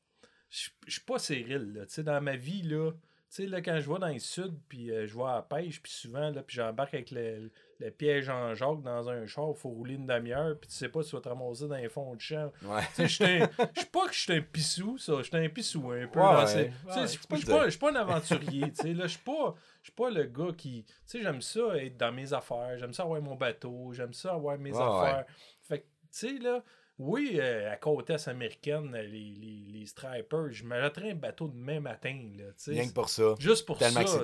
[0.51, 1.87] Je suis pas Cyril, là.
[1.87, 2.91] Tu sais, dans ma vie, là.
[2.91, 2.97] Tu
[3.29, 5.81] sais, là, quand je vais dans le sud, puis euh, je vais à la pêche,
[5.81, 7.49] puis souvent, là, puis j'embarque avec le,
[7.79, 10.89] le piège en Jacques dans un char, il faut rouler une demi-heure, puis tu sais
[10.89, 12.51] pas si tu vas te ramasser dans les fonds de champ.
[12.63, 12.81] Ouais.
[12.95, 15.13] Tu sais, je suis pas que je suis un pissou, ça.
[15.17, 16.19] Je suis un pissou un peu.
[16.19, 17.63] Je suis pas, dire.
[17.65, 18.93] je suis pas un aventurier, tu sais.
[18.93, 20.83] Là, je suis pas, je suis pas le gars qui.
[20.85, 22.77] Tu sais, j'aime ça être dans mes affaires.
[22.77, 23.91] J'aime ça avoir mon bateau.
[23.93, 25.25] J'aime ça avoir mes Ouais, affaires.
[25.61, 26.63] Fait que, tu sais, là.
[26.97, 31.81] Oui, euh, à côte est américaine, les, les, les stripers, je m'arrêterais un bateau demain
[31.81, 32.71] matin, là, tu sais.
[32.71, 33.35] Rien que pour ça.
[33.37, 34.19] Juste pour Tellement que ça,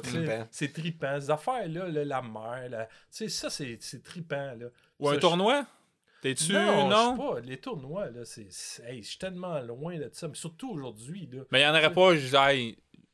[0.52, 1.20] c'est trippant.
[1.20, 4.68] Ces affaires-là, là, la mer, là, tu sais, ça, c'est c'est trippant, là.
[5.00, 5.66] Ou un Ça, tournoi?
[6.22, 6.54] T'es-tu.
[6.54, 7.16] non, Non?
[7.18, 7.40] je sais pas.
[7.42, 8.48] Les tournois, là, c'est.
[8.86, 10.28] hey, je suis tellement loin de ça.
[10.28, 11.42] Mais surtout aujourd'hui, là.
[11.52, 12.74] Mais il y en aurait pas, je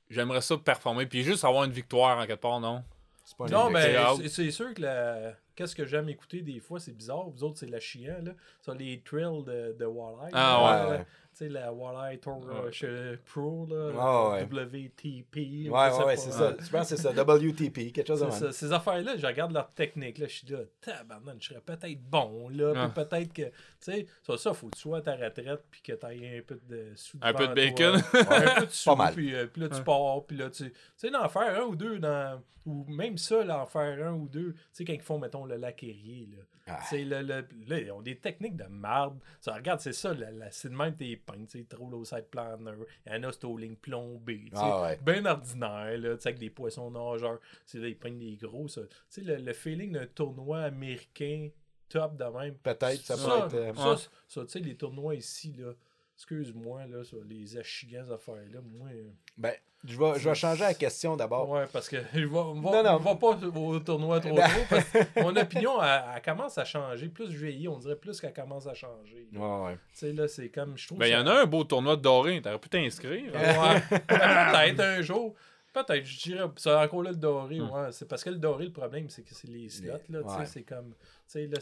[0.09, 2.83] j'aimerais ça performer, puis juste avoir une victoire en quelque part, non?
[3.23, 3.95] C'est pas Non, mais
[4.29, 5.33] c'est sûr que la...
[5.57, 7.29] qu'est-ce que j'aime écouter des fois, c'est bizarre.
[7.29, 8.31] Vous autres, c'est la chiant, là.
[8.61, 10.31] Ça, les thrills de, de Walleye.
[10.31, 11.05] Ah, là, ouais, là.
[11.39, 11.47] Ouais.
[11.47, 12.53] Tu sais, la Walleye Tour Ouais.
[12.67, 14.31] euh, chez Pro, là.
[14.31, 14.65] Ouais, ouais.
[14.89, 15.35] WTP.
[15.35, 16.55] Ouais, ouais, ouais, c'est ça.
[16.59, 17.11] Je pense que c'est ça.
[17.11, 18.51] WTP, quelque chose de ça.
[18.51, 20.17] Ces affaires-là, je regarde leur technique.
[20.17, 22.49] Là, je suis là, tabarnak, je serais peut-être bon.
[22.49, 22.89] Là, Ah.
[22.93, 23.43] puis peut-être que.
[23.43, 26.39] Tu sais, ça, ça, faut que tu sois à ta retraite, puis que tu aies
[26.39, 27.17] un peu de sous.
[27.21, 27.95] Un peu de bacon.
[28.13, 29.13] un peu de sous, Pas mal.
[29.13, 29.83] Puis, euh, puis là, tu Ouais.
[29.83, 33.43] pars, puis là, tu tu sais, d'en faire un ou deux, dans, ou même ça,
[33.43, 36.43] là, en faire un ou deux, tu sais, quand ils font, mettons, le lac là.
[36.67, 36.81] Ah.
[36.83, 39.17] Sais, le, le- là, ils ont des techniques de marde.
[39.39, 42.03] Ça, regarde, c'est ça, la, la- c'est de même tes peintes, tu sais, trop low
[42.05, 42.71] side planner.
[43.05, 44.55] Il y en a, c'est plombées, tu sais.
[44.57, 44.99] Ah ouais.
[45.01, 47.39] Bien ordinaire, là, avec des poissons nageurs.
[47.73, 48.81] Là, ils prennent des gros, ça.
[48.81, 51.49] Tu sais, le, le feeling d'un tournoi américain
[51.89, 52.55] top de même.
[52.55, 53.77] Peut-être, ça, Ça, peut être.
[53.97, 55.71] ça, ça, tu sais, les tournois ici, là,
[56.15, 58.89] excuse-moi, là, ça, les achigants affaires-là, moi...
[58.91, 59.53] euh, Ben,
[59.87, 61.49] je vais, je vais changer la question d'abord.
[61.49, 62.97] Ouais, parce que je vais, va, Non, non.
[62.97, 64.35] va pas au tournoi trop
[64.69, 67.07] parce que mon opinion, elle, elle commence à changer.
[67.07, 69.27] Plus je vieillis, on dirait plus qu'elle commence à changer.
[69.31, 69.39] là.
[69.39, 69.73] Ouais, ouais.
[69.93, 71.95] Tu sais, là, c'est comme, je trouve Ben, il y en a un beau tournoi
[71.95, 73.31] de doré, t'aurais pu t'inscrire.
[73.35, 73.73] hein.
[73.91, 73.99] Ouais.
[74.09, 75.33] Ben, peut-être un jour.
[75.73, 76.45] Peut-être, je dirais.
[76.55, 77.69] C'est encore là le doré, Hmm.
[77.71, 77.91] ouais.
[77.91, 80.21] C'est parce que le doré, le problème, c'est que c'est les slots, là.
[80.23, 80.45] Tu sais, Ouais.
[80.45, 80.89] c'est comme.
[80.91, 80.95] Tu
[81.27, 81.59] sais, là,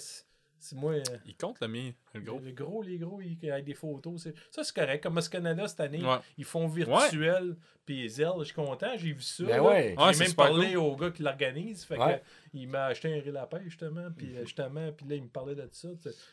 [0.65, 0.93] c'est moi.
[0.93, 2.39] euh, Il compte le mien, le gros.
[2.39, 4.27] Le gros, les gros, ils, avec des photos.
[4.51, 5.03] Ça, c'est correct.
[5.03, 6.17] Comme ce Canada cette année, Ouais.
[6.37, 7.55] ils font virtuel.
[7.85, 9.43] Puis Zell, je suis content, j'ai vu ça.
[9.43, 9.95] Ben ouais.
[10.13, 11.83] J'ai même parlé au gars qui l'organise.
[11.85, 12.19] Fait Ouais.
[12.19, 14.09] que, il m'a acheté un à pêche, justement.
[14.15, 15.87] Puis euh, justement, puis là, il me parlait de ça.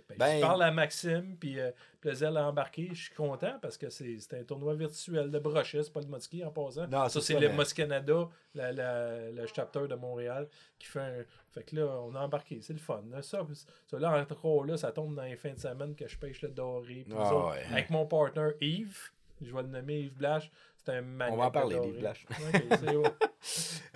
[0.08, 1.70] Ben, Ben- je parle à Maxime, puis euh,
[2.00, 2.88] puis le Zell a embarqué.
[2.92, 5.82] Je suis content parce que c'est un tournoi virtuel de brochet.
[5.82, 6.86] C'est pas le Moski en passant.
[6.86, 11.24] Non, ça, c'est le mais- Canada, la- la- le chapter de Montréal, qui fait un.
[11.50, 12.60] Fait que là, on a embarqué.
[12.62, 13.02] C'est le fun.
[13.10, 13.20] là.
[13.22, 13.46] Ça,
[13.86, 16.48] ça, là, encore là, ça tombe dans les fins de semaine que je pêche le
[16.48, 17.04] doré.
[17.14, 17.64] Ah autres, ouais.
[17.70, 19.10] Avec mon partner Yves.
[19.40, 20.50] Je vais le nommer Yves Blash.
[20.76, 21.38] C'est un maniaque.
[21.38, 21.98] va en parler d'Yves.
[22.00, 22.26] Blash.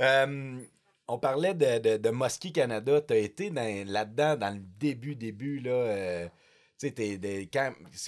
[0.01, 0.59] Euh,
[1.09, 3.01] on parlait de, de, de Muskie Canada.
[3.01, 5.61] Tu été dans- là-dedans dans le début, début.
[5.61, 6.29] Là, euh,
[6.77, 6.91] c'est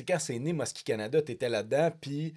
[0.07, 1.91] quand c'est né Muskie Canada, tu là-dedans.
[2.01, 2.35] Puis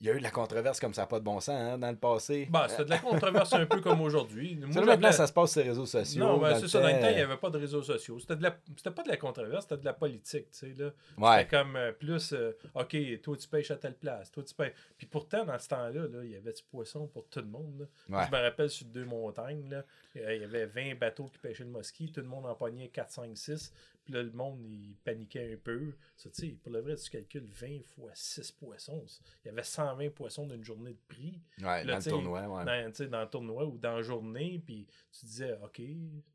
[0.00, 1.78] il y a eu de la controverse comme ça n'a pas de bon sens hein,
[1.78, 2.46] dans le passé.
[2.50, 4.56] Bah, c'était de la controverse un peu comme aujourd'hui.
[4.60, 6.24] Maintenant, ça se passe sur les réseaux sociaux.
[6.24, 6.80] Non, ben, c'est ça.
[6.80, 8.18] Dans le temps, il n'y avait pas de réseaux sociaux.
[8.18, 8.56] C'était de la...
[8.76, 10.90] c'était pas de la controverse, c'était de la politique, tu sais, là.
[11.16, 11.38] Ouais.
[11.38, 14.74] C'était comme euh, plus, euh, OK, toi, tu pêches à telle place, toi, tu pêches...
[14.98, 17.88] Puis pourtant, dans ce temps-là, là, il y avait du poisson pour tout le monde,
[18.08, 18.24] Ouais.
[18.26, 19.84] Je me rappelle sur deux montagnes, là,
[20.14, 23.10] il y avait 20 bateaux qui pêchaient le mosquit, tout le monde en pognait 4,
[23.10, 23.72] 5, 6.
[24.04, 25.94] Puis là, le monde, il paniquait un peu.
[26.16, 29.02] Ça, tu sais, pour le vrai, tu calcules 20 fois 6 poissons.
[29.44, 32.42] Il y avait 120 poissons d'une journée de prix Ouais, Là, dans le tu tournoi.
[32.42, 32.64] Ouais.
[32.64, 34.86] dans, tu le tournoi ou dans la journée, puis
[35.18, 35.80] tu disais, OK,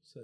[0.04, 0.20] ça,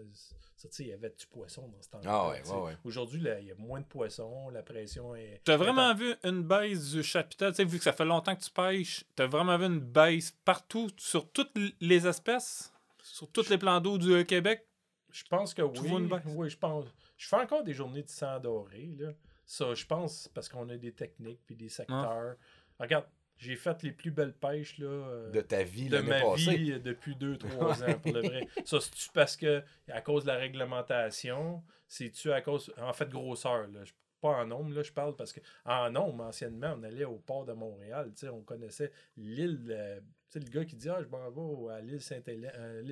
[0.55, 2.09] ça, tu sais, il y avait du poisson dans ce temps-là.
[2.11, 2.53] Ah ouais, tu sais.
[2.55, 2.77] ouais, ouais.
[2.83, 5.41] Aujourd'hui, il y a moins de poissons, la pression est.
[5.43, 8.41] T'as vraiment vu une baisse du chapital, tu sais, vu que ça fait longtemps que
[8.43, 12.73] tu pêches, t'as vraiment vu une baisse partout, sur toutes les espèces,
[13.03, 14.65] sur tous les plans d'eau du Québec?
[15.11, 15.87] Je pense que Tu oui.
[15.87, 16.23] vois une baisse?
[16.25, 16.85] Oui, je pense.
[17.17, 19.11] Je fais encore des journées de sang doré, là.
[19.45, 22.35] Ça, je pense, parce qu'on a des techniques puis des secteurs.
[22.79, 23.05] Regarde,
[23.37, 24.87] j'ai fait les plus belles pêches, là.
[24.87, 26.55] euh, De ta vie de ma passée.
[26.57, 28.47] vie euh, depuis 2-3 ans, pour le vrai.
[28.65, 29.61] Ça, c'est-tu parce que,
[29.91, 33.83] à cause de la réglementation, c'est-tu à cause, en fait, grosseur, là?
[33.83, 33.93] Je-
[34.31, 37.45] Pas en nombre, là, je parle, parce que en nombre, anciennement, on allait au port
[37.45, 41.01] de Montréal, tu sais, on connaissait l'île, euh, tu sais, le gars qui dit, ah,
[41.03, 42.01] je m'en vais à l'île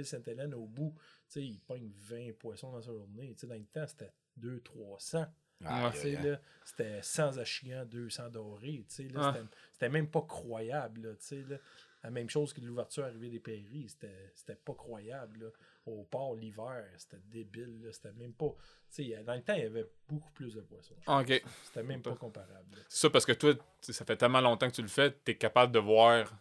[0.05, 0.93] Sainte-Hélène, au bout,
[1.27, 4.13] tu sais, il pogne 20 poissons dans sa journée, tu sais, dans le temps, c'était
[4.39, 5.25] 200-300.
[5.65, 6.23] Aïe, Tu sais, aïe, aïe.
[6.31, 8.85] là, C'était 100 achillants, 200 dorés.
[8.89, 9.39] tu sais, là, Ah.
[9.71, 11.01] C'était même pas croyable.
[11.07, 11.57] là, tu sais, là.
[12.03, 13.87] La même chose que l'ouverture arrivée des prairies.
[13.87, 15.39] C'était c'était pas croyable.
[15.45, 15.49] là.
[15.85, 17.81] Au port, l'hiver, c'était débile.
[17.83, 18.55] là, C'était même pas.
[18.93, 20.95] tu sais, Dans le temps, il y avait beaucoup plus de poissons.
[21.01, 21.41] je Ok.
[21.41, 21.51] pense.
[21.65, 22.77] C'était même pas comparable.
[22.87, 25.35] C'est ça, parce que toi, tu ça fait tellement longtemps que tu le fais, t'es
[25.37, 26.31] capable de voir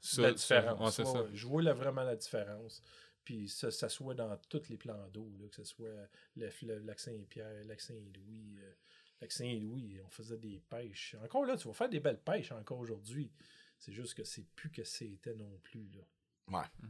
[0.00, 0.22] ça.
[0.22, 0.34] la ça.
[0.34, 0.80] différence.
[0.80, 1.22] Ouais, c'est ouais, ça.
[1.22, 1.30] ouais.
[1.32, 2.82] Je vois là, vraiment la différence.
[3.24, 6.84] Puis ça, ça soit dans tous les plans d'eau, là, que ce soit le fleuve
[6.86, 8.58] Lac Saint-Pierre, Lac Saint-Louis.
[8.60, 8.72] euh,
[9.20, 11.14] Lac Saint-Louis, on faisait des pêches.
[11.22, 13.30] Encore là, tu vas faire des belles pêches encore aujourd'hui.
[13.78, 15.88] C'est juste que c'est plus que c'était non plus.
[15.94, 16.58] Là.
[16.60, 16.88] Ouais.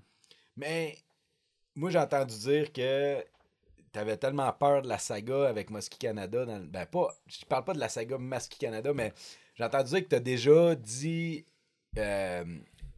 [0.56, 0.96] Mais
[1.78, 3.24] moi, j'ai entendu dire que
[3.92, 6.44] tu avais tellement peur de la saga avec Musky Canada.
[6.44, 6.58] Dans...
[6.58, 7.08] le- Ben, pas.
[7.26, 9.12] Je parle pas de la saga Musky Canada, mais
[9.54, 11.44] j'ai entendu dire que tu as déjà dit
[11.96, 12.44] euh,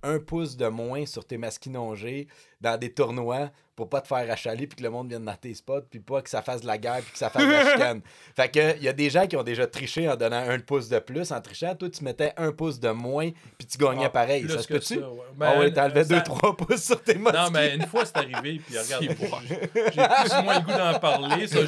[0.03, 2.27] un pouce de moins sur tes masquinongés
[2.61, 5.55] dans des tournois pour pas te faire achaler puis que le monde vienne dans tes
[5.55, 7.71] spots puis pas que ça fasse de la guerre puis que ça fasse de la
[7.73, 8.01] chicane.
[8.37, 10.89] Fait que il y a des gens qui ont déjà triché en donnant un pouce
[10.91, 11.75] de plus en trichant.
[11.75, 14.47] Toi, tu mettais un pouce de moins puis tu gagnais Ah, pareil.
[14.51, 14.99] Ça se peut-tu?
[15.01, 15.21] ça, ouais.
[15.31, 17.39] Ah Ben, ouais, t'enlevais ça- 2-3 pouces sur tes masquis.
[17.39, 20.99] Non, mais une fois, c'est arrivé, puis regarde, j'ai plus ou moins le goût d'en
[20.99, 21.47] parler.
[21.47, 21.59] ça.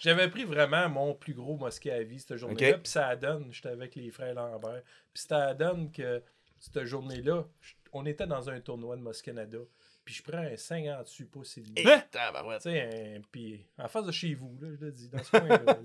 [0.00, 3.68] J'avais pris, vraiment mon plus gros mosquet à vie cette journée-là, puis ça donne, j'étais
[3.70, 4.82] avec les frères Lambert,
[5.14, 6.22] puis ça donne que
[6.62, 7.44] cette journée-là,
[7.92, 9.58] on était dans un tournoi de Mosquée Canada,
[10.04, 11.74] puis je prends un 58 pouces et demi.
[11.88, 12.02] Hein?
[13.30, 15.78] puis en face de chez vous, là, je le dis, dans ce coin-là.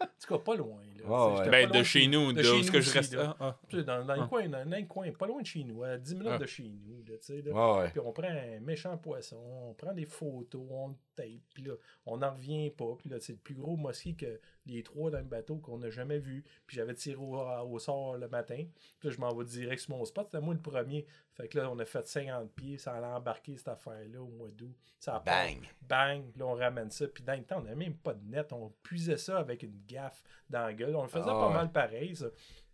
[0.00, 0.80] en tout cas, pas loin.
[0.96, 1.36] Là, ouais.
[1.38, 3.14] j'étais Ben, pas de loin chez nous, de, chez où nous ce que je reste?
[3.14, 3.36] là.
[3.40, 3.76] Ah, ah.
[3.82, 4.16] Dans, dans Ah.
[4.16, 6.38] le coin, dans, dans le coin, pas loin de chez nous, à 10 minutes Ah.
[6.38, 7.02] de chez nous.
[7.06, 7.90] Là, ouais.
[7.90, 9.36] Puis on prend un méchant poisson,
[9.68, 11.74] on prend des photos, on le tape, puis là,
[12.06, 12.94] on n'en revient pas.
[12.98, 15.90] Puis là, c'est le plus gros mosquée que les trois dans le bateau qu'on n'a
[15.90, 16.44] jamais vu.
[16.66, 18.64] Puis j'avais tiré au, au sort le matin.
[18.98, 20.26] Puis là, je m'en vais direct sur mon spot.
[20.30, 21.04] C'était moi le premier.
[21.34, 22.78] Fait que là, on a fait 50 pieds.
[22.78, 24.76] Ça allait embarquer cette affaire-là au mois d'août.
[24.98, 25.24] Ça part.
[25.24, 25.58] Bang.
[25.80, 26.24] Bang.
[26.36, 27.06] Là, on ramène ça.
[27.08, 28.52] Puis dans le temps, on n'avait même pas de net.
[28.52, 30.94] On puisait ça avec une gaffe dans la gueule.
[30.94, 31.54] On le faisait Ah pas ouais.
[31.54, 32.26] mal pareil, ça.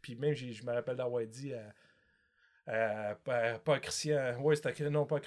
[0.02, 5.20] Puis même, je me rappelle d'avoir dit à, pas, Christian, ouais, c'était non pas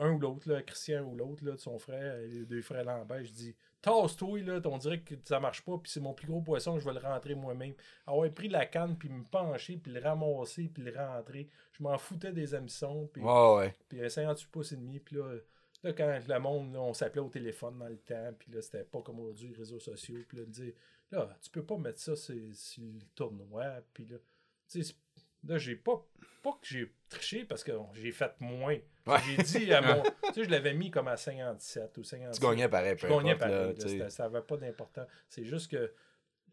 [0.00, 3.24] un ou l'autre, là, Christian ou l'autre, là, de son frère, les deux frères Lambert,
[3.24, 6.40] je dis Tasse-toi, là, on dirait que ça marche pas, puis c'est mon plus gros
[6.40, 7.74] poisson, je vais le rentrer moi-même.
[8.06, 11.48] Avoir pris la canne, puis me pencher, puis le ramasser, puis le rentrer.
[11.72, 13.74] Je m'en foutais des hameçons, puis, Ouais, ouais.
[13.88, 15.32] puis un 58 pouces et demi, puis là,
[15.84, 18.84] là, quand le monde, là, on s'appelait au téléphone dans le temps, puis là, c'était
[18.84, 20.72] pas comme aujourd'hui, les réseaux sociaux, puis là, dire,
[21.12, 23.64] là, tu peux pas mettre ça sur, sur le tournoi,
[23.94, 24.16] puis là,
[24.68, 24.94] tu sais,
[25.44, 26.04] là, j'ai pas,
[26.42, 28.76] pas que j'ai triché parce que j'ai fait moins.
[29.06, 29.18] Ouais.
[29.24, 32.40] J'ai dit à mon, tu sais, je l'avais mis comme à 57 ou 56.
[32.40, 35.06] Tu gagnais pareil, peu Je gagnais là, pareil, là, ça n'avait pas d'importance.
[35.28, 35.92] C'est juste que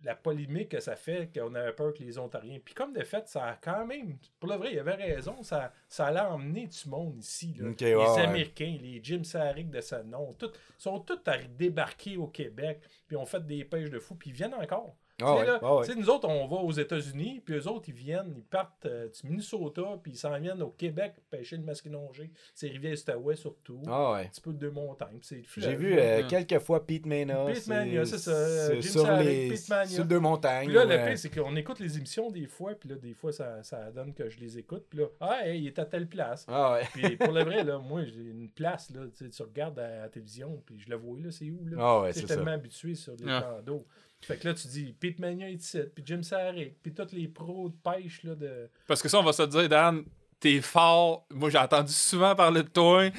[0.03, 2.59] la polémique que ça fait, qu'on avait peur que les Ontariens.
[2.63, 4.17] Puis comme de fait, ça a quand même.
[4.39, 5.41] Pour le vrai, il avait raison.
[5.43, 7.55] Ça, ça allait emmener du monde ici.
[7.57, 7.69] là.
[7.79, 8.21] Les ouais.
[8.21, 12.81] Américains, les Jim Sarrick de ce nom, tout, sont tous à débarquer au Québec.
[13.07, 14.15] Puis ont fait des pêches de fous.
[14.15, 14.95] Puis ils viennent encore.
[15.21, 15.85] Ah Tu sais, ouais, là, ah ouais.
[15.85, 18.85] tu sais, Nous autres, on va aux États-Unis, puis eux autres, ils viennent, ils partent
[18.85, 22.31] euh, du Minnesota, puis ils s'en viennent au Québec pêcher le masquinongé.
[22.53, 23.81] C'est Rivière-Outaouais surtout.
[23.87, 24.19] Ah ouais.
[24.21, 25.19] Un petit peu de deux montagnes.
[25.57, 27.45] J'ai vu euh, quelques fois Pete Mania.
[27.45, 29.85] Pete Mania, c'est ça, sur les Pete Mania.
[29.85, 30.65] sur deux montagnes.
[30.67, 33.31] Puis là, le pire, c'est qu'on écoute les émissions des fois, puis là, des fois,
[33.31, 34.85] ça, ça donne que je les écoute.
[34.89, 36.45] Puis là, ah, hey, il est à telle place.
[36.49, 36.81] Ah ouais.
[36.93, 40.61] Puis pour le vrai, là, moi, j'ai une place, là, tu regardes à la télévision,
[40.65, 41.77] puis je le vois, là, c'est où, là?
[41.79, 42.35] Ah ouais, c'est ça.
[42.35, 43.59] tellement habitué sur les Ah.
[43.65, 43.85] d'eau.
[44.21, 47.27] Fait que là, tu dis Pete Mania est ici, puis Jim Sarek, puis tous les
[47.27, 48.69] pros de pêche là, de.
[48.87, 50.03] Parce que ça, on va se dire, Dan,
[50.39, 51.27] t'es fort.
[51.31, 53.09] Moi, j'ai entendu souvent parler de toi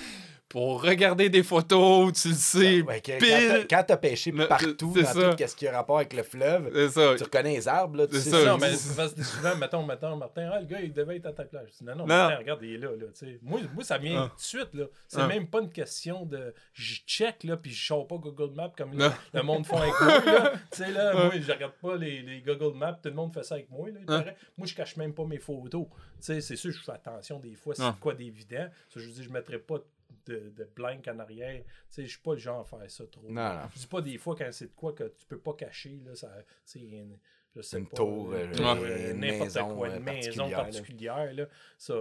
[0.49, 3.67] pour regarder des photos, tu le sais, Ouais, que- pile.
[3.69, 5.35] Quand t'as- pêché Le- partout dans ça.
[5.35, 7.15] tout ce qui a rapport avec le fleuve, ça.
[7.17, 10.51] tu reconnais les arbres, là, tu C'est sais ça, Non, mais souvent, mettons, mettons, Martin,
[10.53, 11.65] ah, le gars, il devait être à ta place.
[11.73, 12.07] Je dis, non, non, Non.
[12.07, 12.91] Martin, regarde, il est là.
[12.91, 13.39] là tu sais.
[13.43, 14.29] moi, moi, ça vient Ah.
[14.31, 14.75] tout de suite.
[14.75, 14.85] là.
[15.09, 15.27] C'est Ah.
[15.27, 16.55] même pas une question de.
[16.75, 20.25] Je check, là, puis je sors pas Google Maps comme le, monde font avec moi.
[20.25, 20.53] Là.
[20.71, 21.25] Tu sais, là, Ah.
[21.25, 22.99] moi, je regarde pas les, les Google Maps.
[23.03, 23.89] Tout le monde fait ça avec moi.
[23.89, 24.25] Là, Ah.
[24.57, 25.87] Moi, je cache même pas mes photos.
[25.89, 27.75] Tu sais, c'est sûr, je fais attention des fois.
[27.75, 27.97] C'est Ah.
[28.01, 28.69] quoi d'évident.
[28.95, 29.85] Je dis, je mettrais pas de,
[30.27, 31.63] de blank en arrière.
[31.65, 33.23] Tu sais, je suis pas le genre à faire ça trop.
[33.29, 33.69] Non, non.
[33.75, 36.01] Je dis pas des fois quand c'est de quoi que tu peux pas cacher.
[36.05, 37.19] Là, ça, tu sais, une-
[37.55, 40.51] je sais Une pas, tour, euh, euh, euh, une n'importe maison, quoi, euh, une maison
[40.51, 41.47] particulière, là.
[41.79, 41.95] ça,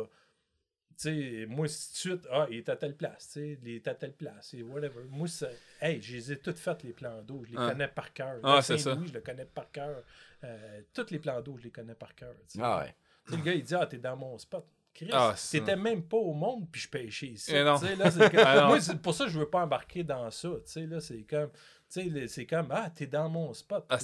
[0.98, 1.04] tu
[1.42, 3.70] sais, moi, si tout de suite, ah, il est à telle place, tu sais, il
[3.70, 5.04] est à telle place, et whatever.
[5.10, 5.50] Moi, ça,
[5.82, 7.70] hey, je les ai toutes faites, les plans d'eau, je les Ah.
[7.72, 8.40] connais par cœur.
[8.44, 8.98] Ah, c'est ça.
[9.06, 10.04] Je le connais par cœur.
[10.44, 12.34] Euh, tous les plans d'eau, je les connais par cœur.
[12.60, 12.96] Ah ouais.
[13.26, 14.66] Tu sais, le gars, il dit, ah, t'es dans mon spot.
[14.96, 17.52] Chris, Ah, t'étais même pas au monde, puis je pêchais ici.
[17.96, 18.68] Là, c'est que- Ah.
[18.68, 20.48] Moi, c'est pour ça que je veux pas embarquer dans ça.
[20.66, 21.58] Tu sais, là, c'est comme, tu
[21.90, 23.86] sais, le- c'est comme, ah, t'es dans mon spot.
[23.90, 23.98] Ah.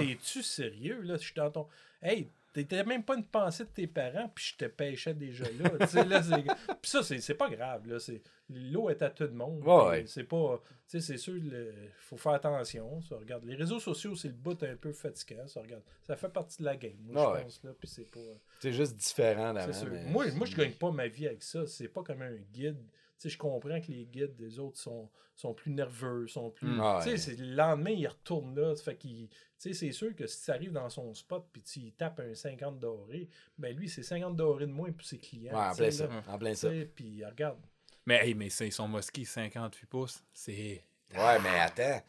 [0.00, 1.00] T'es-tu sérieux?
[1.02, 1.66] Là, je suis dans ton.
[2.02, 2.28] Hey,
[2.64, 5.70] t'étais même pas une pensée de tes parents, puis je te pêchais déjà là.
[6.04, 6.56] là.
[6.82, 7.86] Puis ça, c'est, pas grave.
[7.86, 8.22] Là, c'est...
[8.48, 9.62] L'eau est à tout le monde.
[9.66, 10.04] Ouais.
[10.06, 10.60] C'est pas.
[10.88, 13.00] Tu sais, c'est sûr, il faut faire attention.
[13.02, 13.44] Ça, regarde.
[13.44, 15.46] Les réseaux sociaux, c'est le bout un peu fatigant.
[15.48, 15.82] Ça, regarde.
[16.02, 17.64] Ça fait partie de la game, moi, je pense.
[17.64, 18.20] Là, puis c'est pas.
[18.60, 19.88] C'est juste différent sûr.
[19.90, 21.66] mais- Moi, moi, je gagne pas ma vie avec ça.
[21.66, 22.78] C'est pas comme un guide.
[23.18, 26.68] Tu sais, je comprends que les guides des autres sont, sont plus nerveux, sont plus.
[26.68, 26.80] Mm.
[26.82, 27.16] Ah Tu sais, ouais.
[27.18, 28.74] c'est- le lendemain, il retourne là.
[28.76, 29.28] Ça fait qu'il.
[29.28, 32.20] Tu sais, c'est sûr que si tu arrives dans son spot puis tu y tapes
[32.20, 33.28] un 50 doré,
[33.58, 35.54] ben lui, c'est 50 dorés de moins pour ses clients.
[35.54, 36.06] Ouais, en plein ça.
[36.06, 36.22] là.
[36.28, 36.68] En plein ça.
[36.94, 37.58] Puis regarde.
[38.04, 40.22] Mais, hey, mais c'est son mosquée 58 pouces.
[40.32, 40.84] C'est.
[41.14, 42.02] Ouais, mais attends.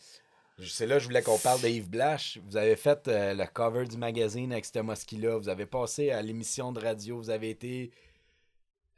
[0.60, 2.40] C'est là que je voulais qu'on parle de Yves Blash.
[2.48, 5.38] Vous avez fait euh, le cover du magazine avec ce mosquée-là.
[5.38, 7.18] Vous avez passé à l'émission de radio.
[7.18, 7.92] Vous avez été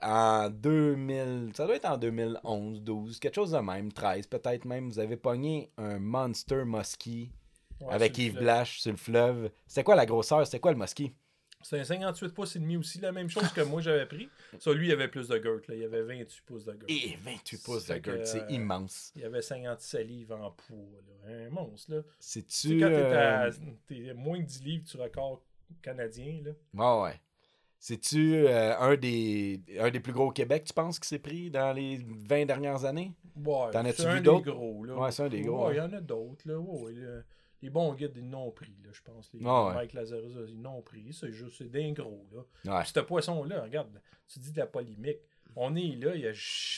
[0.01, 1.51] en 2000.
[1.55, 4.89] Ça doit être en 2011, 12, quelque chose de même, 13 peut-être même.
[4.89, 7.31] Vous avez pogné un Monster Muskie
[7.81, 8.37] Ouais, avec c'est Yves.
[8.39, 9.51] Blash sur le fleuve.
[9.65, 10.45] C'était quoi la grosseur?
[10.45, 11.13] C'était quoi le Muskie?
[11.61, 14.29] C'est un 58 pouces et demi aussi, la même chose que moi j'avais pris.
[14.59, 15.67] Ça, lui, il avait plus de girth.
[15.67, 15.75] Là.
[15.75, 16.89] Il avait 28 pouces de girth.
[16.89, 19.11] Et 28 pouces de girth, c'est euh, immense.
[19.15, 20.77] Il avait 50 salives en poids.
[21.27, 21.33] Là.
[21.47, 22.01] Un monstre, là.
[22.01, 22.79] Tu C'est-tu.
[22.79, 23.51] quand t'es à euh,
[23.87, 25.41] t'es moins de 10 livres, tu record
[25.81, 26.51] canadien, là.
[26.73, 27.21] Ouais, ouais.
[27.79, 31.49] C'est-tu euh, un, des, un des plus gros au Québec, tu penses, qui s'est pris
[31.49, 33.13] dans les 20 dernières années?
[33.37, 34.45] Ouais, T'en as-tu vu d'autres?
[34.45, 34.95] des gros, là.
[34.97, 35.89] Ouais, c'est un des gros, Ouais, il y hein.
[35.89, 36.59] en a d'autres, là.
[36.59, 37.21] Ouais, ouais, là.
[37.61, 39.29] Les bons guides, ils l'ont pris, là, je pense.
[39.33, 39.73] Les Ah ouais.
[39.75, 41.11] Mike Lazarus, ils l'ont pris.
[41.13, 42.25] C'est juste, c'est des gros,
[42.65, 42.83] là.
[42.83, 43.89] Ce poisson-là, regarde,
[44.27, 45.19] tu dis de la polémique.
[45.55, 46.31] On est là, il n'y a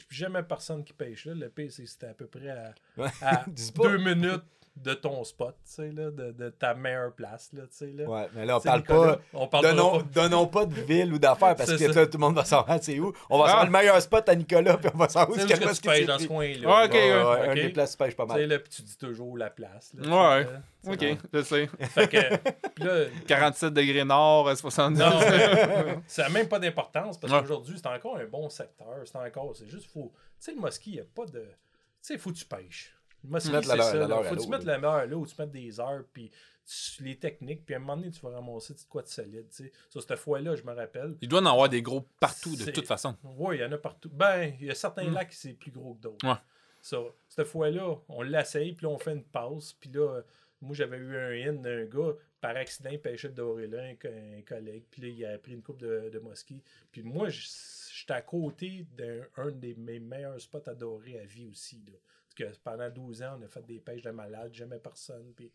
[0.09, 1.33] jamais personne qui pêche là.
[1.35, 2.73] Le pire, c'est c'était à peu près à,
[3.21, 3.45] à
[3.75, 4.43] deux minutes
[4.77, 8.05] de ton spot, tu sais, là, de, de ta meilleure place, là, tu sais, là.
[8.09, 9.21] Ouais, mais là, on Tu sais, parle Nicolas, pas.
[9.33, 10.03] On parle Donnons, pas.
[10.21, 12.79] donnons pas de ville ou d'affaires parce C'est que là, tout le monde va savoir
[12.81, 13.11] c'est où.
[13.29, 13.47] On va Ah.
[13.49, 16.05] savoir le meilleur spot à Nicolas, puis on va savoir où est-ce que tu pêches
[16.05, 16.85] dans ce coin-là.
[16.85, 17.47] Ok, Ouais, ouais, ok.
[17.49, 18.47] Un des places tu pêches pas Tu sais, mal.
[18.49, 19.91] là, puis tu dis toujours la place.
[19.97, 20.47] Là, Ouais.
[20.87, 21.65] Ok, C'est je sais.
[21.79, 21.85] bon.
[21.87, 22.37] Fait que,
[22.75, 24.97] puis là, 47 degrés nord, euh, 70.
[24.99, 25.11] Non,
[26.07, 28.95] ça n'a même pas d'importance parce qu'aujourd'hui, c'est encore un bon secteur.
[29.05, 30.11] C'est encore, c'est juste, faut.
[30.39, 31.39] Tu sais, le mosquée, il n'y a pas de.
[31.41, 31.45] Tu
[32.01, 32.95] sais, il faut que tu pêches.
[33.23, 34.07] Mettre c'est la- ça.
[34.07, 34.23] là.
[34.23, 34.73] faut que tu mettes là.
[34.73, 36.31] la meilleure là ou tu mettes des heures, puis
[36.65, 39.47] tu- les techniques, puis à un moment donné, tu vas ramasser de quoi de solide.
[39.49, 39.71] Tu sais.
[39.89, 41.15] Sur cette fois-là, je me rappelle.
[41.21, 43.15] Il doit en avoir des gros partout, de toute façon.
[43.23, 44.09] Oui, il y en a partout.
[44.09, 45.13] Ben, il y a certains Mm.
[45.13, 46.27] lacs qui c'est plus gros que d'autres.
[46.27, 46.35] Ouais.
[47.29, 50.21] Cette fois-là, on l'essaye, puis là, on fait une passe, puis là,
[50.61, 53.95] moi, j'avais eu un in d'un gars, par accident, il pêchait de doré là, un,
[53.95, 56.61] co- un collègue, puis là, il a pris une coupe de, de mosquée.
[56.91, 61.47] Puis moi, j'étais à côté d'un un des mes meilleurs spots à dorer à vie
[61.47, 61.97] aussi, là.
[62.37, 65.51] Parce que pendant 12 ans, on a fait des pêches de malades, jamais personne, puis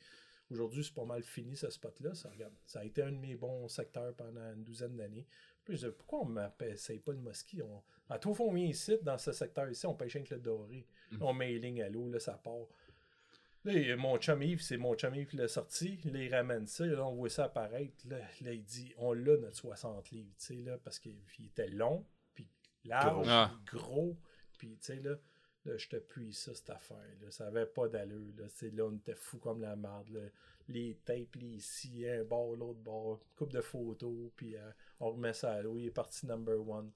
[0.51, 2.15] aujourd'hui, c'est pas mal fini, ce spot-là.
[2.15, 5.27] Ça, regarde, ça a été un de mes bons secteurs pendant une douzaine d'années.
[5.65, 7.63] Puis je disais, pourquoi on n'essaye pas le mosquée?
[7.63, 7.83] On...
[8.09, 10.87] À tout fond, on vient ici, dans ce secteur ici, on pêche avec le doré.
[11.11, 11.23] Mm.
[11.23, 12.67] On met les lignes à l'eau, là, ça part.
[13.65, 15.99] Là, mon chum Yves, c'est mon chum Yves qui l'a sorti.
[16.05, 16.87] Là, il ramène ça.
[16.87, 17.97] Là, on voit ça apparaître.
[18.09, 21.47] Là, là, il dit, on l'a, notre 60 livres, tu sais, là, parce qu'il il
[21.47, 22.49] était long, puis
[22.85, 23.29] large, Gros.
[23.29, 23.51] Ah.
[23.53, 24.17] puis gros.
[24.57, 25.17] Puis, tu sais, là,
[25.77, 26.97] je te puis ça, cette affaire.
[27.23, 27.31] Là.
[27.31, 28.33] Ça avait pas d'allure.
[28.39, 28.49] Là.
[28.49, 30.31] Sais, là, on était fou comme la merde.
[30.69, 35.33] Les tapes, les ici, un bord, l'autre bord, coupe de photos, puis euh, on remet
[35.33, 35.79] ça à l'eau.
[35.79, 36.91] Il est parti number one.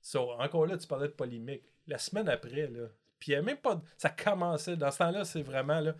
[0.00, 1.64] So, encore là, tu parlais de polémique.
[1.86, 3.80] La semaine après, là, puis a même pas.
[3.96, 4.76] Ça commençait.
[4.76, 5.80] Dans ce temps-là, c'est vraiment.
[5.80, 5.94] Là,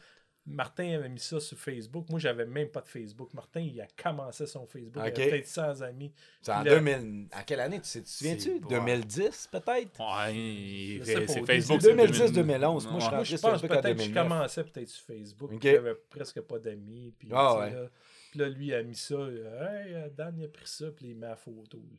[0.45, 2.09] Martin avait mis ça sur Facebook.
[2.11, 3.33] Moi, j'avais même pas de Facebook.
[3.33, 4.97] Martin, il a commencé son Facebook.
[4.97, 5.13] Ok.
[5.17, 6.13] Il avait peut-être 100 amis.
[6.41, 7.29] C'est en là- 2000.
[7.31, 7.81] À quelle année?
[7.81, 8.41] Tu sais- tu te souviens-tu?
[8.61, 10.01] C'est- 2010, peut-être?
[10.01, 11.47] Ouais, c'est Facebook.
[11.47, 12.87] début, c'est 2010, 2011.
[12.89, 13.11] Moi, je Ouais.
[13.13, 14.23] Moi, je pense peut-être que je 2009.
[14.29, 15.53] commençais peut-être sur Facebook.
[15.53, 15.61] Ok.
[15.61, 17.15] puis J'avais presque pas d'amis.
[17.19, 17.71] Puis, Ah, ouais.
[17.71, 17.89] là,
[18.33, 19.15] puis là, lui, il a mis ça.
[19.15, 21.79] euh, Hey, euh, Dan, il a pris ça, puis il met la photo.
[21.79, 21.97] là.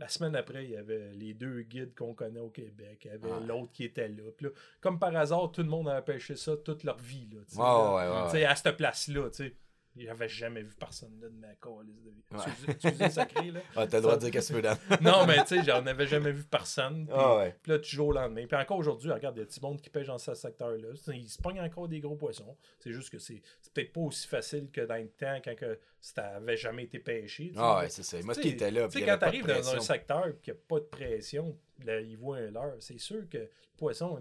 [0.00, 3.02] La semaine après, il y avait les deux guides qu'on connaît au Québec.
[3.04, 3.46] Il y avait Ouais.
[3.46, 4.24] l'autre qui était là.
[4.36, 7.28] Puis là, comme par hasard, tout le monde avait pêché ça toute leur vie.
[7.32, 7.94] Là, tu sais, Ouais, là.
[7.94, 9.54] ouais, ouais, Tu sais, À cette place-là, tu sais.
[9.96, 12.24] J'avais jamais vu personne là de ma calice de vie.
[12.32, 12.74] Ouais.
[12.80, 13.60] Tu tu sacré, là?
[13.76, 14.96] Ah, t'as le droit de dire qu'est-ce que tu veux.
[15.02, 17.06] Non, mais tu sais, j'en avais jamais vu personne.
[17.06, 17.56] Puis, Ah, ouais.
[17.62, 18.44] puis là, tu joues au lendemain.
[18.48, 20.88] Puis encore aujourd'hui, regarde, il y a du monde qui pêche dans ce secteur-là.
[21.14, 22.56] Ils se pognent encore des gros poissons.
[22.80, 25.78] C'est juste que c'est c'est peut-être pas aussi facile que dans le temps quand que
[26.12, 27.52] ça n'avait jamais été pêché.
[27.56, 28.20] Ah, ouais, c'est ça.
[28.22, 30.34] Moi, ce qui Tu sais, était là, Tu sais, quand t'arrives dans un secteur et
[30.42, 32.76] qu'il n'y a pas de pression, là, il voit un leurre.
[32.80, 34.18] C'est sûr que le poisson,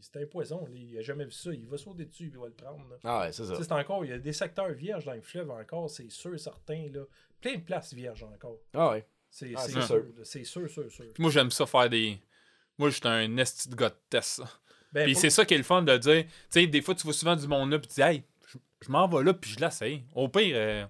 [0.00, 0.60] c'est un poisson.
[0.66, 1.52] là, il n'a jamais vu ça.
[1.52, 2.88] Il va sauter dessus, il va le prendre.
[2.90, 2.96] là.
[3.04, 3.52] Ah, ouais, c'est ça.
[3.52, 6.10] Tu sais, c'est encore, il y a des secteurs vierges dans le fleuve encore, c'est
[6.10, 6.88] sûr, certain.
[6.92, 7.02] Là.
[7.40, 8.58] Plein de places vierges encore.
[8.72, 9.06] Ah, ouais.
[9.28, 10.04] C'est Ah, sûr.
[10.24, 11.04] C'est sûr, sûr, sûr.
[11.18, 12.18] Moi, j'aime ça faire des.
[12.78, 14.36] Moi, j'étais un esti de gars de test.
[14.42, 14.50] ça.
[14.92, 16.24] Ben, Puis c'est ça qui est le fun de dire.
[16.24, 18.56] Tu sais, des fois, tu vois souvent du monde là, puis tu dis, hey, je,
[18.80, 20.04] je m'en vais là, puis je l'essaye.
[20.14, 20.86] Au pire, euh,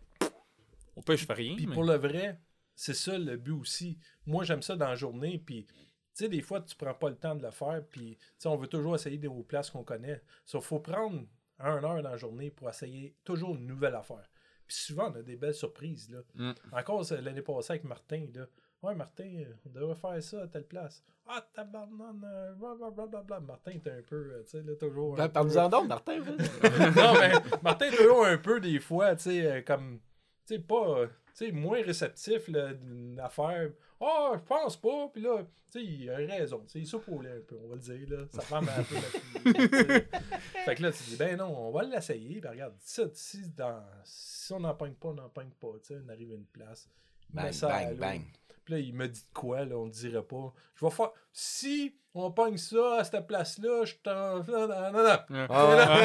[0.96, 1.54] au pire, je fais rien.
[1.56, 2.40] Puis mais- pour le vrai,
[2.74, 3.98] c'est ça le but aussi.
[4.26, 5.38] Moi, j'aime ça dans la journée.
[5.38, 5.74] Puis, tu
[6.12, 7.82] sais, des fois, tu prends pas le temps de le faire.
[7.90, 10.22] Puis, tu sais, on veut toujours essayer des places qu'on connaît.
[10.44, 11.22] Sauf qu'il faut prendre
[11.58, 14.28] un heure dans la journée pour essayer toujours une nouvelle affaire.
[14.66, 16.10] Puis souvent, on a des belles surprises.
[16.10, 16.18] Là.
[16.34, 16.52] Mm.
[16.72, 18.26] Encore l'année passée avec Martin.
[18.34, 18.46] Là.
[18.82, 21.02] Ouais, Martin, on devrait faire ça à telle place.
[21.26, 22.52] Ah, tabarnane, euh,
[22.90, 23.40] blablabla.
[23.40, 25.14] Martin est un peu, euh, tu sais, là, toujours.
[25.16, 26.18] Ben, peu- Parle-nous-en donc, Martin.
[26.20, 27.32] non, mais
[27.62, 30.00] Martin est toujours un peu des fois, tu sais, euh, comme,
[30.46, 31.06] sais, pas, euh,
[31.36, 33.70] tu sais, moins réceptif là, d'une affaire.
[34.00, 35.42] Ah, je pense pas, puis là,
[35.72, 38.10] tu sais, il a raison, tu sais, il s'opposait un peu, on va le dire,
[38.10, 38.24] là.
[38.30, 40.00] Ça ressemble un peu la.
[40.64, 43.82] Fait que là, tu dis, ben non, on va l'essayer, puis regarde, si, si, dans,
[44.04, 46.46] si on n'en pogne pas, on n'en pogne pas, tu sais, on arrive à une
[46.46, 46.88] place.
[47.30, 48.22] Bang, ça bang, bang.
[48.64, 50.52] Puis là, il me dit de quoi, là, on ne dirait pas.
[50.74, 51.10] Je vais faire.
[51.32, 54.42] Si on pogne ça à cette place-là, je t'en.
[54.44, 55.46] Non, non, non.
[55.50, 56.00] Ah,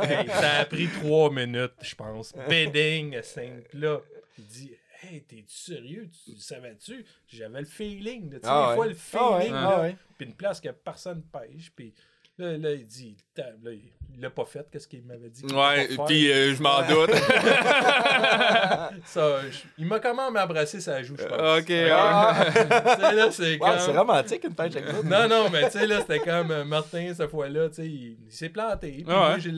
[0.08, 2.32] Hey, ça a pris trois minutes, je pense.
[2.48, 3.68] Bedding, simple.
[3.74, 4.00] Là,
[4.38, 4.72] il dit
[5.02, 6.08] Hey, t'es-tu sérieux?
[6.24, 7.04] Tu savais-tu?
[7.28, 8.32] J'avais le feeling.
[8.32, 8.74] sais, Ah des ouais.
[8.74, 9.54] fois, le Ah ouais, feeling.
[9.54, 9.96] ah là, ouais.
[10.16, 11.70] Puis une place que personne pêche.
[11.76, 11.92] Puis
[12.38, 14.66] là, là, il dit là, il l'a pas fait.
[14.70, 17.10] Qu'est-ce qu'il m'avait dit qu'il Ouais, puis euh, je m'en doute.
[19.06, 21.60] Ça, je- il m'a quand même embrassé sa joue, je pense.
[21.62, 22.44] Ok, Ah.
[23.12, 25.02] Là, c'est Wow, c'est comme- romantique une pêche avec ça.
[25.02, 28.16] Non, non, mais tu sais, là, c'était comme euh, Martin, cette fois-là, tu sais, il,
[28.26, 28.88] il s'est planté.
[28.92, 29.50] Puis Ah ouais.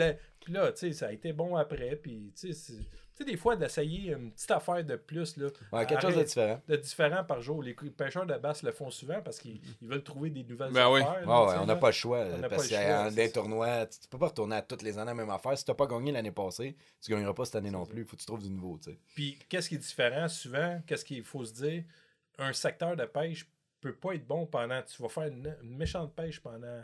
[0.49, 1.99] là, tu sais, ça a été bon après.
[2.03, 2.75] Puis, tu sais,
[3.25, 5.49] sais, des fois, d'essayer une petite affaire de plus, là.
[5.73, 6.61] Ouais, quelque chose de différent.
[6.69, 7.63] de différent par jour.
[7.63, 10.91] Les pêcheurs de basse le font souvent parce qu'ils ils veulent trouver des nouvelles Ben
[10.91, 11.01] oui.
[11.01, 11.21] affaires.
[11.21, 12.25] Ouais, là, ouais, tu sais, on n'a pas le choix.
[12.37, 15.15] On parce c'est des tournois, tu, tu peux pas retourner à toutes les années la
[15.15, 15.57] même affaire.
[15.57, 18.03] Si tu n'as pas gagné l'année passée, tu gagneras pas cette année non plus.
[18.03, 18.79] Il faut que tu trouves du nouveau.
[18.83, 18.99] tu sais.
[19.15, 20.81] Puis, qu'est-ce qui est différent souvent?
[20.87, 21.85] Qu'est-ce qu'il faut se dire?
[22.39, 23.47] Un secteur de pêche
[23.81, 24.83] peut pas être bon pendant.
[24.83, 26.83] Tu vas faire une, une méchante pêche pendant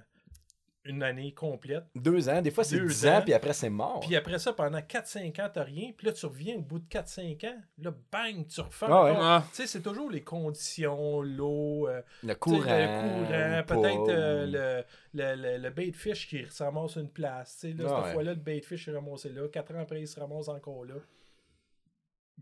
[0.85, 1.85] une année complète.
[1.95, 3.23] Deux ans, des fois c'est Deux dix ans, ans.
[3.23, 4.01] puis après c'est mort.
[4.01, 5.93] Puis après ça, pendant 4-5 ans, t'as rien.
[5.97, 7.61] Puis là, tu reviens au bout de 4-5 ans.
[7.79, 9.13] Là, bang, tu refais Ah ouais.
[9.17, 9.45] Ah.
[9.51, 12.59] Tu sais, c'est toujours les conditions, l'eau, euh, le courant.
[12.65, 14.85] le peut-être euh, le,
[15.15, 17.59] le, le, le bait de fish qui se ramasse une place.
[17.61, 18.13] Tu sais, là, Ah cette ouais.
[18.15, 19.47] fois-là, le bait de fish est ramassé là.
[19.49, 20.95] 4 ans après, il se ramasse encore là.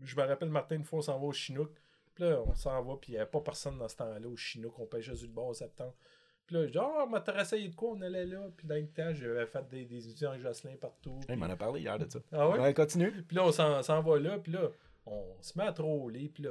[0.01, 1.69] Je me rappelle, Martin, une fois, on s'en va au Chinook.
[2.15, 4.35] Puis là, on s'en va, puis il n'y avait pas personne dans ce temps-là au
[4.35, 4.73] Chinook.
[4.79, 5.93] On pêchait le bord au septembre.
[6.51, 8.39] Puis là, je dis, ah, on m'a essayé de quoi On allait là.
[8.57, 11.17] Puis dans le temps, j'avais fait des, des étudiants avec Jocelyn partout.
[11.29, 12.19] Il m'en a parlé hier de ça.
[12.33, 12.59] Ah ouais?
[12.59, 13.11] Ouais, continue.
[13.25, 14.69] Puis là, on s'en s'en va là, puis là,
[15.05, 16.49] on se met à troller, puis là,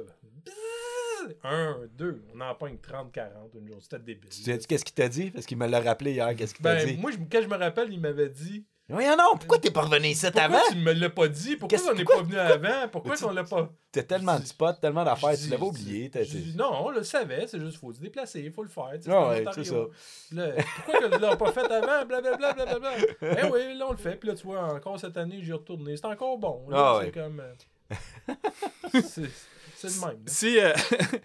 [1.43, 3.81] un, deux, on en pogne 30, 40 une journée.
[3.81, 4.29] C'était débile.
[4.31, 5.29] Tu sais qu'est-ce qu'il t'a dit?
[5.29, 6.35] Parce qu'il me l'a rappelé hier.
[6.35, 6.97] Qu'est-ce qu'il t'a Ben, dit?
[6.97, 10.07] moi, je- quand je me rappelle, il m'avait dit Voyons non, pourquoi t'es pas revenu
[10.07, 10.59] ici Pourquoi avant?
[10.69, 11.55] tu me l'as pas dit?
[11.55, 12.87] Pourquoi on n'est pas venu avant?
[12.91, 16.11] Pourquoi tu- qu'on l'a pas T'as tellement de spots, tellement d'affaires, tu l'avais oublié.
[16.55, 18.91] Non, on le savait, c'est juste faut se déplacer, il faut le faire.
[18.95, 19.91] tu sais, Ah ouais, Ontario.
[20.31, 20.47] Là,
[20.85, 22.05] pourquoi l'as pas fait avant?
[22.05, 22.53] Blablabla.
[22.53, 22.91] Bla, bla, bla.
[23.21, 24.15] Eh oui, là, on le fait.
[24.15, 25.95] Puis là, tu vois, encore cette année, j'y ai retourné.
[25.97, 26.67] C'est encore bon.
[26.71, 27.11] Ah c'est ouais.
[27.11, 27.39] comme.
[27.39, 27.53] euh,
[29.03, 29.29] c'est
[29.75, 30.19] c'est le même.
[30.27, 31.19] Si, euh, tu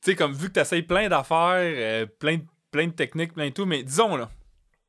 [0.00, 3.48] sais, comme vu que tu essayes plein d'affaires, euh, plein, de- plein de techniques, plein
[3.48, 4.28] de tout, mais disons là,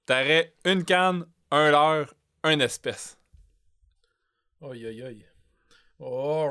[0.05, 2.13] t'aurais une canne, un leurre,
[2.43, 3.17] un espèce.
[4.61, 5.25] Aïe, aïe, aïe.
[5.99, 6.49] Oh,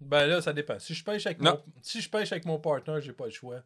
[0.00, 0.78] ben là, ça dépend.
[0.78, 1.52] Si je pêche avec, Non.
[1.66, 3.62] mon, si je pêche avec mon partner, j'ai pas le choix.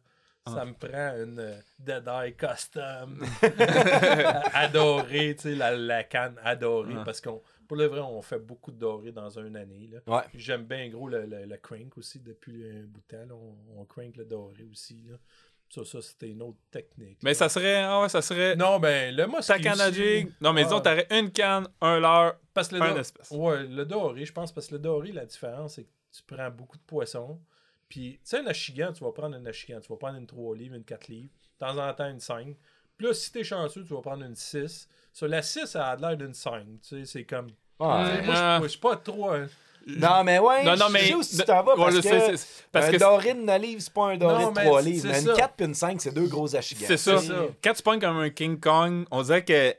[0.47, 0.65] Ça Ah.
[0.65, 3.25] me prend une euh, Dead Eye Custom
[4.53, 6.93] adorée, tu sais, la, la canne adorée.
[6.97, 7.03] Ah.
[7.03, 9.87] Parce qu'on, pour le vrai, on fait beaucoup de dorés dans une année.
[9.91, 9.99] Là.
[10.05, 10.23] Ouais.
[10.29, 13.25] Puis J'aime bien gros le, le, le crank aussi depuis un bout de temps.
[13.27, 13.33] là.
[13.33, 15.01] On, on crank le doré aussi.
[15.09, 15.17] Là.
[15.75, 17.17] Ça, ça c'était une autre technique.
[17.23, 17.35] Mais là.
[17.35, 17.81] ça serait.
[17.81, 18.55] Ah ouais, ça serait.
[18.55, 19.53] Non, ben, le mosquée.
[19.53, 20.31] Ta canne à jig.
[20.41, 23.29] Non, mais disons, ah, t'aurais une canne, un leurre, parce que le un do- espèce.
[23.31, 26.49] Ouais, le doré, je pense, parce que le doré, la différence, c'est que tu prends
[26.49, 27.39] beaucoup de poissons.
[27.89, 29.79] Puis, tu sais, un achigan, tu vas prendre un achigan.
[29.81, 31.29] Tu vas prendre une 3 livres, une 4 livres.
[31.59, 32.55] De temps en temps, une 5.
[32.97, 34.87] Puis là, si t'es chanceux, tu vas prendre une 6.
[35.13, 36.63] Sur la 6, ça a l'air d'une 5.
[36.63, 37.47] Tu sais, c'est comme.
[37.79, 38.09] Ouais.
[38.11, 38.57] Tu sais, Moi, je- Ah.
[38.59, 39.29] moi, je suis pas trop.
[39.87, 41.05] Non, mais ouais, Non, non, je mais.
[41.07, 43.41] sais où tu t'en vas parce je que sais, c'est- parce un que doré de
[43.41, 45.07] 9 livres, c'est pas un doré Non, de mais 3 c'est- livres.
[45.11, 45.33] Mais une ça.
[45.35, 46.87] 4 puis une 5, c'est deux gros achigans.
[46.87, 47.19] C'est ça.
[47.63, 49.75] Quand tu pognes comme un King Kong, on dirait que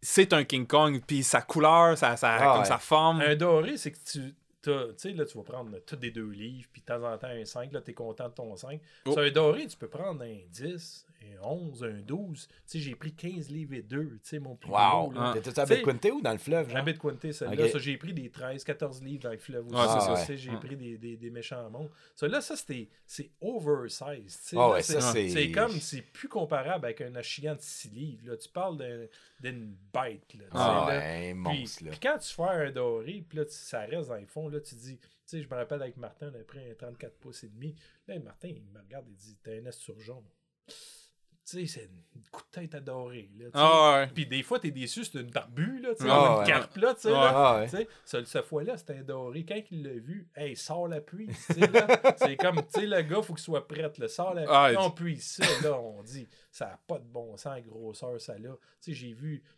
[0.00, 2.64] c'est un King Kong, puis sa couleur, sa, sa- Ah comme ouais.
[2.68, 3.20] sa forme.
[3.20, 4.34] Un doré, c'est que tu.
[4.62, 7.16] t'as- Tu sais, là, tu vas prendre tous des deux livres, puis de temps en
[7.18, 8.78] temps un 5, là, t'es content de ton 5.
[9.06, 9.12] Oh.
[9.12, 12.46] Sur un doré, tu peux prendre un 10, un 11, un 12.
[12.48, 15.12] Tu sais, j'ai pris 15 livres et 2, tu sais, mon plus Wow.
[15.16, 15.32] Ah.
[15.34, 16.68] T'étais-tu à T'sais, Betquinte ou dans le fleuve?
[17.32, 17.64] celle-là.
[17.64, 17.70] Ok.
[17.70, 19.74] Ça, j'ai pris des 13, 14 livres dans le fleuve aussi.
[19.76, 20.14] Ouais, c'est ça.
[20.20, 20.56] Tu sais, J'ai Ouais.
[20.58, 21.90] pris des, des, des méchants mondes.
[22.16, 24.24] Ça, là, ça, c'était, c'est oversized.
[24.26, 28.26] tu sais, Ah ouais, c'est, comme, c'est plus comparable avec un achigan de 6 livres.
[28.30, 28.36] Là.
[28.36, 29.06] Tu parles d'un-
[29.40, 30.34] d'une bête.
[30.34, 30.98] Là, tu sais, Ah là.
[30.98, 31.90] ouais, un Puis, monstre, là.
[31.90, 34.60] puis quand tu fais un doré, puis là, tu- ça reste dans le fond, là,
[34.60, 37.44] tu dis, tu sais, je me rappelle avec Martin, on a pris un 34 pouces
[37.44, 37.74] et demi.
[38.08, 40.22] Là, Martin, il me regarde et dit, t'as un esturgeon.
[41.50, 43.28] Tu sais, c'est un coup de tête à dorer.
[43.36, 43.46] Là.
[43.54, 44.06] Ah ouais.
[44.14, 46.40] Puis des fois, t'es déçu, c'est une barbu, là, tu sais, Ah comme ouais.
[46.40, 47.12] une carpe, là, tu sais.
[47.12, 47.86] Ah ouais.
[48.04, 49.44] Ce- fois-là, c'était un doré.
[49.44, 51.36] Quand il l'a vu, hey, sort la puise.
[51.46, 51.86] tu sais, là.
[52.18, 53.90] C'est comme, tu sais, le gars, faut qu'il soit prêt.
[53.98, 57.36] Le sort la Là, on puise ça, là, on dit, ça n'a pas de bon
[57.36, 58.56] sens, grosseur, ça là.
[58.80, 59.48] Tu sais, j'ai vu, tu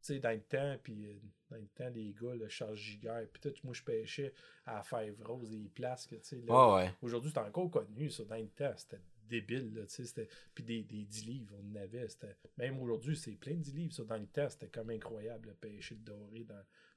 [0.00, 1.14] sais, dans le temps, puis euh,
[1.50, 4.32] dans le temps, les gars, le Charles Giguère, puis tout, moi, je pêchais
[4.64, 6.54] à la Fève Rose, des places, que, tu sais, là.
[7.02, 8.24] Aujourd'hui, c'est encore connu, ça.
[8.24, 9.00] Dans le temps, c'était
[9.40, 10.04] débile, là, tu sais.
[10.04, 12.08] c'était- Puis des, des 10 livres, on en avait.
[12.08, 14.04] c'était- Même aujourd'hui, c'est plein de 10 livres, ça.
[14.04, 16.54] Dans le temps, c'était comme incroyable, le pêcher le doré dans,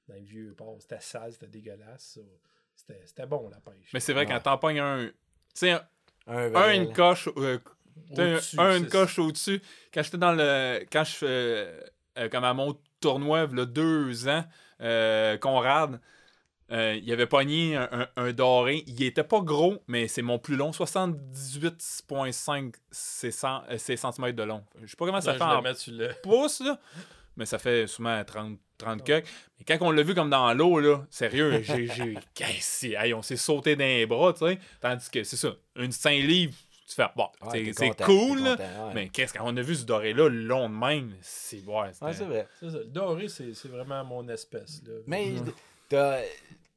[0.08, 0.78] dans le vieux port.
[0.80, 2.22] C'était sale, c'était dégueulasse, ça.
[2.76, 3.90] C'était c'était bon, la pêche.
[3.94, 4.32] Mais c'est vrai, Ouais.
[4.34, 5.08] quand t'en pognes un.
[5.08, 5.14] Tu
[5.56, 5.82] sais, un,
[6.28, 7.30] Un, une coche.
[7.38, 7.58] euh,
[8.58, 9.62] un- une coche au-dessus.
[9.94, 10.86] Quand j'étais dans le.
[10.92, 11.26] Quand je fais.
[12.18, 14.46] euh, comme à mon tournoi, il y a deux ans,
[14.82, 16.00] euh, Conrad.
[16.72, 18.84] Euh, il avait pogné un, un- un doré.
[18.88, 20.72] Il était pas gros, mais c'est mon plus long.
[20.72, 23.78] 78,5 c'est cent- euh,
[24.32, 24.64] de long.
[24.82, 25.50] Je sais pas comment ça Là, fait je
[25.92, 26.80] le en le- pouces, là.
[27.38, 29.26] Mais ça fait souvent 30, 30 cucks.
[29.60, 31.88] Mais quand on l'a vu comme dans l'eau, là, sérieux, j'ai.
[31.88, 34.58] j'ai- Qu'est-ce que- hey, on s'est sauté dans les bras, tu sais.
[34.80, 36.54] Tandis que c'est ça, une 5 livres,
[36.88, 38.94] tu fais, bon, Ouais, c'est- cool, content, ouais.
[38.94, 41.62] Mais qu'est-ce qu'on a vu ce doré-là, long de même, c'est.
[41.66, 42.48] Ouais, c'est vrai.
[42.62, 42.68] Ça.
[42.68, 44.82] Le doré, c'est c'est vraiment mon espèce.
[44.88, 44.94] Là.
[45.08, 45.52] Mais Mhm.
[45.90, 46.22] T'as-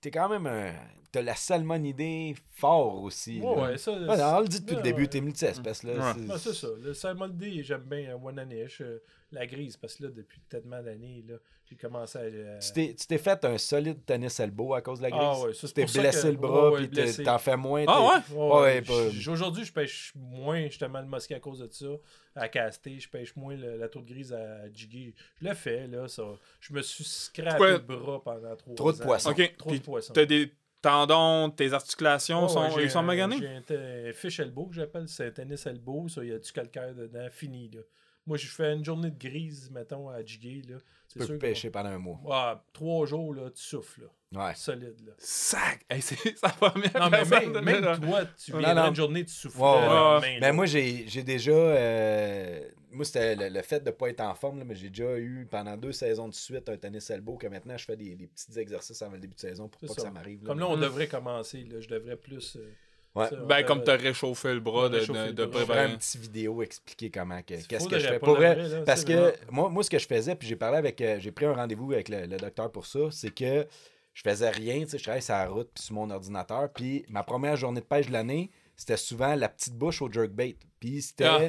[0.01, 0.73] t'es quand même un.
[1.11, 3.41] T'as la salmonidée fort aussi.
[3.41, 3.63] Ouais, là.
[3.63, 3.93] ouais, ça.
[3.93, 5.09] Ouais, on le dit depuis Ouais, le début, ouais.
[5.09, 5.83] t'es multi-espèce.
[5.83, 6.37] Là, Ouais.
[6.39, 6.69] c'est- ça.
[6.83, 8.83] Le salmonidé, j'aime bien euh, Wananish.
[8.83, 9.03] euh,
[9.33, 11.37] la grise, parce que là, depuis tellement d'années, là,
[11.69, 12.23] j'ai commencé à.
[12.23, 15.21] euh, Tu t'es- tu t'es fait un solide tennis elbow à cause de la grise?
[15.23, 17.85] Ah ouais, ça, t'es blessé que- le bras, ouais, ouais, puis t'en fais moins.
[17.87, 18.35] Ah ouais?
[18.37, 21.87] Ouais, Ouais, Aujourd'hui, je pêche moins justement le mosquée à cause de ça.
[22.35, 25.15] À caster, je pêche moins le- la tour de grise à jigger.
[25.43, 26.07] Je le fais, là.
[26.09, 26.23] Ça.
[26.61, 27.05] Je me suis
[27.35, 27.71] Pourquoi?
[27.73, 29.05] le bras pendant trois Trop de ans.
[29.05, 29.31] poissons.
[29.31, 30.13] Ok, Trop puis de poissons.
[30.13, 33.37] t'as des tendons, tes articulations sont, ils sont maganés?
[33.39, 36.39] J'ai un, un fish elbow que j'appelle, c'est un tennis elbow, ça, il y a
[36.39, 37.81] du calcaire dedans, fini, là.
[38.27, 40.77] Moi, je fais une journée de grise, mettons, à jiguer, là.
[41.11, 42.21] Tu peux pêcher pendant un mois.
[42.25, 44.09] Ouais, trois jours, là, tu souffles, là.
[44.49, 44.55] Ouais.
[44.55, 45.13] Solide, là.
[45.17, 45.87] Sac!
[45.89, 46.91] Hey, c'est ça va bien.
[47.01, 48.89] Non, mais même, de- même toi, tu Non, viendrais non.
[48.91, 49.59] une journée, tu souffles.
[49.59, 50.19] Ouais, ouais.
[50.21, 50.39] ouais.
[50.41, 51.51] Mais moi, j'ai j'ai déjà.
[51.53, 52.61] euh,
[52.91, 55.17] moi, c'était le, le fait de ne pas être en forme, là, mais j'ai déjà
[55.19, 58.27] eu pendant deux saisons de suite un tennis elbow que maintenant je fais des, des
[58.27, 60.03] petits exercices avant le début de saison pour pas que ça.
[60.03, 60.43] ça m'arrive.
[60.43, 60.81] Comme là, on Mm.
[60.83, 61.81] devrait commencer, là.
[61.81, 62.57] Je devrais plus.
[62.57, 62.71] euh,
[63.19, 63.29] Ouais.
[63.47, 65.91] Ben, comme t'as réchauffé le bras de, de, de préparer.
[65.91, 68.19] une petite vidéo expliquer comment qu'est-ce que je fais.
[68.19, 70.47] pas Pour le vrai, vrai, là, parce que moi, moi, ce que je faisais, puis
[70.49, 71.01] j'ai parlé avec.
[71.01, 73.67] euh, j'ai pris un rendez-vous avec le, le docteur pour ça, c'est que
[74.15, 76.69] je faisais rien, tu sais, je travaillais sur la route puis sur mon ordinateur.
[76.73, 80.57] Puis ma première journée de pêche de l'année, c'était souvent la petite bouche au jerkbait.
[80.81, 81.41] Puis c'était Ah.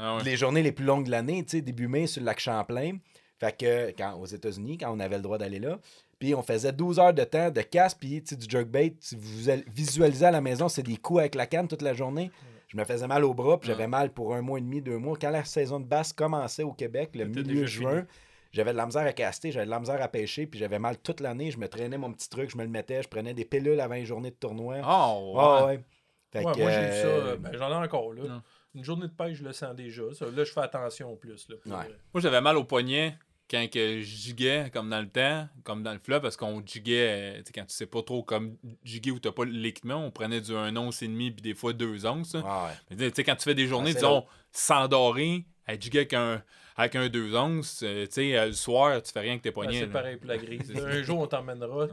[0.00, 0.22] Ah ouais.
[0.24, 2.98] les journées les plus longues de l'année, tu sais, début mai sur le lac Champlain.
[3.40, 5.78] Fait que, quand, aux États-Unis, quand on avait le droit d'aller là.
[6.18, 8.94] Puis on faisait 12 heures de temps de casse, puis tu sais, du jerkbait.
[9.00, 11.94] Si vous al- visualisez à la maison, c'est des coups avec la canne toute la
[11.94, 12.30] journée.
[12.66, 14.98] Je me faisais mal au bras, puis j'avais mal pour un mois et demi, deux
[14.98, 15.16] mois.
[15.18, 18.04] Quand la saison de basse commençait au Québec, le milieu juin,
[18.52, 20.98] j'avais de la misère à caster, j'avais de la misère à pêcher, puis j'avais mal
[20.98, 21.50] toute l'année.
[21.50, 23.94] Je me traînais mon petit truc, je me le mettais, je prenais des pilules avant
[23.94, 24.76] les journées de tournoi.
[24.86, 25.66] Oh, Ouais, ouais.
[25.76, 25.84] ouais.
[26.30, 27.06] Fait Ouais, que, moi, j'ai eu ça.
[27.06, 28.22] euh, euh, Ben, J'en ai encore, là.
[28.28, 28.42] Non.
[28.74, 30.02] Une journée de pêche, je le sens déjà.
[30.12, 31.48] Ça, là, je fais attention plus.
[31.48, 31.78] Là, pour Ouais.
[31.78, 31.98] vrai.
[32.12, 33.16] Moi, j'avais mal au poignet
[33.50, 37.08] quand que je jiguais, comme dans le temps, comme dans le fleuve, parce qu'on jiguait,
[37.08, 40.10] euh, tu sais, quand tu sais pas trop comme jiguer où t'as pas l'équipement, on
[40.10, 42.34] prenait du 1 once et demi, puis des fois 2 onces.
[42.34, 42.40] là.
[42.40, 42.96] ouais, ouais.
[42.96, 46.14] Mais tu sais, quand tu fais des journées, c'est disons, sans doré, Hey, jiguer avec
[46.14, 46.42] un,
[46.78, 49.50] avec un 2 onces, euh, tu sais, euh, le soir, tu fais rien avec tes
[49.50, 49.80] Ben, poignets.
[49.80, 50.72] c'est pareil pour la grise.
[50.74, 50.86] Ça.
[50.86, 51.88] un jour, on t'emmènera.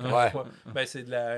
[0.74, 1.34] Ben, c'est de la,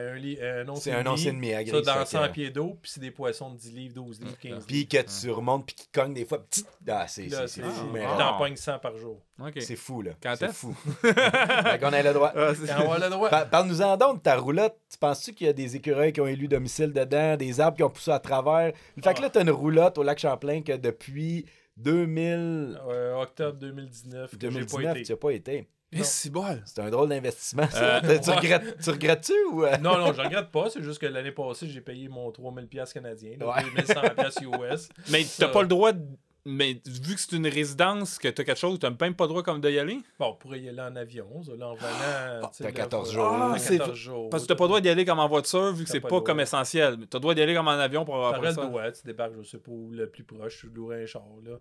[0.61, 1.81] un, once C'est et un demi, once et demi à Ça, grise.
[1.85, 4.37] dans fait que- 100 pieds d'eau, puis c'est des poissons de 10 livres, 12 livres,
[4.39, 4.65] 15 livres.
[4.67, 6.39] Puis que tu remontes, puis qu'il cogne des fois.
[6.43, 6.65] Petit...
[6.89, 8.17] Ah, c'est fou, Ah, mais tu ah.
[8.19, 9.21] t'en pognes 100 par jour.
[9.59, 10.11] C'est fou, là.
[10.21, 10.75] Quand C'est fou.
[11.01, 12.33] fait qu'on a le droit.
[12.35, 12.51] Ah,
[12.85, 13.29] on a le droit.
[13.29, 14.75] Pa- Parle-nous-en donc de ta roulotte.
[14.91, 17.83] Tu penses-tu qu'il y a des écureuils qui ont élu domicile dedans, des arbres qui
[17.83, 18.73] ont poussé à travers?
[19.03, 21.45] Fait que là, tu as une roulotte au lac Champlain que depuis
[21.77, 22.79] 2000...
[22.89, 25.09] Euh, octobre 2019, que j'ai 2019, pas tu été.
[25.09, 25.69] n'y as pas été.
[25.93, 26.61] Eh, c'est bol.
[26.65, 27.63] C'est un drôle d'investissement.
[27.75, 28.35] Euh, tu, ouais.
[28.35, 29.63] regrettes, tu regrettes-tu ou...
[29.63, 29.77] euh?
[29.77, 30.69] Non, non, je regrette pas.
[30.69, 33.61] C'est juste que l'année passée, j'ai payé mon 3000$ piastres canadiens, là, Ouais.
[33.83, 34.89] 2100$ US.
[35.09, 36.03] Mais Ça- t'as pas le droit de.
[36.49, 39.43] Mais vu que c'est une résidence, que t'as quelque chose, t'as même pas le droit
[39.43, 39.99] comme d'y aller?
[40.17, 41.87] Bon, on pourrait y aller en avion, ça, là, en venant.
[41.91, 43.25] Ah, tu sais, t'as là, 14 faut- jours.
[43.27, 44.29] Ah, Ah, c'est 14 jours.
[44.29, 46.07] Parce que t'as pas le droit d'y aller comme en voiture, vu que c'est pas
[46.07, 46.95] pas, comme essentiel.
[46.99, 48.61] Mais T'as le droit d'y aller comme en avion pour avoir T'aurais ça.
[48.61, 51.23] le droit, tu débarques, je sais pas où le plus proche, tu louerais un char,
[51.45, 51.57] là.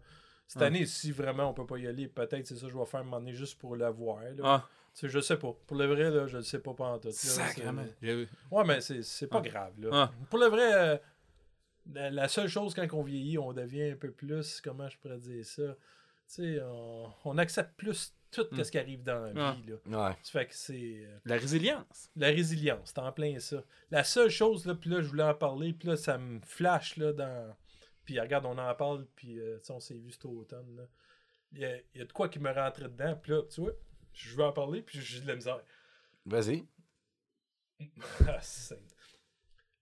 [0.47, 0.67] Cette Ah.
[0.67, 3.01] année, si vraiment on peut pas y aller, peut-être c'est ça que je vais faire
[3.01, 4.21] un moment donné juste pour le voir.
[4.37, 4.43] Là.
[4.45, 5.53] Ah, Tu sais, je sais pas.
[5.67, 7.09] Pour le vrai, là, je le sais pas pas en tout.
[7.11, 7.83] sacrément.
[8.51, 9.49] Ouais, mais c'est c'est pas Ah.
[9.49, 9.73] grave.
[9.79, 9.89] Là.
[9.93, 10.11] Ah.
[10.31, 10.97] Pour le vrai, euh,
[11.93, 15.19] la, la seule chose quand on vieillit, on devient un peu plus, comment je pourrais
[15.19, 15.77] dire ça, tu
[16.27, 18.65] sais, on, on accepte plus tout Mm.
[18.65, 19.53] ce qui arrive dans la Ah.
[19.55, 19.71] vie.
[19.71, 20.09] Là.
[20.11, 20.17] Ouais.
[20.23, 22.11] Ça fait que c'est euh, La résilience.
[22.17, 23.63] la résilience, c'est en plein ça.
[23.91, 26.97] La seule chose, là, puis là, je voulais en parler, puis là, ça me flash,
[26.97, 27.57] là, dans...
[28.05, 30.83] Puis regarde, on en parle, puis euh, tu sais, on s'est vu cet automne, là.
[31.53, 33.61] Il y, a, il y a de quoi qui me rentrait dedans, puis là, tu
[33.61, 33.73] vois,
[34.13, 35.61] je veux en parler, puis j'ai de la misère.
[36.27, 36.67] Vas-y.
[38.27, 38.79] Ah, c'est-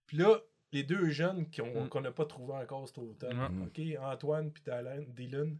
[0.06, 0.40] Puis là,
[0.74, 1.88] les deux jeunes qui ont- Mm.
[1.88, 3.98] qu'on n'a pas trouvé encore cet automne, Mm.
[4.02, 4.62] Antoine puis
[5.08, 5.58] Dylan,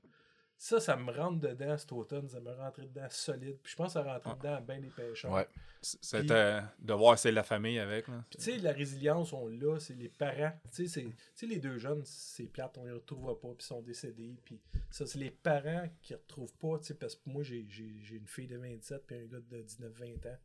[0.57, 3.59] ça, ça me rentre dedans cet automne, ça me rentrait dedans solide.
[3.63, 4.37] Puis je pense que ça rentrait Ah.
[4.37, 5.33] dedans à bien des pêcheurs.
[5.33, 5.49] Ouais.
[5.83, 8.07] C'était de voir c'est la famille avec.
[8.07, 10.53] Tu sais, la résilience, on l'a, c'est les parents.
[10.73, 11.07] Tu sais,
[11.43, 14.39] les deux jeunes, c'est plate, on les retrouvera pas, puis ils sont décédés.
[14.45, 14.61] Puis
[14.91, 17.67] ça, c'est les parents qui ne retrouvent pas, tu sais, parce que moi, j'ai
[18.13, 20.39] une fille de 27 puis un gars de 19-20 ans.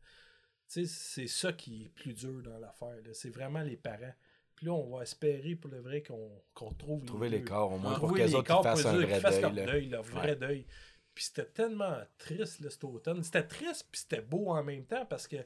[0.68, 2.96] Tu sais, c'est ça qui est plus dur dans l'affaire.
[3.12, 4.14] C'est vraiment les parents.
[4.60, 7.78] Puis là, on va espérer pour le vrai qu'on qu'on trouve Trouver les corps, au
[7.78, 9.54] moins, pour Trouver qu'eux les autres fassent un vrai qu'ils fassent deuil.
[9.54, 10.66] leur deuil, leur vrai deuil.
[11.14, 13.22] Puis c'était tellement triste, là, cet automne.
[13.22, 15.38] C'était triste, puis c'était beau en même temps, parce que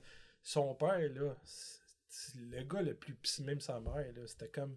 [0.43, 1.37] son père, là,
[2.35, 3.39] le gars le plus...
[3.39, 4.77] Même sa mère, là, c'était comme...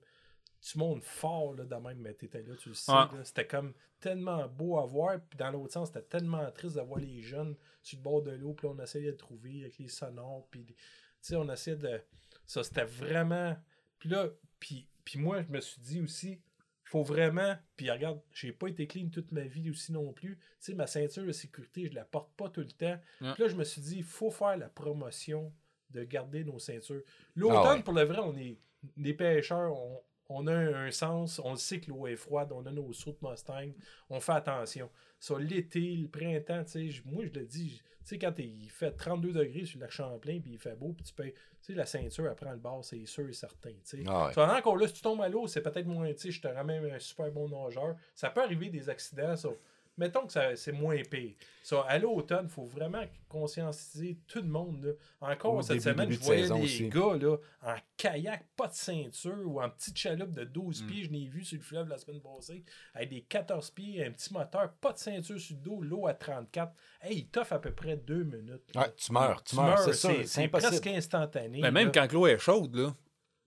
[0.61, 2.91] Tu montes fort, là, de même, mais t'étais là, tu le sais.
[3.23, 6.99] C'était comme tellement beau à voir, puis dans l'autre sens, c'était tellement triste de voir
[6.99, 9.88] les jeunes sur le bord de l'eau, puis là, on essayait de trouver avec les
[9.88, 10.64] sonores, puis...
[10.64, 10.76] Tu
[11.22, 11.99] sais, on essayait de...
[12.45, 13.57] Ça, c'était vraiment...
[13.99, 14.29] Puis là,
[14.59, 16.39] puis, puis moi, je me suis dit aussi,
[16.83, 17.55] faut vraiment.
[17.75, 20.37] Puis regarde, j'ai pas été clean toute ma vie aussi non plus.
[20.37, 22.97] Tu sais, ma ceinture de sécurité, je la porte pas tout le temps.
[23.21, 23.33] Ouais.
[23.33, 25.53] Puis là, je me suis dit, il faut faire la promotion
[25.91, 27.01] de garder nos ceintures.
[27.35, 27.83] L'automne, Ah ouais.
[27.83, 28.57] pour le vrai, on est
[28.95, 32.71] des pêcheurs, on, on a un, sens, on sait que l'eau est froide, on a
[32.71, 33.71] nos sauts de Mustang,
[34.09, 34.89] on fait attention.
[35.19, 36.63] Ça, l'été, le printemps,
[37.05, 40.39] moi, je le dis, tu sais, quand il fait 32 degrés sur le lac Champlain,
[40.39, 42.83] puis il fait beau, puis tu peux, tu sais, la ceinture, elle prend le bord,
[42.85, 44.03] c'est sûr et certain, tu sais.
[44.07, 44.43] Ah ouais.
[44.43, 46.85] Encore là, si tu tombes à l'eau, c'est peut-être moins, tu sais, je te ramène
[46.85, 47.95] un super bon nageur.
[48.13, 49.49] Ça peut arriver des accidents, ça.
[49.97, 51.33] Mettons que ça- c'est moins pire.
[51.63, 54.83] Ça, à l'automne, il faut vraiment conscientiser tout le monde.
[54.83, 55.31] là.
[55.33, 56.89] Encore Au cette début- semaine, début je voyais des aussi.
[56.89, 60.87] gars là, en kayak, pas de ceinture, ou en petite chaloupe de 12 Mm.
[60.87, 62.63] pieds, je l'ai vu sur le fleuve la semaine passée,
[62.93, 66.13] avec des 14 pieds, un petit moteur, pas de ceinture sur le dos, l'eau à
[66.13, 66.73] 34.
[67.01, 68.63] Hey, il t'offre à peu près deux minutes.
[68.75, 71.59] Ouais, tu meurs, tu meurs, c'est ça, c'est presque instantané.
[71.61, 71.91] Mais même là.
[71.93, 72.95] quand l'eau est chaude, là.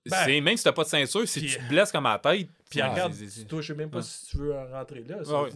[0.08, 2.12] Ben, c'est, même si t'as pas de ceinture, si puis- tu te blesses comme à
[2.12, 2.48] la tête.
[2.70, 4.02] Puis c'est- regarde, c'est- c'est- je sais même pas Ouais.
[4.02, 5.18] si tu veux en rentrer là.
[5.18, 5.50] Ouais.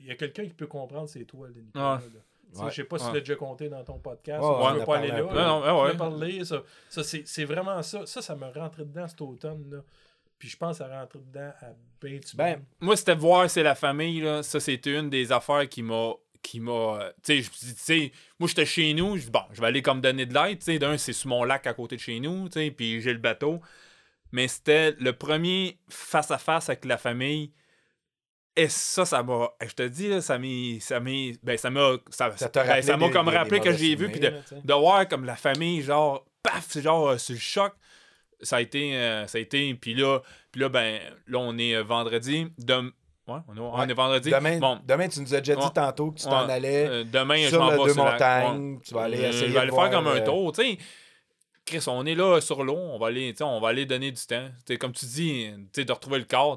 [0.00, 1.96] Il y a quelqu'un qui peut comprendre, c'est toi, Nicolas.
[1.96, 2.00] Ouais.
[2.02, 2.20] là.
[2.52, 2.70] Tu sais.
[2.70, 4.40] Je pas si tu l'as déjà compté dans ton podcast.
[4.42, 5.20] Ouais, ou ouais, tu on veux a pas aller là.
[5.22, 5.90] Non, non, ouais, Tu ouais.
[5.92, 8.06] veux parler, ça, ça c'est c'est vraiment ça.
[8.06, 9.68] Ça, ça me rentrait dedans cet automne.
[9.70, 9.78] Là.
[10.38, 11.66] Puis je pense que ça rentrait dedans à
[12.00, 12.62] ben du Ben.
[12.80, 14.42] Moi, c'était de voir c'est la famille, là.
[14.42, 16.12] Ça, c'était une des affaires qui m'a.
[16.42, 17.12] Qui m'a.
[17.24, 19.16] Tu sais, je me suis dit, tu sais, moi, j'étais chez nous.
[19.16, 20.58] Je dis, bon, je vais aller comme donner de l'aide.
[20.58, 22.48] Tu sais, d'un, c'est sur mon lac à côté de chez nous.
[22.48, 23.60] Tu sais, puis j'ai le bateau.
[24.32, 27.52] Mais c'était le premier face-à-face avec la famille.
[28.58, 29.50] Et ça, ça m'a.
[29.66, 30.80] Je te dis, là, ça m'a.
[30.80, 31.10] Ça m'a.
[31.42, 31.96] Ben, ça m'a.
[32.10, 34.06] Ça, Ça ben, ça des- comme des- des rappelé que j'ai vu.
[34.10, 34.28] Puis de,
[34.64, 37.72] de voir comme la famille, genre, paf, c'est genre, euh, sur le choc.
[38.40, 38.96] Ça a été.
[38.96, 39.74] euh, ça a été.
[39.74, 40.20] Puis là,
[40.52, 42.46] puis là, ben, là, on est euh, vendredi.
[42.58, 42.92] Dem-
[43.28, 43.90] Ouais, on est, on Ouais.
[43.90, 44.30] est vendredi.
[44.30, 45.70] Demain, bon, demain, tu nous as déjà dit Ouais.
[45.74, 48.80] tantôt que tu t'en allais euh, demain, je sur vais deux sur la- montagnes.
[48.84, 50.78] Tu vas aller Euh, essayer Je vais aller faire comme un euh, tour, tu sais.
[51.64, 54.48] Chris, on est là sur l'eau, on va aller, on va aller donner du temps.
[54.78, 56.56] Comme tu dis, de retrouver le corps.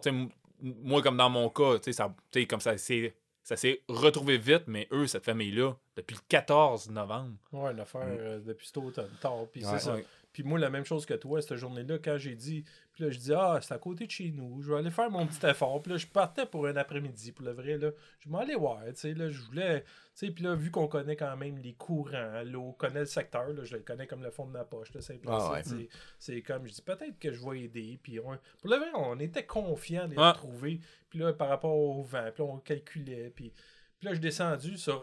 [0.62, 2.14] moi, comme dans mon cas, ça,
[2.48, 7.32] comme ça, c'est, ça s'est retrouvé vite, mais eux, cette famille-là, depuis le 14 novembre.
[7.52, 8.18] Ouais, une affaire Mm.
[8.20, 9.10] euh, depuis cet automne.
[9.20, 9.46] Tard.
[9.52, 9.72] Puis Ouais.
[9.74, 9.96] c'est ça.
[9.96, 10.06] Ouais.
[10.32, 13.18] Puis moi, la même chose que toi, cette journée-là, quand j'ai dit, puis là, je
[13.18, 15.82] dis, ah, c'est à côté de chez nous, je vais aller faire mon petit effort.
[15.82, 17.90] Puis là, je partais pour un après-midi, pour le vrai, là.
[18.20, 20.88] Je m'en allais voir, tu sais, là, je voulais, tu sais, puis là, vu qu'on
[20.88, 24.30] connaît quand même les courants, l'eau, connaît le secteur, là, je le connais comme le
[24.30, 25.64] fond de ma poche, là, c'est Ah ouais.
[25.64, 25.90] c'est-
[26.20, 28.00] c'est comme, je dis, peut-être que je vais aider.
[28.04, 30.80] Puis on- pour le vrai, on était confiants de les retrouver.
[31.10, 33.32] Puis là, par rapport au vent, puis là, on calculait.
[33.36, 33.50] Puis,
[33.98, 35.02] puis là, je suis descendu, ça.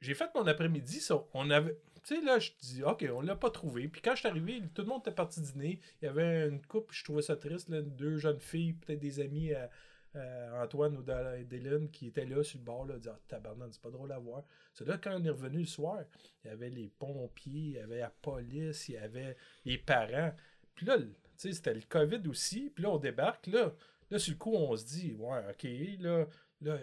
[0.00, 1.22] J'ai fait mon après-midi, ça.
[1.32, 1.78] On avait.
[2.06, 3.88] Tu sais, là, je dis, OK, on l'a pas trouvé.
[3.88, 5.80] Puis quand je suis arrivé, tout le monde était parti dîner.
[6.00, 9.18] Il y avait une couple, je trouvais ça triste, là, deux jeunes filles, peut-être des
[9.18, 9.68] amis à,
[10.14, 13.82] à Antoine ou d'Hélène qui étaient là sur le bord, là, disant, ah, tabarnak, c'est
[13.82, 14.44] pas drôle à voir.
[14.72, 15.98] C'est là, quand on est revenu le soir,
[16.44, 20.32] il y avait les pompiers, il y avait la police, il y avait les parents.
[20.76, 22.70] Puis là, tu sais, c'était le COVID aussi.
[22.70, 23.74] Puis là, on débarque, là.
[24.12, 25.66] Là, sur le coup, on se dit, ouais, OK,
[25.98, 26.24] là,
[26.60, 26.78] là,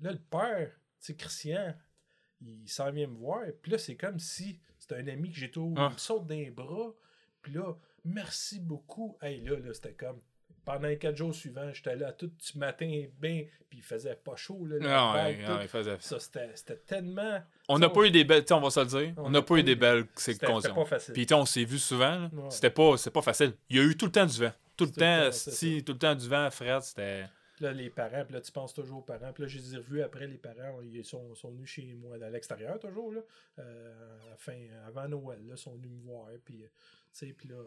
[0.00, 1.74] là le père, sais, Christian,
[2.44, 3.42] il s'en vient me voir.
[3.60, 5.74] Puis là, c'est comme si c'était un ami que j'ai tout.
[5.76, 5.88] Ah.
[5.90, 6.92] Il me saute d'un bras.
[7.40, 7.74] Puis là,
[8.04, 9.16] merci beaucoup.
[9.20, 10.20] Hey, là, là, c'était comme.
[10.64, 14.36] Pendant les quatre jours suivants, j'étais là tout du matin, bien, puis il faisait pas
[14.36, 14.64] chaud.
[14.64, 17.40] Là, la Ah ouais, ah, il faisait- Ça, c'était c'était tellement.
[17.68, 19.14] On n'a pas eu des belles, on va se le dire.
[19.16, 21.14] On n'a pas eu des belles C'était pas facile.
[21.14, 22.28] Puis on s'est vu souvent.
[22.32, 22.50] Ouais.
[22.50, 23.54] C'était pas, pas facile.
[23.70, 24.52] Il y a eu tout le temps du vent.
[24.76, 27.24] Tout le temps, si, tout le temps du vent, Fred, c'était.
[27.62, 29.32] Puis là, les parents, puis là, tu penses toujours aux parents.
[29.32, 32.16] Puis là, je les ai revus après, les parents, ils sont, sont venus chez moi,
[32.20, 33.20] à l'extérieur toujours, là.
[33.60, 36.26] Euh, fin, avant Noël, là, ils sont venus me voir.
[36.44, 36.66] Puis, euh,
[37.12, 37.62] tu sais, puis là,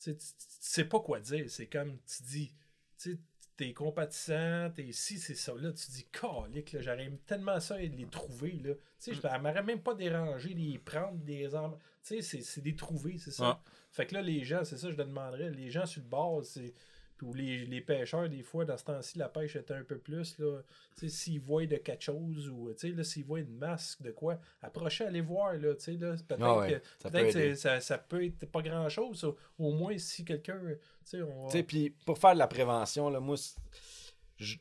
[0.00, 1.44] tu sais, pas quoi dire.
[1.48, 2.52] C'est comme, tu dis,
[2.98, 3.18] tu sais,
[3.56, 5.54] t'es compatissant, t'es si, c'est ça.
[5.54, 8.74] Là, tu dis, calique, là, j'aurais tellement ça de les trouver, là.
[8.74, 11.78] Tu sais, je ça m'aurait même pas dérangé de les prendre, des armes.
[12.02, 13.50] Tu sais, c'est- des trouver, c'est ça.
[13.92, 16.44] Fait que là, les gens, c'est ça, je te demanderais, les gens sur le bord,
[16.44, 16.74] c'est.
[17.18, 19.98] Puis ou les, les pêcheurs, des fois, dans ce temps-ci, la pêche était un peu
[19.98, 20.60] plus, là.
[21.08, 25.20] S'ils voient de quelque chose ou, là, s'ils voient une masque de quoi, approchez, allez
[25.20, 25.74] voir, là, là.
[25.74, 29.24] Peut-être Ah ouais, que ça peut-être peut c'est- ça, ça peut être pas grand-chose.
[29.58, 30.74] Au moins, si quelqu'un, va-
[31.64, 33.36] puis pour faire de la prévention, là, moi,
[34.36, 34.56] je,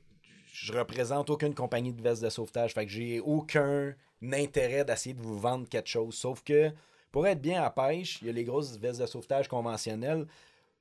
[0.52, 2.74] je représente aucune compagnie de vestes de sauvetage.
[2.74, 3.94] Fait que j'ai aucun
[4.24, 6.16] intérêt d'essayer de vous vendre quelque chose.
[6.16, 6.72] Sauf que
[7.12, 10.26] pour être bien à pêche, il y a les grosses vestes de sauvetage conventionnelles.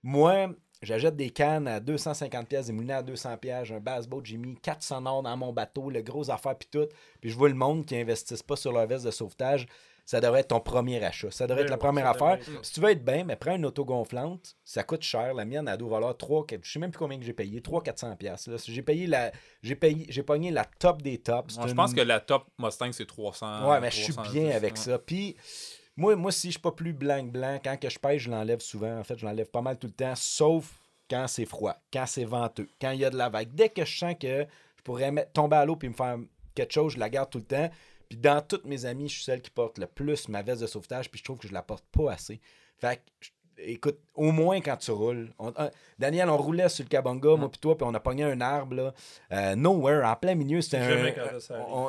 [0.03, 4.23] Moi, j'achète des cannes à 250 pièces, des moulins à 200 pièces, un bass boat,
[4.24, 6.89] j'ai mis 400 nord dans mon bateau, le gros affaire puis tout.
[7.20, 9.66] Puis je vois le monde qui investissent pas sur leur veste de sauvetage.
[10.07, 11.32] Ça devrait être ton premier achat.
[11.32, 12.39] Ça devrait Ben être la oui, première affaire.
[12.62, 14.57] Si tu veux être bien, mais prends une auto-gonflante.
[14.65, 15.35] Ça coûte cher.
[15.35, 17.61] La mienne, elle doit valoir 3, 4, je sais même plus combien que j'ai payé.
[17.61, 18.48] 300-400 pièces.
[18.69, 19.32] J'ai payé la...
[19.65, 20.07] J'ai payé...
[20.09, 21.57] J'ai pogné la top des tops.
[21.59, 23.69] Moi, je pense que la top Mustang, c'est 300.
[23.69, 24.81] Ouais, mais je suis 310, bien avec ouais.
[24.81, 24.97] ça.
[25.01, 25.35] Puis,
[25.97, 28.98] moi, moi, si je suis pas plus blanc-blanc, quand que je pêche, je l'enlève souvent.
[28.98, 30.78] En fait, je l'enlève pas mal tout le temps, sauf
[31.09, 33.55] quand c'est froid, quand c'est venteux, quand il y a de la vague.
[33.55, 34.47] Dès que je sens que
[34.77, 36.18] je pourrais mettre, tomber à l'eau puis me faire
[36.55, 37.70] quelque chose, je la garde tout le temps.
[38.09, 40.66] Puis dans toutes mes amies, je suis celle qui porte le plus ma veste de
[40.66, 42.40] sauvetage, puis je trouve que je la porte pas assez.
[42.78, 45.30] Fait que, écoute, au moins quand tu roules.
[45.38, 48.24] on- un- Daniel, on roulait sur le Kabanga, moi puis toi, puis on a pogné
[48.24, 48.94] un arbre, là,
[49.32, 50.60] euh, nowhere, en plein milieu.
[50.60, 51.04] C'était un.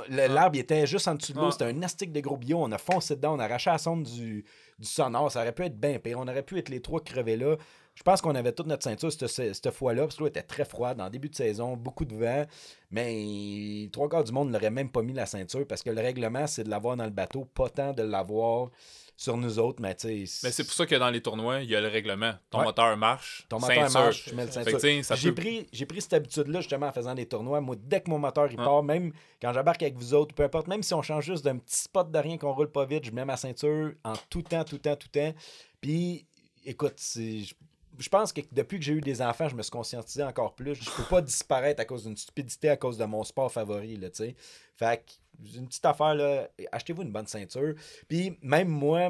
[0.10, 2.58] Le- L'arbre était juste en dessous de l'eau, c'était un astique de gros bio.
[2.62, 4.46] On a foncé dedans, on a arraché la sonde du,
[4.80, 5.32] du sonore.
[5.32, 6.18] Ça aurait pu être bien pire.
[6.20, 7.56] On aurait pu être les trois crevés là.
[7.98, 10.66] Je pense qu'on avait toute notre ceinture cette, cette fois-là, parce que l'eau était très
[10.66, 12.46] froide en début de saison, beaucoup de vent.
[12.92, 16.46] Mais trois quarts du monde n'aurait même pas mis la ceinture parce que le règlement,
[16.46, 18.70] c'est de l'avoir dans le bateau, pas tant de l'avoir
[19.16, 19.82] sur nous autres.
[19.82, 20.46] Mais tu sais.
[20.48, 22.34] Mais c'est pour ça que dans les tournois, il y a le règlement.
[22.52, 22.66] Ton Ouais.
[22.66, 23.48] moteur marche.
[23.50, 24.00] Ton moteur ceinture.
[24.02, 25.16] marche, tu mets le ceinture.
[25.16, 27.62] J'ai peut- pris, cette habitude-là justement en faisant des tournois.
[27.62, 28.64] Moi, dès que mon moteur il Ouais.
[28.64, 29.12] part, même
[29.42, 32.12] quand j'embarque avec vous autres, peu importe, même si on change juste d'un petit spot
[32.12, 34.96] de rien qu'on roule pas vite, je mets ma ceinture en tout temps, tout temps,
[34.96, 35.34] tout temps.
[35.82, 36.28] Puis,
[36.64, 37.56] écoute, c'est- je
[37.98, 40.76] je pense que depuis que j'ai eu des enfants, je me suis conscientisé encore plus.
[40.76, 44.10] Je peux pas disparaître à cause d'une stupidité, à cause de mon sport favori, là,
[44.10, 44.36] tu sais.
[44.76, 47.74] Fait que, une petite affaire, là, achetez-vous une bonne ceinture.
[48.08, 49.10] Puis, même moi,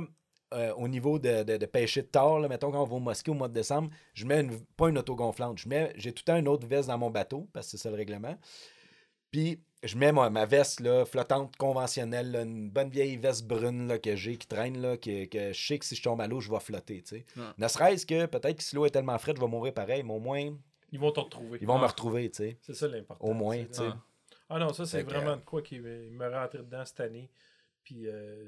[0.54, 3.32] euh, au niveau de, de, pêcher de tard, là, mettons quand on va au mosquée
[3.32, 5.58] au mois de décembre, je mets une- pas une autogonflante.
[5.58, 7.78] Je mets, j'ai tout le temps une autre veste dans mon bateau, parce que c'est
[7.84, 8.38] ça le règlement.
[9.32, 13.88] Puis je mets ma, ma veste là, flottante conventionnelle, là, une bonne vieille veste brune
[13.88, 16.28] là, que j'ai, qui traîne, là, que, que je sais que si je tombe à
[16.28, 17.02] l'eau, je vais flotter.
[17.04, 17.26] tu sais.
[17.38, 17.44] Ouais.
[17.58, 20.14] Ne serait-ce que peut-être que si l'eau est tellement fraîche, je vais mourir pareil, mais
[20.14, 20.50] au moins,
[20.92, 21.60] Ils vont te retrouver.
[21.62, 22.30] ils vont me retrouver.
[22.30, 22.58] tu sais.
[22.62, 23.26] C'est ça l'important.
[23.26, 23.90] Au moins, tu sais.
[24.50, 27.30] Ah non, ça, c'est vraiment de quoi qui me me rentrer dedans cette année.
[27.84, 28.48] Puis, euh,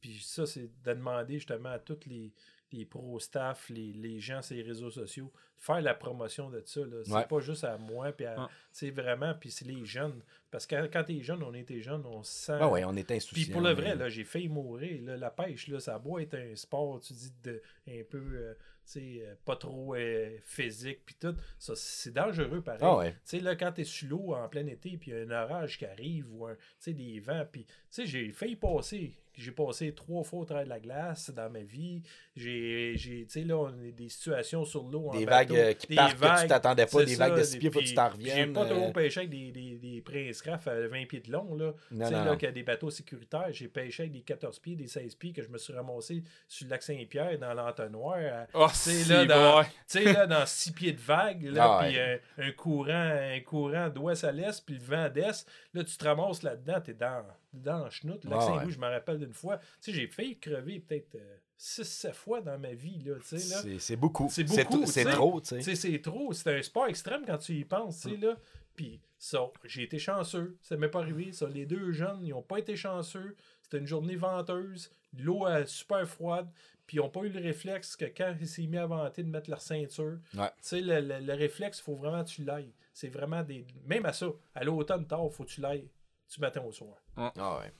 [0.00, 2.32] puis ça, c'est de demander justement à tous les,
[2.72, 6.80] les pro-staff, les, les gens sur les réseaux sociaux, faire la promotion de ça.
[6.80, 6.96] là.
[7.04, 7.26] C'est Ouais.
[7.26, 8.46] pas juste à moi, puis à- Ouais.
[8.72, 10.20] c'est vraiment, puis c'est les jeunes.
[10.50, 12.58] Parce que quand, t'es jeune, on était jeune, on se sent...
[12.60, 13.44] Ah ouais, on est insouciant.
[13.44, 15.00] Puis pour le vrai, là, j'ai failli mourir.
[15.04, 15.16] là.
[15.16, 18.54] la pêche, là, ça a beau être un sport, tu dis, de, un peu, euh,
[18.54, 21.36] tu sais, euh, pas trop euh, physique, puis tout.
[21.58, 22.80] Ça, c'est dangereux, pareil.
[22.82, 23.12] Ah ouais.
[23.12, 25.44] Tu sais, là, quand t'es sur l'eau en plein été, puis il y a un
[25.44, 29.12] orage qui arrive, ou un, tu sais, des vents, puis, tu sais, j'ai failli passer.
[29.34, 32.02] J'ai passé trois fois au travers de la glace dans ma vie.
[32.36, 35.08] J'ai, j'ai- tu sais, là, on a des situations sur l'eau.
[35.08, 37.32] en Des bateau, vagues euh, qui des partent que tu t'attendais pas, des ça, vagues
[37.34, 38.52] de des- 6 pieds, faut que tu t'en J'ai reviennes.
[38.52, 41.54] pas trop euh, pêché avec des, des, des prince craft à 20 pieds de long,
[41.54, 41.72] là.
[41.90, 43.48] Tu sais, là, qu'il y a des bateaux sécuritaires.
[43.50, 46.66] J'ai pêché avec des 14 pieds, des 16 pieds que je me suis ramassé sur
[46.66, 48.18] le lac Saint-Pierre dans l'entonnoir.
[48.54, 49.64] Oh, Tu sais, là, dans, boy.
[49.66, 52.90] tu sais, là, dans 6 pieds de vague, là, Ah puis un, un courant,
[53.34, 55.46] un courant d'ouest à l'est, puis le vent d'est.
[55.74, 58.24] Là, tu te ramasses là-dedans, t'es dans, dans le chenoute.
[58.24, 58.72] Le lac Ah, Saint-Louis, ouais.
[58.72, 59.58] je me rappelle d'une fois.
[59.58, 61.16] Tu sais, j'ai failli crever peut-être
[61.60, 63.78] 6-7 fois dans ma vie, là, tu sais, là.
[63.78, 64.28] C'est beaucoup.
[64.30, 64.56] C'est beaucoup,
[64.86, 66.32] C'est trop, c'est trop.
[66.32, 68.36] C'est un sport extrême quand tu y penses, sais, là.
[68.74, 70.56] Puis ça, j'ai été chanceux.
[70.62, 71.32] Ça m'est pas arrivé.
[71.32, 73.36] Ça, les deux jeunes, ils ont pas été chanceux.
[73.62, 74.90] C'était une journée venteuse.
[75.18, 76.48] L'eau est super froide.
[76.86, 79.28] Puis ils ont pas eu le réflexe que quand ils s'est mis à vanter de
[79.28, 80.48] mettre leur ceinture, Ouais.
[80.48, 82.72] tu sais, le, le- le réflexe, il faut vraiment que tu l'ailles.
[82.94, 83.66] C'est vraiment des.
[83.86, 85.88] Même à ça, à l'automne tard, il faut que tu l'ailles
[86.34, 86.96] du matin au soir.
[87.16, 87.72] Ah ouais.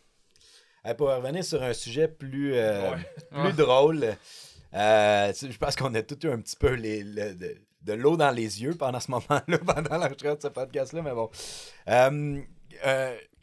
[0.85, 2.97] Hey, pour revenir sur un sujet plus, euh, Ouais.
[3.31, 3.53] plus Ouais.
[3.53, 4.05] drôle,
[4.75, 8.17] euh, je pense qu'on a tout eu un petit peu les, le- de, de l'eau
[8.17, 11.29] dans les yeux pendant ce moment-là, pendant l'enregistrement de ce podcast-là, mais bon.
[11.89, 12.41] Euh,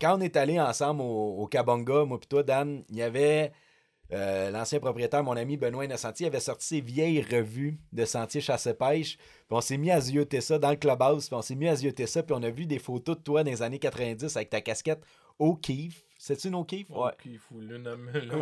[0.01, 3.51] quand on est allé ensemble au, au Kabonga, moi et toi, Dan, il y avait
[4.09, 9.17] l'ancien propriétaire, mon ami Benoît Innocenti, avait sorti ses vieilles revues de sentier chasse-pêche.
[9.17, 11.75] Puis on s'est mis à zioter ça dans le clubhouse, puis on s'est mis à
[11.75, 14.49] zioter ça, puis on a vu des photos de toi dans les années 90 avec
[14.49, 15.01] ta casquette
[15.39, 16.03] O'Keefe.
[16.27, 16.89] C'est-tu une O'Keefe?
[16.89, 17.11] Ouais.
[17.23, 17.55] Il faut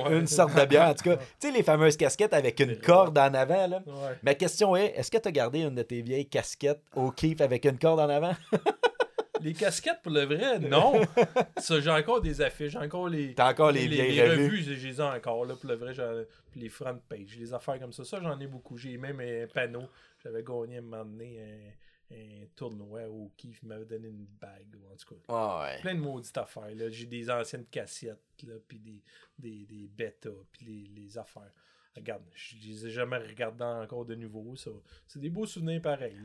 [0.10, 1.18] Une sorte de bière, en tout cas.
[1.40, 3.84] Tu sais, les fameuses casquettes avec une corde en avant, là.
[3.86, 4.18] Ouais.
[4.24, 7.64] Ma question est, est-ce que tu as gardé une de tes vieilles casquettes O'Keefe avec
[7.66, 8.34] une corde en avant?
[9.41, 10.99] Les casquettes, pour le vrai, non.
[11.57, 13.36] Ça, j'ai encore des affiches, j'ai encore les.
[13.36, 14.22] T'as encore les revues.
[14.45, 15.94] revues, j'ai- les ai encore, là, pour le vrai,
[16.52, 18.03] puis les front pages, les affaires comme ça.
[18.03, 18.78] Ça, j'en ai beaucoup.
[18.78, 19.84] J'ai même un panneau.
[20.24, 24.26] J'avais gagné à un moment donné un, un tournoi au Kiff, il m'avait donné une
[24.26, 25.22] bague, ou en tout cas.
[25.27, 25.82] Ah ouais.
[25.82, 26.69] Plein de maudites affaires.
[26.90, 29.03] J'ai des anciennes cassettes, là, puis des,
[29.38, 31.52] des, des bêtas, puis les, les affaires.
[31.95, 34.53] Regarde, je les ai jamais regardés encore de nouveau.
[35.07, 36.17] C'est des beaux souvenirs pareils.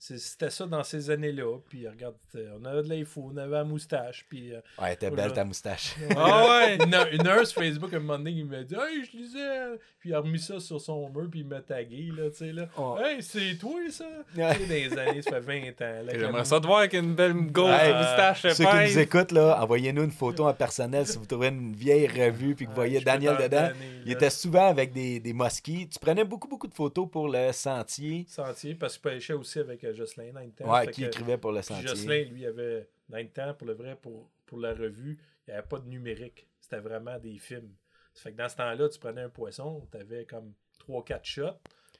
[0.00, 1.58] C'était ça dans ces années-là.
[1.68, 4.26] Puis regarde, euh, on avait de l'info, on avait la moustache.
[4.28, 5.94] Puis, euh, Ouais, t'es belle ta moustache.
[6.16, 6.76] Ah ouais!
[6.76, 9.78] une, une nurse Facebook, à un moment donné, il m'a dit Hey, je lisais.
[10.00, 12.10] Puis il a remis ça sur son mur, puis il m'a tagué.
[12.16, 12.68] Là, tu sais, là.
[12.76, 12.96] Oh.
[13.00, 14.04] Hey, c'est toi, ça
[14.36, 14.58] Ouais.
[14.58, 16.02] Dans les années, ça fait 20 ans.
[16.12, 19.62] J'aimerais ça te voir avec une belle grosse Hey, moustache Ceux qui nous écoutent, là,
[19.62, 22.88] envoyez-nous une photo en personnel si vous trouvez une vieille revue puis que vous Ouais,
[22.88, 23.68] voyez Daniel dedans.
[24.04, 25.88] Il était souvent avec des, des mosquées.
[25.88, 28.24] Tu prenais beaucoup, beaucoup de photos pour le sentier.
[28.28, 30.72] Sentier, parce que je pêchais aussi avec euh, Jocelyn dans le temps.
[30.72, 31.88] Ouais, qui que- écrivait pour le sentier.
[31.88, 35.58] Jocelyn, lui, avait, dans le temps, pour le vrai, pour, pour la revue, il n'y
[35.58, 36.46] avait pas de numérique.
[36.60, 37.72] C'était vraiment des films.
[38.14, 40.52] Ça fait que dans ce temps-là, tu prenais un poisson, tu avais comme
[40.88, 41.42] 3-4 shots.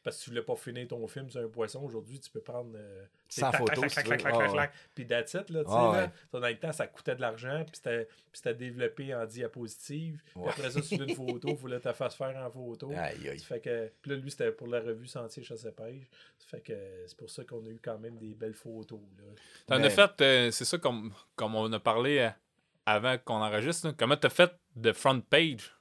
[0.05, 2.73] Parce que tu voulais pas finir ton film sur un poisson, aujourd'hui, tu peux prendre.
[2.75, 3.05] euh,
[3.41, 4.01] Sans photo, si
[4.95, 5.77] Puis that's it, là, tu sais.
[5.77, 6.11] Ah.
[6.33, 7.81] Ça, Dans le temps, ça coûtait de l'argent, puis
[8.33, 10.23] c'était développé en diapositive.
[10.47, 12.91] Après ça, tu veux une photo, il fallait te faire faire en photo.
[12.97, 13.39] Aïe, aïe.
[13.39, 16.05] Ça fait que, puis là, lui, c'était pour la revue Sentier Chasse et Pêche.
[16.39, 16.75] Ça fait que
[17.07, 19.01] c'est pour ça qu'on a eu quand même des belles photos.
[19.19, 19.25] Là.
[19.67, 22.31] T'en Mais- as fait, euh, c'est ça comme, comme on a parlé euh,
[22.87, 23.89] avant qu'on enregistre.
[23.89, 23.95] là.
[23.97, 25.75] Comment t'as fait de front page?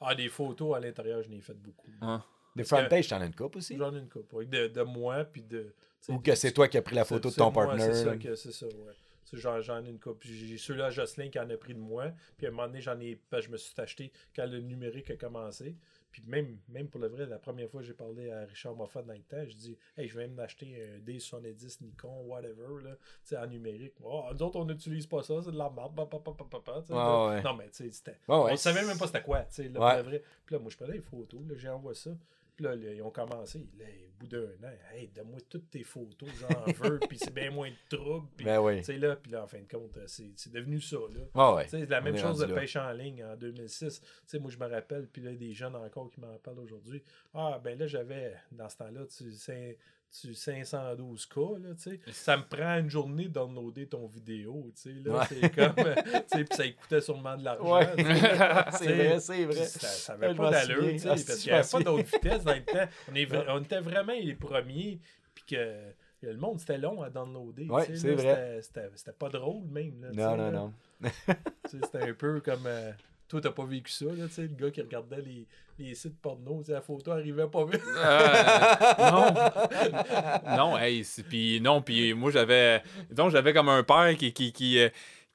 [0.00, 1.90] Ah, des photos à l'intérieur, je n'ai fait beaucoup.
[2.00, 2.22] Hein?
[2.54, 3.76] Des front page, t'en as une coupe aussi?
[3.76, 4.34] J'en ai une couple.
[4.36, 5.74] oui, De, de moi, puis de.
[6.08, 7.82] Ou que c'est toi qui as pris la photo de ton partner?
[7.82, 8.92] C'est ça, que- ça, ouais.
[9.32, 9.98] J'en, ai une.
[9.98, 12.12] Puis J'ai ceux-là, Jocelyn, qui en a pris de moi.
[12.36, 13.18] Puis à un moment donné, j'en ai.
[13.32, 15.76] je me suis acheté quand le numérique a commencé.
[16.12, 19.02] Puis même, même pour le vrai, la première fois que j'ai parlé à Richard Moffat
[19.02, 23.42] dans le temps, je dis Hey, je vais même acheter un D70 Nikon, whatever, là,
[23.42, 23.94] en numérique.
[24.02, 25.66] Oh, nous autres, on n'utilise pas ça, c'est de la.
[25.68, 27.42] Ouais, ouais.
[27.42, 28.18] Non, mais tu sais, c'était.
[28.28, 28.52] Ouais, ouais.
[28.52, 30.02] On savait même pas c'était quoi, tu sais, Ouais.
[30.02, 30.22] vrai.
[30.44, 32.10] Puis là, moi, je prenais les photos, là, j'envoie ça.
[32.56, 35.84] Puis là, là, ils ont commencé, là, au bout d'un an, hey, donne-moi toutes tes
[35.84, 38.26] photos, j'en veux, puis c'est bien moins de troubles.
[38.34, 38.78] Puis, Ben oui.
[38.78, 41.20] tu sais, là, puis là, en fin de compte, euh, c'est c'est devenu ça, là.
[41.34, 41.68] Ah ouais.
[41.68, 42.54] Sais, la même chose de là.
[42.54, 44.00] pêche en ligne en 2006.
[44.00, 47.02] Tu sais, moi, je me rappelle, puis là, des jeunes encore qui m'en parlent aujourd'hui.
[47.34, 49.76] Ah, ben là, j'avais, dans ce temps-là, tu, cin-
[50.20, 52.00] tu 512K, là, tu sais.
[52.12, 55.18] Ça me prend une journée de downloader ton vidéo, tu sais, là.
[55.18, 55.24] Ouais.
[55.28, 57.76] C'est comme, euh, tu sais, puis ça coûtait sûrement de l'argent.
[57.78, 57.86] Ouais.
[58.78, 59.64] c'est vrai, c'est vrai.
[59.66, 62.44] Ça, ça avait pas d'allure, tu sais, Ah, parce qu'il n'y avait pas d'autre vitesse
[62.44, 62.88] dans le temps.
[63.10, 65.00] On, est vra- on était vraiment les premiers,
[65.34, 65.76] puis que
[66.22, 67.68] le monde, c'était long à downloader.
[67.94, 68.60] c'est vrai.
[68.62, 70.00] c'était- pas drôle, même.
[70.02, 70.50] là, Non, non, là.
[70.52, 70.72] non.
[71.66, 72.66] C'était un peu comme.
[72.66, 72.90] euh,
[73.28, 75.46] toi, t'as pas vécu ça, là, tu sais, le gars qui regardait les,
[75.78, 77.82] les sites porno, tu sais, la photo arrivait pas vite.
[77.96, 80.56] Euh, non.
[80.56, 84.52] non, hey, c'est- puis non, puis moi j'avais donc j'avais comme un père qui qui,
[84.52, 84.88] qui, euh,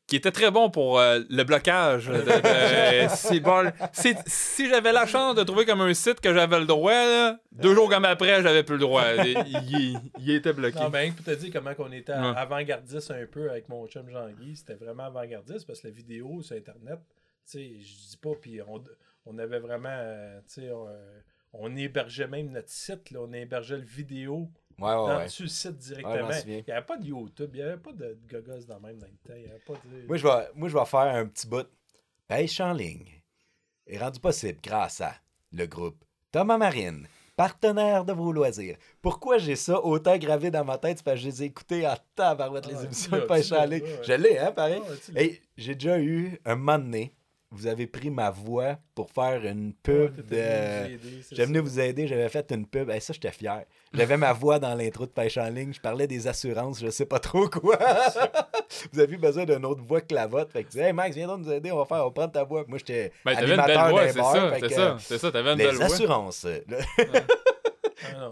[0.07, 2.07] qui était très bon pour euh, le blocage.
[2.07, 3.71] de- de- c'est bon.
[3.93, 7.37] C'est- Si j'avais la chance de trouver comme un site que j'avais le droit, là,
[7.51, 9.03] deux jours comme après, j'avais plus le droit.
[9.23, 10.79] Il, était bloqué.
[10.79, 12.33] Non, mais pour te dire comment on était Ouais.
[12.35, 16.55] avant-gardiste un peu avec mon chum Jean-Guy, c'était vraiment avant-gardiste parce que la vidéo sur
[16.57, 16.99] Internet,
[17.51, 18.83] sais, je dis pas, puis on,
[19.25, 21.19] on avait vraiment, euh, tu sais, on, euh,
[21.53, 24.49] on hébergeait même notre site, là, on hébergeait le vidéo
[24.79, 25.23] Ouais, ouais, dans, ouais.
[25.25, 26.29] le site directement.
[26.47, 28.97] il n'y avait pas de YouTube, il n'y avait pas de gogos dans le même
[28.97, 29.35] dans le temps.
[29.35, 30.07] Il y avait pas de...
[30.07, 31.67] Moi, je vais, moi, je vais faire un petit bout.
[32.27, 33.21] Pêche en ligne
[33.85, 35.13] est rendu possible grâce à
[35.51, 37.05] le groupe Thomas Marine,
[37.35, 38.77] partenaire de vos loisirs.
[39.01, 40.99] Pourquoi j'ai ça autant gravé dans ma tête?
[40.99, 43.51] C'est parce que je les ai écoutés en tabarouette, les Ah, émissions tu de pêche
[43.51, 43.83] en ligne.
[44.03, 44.81] Je l'ai, hein, pareil?
[45.15, 45.21] Ah,
[45.57, 47.13] j'ai déjà eu un moment donné,
[47.51, 50.97] vous avez pris ma voix pour faire une pub de...
[51.35, 52.89] venu vous aider, j'avais fait une pub.
[52.89, 53.65] Hey, ça, j'étais fier.
[53.93, 55.73] J'avais ma voix dans l'intro de Pêche en ligne.
[55.73, 57.77] Je parlais des assurances, je sais pas trop quoi.
[58.93, 60.51] vous avez besoin d'une autre voix que la vôtre.
[60.51, 62.43] Fait que hey Max, viens donc nous aider, on va faire, on va prendre ta
[62.45, 62.63] voix.
[62.67, 65.31] Moi, j'étais Ben, t'avais une animateur belle voix, d'un c'est bar, c'est ça, c'est ça,
[65.31, 65.85] t'avais une Les belle voix.
[65.85, 66.45] assurances.
[66.45, 66.77] là.
[68.03, 68.31] Ah non,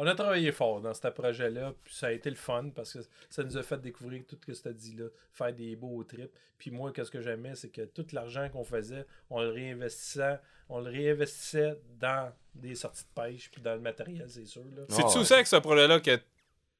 [0.00, 3.00] on a travaillé fort dans ce projet-là, puis ça a été le fun parce que
[3.28, 6.04] ça nous a fait découvrir tout ce que tu as dit là, faire des beaux
[6.04, 6.30] trips.
[6.56, 10.38] Puis moi, qu'est-ce que j'aimais, c'est que tout l'argent qu'on faisait, on le réinvestissait,
[10.68, 14.62] on le réinvestissait dans des sorties de pêche puis dans le matériel, c'est sûr.
[14.76, 14.84] Là.
[14.88, 15.16] C'est-tu ouais.
[15.18, 16.16] aussi avec ce projet-là que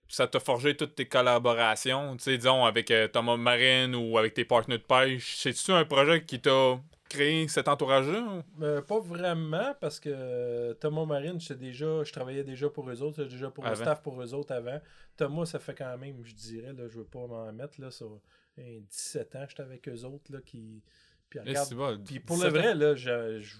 [0.08, 4.34] ça t'a forgé toutes tes collaborations, tu sais, disons, avec euh, Thomas Marine ou avec
[4.34, 5.38] tes partenaires de pêche?
[5.38, 6.78] C'est-tu un projet qui t'a
[7.08, 8.20] créé cet entourage-là?
[8.20, 8.64] ou?
[8.64, 13.02] Euh, pas vraiment parce que euh, Thomas Marine, j'étais déjà, je travaillais déjà pour eux
[13.02, 14.80] autres, j'étais déjà pour le staff pour eux autres avant.
[15.16, 18.20] Thomas, ça fait quand même, je dirais, là, je veux pas m'en mettre, là, sur
[18.58, 20.82] hein, 17 ans, j'étais avec eux autres, là, qui.
[21.28, 22.62] Puis regarde, bon, Puis pour 17 le ans.
[22.62, 23.56] vrai, là, je, je,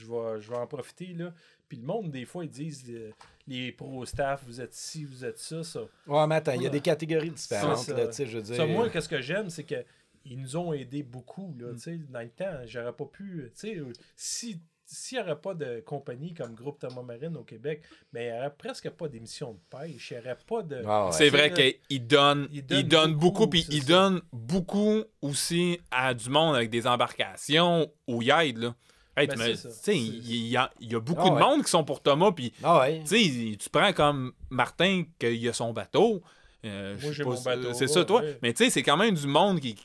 [0.00, 1.12] je vais, je vais en profiter.
[1.12, 1.34] Là.
[1.68, 3.10] Puis le monde, des fois, ils disent euh,
[3.46, 5.62] les pro staff, vous êtes ci, vous êtes ça.
[5.62, 7.78] Ça, Ouais, mais attends, il y a des catégories différentes.
[7.78, 8.56] Ça, là, tu sais, je veux dire.
[8.56, 9.84] Ça, moi, qu'est-ce que j'aime, c'est que
[10.24, 11.54] ils nous ont aidés beaucoup.
[11.56, 11.60] Mm.
[11.62, 13.50] Là, tu sais, Dans le temps, j'aurais pas pu.
[13.54, 17.44] tu sais, euh, Si s'il n'y aurait pas de compagnie comme Groupe Thomas Marine au
[17.44, 17.82] Québec,
[18.12, 20.10] mais il n'y aurait presque pas d'émissions de pêche.
[20.10, 20.82] Il n'y aurait pas de.
[20.86, 21.12] Ah ouais.
[21.12, 23.88] C'est vrai C'est qu'il donne, il il donne donne, beaucoup, beaucoup, puis c'est il ça.
[23.88, 28.74] donne beaucoup aussi à du monde avec des embarcations il aide, là.
[29.16, 29.56] Hey, Ben,
[29.88, 31.40] il y, a, il y a beaucoup Ah de ouais.
[31.40, 33.00] monde qui sont pour Thomas, puis Ah ouais.
[33.06, 36.22] tu sais, tu prends comme Martin, qu'il a son bateau.
[36.64, 38.20] euh, je Moi, sais j'ai pas mon bateau, C'est ça, toi.
[38.22, 38.38] ouais.
[38.42, 39.84] Mais tu sais, c'est quand même du monde qui, qui,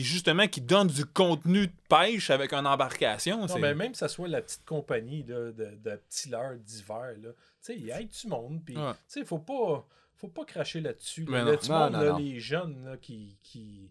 [0.00, 3.46] justement, qui donne du contenu de pêche avec une embarcation.
[3.46, 7.12] Non, mais même que ça soit la petite compagnie là, de, de petits leurres d'hiver,
[7.22, 8.60] là, tu sais, il aide du monde.
[8.64, 8.92] Puis, Ouais.
[8.92, 9.86] tu sais, faut pas,
[10.16, 11.24] faut pas cracher là-dessus.
[11.26, 11.44] Là.
[11.44, 12.18] Là, monde, non, là, non.
[12.18, 13.90] les jeunes là, qui, qui,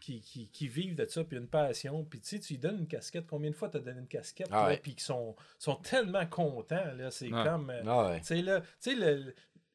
[0.00, 2.04] qui, qui, qui vivent de ça, puis une passion.
[2.04, 3.26] Puis, tu sais, tu lui donnes une casquette.
[3.26, 4.76] Combien de fois tu as donné une casquette, Ah là, ouais.
[4.82, 7.70] puis qui sont, sont tellement contents, là, c'est comme...
[7.70, 8.20] euh, Ah ouais.
[8.20, 9.34] tu sais, là, tu sais, le- le-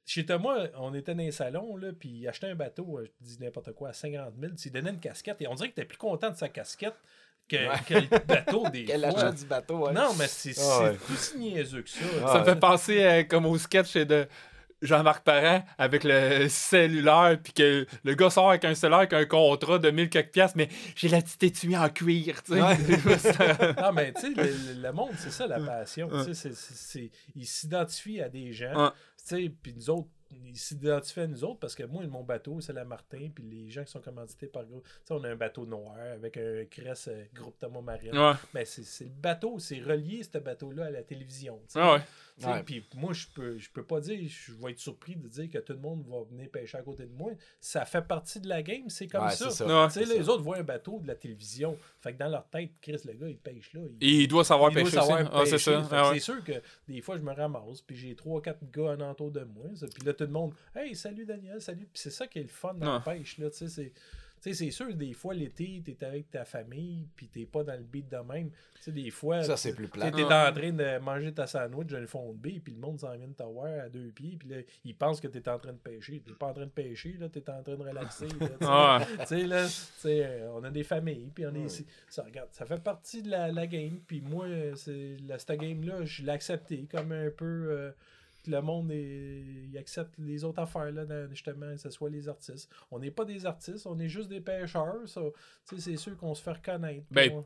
[0.09, 3.25] chez Thomas, on était dans les salons, là, puis il achetait un bateau, euh, je
[3.27, 4.53] dis n'importe quoi, à 50 000.
[4.55, 6.95] Tu donnais une casquette, et on dirait que t'es plus content de sa casquette
[7.47, 7.79] que, Ouais.
[7.87, 9.93] que le bateau des Quel achat du bateau, ouais.
[9.93, 10.93] Non, mais c'est c'est ouais.
[10.95, 11.99] plus niaiseux que ça.
[12.25, 14.27] Ah Ça me fait penser euh, comme au sketch de
[14.81, 19.25] Jean-Marc Parent avec le cellulaire, puis que le gars sort avec un cellulaire avec un
[19.25, 22.59] contrat de 1000 quelques piastres, mais j'ai la petite étui en cuir, tu sais.
[23.81, 26.07] Non, mais tu sais, le, monde, c'est ça la passion.
[26.07, 26.25] Ouais.
[26.25, 28.85] Tu sais, c'est- c'est- c'est- il s'identifie à des gens.
[28.85, 28.91] Ouais.
[29.29, 32.73] Sais, puis nous autres, il s'identifie à nous autres parce que moi, mon bateau, c'est
[32.73, 34.83] la Martin, puis les gens qui sont commandités par groupe.
[34.83, 38.17] Tu sais, on a un bateau noir avec un crest euh, groupe Thomas Marine.
[38.17, 41.59] Ouais, Mais c'est le bateau, c'est relié ce bateau-là à la télévision.
[41.75, 42.01] ah ouais.
[42.65, 45.57] Puis moi, je peux, je peux pas dire, je vais être surpris de dire que
[45.57, 47.31] tout le monde va venir pêcher à côté de moi.
[47.59, 49.47] Ça fait partie de la game, c'est comme Ouais, ça.
[49.47, 50.05] Ouais.
[50.05, 50.31] Les ça.
[50.31, 51.77] autres voient un bateau de la télévision.
[51.99, 53.81] Fait que dans leur tête, Chris, le gars, il pêche là.
[53.99, 55.29] Il, Et il doit savoir il doit pêcher savoir aussi.
[55.33, 55.71] Ah, c'est pêcher.
[55.71, 55.87] ça.
[55.91, 56.13] Ah ouais.
[56.19, 56.53] C'est sûr que
[56.87, 59.65] des fois, je me ramasse, puis j'ai trois, quatre gars en entour de moi.
[59.93, 61.87] Puis là, tout le monde, hey, salut Daniel, salut.
[61.91, 63.37] Puis c'est ça qui est le fun dans la pêche.
[63.37, 63.93] Là, tu sais, c'est.
[64.41, 67.73] Tu sais, c'est sûr, des fois, l'été, t'es avec ta famille, puis t'es pas dans
[67.73, 68.49] le beat de même.
[68.49, 70.09] Tu sais, des fois, Ça, c'est plus tu plat.
[70.11, 70.33] T'es Ouais.
[70.33, 73.27] en train de manger ta sandwich d'un fond de baie, puis le monde s'en vient
[73.27, 76.21] de t'avoir à deux pieds, puis là, ils pensent que t'es en train de pêcher.
[76.25, 78.27] T'es pas en train de pêcher, là, t'es en train de relaxer.
[78.27, 78.55] là, tu sais.
[78.61, 81.85] Ah Tu sais, là, tu sais, euh, on a des familles, puis on est ici.
[82.07, 85.59] Ça, regarde, ça fait partie de la, la game, puis moi, euh, c'est, la, cette
[85.59, 87.45] game-là, je l'ai accepté comme un peu.
[87.71, 87.91] euh,
[88.49, 92.27] le monde est, il accepte les autres affaires, là, dans- justement, que ce soit les
[92.27, 92.69] artistes.
[92.91, 94.95] On n'est pas des artistes, on est juste des pêcheurs.
[95.05, 95.11] Tu
[95.75, 97.05] sais, c'est sûr qu'on se fait reconnaître.
[97.11, 97.43] Ben,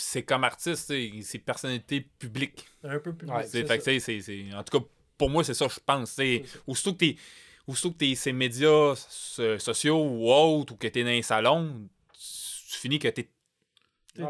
[0.00, 2.64] C'est comme artiste, tu c'est personnalité publique.
[2.84, 3.26] un peu plus.
[3.28, 3.90] Ouais, C'est- c'est fait que, ça.
[3.92, 4.84] tu sais, c'est- c'est- En tout cas,
[5.16, 6.14] pour moi, c'est ça je pense.
[6.14, 6.42] tu.
[6.68, 7.16] Aussitôt que t'es.
[7.66, 11.88] Aussitôt que t'es ces médias so- sociaux ou autres, ou que t'es dans un salon,
[12.14, 12.20] tu,
[12.70, 13.28] tu finis que t'es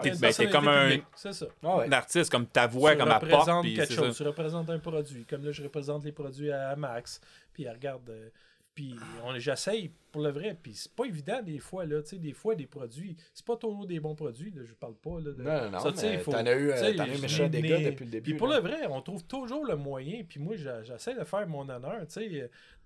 [0.03, 0.17] T'es Ouais.
[0.21, 0.91] Ben, comme un-
[1.33, 1.47] ça.
[1.65, 1.87] Ah ouais.
[1.87, 3.63] Un artiste comme ta voix, tu comme elle porte.
[3.63, 4.25] puis quelque c'est chose, ça.
[4.25, 5.25] tu représentes un produit.
[5.25, 7.21] Comme là, je représente les produits à Max.
[7.53, 8.09] Puis elle regarde.
[8.11, 8.29] euh,
[8.75, 8.95] puis
[9.25, 10.57] on- j'essaye pour le vrai.
[10.63, 11.85] Puis c'est pas évident des fois.
[11.87, 14.51] Là, tu sais, des fois, des produits, c'est pas toujours des bons produits.
[14.51, 15.19] Là, je parle pas.
[15.21, 15.79] Là, de, Non, non, non.
[15.81, 18.31] Ça, mais faut- T'en as eu, euh, t'en eu méchant des gars depuis le début.
[18.31, 18.57] Puis pour là.
[18.57, 20.23] le vrai, on trouve toujours le moyen.
[20.29, 22.01] Puis moi, j'essaie de faire mon honneur.
[22.07, 22.29] Tu sais,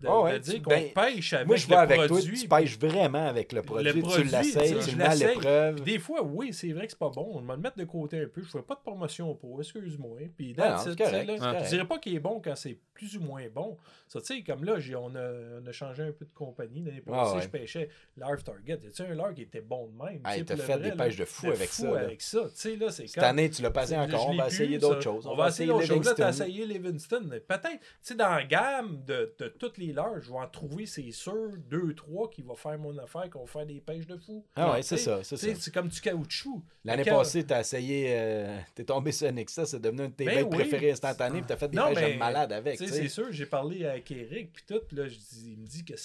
[0.00, 2.40] de, ouais, de tu- dire qu'on ben, pêche avec Moi, je le avec toi, produit.
[2.40, 4.00] tu pêches vraiment avec le produit.
[4.02, 5.82] produit, tu l'essayes, tu le mets à l'épreuve.
[5.82, 7.30] Des fois, oui, c'est vrai que c'est pas bon.
[7.34, 8.42] On va le mettre de côté un peu.
[8.42, 10.18] Je fais pas de promotion pour, excuse-moi.
[10.36, 13.76] Puis c'est Je dirais pas qu'il est bon quand c'est plus ou moins bon.
[14.08, 16.82] Ça, tu sais, comme là, j'ai- on, a, on a changé un peu de compagnie.
[16.82, 17.42] L'année Ah ouais.
[17.42, 18.78] je pêchais l'Arf Target.
[18.78, 20.22] Tu sais, un leurre qui était bon de même?
[20.26, 22.00] Hey, t'as fait vrai, des pêches de fou avec fou ça, là.
[22.00, 22.40] avec ça.
[22.44, 24.28] Tu sais, là, c'est Cette comme- année, tu l'as passé encore.
[24.28, 25.26] On va essayer d'autres choses.
[25.26, 26.04] On va essayer d'autres choses.
[26.06, 27.28] Là, t'as essayé Livingston.
[27.28, 30.86] Peut-être, tu sais, dans la gamme de, de toutes les leurres, je vais en trouver,
[30.86, 34.16] c'est sûr, deux, trois qui vont faire mon affaire, qui vont faire des pêches de
[34.16, 34.44] fou.
[34.56, 35.36] Ah ouais, c'est ça, c'est.
[35.36, 36.62] C'est comme du caoutchouc.
[36.84, 40.36] L'année passée, t'as essayé, euh, t'es tombé sur Nexa, c'est devenu un de tes Ben
[40.36, 42.78] bêtes préférées instantanées, puis t'as fait des pêches de malade avec.
[42.78, 45.04] C'est sûr, j'ai parlé avec Eric, puis tout, là,
[45.44, 45.96] il me dit que-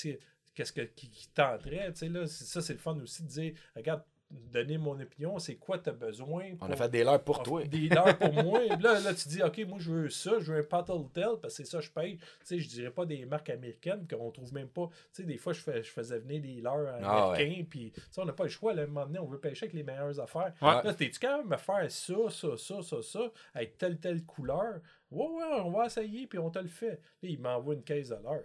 [0.58, 3.28] qu'est-ce que, qui, qui tenterait, tu sais, là, c'est- ça, c'est le fun aussi de
[3.28, 7.24] dire, regarde, donner mon opinion, c'est quoi tu as besoin On a fait des leurs
[7.24, 7.64] pour toi.
[7.64, 8.62] Des leurres pour moi.
[8.66, 11.38] Et là, là, tu dis, OK, moi, je veux ça, je veux un Paddle Tail,
[11.42, 12.18] parce que c'est ça que je paye.
[12.18, 14.90] Tu sais, je dirais pas des marques américaines qu'on trouve même pas.
[15.14, 18.02] Tu sais, des fois, je, fais, je faisais venir des leurres Ah, américains, puis tu
[18.12, 18.74] sais, on n'a pas le choix.
[18.74, 20.52] Là, à un moment donné, on veut pêcher avec les meilleures affaires.
[20.62, 20.84] Ouais.
[20.84, 24.82] Là, t'es-tu quand même à faire ça, ça, ça, ça, ça, avec telle, telle couleur?
[25.10, 27.00] Ouais, ouais, on va essayer, puis on te le fait.
[27.24, 28.44] Là, il m'envoie une caisse de leurres.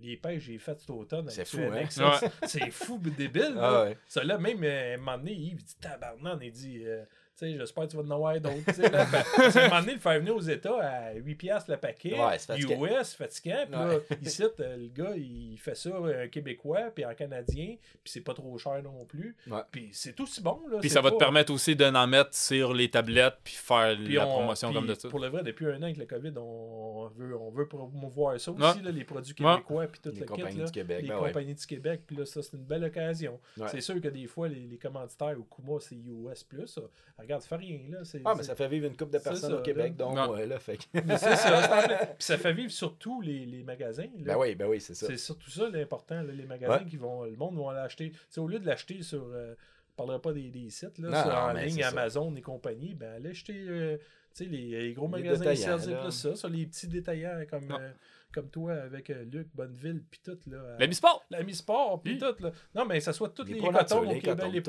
[0.00, 1.28] Les pêches que j'ai faites cet automne.
[1.30, 2.18] C'est avec fou, hein?
[2.18, 3.54] ça, C'est fou, débile.
[3.58, 3.84] Ah là.
[3.84, 3.98] ouais.
[4.08, 7.04] Ça, là, même euh, à un moment donné, Yves, il dit tabarnan, il dit, euh,
[7.36, 8.64] sais, j'espère que tu vas en avoir d'autres.
[8.66, 11.70] Tu sais, là, ben, un moment donné, le faire venir aux États à 8$ piastres
[11.70, 12.86] le paquet, Ouais, c'est fatigant.
[12.86, 13.64] US, fatigant.
[13.66, 14.02] Puis là, Ouais.
[14.22, 18.34] ici, euh, le gars, il fait ça, un Québécois, puis en Canadien, puis c'est pas
[18.34, 19.36] trop cher non plus.
[19.48, 19.60] Ouais.
[19.70, 20.60] Puis c'est aussi bon.
[20.70, 23.96] Là, Puis ça va te permettre aussi de n'en mettre sur les tablettes puis faire
[23.96, 25.08] puis la on- promotion puis comme de ça.
[25.08, 28.50] Pour le vrai, depuis un an avec le COVID, on veut, on veut promouvoir ça
[28.52, 28.82] aussi, Ouais.
[28.82, 29.52] là, les produits Ouais.
[29.54, 30.58] québécois, puis tout Les le compagnies kit.
[30.58, 30.64] là.
[30.66, 31.28] du Québec, les ben ouais.
[31.28, 33.40] compagnies du Québec, puis là, ça, c'est une belle occasion.
[33.56, 33.66] Ouais.
[33.70, 36.46] C'est sûr que des fois, les, les commanditaires au Kuma, c'est US.
[36.66, 36.80] ça.
[37.24, 37.80] Regarde, ça fait rien.
[37.90, 37.98] Là.
[38.04, 40.04] C'est, Ah, mais ça fait vivre une couple de personnes ça, au Québec, là.
[40.04, 40.26] dont Non.
[40.28, 40.58] moi, là.
[40.58, 41.86] Fait mais c'est ça.
[42.18, 44.02] Puis ça fait vivre surtout les, les magasins.
[44.18, 44.34] là.
[44.34, 45.06] Ben oui, ben oui, c'est ça.
[45.06, 46.86] C'est surtout ça l'important, là, les magasins Ouais.
[46.88, 47.24] qui vont.
[47.24, 48.10] Le monde va l'acheter.
[48.12, 49.24] Tu sais, au lieu de l'acheter sur.
[49.32, 49.54] euh,
[49.90, 51.88] je parlerai pas des, des sites, là, Non, sur- non, en ligne, ça.
[51.88, 53.96] Amazon et compagnie, ben allez acheter euh,
[54.34, 56.02] tu sais, les, les gros Les magasins là.
[56.02, 57.90] plus ça, sur les petits détaillants comme, euh,
[58.34, 60.38] comme toi avec euh, Luc, Bonneville, puis tout.
[60.50, 62.18] Là, à- La sport la mi-sport, puis Oui.
[62.18, 62.42] tout.
[62.42, 62.50] Là.
[62.74, 64.60] Non, mais ça soit tous Les les, cotons au les Québec, cotons, les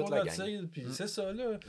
[0.68, 1.60] puis c'est ça, là.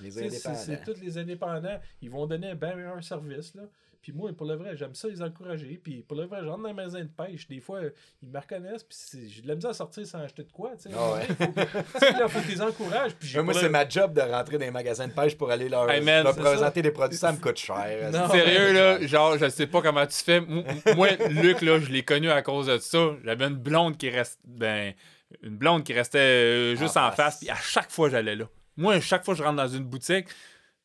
[0.54, 1.80] C'est tous les indépendants.
[2.02, 3.62] Ils vont donner un bien meilleur service, là.
[4.02, 5.80] Puis moi, pour le vrai, j'aime ça les encourager.
[5.82, 7.46] Puis pour le vrai, je rentre dans un magasin de pêche.
[7.48, 7.80] Des fois,
[8.22, 8.82] ils me reconnaissent.
[8.84, 10.72] Puis c'est- j'ai de la misère à sortir sans acheter de quoi.
[10.76, 10.96] tu sais.
[10.96, 11.26] Ah ouais.
[11.28, 11.34] Il
[11.84, 13.14] faut que- là, faut que tu les encourages.
[13.16, 15.90] Puis Moi, c'est ma job de rentrer dans les magasins de pêche pour aller leur,
[15.90, 17.18] Hey, man, leur c'est présenter des produits.
[17.18, 18.10] Ça me coûte cher.
[18.12, 20.40] Non, Sérieux, là, genre, je sais pas comment tu fais.
[20.40, 23.10] Moi, Luc, là, je l'ai connu à cause de ça.
[23.24, 24.38] J'avais une blonde qui reste.
[24.44, 24.94] Ben,
[25.42, 27.16] une blonde qui restait euh, juste En en face.
[27.16, 28.44] face, puis à chaque fois, j'allais là.
[28.76, 30.26] Moi, à chaque fois que je rentre dans une boutique,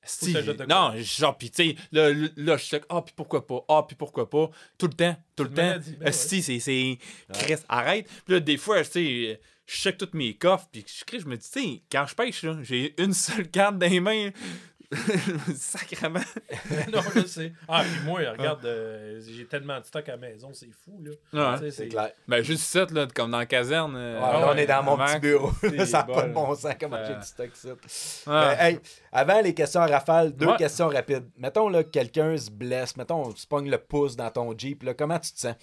[0.04, 0.36] si,
[0.68, 3.96] non, genre, puis tu sais, là, là, je sais, ah, puis pourquoi pas, ah, puis
[3.96, 5.56] pourquoi pas, tout le temps, tout le temps.
[5.56, 6.12] ben ouais.
[6.12, 6.98] Si, c'est, c'est,
[7.34, 8.08] Chris, arrête.
[8.26, 11.28] Puis là, des fois, tu sais, je check tous mes coffres, puis je, Chris, je
[11.28, 14.32] me dis, tu sais, quand je pêche, là, j'ai une seule carte dans les mains.
[15.56, 16.20] Sacrement.
[16.92, 17.54] non, je sais.
[17.68, 21.60] Ah, puis moi, regarde, euh, j'ai tellement de stock à la maison, c'est fou, là.
[21.62, 21.72] Ouais.
[21.72, 22.12] C'est clair.
[22.28, 23.96] Ben, juste ça, là, comme dans la caserne.
[23.96, 25.52] euh, Ouais, là, on est dans mon petit bureau.
[25.62, 26.54] c'est ça n'a pas de bon.
[26.56, 27.70] sens comment Ça- j'ai du stock ça.
[28.28, 28.50] Ah.
[28.52, 28.80] Euh, hey,
[29.12, 30.58] avant les questions à rafale, deux Ouais.
[30.58, 31.30] questions rapides.
[31.38, 34.84] Mettons là, que quelqu'un se blesse, mettons, on se pogne le pouce dans ton Jeep,
[34.84, 35.56] là, comment tu te sens?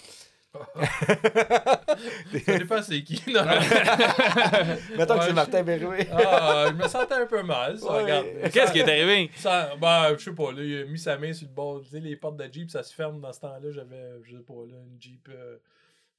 [2.47, 3.23] Ça dépend c'est qui.
[3.33, 3.51] Non, non.
[4.97, 6.09] Mettons que c'est Martin Berrouet.
[6.13, 8.51] Ah, je me sentais un peu mal, ça, Ouais.
[8.53, 9.31] Qu'est-ce qui est arrivé?
[9.37, 11.81] Ça, ben, je sais pas, là, il a mis sa main sur le bord.
[11.83, 13.71] Tu sais, les portes de Jeep, ça se ferme dans ce temps-là.
[13.71, 15.29] J'avais, je sais pas, là, une Jeep.
[15.31, 15.57] euh,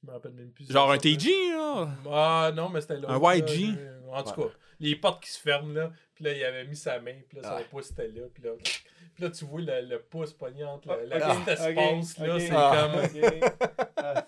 [0.02, 0.70] je me rappelle même plus.
[0.70, 0.98] Genre un.
[0.98, 1.88] TG, là?
[2.10, 3.08] Ah, non, mais c'était là.
[3.10, 3.76] Un YG?
[4.12, 4.48] En tout cas,
[4.80, 5.90] les portes qui se ferment, là.
[6.14, 7.62] Puis là, il avait mis sa main, puis là, son Ah.
[7.70, 8.22] pouce était là.
[8.34, 8.50] Puis là,
[9.20, 11.70] puis là, tu vois le, le pouce pogné entre la, la Ah, espace, là.
[11.70, 12.04] ok.
[12.40, 12.88] C'est Ah.
[12.92, 14.24] comme.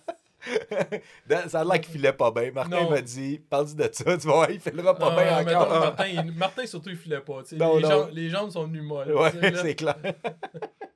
[1.28, 2.51] Dans- Ça a l'air qu'il filait pas bien.
[2.51, 5.81] Martin m'a dit, parle de ça, tu voir, il filera pas Ah, bien mettons, encore.
[5.81, 7.43] Martin, il- Martin, surtout, il filait pas.
[7.52, 7.89] Non, les, non.
[7.89, 9.12] Jambes, les jambes sont venues molles.
[9.14, 9.97] Ouais, c'est clair.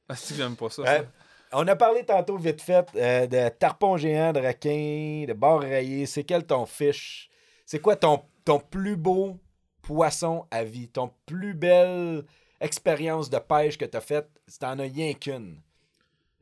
[0.08, 0.82] Ah, si, j'aime pas ça.
[0.82, 0.98] Ouais.
[0.98, 1.04] ça.
[1.52, 6.04] On a parlé tantôt vite fait euh, de tarpon géant, de requin, de bar rayé.
[6.06, 7.30] C'est quel ton fiche?
[7.64, 9.38] C'est quoi ton, ton plus beau
[9.80, 10.88] poisson à vie?
[10.88, 12.24] Ton plus belle
[12.60, 14.28] expérience de pêche que tu as faite?
[14.46, 15.60] Si t'en as rien qu'une.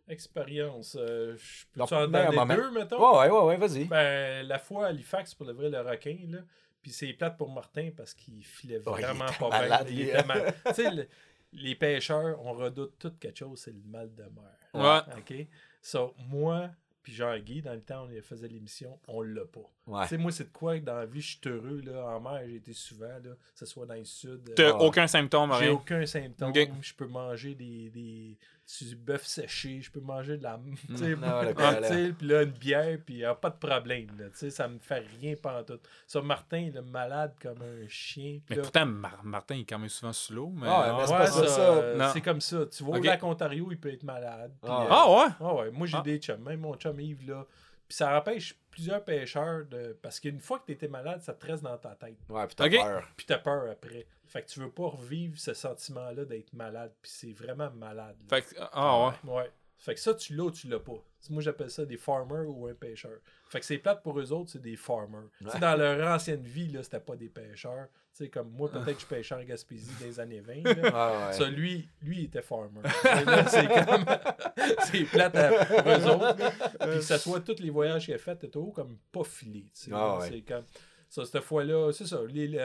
[0.07, 0.97] Expérience.
[1.01, 2.55] euh, je peux Donc, en un donner moment.
[2.55, 2.99] deux, mettons?
[3.21, 3.85] Ouais, ouais, ouais, ouais, vas-y.
[3.87, 6.39] Ben, la fois à Halifax, pour le vrai, le requin, là.
[6.83, 9.97] Puis c'est plate pour Martin parce qu'il filait Oh, il vraiment pas malade, bien.
[9.97, 10.03] lui.
[10.03, 11.09] Il était mal- Tu sais, le-
[11.55, 14.53] les pêcheurs, on redoute tout quelque chose, c'est le mal de mer.
[14.75, 15.15] Ouais.
[15.17, 15.47] OK?
[15.81, 16.69] So, moi,
[17.05, 19.61] puis Jean-Guy, dans le temps, on faisait l'émission, on l'a pas.
[19.87, 20.03] Ouais.
[20.05, 21.83] Tu sais, moi, c'est de quoi que dans la vie, je suis heureux.
[21.85, 24.41] Là, en mer, j'ai été souvent, là, que ce soit dans le sud.
[24.49, 24.85] euh, T'as ouais.
[24.85, 26.53] aucun symptôme, j'ai aucun symptôme.
[26.81, 28.39] Je peux manger des, des
[28.81, 29.81] du bœuf séché.
[29.81, 30.59] Je peux manger de la.
[30.89, 31.89] tu sais, Non, le ah, là.
[32.17, 32.99] Puis là, une bière.
[33.05, 34.07] Puis y a pas de problème.
[34.19, 35.35] Là, tu sais, ça me fait rien
[35.67, 35.79] tout.
[36.07, 38.41] Ça, Martin, il est malade comme un chien.
[38.49, 40.53] Mais là- pourtant, Mar- Martin, il est quand même souvent sous l'eau.
[40.55, 40.67] Mais...
[40.69, 42.11] Ah, mais c'est Ouais, ça, euh.
[42.13, 42.67] C'est comme ça.
[42.67, 44.53] Tu vas au lac Ontario, il peut être malade.
[44.63, 44.83] Ah.
[44.83, 45.33] euh, Ah ouais?
[45.41, 46.03] ah ouais, moi j'ai Ah.
[46.03, 47.47] des chums, même mon chum Yves là.
[47.87, 49.97] Puis ça empêche plusieurs pêcheurs de.
[50.03, 52.17] Parce qu'une fois que tu étais malade, ça te reste dans ta tête.
[52.29, 53.09] Ouais, puis t'as peur.
[53.17, 54.07] Puis t'as peur après.
[54.27, 56.93] Fait que tu veux pas revivre ce sentiment-là d'être malade.
[57.01, 58.17] Puis c'est vraiment malade.
[58.31, 58.37] là.
[58.37, 59.31] Fait que- ah ouais.
[59.31, 59.51] Ouais.
[59.79, 60.99] Fait que ça, tu l'as ou tu l'as pas.
[61.31, 63.19] Moi, j'appelle ça des farmers ou un pêcheur.
[63.49, 65.29] Fait que c'est plate pour eux autres, c'est des farmers.
[65.61, 67.89] Dans leur ancienne vie, là, c'était pas des pêcheurs.
[68.13, 70.63] Sais, comme moi, peut-être que je pêchais en Gaspésie dans les années 20.
[70.63, 70.91] là.
[70.95, 71.33] Ah, ouais.
[71.33, 72.81] Ça, lui, lui, il était farmer.
[73.49, 74.05] C'est comme.
[74.85, 76.37] c'est plate à- pour eux autres.
[76.37, 79.67] Puis que ce soit tous les voyages qu'il a fait, t'es toujours comme pas filé.
[79.91, 80.29] Ah ouais.
[80.29, 80.65] C'est comme.
[81.09, 82.21] Ça, cette fois-là, c'est ça.
[82.29, 82.57] Les,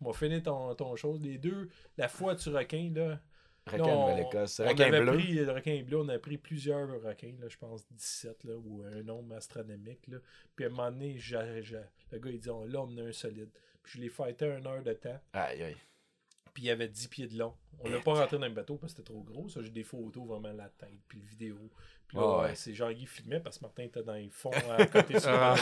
[0.00, 1.20] on va finir ton, ton chose.
[1.20, 3.18] Les deux, la fois du requin, là.
[3.66, 5.12] Requin de on- on Requin avait bleu.
[5.14, 8.82] pris le requin bleu, on a pris plusieurs requins, là, je pense 17, là, ou
[8.84, 10.06] un nombre astronomique.
[10.08, 10.18] Là.
[10.54, 13.50] Puis à un moment donné, le gars, il dit oh, là, on a un solide.
[13.82, 15.76] Puis je l'ai fighté une heure de temps Aïe, aïe.
[16.52, 17.54] puis il y avait 10 pieds de long.
[17.80, 19.48] On l'a pas rentré dans le bateau parce que c'était trop gros.
[19.48, 21.56] Ça, j'ai des photos vraiment la tête, puis le vidéo.
[22.06, 22.44] Puis là, ouais.
[22.44, 25.54] ouais, c'est Jean-Guy filmait parce que Martin était dans les fonds à côté sur Ah.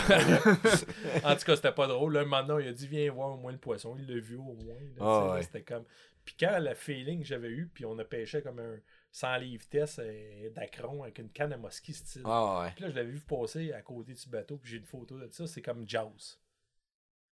[1.25, 2.13] En tout cas, c'était pas drôle.
[2.15, 3.97] Là, maintenant, il a dit Viens voir au moins le poisson.
[3.99, 4.77] Il l'a vu au moins.
[5.01, 5.43] Ah ouais.
[5.43, 5.85] C'était comme.
[6.25, 8.77] Puis quand le feeling que j'avais eu, puis on a pêché comme un
[9.11, 12.23] 100 livres test euh, d'acron avec une canne à mosquée style.
[12.25, 12.71] Ah, ouais.
[12.75, 15.29] Puis là, je l'avais vu passer à côté du bateau, puis j'ai une photo de
[15.31, 15.47] ça.
[15.47, 16.11] C'est comme Jaws.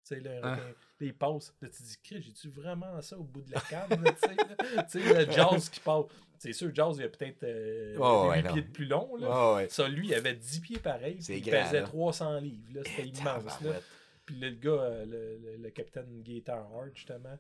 [0.03, 0.57] Tu sais, là, un Ah.
[0.57, 3.89] requin, là, tu te dis, Chris, j'ai-tu vraiment ça au bout de la canne?
[3.91, 4.83] tu sais, là?
[4.91, 6.05] Tu sais, le Jaws qui passe.
[6.39, 8.53] C'est sûr, Jaws, il a peut-être euh, Oh, ouais, 8 non.
[8.55, 9.17] pieds de plus long.
[9.17, 9.55] Là.
[9.57, 9.69] Ouais.
[9.69, 11.19] Ça, lui, il avait 10 pieds pareil.
[11.29, 11.87] il grand, pesait là.
[11.87, 12.71] 300 livres.
[12.75, 12.81] là.
[12.87, 13.61] C'était immense.
[13.61, 13.81] Là.
[14.25, 17.39] Puis là, le gars, euh, le, le- le capitaine Gator Hart, justement.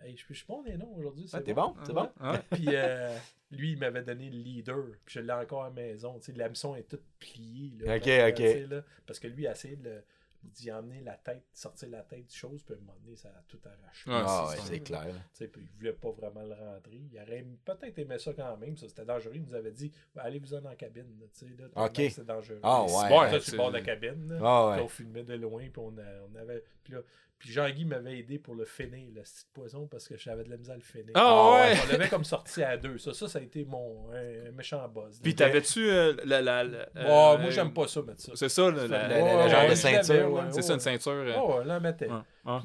[0.00, 1.26] Hey, je, je suis bon des noms aujourd'hui.
[1.32, 1.74] Ah, c'est t'es bon?
[1.84, 2.08] C'est bon?
[2.20, 2.38] Ouais.
[2.50, 3.16] puis euh,
[3.50, 4.84] lui, il m'avait donné le leader.
[5.04, 6.18] Puis je l'ai encore à la maison.
[6.18, 7.72] Tu sais, l'hameçon est toute pliée.
[7.78, 8.34] Là, Ok, que, ok.
[8.64, 10.04] tu là, parce que lui, il a essayé de le-
[10.42, 12.64] d'y emmener la tête, sortir la tête du chose.
[12.64, 14.10] Puis à un moment donné, ça a tout arraché.
[14.10, 15.06] Ah, c'est ouais, c'est clair.
[15.06, 17.00] Tu sais, puis il voulait pas vraiment le rentrer.
[17.12, 18.76] Il aurait peut-être aimé ça quand même.
[18.76, 19.34] Ça, c'était dangereux.
[19.36, 21.06] Il nous avait dit allez-vous-en la cabine.
[21.20, 22.00] là, tu là, Ok.
[22.10, 22.58] C'est dangereux.
[22.64, 22.88] Ah, ouais.
[22.88, 24.32] Toi, Ouais, tu c'est- bord de la cabine.
[24.32, 24.38] là.
[24.42, 24.82] Ah, ouais.
[24.82, 26.64] on filmait de loin, puis on, a- on avait.
[26.82, 27.02] Puis, là,
[27.42, 30.56] puis Jean-Guy m'avait aidé pour le finir, le petit poisson, parce que j'avais de la
[30.56, 31.10] misère à le finir.
[31.14, 31.74] Ah ouais!
[31.84, 32.98] On l'avait comme sorti à deux.
[32.98, 35.18] Ça, ça, ça a été mon un, un méchant buzz.
[35.20, 36.40] Puis t'avais-tu euh, la.
[36.40, 38.30] la, la- Bon, euh, moi, j'aime pas ça, mettre ça.
[38.36, 40.04] C'est ça, le- la, Le- la- le- Ouais, le genre ouais, de ceinture,
[40.50, 41.12] c'est ouais, ça, une ceinture.
[41.12, 42.08] euh, Oh, ouais, là, mettait.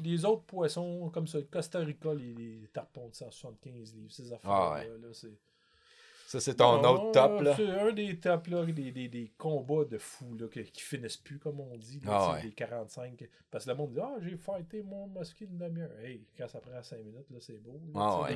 [0.04, 4.48] les autres poissons, comme ça, Costa Rica, les, les tarpons de 175 livres, ces affaires
[4.50, 4.86] Ah ouais.
[4.86, 5.28] là, c'est...
[6.30, 7.54] Ça, c'est ton Non, autre top, là.
[7.56, 11.16] C'est un des tops, là, des, des, des combats de fous, là, qui, qui finissent
[11.16, 12.42] plus, comme on dit, là, Ah ouais.
[12.42, 13.24] des 45.
[13.50, 16.58] Parce que le monde dit «Ah, j'ai fighté mon mosquée une demi-heure.» Hey, quand ça
[16.60, 17.80] prend 5 minutes, là, c'est beau.
[17.94, 18.34] là, Ah ouais.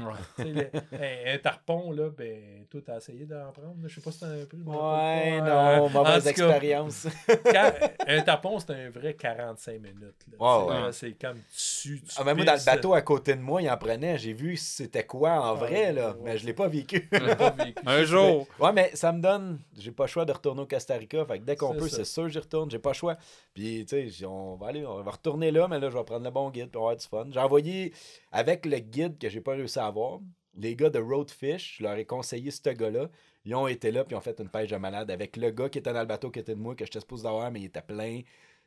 [0.50, 0.70] Le-
[1.32, 3.76] un, un tarpon, là, ben, toi, t'as essayé d'en prendre.
[3.84, 4.56] Je sais pas si t'en as pris.
[4.58, 5.76] je Ouais, pas.
[5.76, 7.08] non, Euh, mauvaise cas, expérience.
[7.44, 7.72] quand-
[8.08, 10.24] un tapon, c'est un vrai 45 minutes.
[10.32, 10.92] Là, Ouais, ouais.
[10.92, 12.00] C'est comme tu.
[12.00, 14.16] tu Ah, mais moi, dans le bateau à côté de moi, il en prenait.
[14.16, 16.16] J'ai vu c'était quoi en vrai, ouais, là.
[16.24, 17.06] Mais je l'ai pas vécu.
[17.12, 17.81] j'ai pas vécu.
[17.86, 18.46] Un jour.
[18.58, 19.60] Ouais, mais ça me donne.
[19.76, 21.24] J'ai pas le choix de retourner au Costa Rica.
[21.24, 22.70] Fait que dès qu'on peut, c'est sûr que j'y retourne.
[22.70, 23.16] J'ai pas le choix.
[23.54, 26.24] Puis, tu sais, on va aller, on va retourner là, mais là, je vais prendre
[26.24, 27.26] le bon guide pour avoir du fun.
[27.30, 27.92] J'ai envoyé
[28.30, 30.20] avec le guide que j'ai pas réussi à avoir.
[30.56, 33.08] Les gars de Roadfish, je leur ai conseillé ce gars-là.
[33.44, 35.68] Ils ont été là, puis ils ont fait une pêche de malade avec le gars
[35.68, 37.64] qui était dans le bateau qui était de moi, que j'étais supposé d'avoir, mais il
[37.64, 38.20] était plein.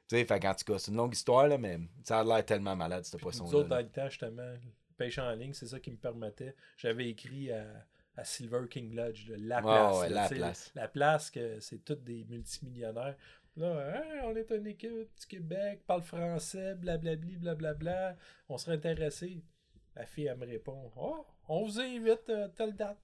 [0.07, 2.45] Tu sais, fait qu'en tout cas, c'est une longue histoire, là, mais ça a l'air
[2.45, 3.63] tellement malade, ce Nous autres, poisson-là.
[3.63, 4.53] dans le temps, justement,
[4.97, 6.55] pêche en ligne, c'est ça qui me permettait.
[6.77, 7.65] J'avais écrit à,
[8.17, 9.97] à Silver King Lodge, là, la place.
[9.99, 10.71] ouais, là, la place.
[10.75, 13.15] La place, que c'est tous des multimillionnaires.
[13.57, 18.17] Là, Hey, on est une équipe du Québec, parle français, blablabli, blablabla.
[18.49, 19.43] On serait intéressé.
[19.95, 22.97] La fille, elle me répond Oh, on vous invite, euh, telle date.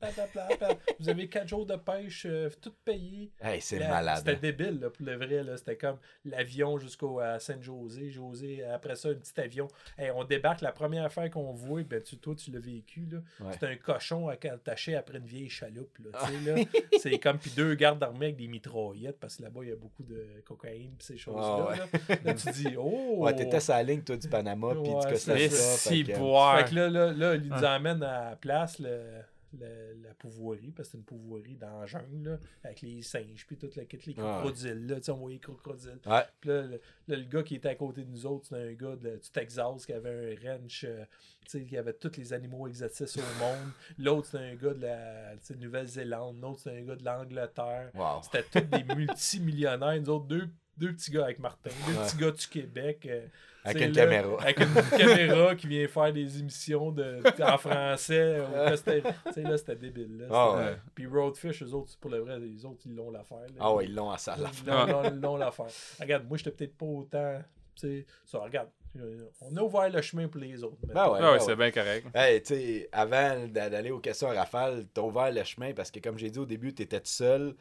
[0.99, 3.31] Vous avez quatre jours de pêche, euh, tout payé.
[3.41, 4.17] Hey, c'est Là, malade.
[4.19, 4.39] C'était hein.
[4.41, 5.43] débile, là, pour le vrai.
[5.43, 5.57] là.
[5.57, 8.09] C'était comme l'avion jusqu'au Saint-José.
[8.09, 9.67] José, après ça, un petit avion.
[9.97, 13.07] Hey, on débarque, la première affaire qu'on voit, ben, tu, toi, tu l'as vécu.
[13.11, 13.19] là.
[13.45, 13.53] Ouais.
[13.59, 15.97] C'est un cochon attaché après une vieille chaloupe.
[15.99, 16.19] Là.
[16.99, 19.75] C'est comme puis deux gardes d'armée avec des mitraillettes, parce que là-bas, il y a
[19.75, 21.65] beaucoup de cocaïne et ces choses-là.
[21.69, 21.77] ouais.
[21.77, 22.15] là.
[22.25, 23.15] Là, tu dis, oh!
[23.25, 25.55] Ouais, t'étais sur la ligne, toi, du Panama, puis Ouais, du Costa Rica.
[25.55, 26.59] ça, si fait que- boire.
[26.59, 28.79] Fait que là, là, là, il nous emmène à la place.
[28.79, 29.21] Le...
[29.59, 29.67] la,
[30.01, 33.57] la pouvoirie, parce que c'est une pouvoirie dans la jungle, là, avec les singes, puis
[33.57, 35.99] toute la kit, les Ah crocodiles, là, on voyait les crocodiles.
[36.05, 36.23] Ouais.
[36.39, 38.73] Puis là, le, là, le gars qui était à côté de nous autres, c'était un
[38.73, 41.03] gars de- du Texas qui avait un ranch, euh,
[41.47, 43.71] sais, qui avait tous les animaux exotiques au monde.
[43.97, 46.39] L'autre, c'était un gars de la Nouvelle-Zélande.
[46.41, 47.91] L'autre, c'était un gars de l'Angleterre.
[47.93, 48.21] Wow.
[48.23, 49.99] C'était tous des multimillionnaires.
[50.01, 50.47] Nous autres, deux,
[50.77, 52.05] deux petits gars avec Martin, deux Ouais.
[52.05, 53.05] petits gars du Québec.
[53.09, 53.25] euh,
[53.63, 54.41] Avec une là, caméra.
[54.41, 58.37] Avec une caméra qui vient faire des émissions de, en français.
[58.39, 60.17] euh, là, c'était- tu sais, là, c'était débile.
[60.19, 60.77] Là, Ah ouais.
[60.95, 63.45] Puis Roadfish, eux autres, pour le vrai, les autres, ils l'ont l'affaire.
[63.59, 64.39] Ah ouais, ils l'ont en salle.
[64.63, 65.67] Ils l'ont- ils l'ont- l'affaire.
[65.99, 67.41] Regarde, moi, j'étais peut-être pas autant.
[67.75, 68.69] Tu sais, ça, regarde.
[68.99, 70.75] euh, On a ouvert le chemin pour les autres.
[70.83, 71.19] Ben ouais.
[71.21, 71.39] Ah ouais, ouais.
[71.39, 72.07] c'est bien correct.
[72.13, 75.89] Hey, tu sais, avant d'a- d'aller aux questions à rafale, t'as ouvert le chemin parce
[75.91, 77.53] que, comme j'ai dit au début, t'étais tout seul.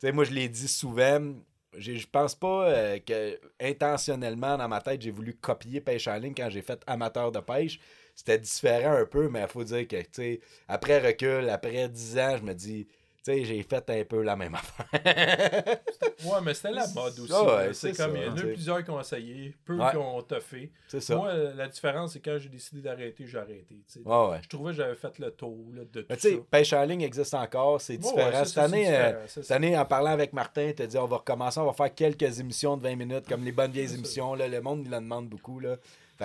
[0.00, 1.34] Tu sais, moi, je l'ai dit souvent.
[1.76, 6.34] Je pense pas euh, que intentionnellement, dans ma tête, j'ai voulu copier pêche en ligne
[6.36, 7.80] quand j'ai fait amateur de pêche.
[8.14, 12.36] C'était différent un peu, mais il faut dire que, tu après recul, après 10 ans,
[12.36, 12.86] je me dis,
[13.24, 14.54] sais, j'ai fait un peu la même
[14.92, 15.78] affaire.
[16.24, 17.32] Ouais, mais c'était la mode aussi.
[17.32, 19.90] Ouais, c'est comme il y en a plusieurs qui ont essayé, peu Ouais.
[19.90, 20.70] qui ont toffé.
[20.88, 21.16] ça.
[21.16, 23.76] Moi, euh, la différence, c'est quand j'ai décidé d'arrêter, j'ai arrêté.
[24.04, 24.38] Ouais.
[24.42, 26.28] Je trouvais que j'avais fait le tour là, de tout Mais ça.
[26.50, 28.44] pêche en ligne existe encore, c'est différent.
[28.44, 31.60] cette, année, euh, cette année, en parlant avec Martin, il t'a dit on va recommencer,
[31.60, 34.34] on va faire quelques émissions de 20 minutes, comme les bonnes vieilles émissions.
[34.34, 35.58] Là, le monde, il en demande beaucoup.
[35.60, 35.76] Là.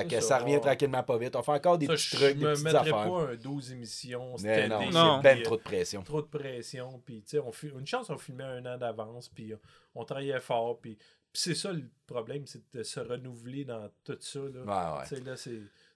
[0.01, 0.59] Fait que ça, ça revient ouais.
[0.61, 1.35] tranquillement pas vite.
[1.35, 3.07] On fait encore des Ça, petits je trucs, des me petites mettrais affaires.
[3.11, 4.31] pas un 12 émissions.
[4.33, 5.19] Mais C'était non, des- c'est Non.
[5.21, 6.03] ben trop de pression.
[6.03, 7.01] trop de pression.
[7.05, 9.29] Puis, tu sais, on fi- une chance, on filmait un an d'avance.
[9.29, 9.57] Puis, euh,
[9.95, 10.79] on travaillait fort.
[10.79, 14.39] Puis, puis c'est ça le problème, c'est de se renouveler dans tout ça.
[14.39, 15.01] Là.
[15.01, 15.35] Ouais, là,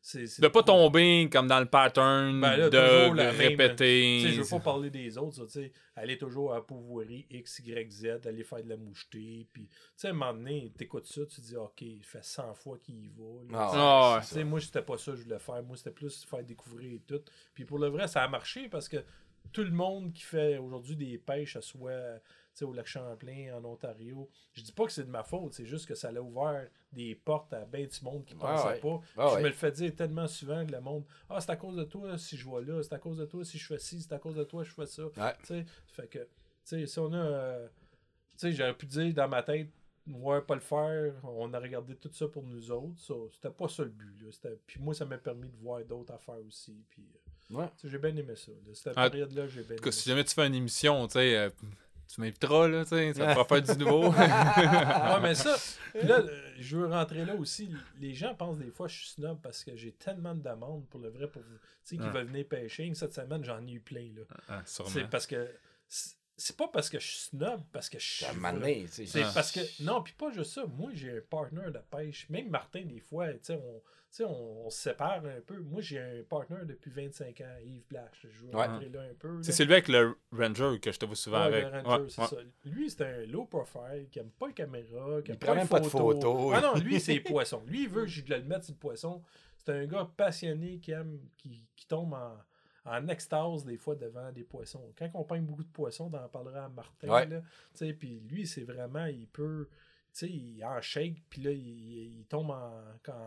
[0.01, 0.25] c'est.
[0.27, 4.19] c'est- De pas tomber comme dans le pattern Ben là, de, de même- répéter.
[4.23, 5.71] Tu sais, je veux pas parler des autres, ça, tu sais.
[5.95, 6.65] Aller toujours à
[7.29, 9.47] X, Y, Z, aller faire de la moucheté.
[9.53, 12.53] Puis, tu sais, à un moment donné, t'écoutes ça, tu dis, OK, il fait 100
[12.55, 13.43] fois qu'il y va.
[13.51, 13.57] là.
[13.59, 14.21] Ah, Ah ouais.
[14.21, 15.61] Tu sais, moi, c'était pas ça que je voulais faire.
[15.63, 17.21] Moi, c'était plus faire découvrir et tout.
[17.53, 18.97] Puis pour le vrai, ça a marché parce que
[19.53, 22.19] tout le monde qui fait aujourd'hui des pêches, à soit
[22.61, 25.87] au lac Champlain, en Ontario, je dis pas que c'est de ma faute, c'est juste
[25.87, 28.79] que ça a ouvert des portes à bien du monde qui Ouais, pensait ouais.
[28.79, 29.01] pas.
[29.17, 29.41] Ah je ouais.
[29.43, 32.17] me le fais dire tellement souvent que le monde Ah, c'est à cause de toi
[32.17, 34.19] si je vais là, c'est à cause de toi si je fais ci, c'est à
[34.19, 35.03] cause de toi je fais ça.
[35.05, 35.33] Ouais.
[35.39, 36.27] Tu sais, fait que, tu
[36.65, 37.17] sais, si on a.
[37.17, 39.69] euh, tu sais, j'aurais pu dire dans ma tête,
[40.07, 42.99] ouais, pas le faire, on a regardé tout ça pour nous autres.
[42.99, 44.21] Ça, c'était pas ça le but.
[44.21, 44.31] Là.
[44.31, 46.75] C'était- Puis moi, ça m'a permis de voir d'autres affaires aussi.
[46.89, 47.03] Puis,
[47.51, 47.67] euh, Ouais.
[47.83, 48.51] j'ai bien aimé ça.
[48.51, 48.73] là.
[48.73, 51.49] Cette Ah, période-là, j'ai bien aimé si jamais tu fais une émission, tu sais, euh,
[52.13, 54.11] tu m'inviteras, là, tu sais, ça va faire du nouveau.
[54.11, 55.55] Ouais, mais ça,
[56.03, 56.21] là,
[56.59, 57.71] je veux rentrer là aussi.
[57.99, 60.85] Les gens pensent des fois que je suis snob parce que j'ai tellement de demandes
[60.89, 61.57] pour le vrai, pour vous.
[61.85, 62.91] Tu sais, qui veulent venir pêcher.
[62.93, 64.09] Cette semaine, j'en ai eu plein.
[64.15, 64.23] Là.
[64.49, 64.91] Ah, sûrement.
[64.91, 65.49] C'est parce que.
[66.41, 68.25] C'est- pas parce que je suis snob, parce que je suis.
[69.07, 69.31] C'est Ah.
[69.33, 69.59] parce que.
[69.83, 70.65] Non, puis pas juste ça.
[70.65, 72.27] Moi, j'ai un partner de pêche.
[72.29, 75.57] Même Martin, des fois, tu sais, on, tu sais, on, on se sépare un peu.
[75.59, 78.09] Moi, j'ai un partner depuis 25 ans, Yves Blash.
[78.23, 78.65] Je veux Ouais.
[78.67, 79.41] rentrer là un peu.
[79.41, 81.63] C'est celui avec le Ranger que je te vois souvent Ouais, avec.
[81.63, 82.27] le Ranger, Ouais, c'est ouais.
[82.27, 82.35] ça.
[82.65, 85.55] Lui, c'est un low profile qui aime pas les caméras, qui Il aime prend pas
[85.55, 86.13] même les pas de photos.
[86.15, 86.53] photos.
[86.55, 87.63] Ah non, lui, c'est les poissons.
[87.67, 89.21] Lui, il veut que je le mette sur le poisson.
[89.57, 92.35] C'est un gars passionné qui aime, qui, qui tombe en,
[92.85, 94.91] en extase des fois devant des poissons.
[94.97, 97.07] Quand on peigne beaucoup de poissons, on en parlera à Martin.
[97.09, 97.25] Ouais.
[97.27, 97.41] là.
[97.41, 97.47] Tu
[97.87, 99.67] sais, Puis lui, c'est vraiment, il peut.
[100.13, 102.71] Tu sais, il en shake, puis là, il, il tombe en,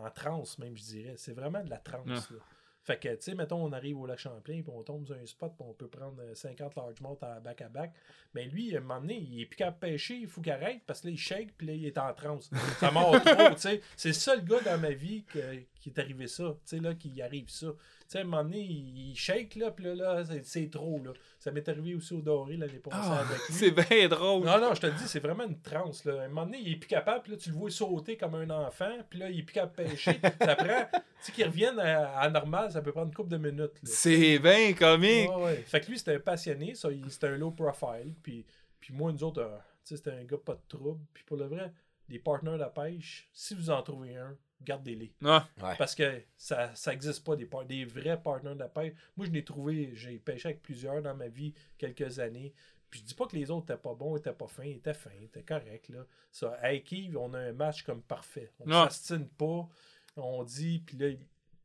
[0.05, 1.13] en transe, même, je dirais.
[1.17, 2.05] C'est vraiment de la transe.
[2.05, 2.35] Ouais.
[2.37, 2.43] là.
[2.83, 5.25] Fait que, tu sais, mettons, on arrive au lac Champlain, puis on tombe sur un
[5.25, 7.91] spot, puis on peut prendre euh, 50 largemouth à back à back.
[8.35, 10.51] Mais lui, à un moment donné, il est plus capable de pêcher, il faut qu'il
[10.51, 12.51] arrête, parce que là, il shake, puis là, il est en transe.
[12.79, 13.81] Ça mord trop, tu sais.
[13.97, 16.95] C'est le seul gars dans ma vie que- qui est arrivé ça, tu sais, là,
[16.95, 17.67] qui arrive ça.
[17.67, 17.75] Tu
[18.07, 21.11] sais, à un moment donné, il, il shake, là, puis là, là c'est- trop, là.
[21.37, 23.53] Ça m'est arrivé aussi au Doré l'année passée Ah, avec lui.
[23.53, 24.45] c'est bien drôle.
[24.45, 26.03] Non, non, je te le dis, c'est vraiment une transe.
[26.05, 26.21] Là.
[26.21, 28.33] À un moment donné, il est plus capable, puis là, tu le vois sauter comme
[28.33, 30.19] un enfant, puis là, il est plus capable de pêcher.
[30.41, 33.37] ça prend, tu sais, qu'il revienne à, à normal, ça peut prendre une couple de
[33.37, 33.79] minutes.
[33.83, 35.29] C'est bien comique.
[35.29, 35.55] Ouais, ouais.
[35.67, 38.43] Fait que lui, c'était un passionné, ça, il- c'était un low profile, puis,
[38.79, 40.99] puis moi, nous autres, euh, tu sais, c'était un gars pas de trouble.
[41.13, 41.71] Puis pour le vrai,
[42.09, 44.35] des partenaires de pêche, si vous en trouvez un,
[44.65, 45.13] gardez-les.
[45.23, 45.75] Ah, Ouais.
[45.77, 48.93] Parce que ça ça existe pas, des, des vrais partenaires de pêche.
[49.15, 52.53] Moi, je l'ai trouvé, j'ai pêché avec plusieurs dans ma vie quelques années.
[52.89, 55.09] Puis je dis pas que les autres étaient pas bons, étaient pas fins, étaient fins,
[55.21, 55.89] étaient corrects.
[55.89, 56.05] Là.
[56.31, 58.51] Ça, avec Yves, on a un match comme parfait.
[58.59, 58.87] On Ah.
[58.89, 59.67] s'astine pas,
[60.15, 61.09] on dit, puis là,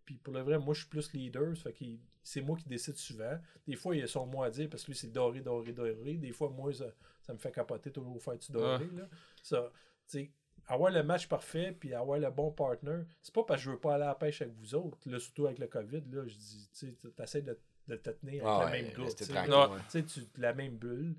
[0.05, 1.85] puis pour le vrai, moi, je suis plus leader, ça fait que
[2.22, 3.39] c'est moi qui décide souvent.
[3.66, 5.72] Des fois, il y a son mot à dire parce que lui, c'est doré, doré,
[5.72, 6.14] doré.
[6.14, 6.86] Des fois, moi, ça,
[7.22, 8.89] ça me fait capoter toujours faire du doré.
[8.93, 9.09] Là.
[9.43, 9.70] Ça,
[10.09, 10.31] tu sais,
[10.72, 13.78] avoir le match parfait puis avoir le bon partner, c'est pas parce que je veux
[13.78, 16.34] pas aller à la pêche avec vous autres, là, surtout avec le COVID, là, je
[16.34, 19.70] dis, tu essaies de, de te tenir avec Ah le ouais, même tranquille, là.
[19.70, 20.02] ouais.
[20.05, 21.14] Tu la même bulle.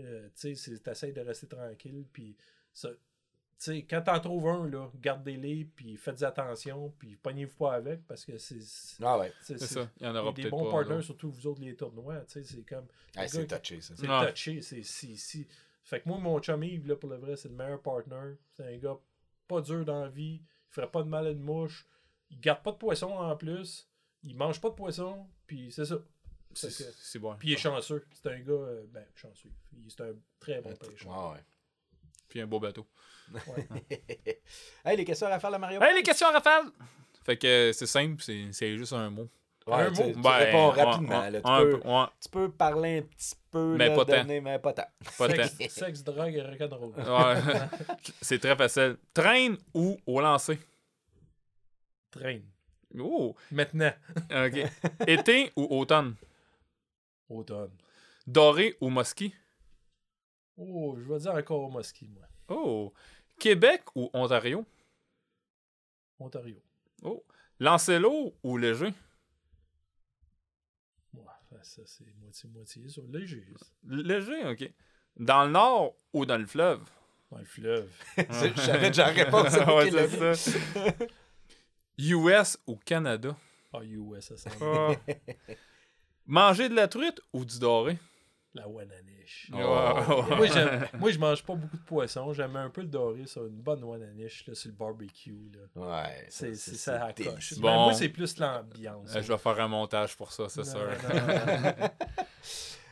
[0.00, 2.36] Euh, tu t'essayes de rester tranquille, puis
[2.72, 2.88] ça.
[2.90, 2.94] Tu
[3.60, 8.06] tu sais, quand t'en trouves un, là, gardez-les, puis faites attention, puis pognez-vous pas avec,
[8.06, 8.60] parce que c'est.
[9.02, 9.32] Ah ouais.
[9.42, 9.90] c'est- ça.
[10.00, 10.70] Il y en aura a des peut-être bons pas.
[10.84, 12.86] partners, surtout vous autres, les tournois, tu sais, c'est comme.
[13.16, 13.94] Ah, c'est touché, ça.
[13.96, 15.48] C'est touché, c'est si, si.
[15.88, 18.34] Fait que moi, mon chum Yves, là, pour le vrai, c'est le meilleur partner.
[18.52, 18.98] C'est un gars
[19.46, 20.42] pas dur dans la vie.
[20.42, 21.86] Il ferait pas de mal à une mouche.
[22.30, 23.88] Il garde pas de poisson en plus.
[24.22, 25.26] Il mange pas de poisson.
[25.46, 25.96] Puis c'est ça.
[26.52, 27.34] C'est bon.
[27.36, 28.04] Puis il est chanceux.
[28.12, 29.50] C'est un gars, euh, ben, chanceux.
[29.72, 31.10] Il- C'est un très bon pêcheur.
[31.10, 31.44] Ah ouais.
[32.28, 32.86] Puis un beau bateau.
[34.84, 35.80] hey, les questions à faire, là, Mario?
[35.80, 36.64] Hey, les questions, Raphaël!
[37.24, 39.28] Fait que euh, c'est simple, c'est c'est juste un mot.
[39.68, 41.20] Ouais, un tu tu Ben, réponds rapidement.
[41.20, 41.40] ouais, là.
[41.40, 44.16] Tu, peux, peu, ouais, tu peux parler un petit peu, Mais là, pas tant.
[44.22, 44.86] donner, mais pas tant.
[45.18, 45.44] pas tant.
[45.44, 46.92] Sexe, sexe, drogue et rock'n'roll.
[46.96, 47.68] Ouais.
[48.22, 48.96] c'est très facile.
[49.14, 50.58] Traîne ou au lancer?
[52.10, 52.42] Traîne.
[52.98, 53.92] Oh, Maintenant.
[54.30, 54.66] ok.
[55.06, 56.14] Été ou automne?
[57.28, 57.70] Automne.
[58.26, 59.34] Doré ou mosquée?
[60.56, 62.24] Oh, je vais dire encore Mosquée, moi.
[62.48, 62.92] Oh.
[63.38, 64.64] Québec ou Ontario?
[66.18, 66.56] Ontario.
[67.02, 67.22] Oh.
[67.60, 68.92] Lancelot ou léger?
[71.62, 72.88] Ça, c'est moitié-moitié.
[72.88, 73.44] Sur léger.
[73.86, 74.70] Léger, ok.
[75.18, 76.80] Dans le nord ou dans le fleuve?
[77.30, 77.90] Dans le fleuve.
[78.16, 79.52] Je savais déjà réponse.
[79.66, 80.92] Ouais, c'est ça.
[81.98, 83.36] US ou Canada?
[83.72, 84.92] Ah, US, ça sent Ah.
[86.26, 87.98] Manger de la truite ou du doré?
[88.58, 89.50] La Wananiche.
[89.52, 90.24] Oh.
[90.36, 90.46] Moi,
[90.98, 92.32] moi, je mange pas beaucoup de poisson.
[92.32, 95.50] J'aime un peu le doré sur une bonne Wananiche là, sur le barbecue.
[95.54, 95.82] Là.
[96.04, 96.26] Ouais.
[96.28, 97.32] C'est ça délicieux.
[97.34, 97.54] coche.
[97.58, 97.62] Bon.
[97.68, 99.14] Ben, moi, c'est plus l'ambiance.
[99.14, 100.88] Euh, je vais faire un montage pour ça, c'est sûr.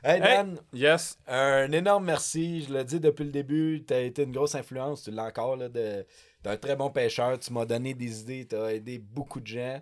[0.05, 1.19] Hey, Dan, Yes.
[1.27, 2.63] un énorme merci.
[2.63, 5.03] Je le dis depuis le début, tu as été une grosse influence.
[5.03, 6.07] Tu l'as encore, là, de,
[6.45, 7.37] d'un très bon pêcheur.
[7.41, 8.47] Tu m'as donné des idées.
[8.47, 9.81] Tu as aidé beaucoup de gens.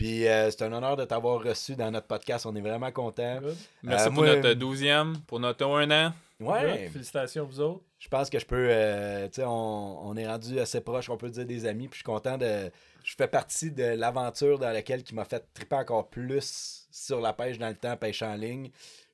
[0.00, 2.46] Puis euh, c'est un honneur de t'avoir reçu dans notre podcast.
[2.46, 3.38] On est vraiment contents.
[3.42, 3.56] Good.
[3.82, 6.12] Merci Euh, pour moi- notre 12e, pour notre 1 an.
[6.40, 6.84] Ouais.
[6.84, 6.92] Good.
[6.92, 7.82] Félicitations, vous autres.
[7.98, 8.66] Je pense que je peux.
[8.70, 11.86] euh, tu sais, on, on est rendu assez proche, on peut dire des amis.
[11.88, 12.70] Puis je suis content de.
[13.04, 17.34] Je fais partie de l'aventure dans laquelle qui m'a fait triper encore plus sur la
[17.34, 18.70] pêche dans le temps, pêche en ligne.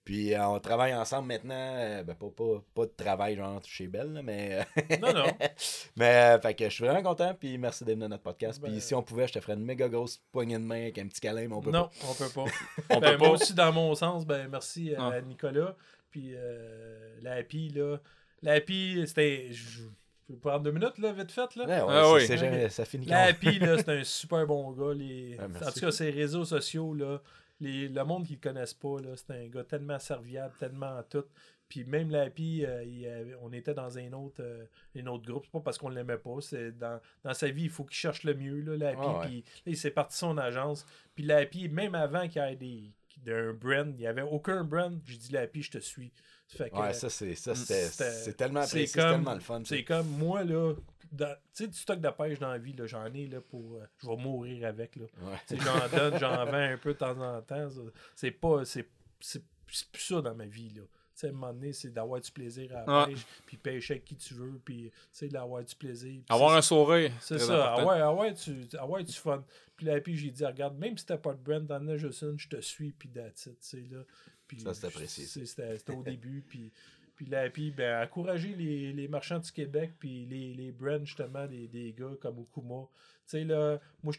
[0.06, 1.54] Puis euh, on travaille ensemble maintenant.
[1.76, 4.64] euh, ben, pas, pas, pas de travail genre chez Belle, là, mais.
[5.02, 5.26] Non, non.
[5.96, 7.34] mais euh, fait que je suis vraiment content.
[7.34, 8.60] Puis merci d'être dans notre podcast.
[8.62, 10.96] Ben- Puis si on pouvait, je te ferais une méga grosse poignée de main avec
[10.98, 12.44] un petit câlin, mais on peut Non, on peut pas.
[12.94, 13.34] On Ben, peut moi pas.
[13.34, 15.20] aussi, dans mon sens, ben merci à Ah.
[15.20, 15.74] Nicolas.
[16.10, 17.96] Puis euh, la Happy, là.
[18.42, 19.48] La Happy, c'était.
[19.50, 19.80] Je
[20.28, 21.66] je peux prendre deux minutes, là, vite fait, là?
[21.66, 21.66] pas.
[21.66, 22.38] Ouais, ouais, Ah ça- oui.
[22.38, 24.92] jamais- ça finit La quand- Happy, là, c'est un super bon gars.
[24.92, 25.36] Les...
[25.38, 27.20] Ah, en tout cas, ses réseaux sociaux, là,
[27.60, 27.88] les...
[27.88, 31.24] le monde qui le connaisse pas, c'est un gars tellement serviable, tellement tout.
[31.68, 34.64] Puis même la Happy, euh, avait- on était dans un autre, euh,
[34.96, 35.44] un autre groupe.
[35.46, 36.36] C'est pas parce qu'on l'aimait pas.
[36.40, 39.00] C'est dans, dans sa vie, il faut qu'il cherche le mieux, là, la Happy.
[39.02, 39.26] Ah ouais.
[39.26, 40.86] Puis là, il s'est parti son agence.
[41.16, 42.92] Puis la Happy, même avant qu'il y ait des
[43.24, 45.00] d'un brand, il n'y avait aucun brand.
[45.06, 46.12] J'ai dit la Happy, je te suis.
[46.48, 49.34] Fait que, Ouais, ça, c'est, ça, c'était- c'était- c'est tellement c'est apprécié, c'est comme- tellement
[49.34, 49.62] le fun.
[49.64, 50.74] c'est comme moi, là,
[51.12, 53.74] dans- tu sais, du stock de pêche dans la vie, là, j'en ai là, pour.
[53.76, 54.96] euh, je vais mourir avec.
[54.96, 55.06] Là.
[55.22, 55.58] Ouais.
[55.58, 57.68] J'en donne, j'en vends un peu de temps en temps.
[57.70, 57.80] ça.
[58.14, 58.64] C'est pas.
[58.64, 58.88] C'est,
[59.20, 60.70] c'est, c'est plus ça dans ma vie.
[60.70, 60.82] Là.
[60.82, 63.14] Tu sais, à un moment donné, c'est d'avoir du plaisir à la Ouais.
[63.14, 66.20] pêche, puis pêcher avec qui tu veux, puis tu sais, d'avoir du plaisir.
[66.28, 67.10] Avoir un sourire.
[67.20, 69.42] c'est ça, ah ouais, ah ouais, tu, ah ouais, tu fun.
[69.76, 72.20] Puis là, puis j'ai dit, regarde, même si t'as pas de brand, t'en as juste
[72.22, 74.02] une, je te suis, puis that's it, tu sais, là.
[74.46, 76.70] Puis Ça, c'est apprécié, C'était au début, puis,
[77.14, 81.46] puis là, puis ben, encourager les, les marchands du Québec, puis les, les brands, justement,
[81.46, 82.82] des, des gars comme Okuma.
[83.28, 84.12] Tu sais, là, moi,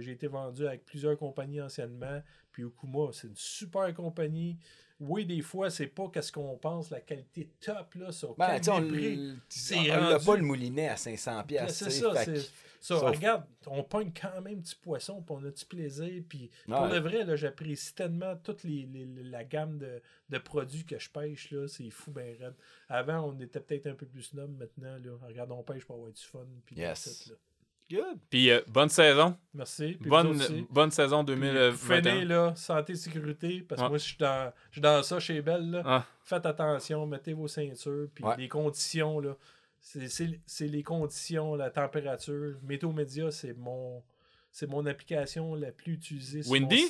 [0.00, 2.22] j'ai été vendu avec plusieurs compagnies anciennement,
[2.52, 4.56] puis Okuma, c'est une super compagnie.
[4.98, 9.90] Oui, des fois, c'est pas qu'est-ce qu'on pense, la qualité top, là, sur Ben, on
[9.90, 11.76] on l'a rendu- pas le moulinet à 500 pièces.
[11.78, 12.50] C'est ça, c'est
[12.80, 12.98] ça.
[12.98, 16.22] sauf- Regarde, on pogne quand même du poisson, puis on a du plaisir.
[16.28, 20.84] Puis pour le vrai, là, j'apprécie tellement toute les, les- la gamme de, de produits
[20.84, 21.50] que je pêche.
[21.50, 22.54] là C'est fou, ben raide.
[22.88, 24.56] Avant, on était peut-être un peu plus snob.
[24.58, 26.46] Maintenant, là, regarde, on pêche pour avoir du fun.
[26.66, 27.28] Puis Yes.
[27.30, 27.36] là.
[27.90, 28.18] Good.
[28.30, 29.36] Puis euh, bonne saison.
[29.52, 29.96] Merci.
[30.00, 32.00] Puis Bonne, bonne saison Puis, 2021.
[32.00, 33.88] Prenez, là, santé, sécurité, parce que Ouais.
[33.88, 35.70] moi, je suis dans, je suis dans ça chez Belle.
[35.72, 35.82] Là.
[35.84, 38.36] Ah, Faites attention, mettez vos ceintures, puis Ouais.
[38.38, 39.36] les conditions, là.
[39.80, 42.58] C'est- C'est c'est les conditions, la température.
[42.62, 44.02] Météo Média, c'est mon,
[44.52, 46.42] c'est mon application la plus utilisée.
[46.42, 46.82] sur Windy?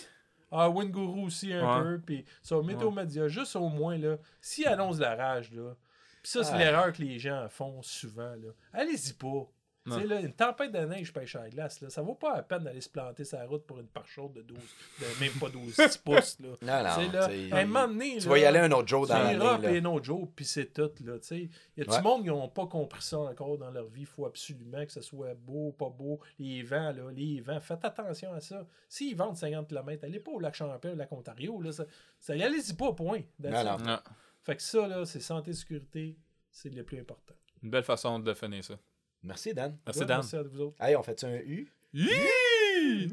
[0.50, 1.82] mon Ah, Winguru aussi un Ouais.
[1.84, 2.00] peu.
[2.04, 3.04] Puis sur Météo Ouais.
[3.04, 5.76] Média, juste au moins, là, si annonce la rage, là.
[6.22, 6.58] Puis ça, c'est Ouais.
[6.58, 8.48] l'erreur que les gens font souvent, là.
[8.72, 9.46] Allez-y pas.
[9.96, 10.14] Tu sais, Ouais.
[10.14, 12.64] là, une tempête de neige pêche à la glace, là, ça vaut pas la peine
[12.64, 14.58] d'aller se planter sa route pour une part chaude de 12,
[15.00, 16.38] de même pas 12 6 pouces.
[16.40, 16.48] Là.
[16.48, 17.12] Non, Tu non.
[17.12, 19.06] sais, là, tu à un moment donné, tu là, vas y aller un autre jour
[19.06, 19.62] tu dans l'année.
[19.66, 20.90] payer un autre jour, puis c'est tout.
[21.04, 21.48] Là, tu sais.
[21.76, 22.02] Il y a du Ouais.
[22.02, 24.00] monde qui n'ont pas compris ça encore dans leur vie?
[24.02, 26.20] Il faut absolument que ce soit beau, pas beau.
[26.38, 28.66] Les vents, là, les vents, faites attention à ça.
[28.88, 31.60] S'ils vendent 50 km, allez pas au lac Champlain, au lac Ontario.
[31.60, 31.84] Là, ça,
[32.18, 33.20] ça, allez-y pas, point.
[33.38, 33.98] Non, non.
[34.42, 36.16] Fait que ça, là, c'est santé, sécurité,
[36.50, 37.34] c'est le plus important.
[37.62, 38.74] Une belle façon de finir ça.
[39.22, 39.76] Merci, Dan.
[39.86, 40.16] Merci, Dan.
[40.18, 40.76] Merci à vous autres.
[40.80, 41.68] Hey, on fait-tu un U?
[41.94, 43.08] Hi!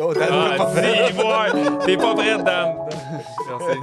[0.00, 2.76] Oh, Dan, Ah, dis, ouais, T'es pas prêt, Dan.
[3.48, 3.78] Merci.